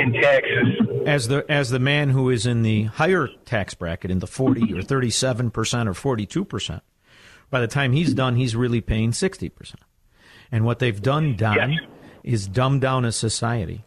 in 0.00 0.12
taxes. 0.14 1.06
As 1.06 1.28
the 1.28 1.44
as 1.48 1.70
the 1.70 1.78
man 1.78 2.10
who 2.10 2.30
is 2.30 2.46
in 2.46 2.62
the 2.62 2.84
higher 2.84 3.28
tax 3.44 3.74
bracket, 3.74 4.10
in 4.10 4.18
the 4.18 4.26
forty 4.26 4.76
or 4.76 4.82
thirty 4.82 5.10
seven 5.10 5.52
percent 5.52 5.88
or 5.88 5.94
forty 5.94 6.26
two 6.26 6.44
percent, 6.44 6.82
by 7.52 7.60
the 7.60 7.68
time 7.68 7.92
he's 7.92 8.14
done, 8.14 8.34
he's 8.34 8.56
really 8.56 8.80
paying 8.80 9.12
sixty 9.12 9.48
percent. 9.48 9.82
And 10.50 10.64
what 10.64 10.80
they've 10.80 11.00
done, 11.00 11.36
Don, 11.36 11.72
yes. 11.72 11.82
is 12.24 12.48
dumb 12.48 12.80
down 12.80 13.04
a 13.04 13.12
society 13.12 13.84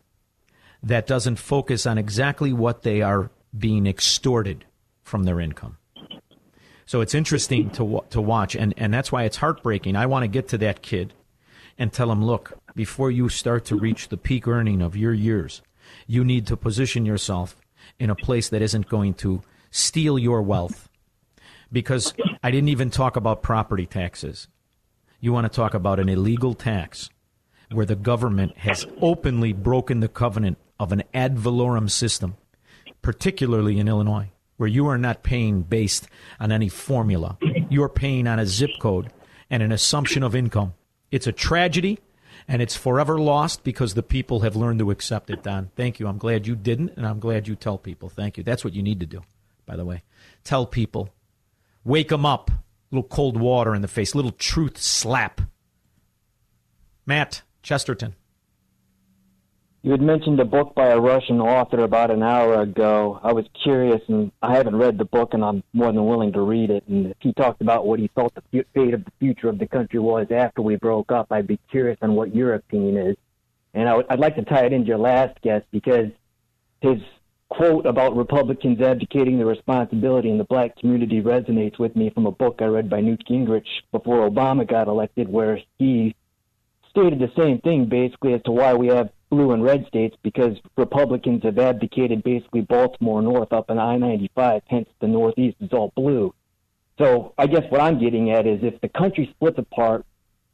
that 0.81 1.07
doesn't 1.07 1.37
focus 1.37 1.85
on 1.85 1.97
exactly 1.97 2.53
what 2.53 2.83
they 2.83 3.01
are 3.01 3.31
being 3.57 3.87
extorted 3.87 4.65
from 5.01 5.23
their 5.23 5.39
income. 5.39 5.77
So 6.85 7.01
it's 7.01 7.15
interesting 7.15 7.71
to 7.71 8.03
to 8.11 8.21
watch, 8.21 8.55
and 8.55 8.73
and 8.77 8.93
that's 8.93 9.11
why 9.11 9.23
it's 9.23 9.37
heartbreaking. 9.37 9.95
I 9.95 10.05
want 10.05 10.23
to 10.23 10.27
get 10.27 10.47
to 10.49 10.57
that 10.59 10.81
kid 10.81 11.13
and 11.77 11.91
tell 11.91 12.11
him, 12.11 12.23
look, 12.23 12.53
before 12.75 13.09
you 13.09 13.29
start 13.29 13.65
to 13.65 13.75
reach 13.75 14.09
the 14.09 14.17
peak 14.17 14.47
earning 14.47 14.81
of 14.81 14.95
your 14.95 15.13
years, 15.13 15.63
you 16.05 16.23
need 16.23 16.45
to 16.47 16.55
position 16.55 17.05
yourself 17.05 17.57
in 17.99 18.09
a 18.11 18.15
place 18.15 18.47
that 18.49 18.61
isn't 18.61 18.87
going 18.87 19.15
to 19.15 19.41
steal 19.71 20.19
your 20.19 20.41
wealth. 20.43 20.84
Because 21.71 22.13
I 22.43 22.51
didn't 22.51 22.69
even 22.69 22.89
talk 22.89 23.15
about 23.15 23.43
property 23.43 23.85
taxes. 23.85 24.47
You 25.19 25.33
want 25.33 25.51
to 25.51 25.55
talk 25.55 25.73
about 25.73 25.99
an 25.99 26.09
illegal 26.09 26.53
tax 26.53 27.09
where 27.71 27.85
the 27.85 27.95
government 27.95 28.57
has 28.59 28.85
openly 29.01 29.53
broken 29.53 29.99
the 29.99 30.07
covenant 30.07 30.57
of 30.79 30.91
an 30.91 31.03
ad 31.13 31.39
valorem 31.39 31.89
system, 31.89 32.35
particularly 33.01 33.79
in 33.79 33.87
Illinois 33.87 34.29
where 34.57 34.69
you 34.69 34.87
are 34.87 34.97
not 34.97 35.23
paying 35.23 35.61
based 35.61 36.07
on 36.39 36.51
any 36.51 36.69
formula. 36.69 37.37
You're 37.69 37.89
paying 37.89 38.27
on 38.27 38.39
a 38.39 38.45
zip 38.45 38.71
code 38.79 39.11
and 39.49 39.61
an 39.61 39.71
assumption 39.71 40.23
of 40.23 40.35
income. 40.35 40.73
It's 41.11 41.27
a 41.27 41.31
tragedy 41.31 41.99
and 42.47 42.61
it's 42.61 42.75
forever 42.75 43.19
lost 43.19 43.63
because 43.63 43.93
the 43.93 44.03
people 44.03 44.41
have 44.41 44.55
learned 44.55 44.79
to 44.79 44.91
accept 44.91 45.29
it, 45.29 45.43
Don. 45.43 45.71
Thank 45.75 45.99
you. 45.99 46.07
I'm 46.07 46.17
glad 46.17 46.47
you 46.47 46.55
didn't, 46.55 46.93
and 46.95 47.05
I'm 47.05 47.19
glad 47.19 47.47
you 47.47 47.55
tell 47.55 47.77
people. 47.77 48.09
Thank 48.09 48.37
you. 48.37 48.43
That's 48.43 48.63
what 48.63 48.73
you 48.73 48.83
need 48.83 48.99
to 48.99 49.05
do, 49.05 49.23
by 49.65 49.75
the 49.75 49.85
way. 49.85 50.03
Tell 50.43 50.65
people. 50.65 51.09
Wake 51.85 52.09
them 52.09 52.25
up. 52.25 52.49
A 52.49 52.95
little 52.95 53.07
cold 53.07 53.39
water 53.39 53.73
in 53.73 53.81
the 53.81 53.87
face, 53.87 54.15
little 54.15 54.31
truth 54.31 54.77
slap. 54.77 55.41
Matt 57.05 57.43
Chesterton. 57.61 58.15
You 59.83 59.91
had 59.91 60.01
mentioned 60.01 60.39
a 60.39 60.45
book 60.45 60.73
by 60.73 60.87
a 60.87 60.99
Russian 60.99 61.39
author 61.39 61.81
about 61.81 62.09
an 62.09 62.23
hour 62.23 62.59
ago. 62.61 63.19
I 63.21 63.33
was 63.33 63.45
curious, 63.63 64.01
and 64.07 64.31
I 64.41 64.55
haven't 64.55 64.75
read 64.77 64.97
the 64.97 65.05
book, 65.05 65.35
and 65.35 65.45
I'm 65.45 65.61
more 65.73 65.91
than 65.91 66.07
willing 66.07 66.33
to 66.33 66.41
read 66.41 66.71
it. 66.71 66.83
And 66.87 67.05
if 67.05 67.17
he 67.19 67.33
talked 67.33 67.61
about 67.61 67.85
what 67.85 67.99
he 67.99 68.09
thought 68.15 68.33
the 68.33 68.65
fate 68.73 68.95
of 68.95 69.05
the 69.05 69.11
future 69.19 69.47
of 69.47 69.59
the 69.59 69.67
country 69.67 69.99
was 69.99 70.25
after 70.31 70.63
we 70.63 70.75
broke 70.77 71.11
up, 71.11 71.27
I'd 71.29 71.45
be 71.45 71.59
curious 71.69 71.99
on 72.01 72.15
what 72.15 72.33
your 72.33 72.55
opinion 72.55 72.97
is. 72.97 73.15
And 73.75 73.87
I 73.87 73.97
would, 73.97 74.07
I'd 74.09 74.19
like 74.19 74.35
to 74.37 74.43
tie 74.43 74.65
it 74.65 74.73
into 74.73 74.87
your 74.87 74.97
last 74.97 75.39
guest 75.43 75.65
because 75.69 76.07
his 76.81 76.97
quote 77.55 77.85
about 77.85 78.15
Republicans 78.15 78.81
abdicating 78.81 79.37
their 79.37 79.45
responsibility 79.45 80.29
in 80.29 80.37
the 80.37 80.43
black 80.43 80.77
community 80.77 81.21
resonates 81.21 81.79
with 81.79 81.95
me 81.95 82.09
from 82.09 82.25
a 82.25 82.31
book 82.31 82.57
I 82.59 82.65
read 82.65 82.89
by 82.89 83.01
Newt 83.01 83.23
Gingrich 83.29 83.67
before 83.91 84.29
Obama 84.29 84.67
got 84.67 84.87
elected, 84.87 85.29
where 85.29 85.59
he 85.77 86.15
stated 86.89 87.19
the 87.19 87.31
same 87.37 87.59
thing 87.59 87.85
basically 87.85 88.33
as 88.33 88.41
to 88.43 88.51
why 88.51 88.73
we 88.73 88.87
have 88.87 89.09
blue 89.29 89.51
and 89.51 89.63
red 89.63 89.85
states 89.87 90.15
because 90.21 90.57
Republicans 90.77 91.43
have 91.43 91.57
abdicated 91.57 92.23
basically 92.23 92.61
Baltimore 92.61 93.21
North 93.21 93.51
up 93.53 93.69
in 93.69 93.79
I 93.79 93.97
95, 93.97 94.61
hence 94.67 94.89
the 94.99 95.07
Northeast 95.07 95.57
is 95.61 95.71
all 95.71 95.91
blue. 95.95 96.33
So 96.97 97.33
I 97.37 97.47
guess 97.47 97.63
what 97.69 97.81
I'm 97.81 97.99
getting 97.99 98.31
at 98.31 98.47
is 98.47 98.59
if 98.63 98.79
the 98.81 98.89
country 98.89 99.29
splits 99.35 99.59
apart 99.59 100.05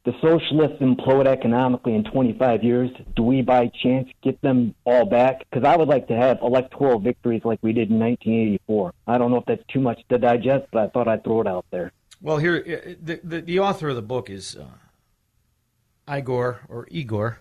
the 0.04 0.14
socialists 0.22 0.82
implode 0.82 1.28
economically 1.28 1.94
in 1.94 2.04
25 2.04 2.64
years, 2.64 2.90
do 3.16 3.24
we 3.24 3.42
by 3.42 3.72
chance 3.84 4.10
get 4.24 4.42
them 4.42 4.74
all 4.84 5.06
back? 5.06 5.40
Because 5.50 5.64
I 5.64 5.76
would 5.76 5.88
like 5.88 6.08
to 6.08 6.16
have 6.16 6.40
electoral 6.42 7.00
victories 7.00 7.44
like 7.46 7.60
we 7.62 7.72
did 7.72 7.92
in 7.92 8.00
1984. 8.00 8.94
I 9.08 9.18
don't 9.20 9.30
know 9.30 9.38
if 9.38 9.46
that's 9.46 9.64
too 9.68 9.80
much 9.80 10.02
to 10.10 10.18
digest, 10.18 10.66
but 10.72 10.84
I 10.84 10.88
thought 10.90 11.08
I'd 11.08 11.24
throw 11.24 11.42
it 11.42 11.48
out 11.48 11.66
there. 11.70 11.92
Well, 12.20 12.38
here, 12.38 12.58
uh, 12.58 12.94
the, 13.02 13.20
the, 13.24 13.42
the 13.42 13.60
author 13.60 13.90
of 13.90 13.96
the 13.96 14.02
book 14.02 14.30
is 14.30 14.56
uh, 14.56 16.14
Igor 16.14 16.62
or 16.68 16.88
Igor 16.90 17.40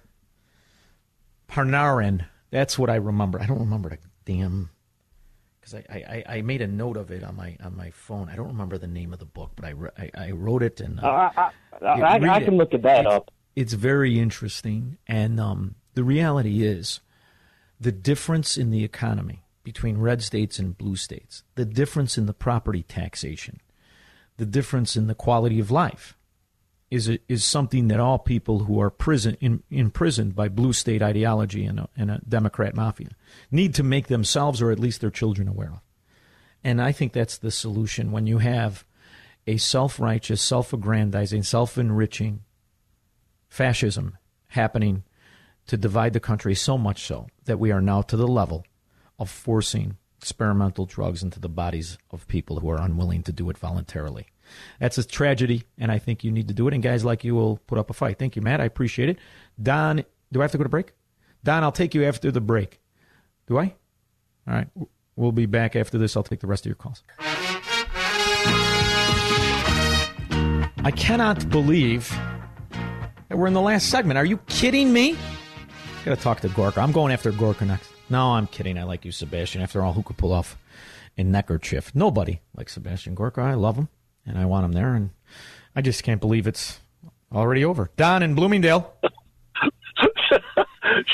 Panarin. 1.49 2.27
That's 2.51 2.79
what 2.79 2.91
I 2.91 2.97
remember. 2.97 3.41
I 3.41 3.47
don't 3.47 3.61
remember 3.61 3.89
the 3.91 3.99
damn 4.27 4.71
because 5.71 5.87
I, 5.91 6.25
I, 6.29 6.37
I 6.37 6.43
made 6.43 6.63
a 6.63 6.67
note 6.67 6.97
of 6.97 7.11
it 7.11 7.23
on 7.23 7.37
my 7.37 7.57
on 7.63 7.77
my 7.77 7.91
phone. 7.91 8.29
I 8.29 8.37
don't 8.37 8.49
remember 8.49 8.79
the 8.79 8.87
name 8.87 9.13
of 9.13 9.19
the 9.19 9.25
book, 9.25 9.53
but 9.57 9.65
I, 9.65 9.75
I, 9.97 10.11
I 10.15 10.31
wrote 10.33 10.63
it 10.63 10.81
and 10.81 11.01
uh, 11.01 11.31
I, 11.37 11.51
I, 11.83 12.01
I, 12.01 12.35
I 12.35 12.45
can 12.45 12.57
look 12.57 12.75
at 12.75 12.83
that 12.83 13.07
it's, 13.07 13.15
up. 13.15 13.31
It's 13.57 13.73
very 13.73 14.19
interesting, 14.19 14.99
and 15.07 15.41
um, 15.41 15.75
the 15.95 16.05
reality 16.05 16.63
is 16.63 17.01
the 17.81 17.93
difference 17.93 18.57
in 18.57 18.71
the 18.71 18.85
economy 18.85 19.43
between 19.63 19.99
red 19.99 20.23
states 20.23 20.59
and 20.59 20.77
blue 20.77 20.97
states, 20.97 21.43
the 21.55 21.65
difference 21.65 22.17
in 22.17 22.27
the 22.27 22.35
property 22.35 22.83
taxation, 22.83 23.61
the 24.37 24.47
difference 24.47 24.97
in 24.97 25.07
the 25.07 25.15
quality 25.15 25.61
of 25.61 25.71
life 25.71 26.17
is 26.91 27.09
a, 27.09 27.19
is 27.29 27.45
something 27.45 27.89
that 27.89 28.01
all 28.01 28.19
people 28.19 28.61
who 28.61 28.81
are 28.81 28.91
prison 28.91 29.37
in, 29.41 29.63
imprisoned 29.71 30.35
by 30.35 30.49
blue 30.49 30.73
state 30.73 31.03
ideology 31.03 31.65
and 31.65 31.81
a, 31.81 31.89
and 31.97 32.11
a 32.11 32.21
Democrat 32.29 32.75
mafia 32.75 33.11
need 33.51 33.75
to 33.75 33.83
make 33.83 34.09
themselves 34.09 34.61
or 34.61 34.71
at 34.71 34.81
least 34.81 35.01
their 35.01 35.11
children 35.11 35.47
aware 35.47 35.71
of. 35.71 35.81
And 36.65 36.83
I 36.83 36.93
think 36.93 37.13
that's 37.13 37.39
the 37.39 37.51
solution 37.51 38.13
when 38.13 38.27
you 38.27 38.39
have 38.39 38.85
a 39.47 39.57
self 39.57 39.99
righteous, 39.99 40.43
self 40.43 40.73
aggrandizing, 40.73 41.45
self 41.45 41.79
enriching 41.79 42.43
fascism 43.49 44.19
happening 44.49 45.05
to 45.67 45.77
divide 45.77 46.13
the 46.13 46.21
country 46.21 46.55
so 46.55 46.77
much 46.77 47.05
so 47.05 47.29
that 47.45 47.59
we 47.59 47.71
are 47.71 47.81
now 47.81 48.03
to 48.03 48.17
the 48.17 48.27
level 48.27 48.65
of 49.19 49.31
forcing 49.31 49.97
experimental 50.19 50.85
drugs 50.85 51.23
into 51.23 51.41
the 51.41 51.49
bodies 51.49 51.97
of 52.11 52.27
people 52.27 52.61
who 52.61 52.69
are 52.69 52.81
unwilling 52.81 53.23
to 53.23 53.33
do 53.33 53.49
it 53.49 53.57
voluntarily. 53.57 54.27
That's 54.79 54.99
a 54.99 55.05
tragedy, 55.05 55.65
and 55.79 55.91
I 55.93 55.99
think 55.99 56.25
you 56.25 56.33
need 56.33 56.49
to 56.49 56.55
do 56.55 56.69
it. 56.69 56.75
And 56.75 56.83
guys 56.83 57.05
like 57.05 57.25
you 57.25 57.35
will 57.35 57.59
put 57.67 57.79
up 57.79 57.91
a 57.91 57.93
fight. 57.93 58.19
Thank 58.19 58.37
you, 58.37 58.43
Matt. 58.43 58.61
I 58.61 58.65
appreciate 58.65 59.09
it. 59.09 59.19
Don, 59.63 60.05
do 60.33 60.41
I 60.41 60.45
have 60.45 60.53
to 60.53 60.59
go 60.59 60.65
to 60.65 60.71
break? 60.71 60.93
Don, 61.45 61.63
I'll 61.63 61.73
take 61.73 61.95
you 61.95 62.05
after 62.05 62.31
the 62.31 62.41
break. 62.41 62.81
Do 63.47 63.59
I? 63.59 63.75
All 64.47 64.55
right. 64.55 64.69
We'll 65.17 65.33
be 65.33 65.47
back 65.47 65.77
after 65.77 65.99
this. 65.99 66.17
I'll 66.17 66.23
take 66.23 66.41
the 66.41 66.47
rest 66.47 66.65
of 66.65 66.67
your 66.67 66.77
calls. 66.77 67.03
I 70.83 70.93
cannot 70.97 71.51
believe 71.51 72.09
that 73.29 73.37
we're 73.37 73.47
in 73.47 73.53
the 73.53 73.61
last 73.61 73.91
segment. 73.91 74.19
Are 74.19 74.25
you 74.25 74.39
kidding 74.49 74.93
me? 74.93 75.13
I 75.13 76.05
Got 76.05 76.17
to 76.17 76.23
talk 76.23 76.41
to 76.41 76.49
Gorka. 76.49 76.81
I'm 76.81 76.93
going 76.93 77.13
after 77.13 77.33
Gorka 77.33 77.65
next. 77.67 77.91
No, 78.09 78.33
I'm 78.33 78.47
kidding. 78.47 78.79
I 78.79 78.85
like 78.85 79.05
you, 79.05 79.13
Sebastian. 79.13 79.61
After 79.63 79.83
all, 79.83 79.93
who 79.93 80.03
could 80.03 80.17
pull 80.17 80.33
off 80.33 80.57
a 81.19 81.23
neckerchief? 81.23 81.95
Nobody 81.95 82.41
like 82.57 82.69
Sebastian 82.69 83.15
Gorka. 83.15 83.43
I 83.43 83.55
love 83.55 83.77
him 83.77 83.89
and 84.27 84.39
I 84.39 84.45
want 84.47 84.65
him 84.65 84.73
there. 84.73 84.95
And 84.95 85.11
I 85.75 85.83
just 85.83 86.03
can't 86.03 86.21
believe 86.21 86.47
it's 86.47 86.81
already 87.33 87.65
over. 87.65 87.91
Don 87.97 88.23
in 88.23 88.35
Bloomingdale. 88.35 88.93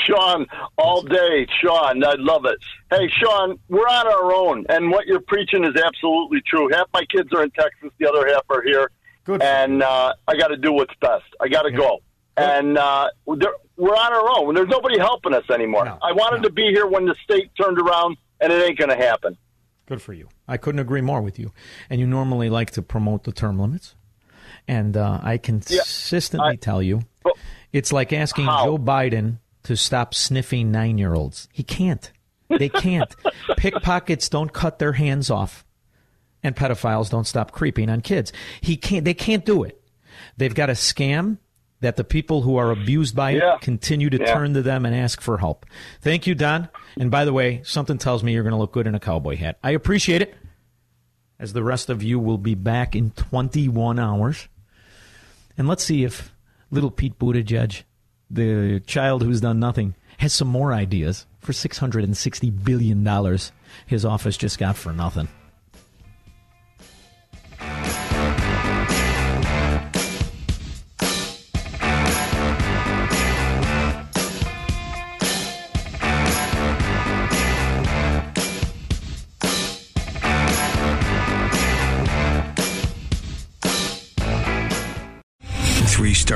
Shaun, 0.05 0.45
all 0.77 1.01
day, 1.01 1.45
Shaun. 1.61 2.03
I 2.03 2.15
love 2.17 2.45
it. 2.45 2.57
Hey, 2.89 3.07
Shaun, 3.09 3.59
we're 3.69 3.81
on 3.87 4.07
our 4.07 4.33
own, 4.33 4.65
and 4.69 4.89
what 4.89 5.05
you're 5.07 5.19
preaching 5.21 5.63
is 5.63 5.75
absolutely 5.75 6.41
true. 6.47 6.69
Half 6.71 6.87
my 6.93 7.03
kids 7.05 7.29
are 7.33 7.43
in 7.43 7.51
Texas, 7.51 7.91
the 7.99 8.07
other 8.09 8.27
half 8.27 8.43
are 8.49 8.61
here. 8.63 8.89
Good. 9.25 9.41
And 9.41 9.83
uh, 9.83 10.13
I 10.27 10.37
got 10.37 10.47
to 10.47 10.57
do 10.57 10.71
what's 10.71 10.93
best. 11.01 11.25
I 11.41 11.47
got 11.47 11.63
to 11.63 11.71
Yeah. 11.71 11.77
go. 11.77 11.99
And 12.37 12.77
uh, 12.77 13.07
we're 13.25 13.95
on 13.95 14.13
our 14.13 14.39
own. 14.39 14.53
There's 14.53 14.67
nobody 14.69 14.99
helping 14.99 15.33
us 15.33 15.43
anymore. 15.49 15.87
I 15.87 16.11
wanted 16.11 16.43
to 16.43 16.51
be 16.51 16.69
here 16.71 16.85
when 16.85 17.05
the 17.05 17.15
state 17.23 17.49
turned 17.59 17.79
around, 17.79 18.17
and 18.39 18.53
it 18.53 18.63
ain't 18.63 18.77
going 18.77 18.91
to 18.91 18.95
happen. 18.95 19.35
Good 19.87 20.01
for 20.01 20.13
you. 20.13 20.27
I 20.47 20.57
couldn't 20.57 20.79
agree 20.79 21.01
more 21.01 21.21
with 21.21 21.39
you. 21.39 21.53
And 21.89 21.99
you 21.99 22.07
normally 22.07 22.49
like 22.49 22.71
to 22.71 22.81
promote 22.81 23.23
the 23.23 23.31
term 23.31 23.57
limits. 23.57 23.95
And 24.67 24.97
uh, 24.97 25.21
I 25.23 25.37
consistently 25.37 26.57
tell 26.57 26.81
you, 26.81 27.03
it's 27.71 27.93
like 27.93 28.11
asking 28.11 28.45
Joe 28.45 28.77
Biden 28.77 29.39
to 29.63 29.77
stop 29.77 30.13
sniffing 30.13 30.71
nine 30.71 30.97
year 30.97 31.13
olds. 31.13 31.47
He 31.53 31.63
can't. 31.63 32.11
They 32.49 32.69
can't. 32.69 33.13
Pickpockets 33.57 34.29
don't 34.29 34.51
cut 34.51 34.79
their 34.79 34.93
hands 34.93 35.29
off, 35.29 35.65
and 36.43 36.55
pedophiles 36.55 37.09
don't 37.09 37.27
stop 37.27 37.51
creeping 37.51 37.89
on 37.89 38.01
kids. 38.01 38.31
He 38.61 38.77
can't. 38.77 39.05
They 39.05 39.13
can't 39.13 39.45
do 39.45 39.63
it. 39.63 39.81
They've 40.37 40.55
got 40.55 40.69
a 40.69 40.73
scam 40.73 41.37
that 41.81 41.95
the 41.95 42.03
people 42.03 42.41
who 42.41 42.57
are 42.57 42.71
abused 42.71 43.15
by 43.15 43.31
it 43.31 43.43
continue 43.61 44.09
to 44.09 44.17
Yeah. 44.19 44.33
turn 44.33 44.53
to 44.55 44.61
them 44.61 44.85
and 44.85 44.95
ask 44.95 45.21
for 45.21 45.37
help. 45.37 45.65
Thank 46.01 46.25
you, 46.25 46.33
Don. 46.33 46.69
And 46.99 47.11
by 47.11 47.23
the 47.23 47.33
way, 47.33 47.61
something 47.63 47.97
tells 47.97 48.23
me 48.23 48.33
you're 48.33 48.43
going 48.43 48.53
to 48.53 48.57
look 48.59 48.71
good 48.73 48.87
in 48.87 48.95
a 48.95 48.99
cowboy 48.99 49.35
hat. 49.37 49.57
I 49.63 49.71
appreciate 49.71 50.21
it. 50.21 50.35
As 51.39 51.53
the 51.53 51.63
rest 51.63 51.89
of 51.89 52.01
you 52.01 52.19
will 52.19 52.39
be 52.39 52.55
back 52.55 52.95
in 52.95 53.11
21 53.11 53.99
hours. 53.99 54.47
And 55.55 55.67
let's 55.67 55.83
see 55.83 56.03
if 56.03 56.33
little 56.71 56.89
Pete 56.89 57.19
Buttigieg, 57.19 57.83
the 58.29 58.79
child 58.87 59.21
who's 59.21 59.41
done 59.41 59.59
nothing, 59.59 59.93
has 60.17 60.33
some 60.33 60.47
more 60.47 60.73
ideas 60.73 61.27
for 61.39 61.51
$660 61.51 62.63
billion 62.63 63.37
his 63.85 64.03
office 64.03 64.35
just 64.35 64.57
got 64.57 64.75
for 64.75 64.91
nothing. 64.91 65.27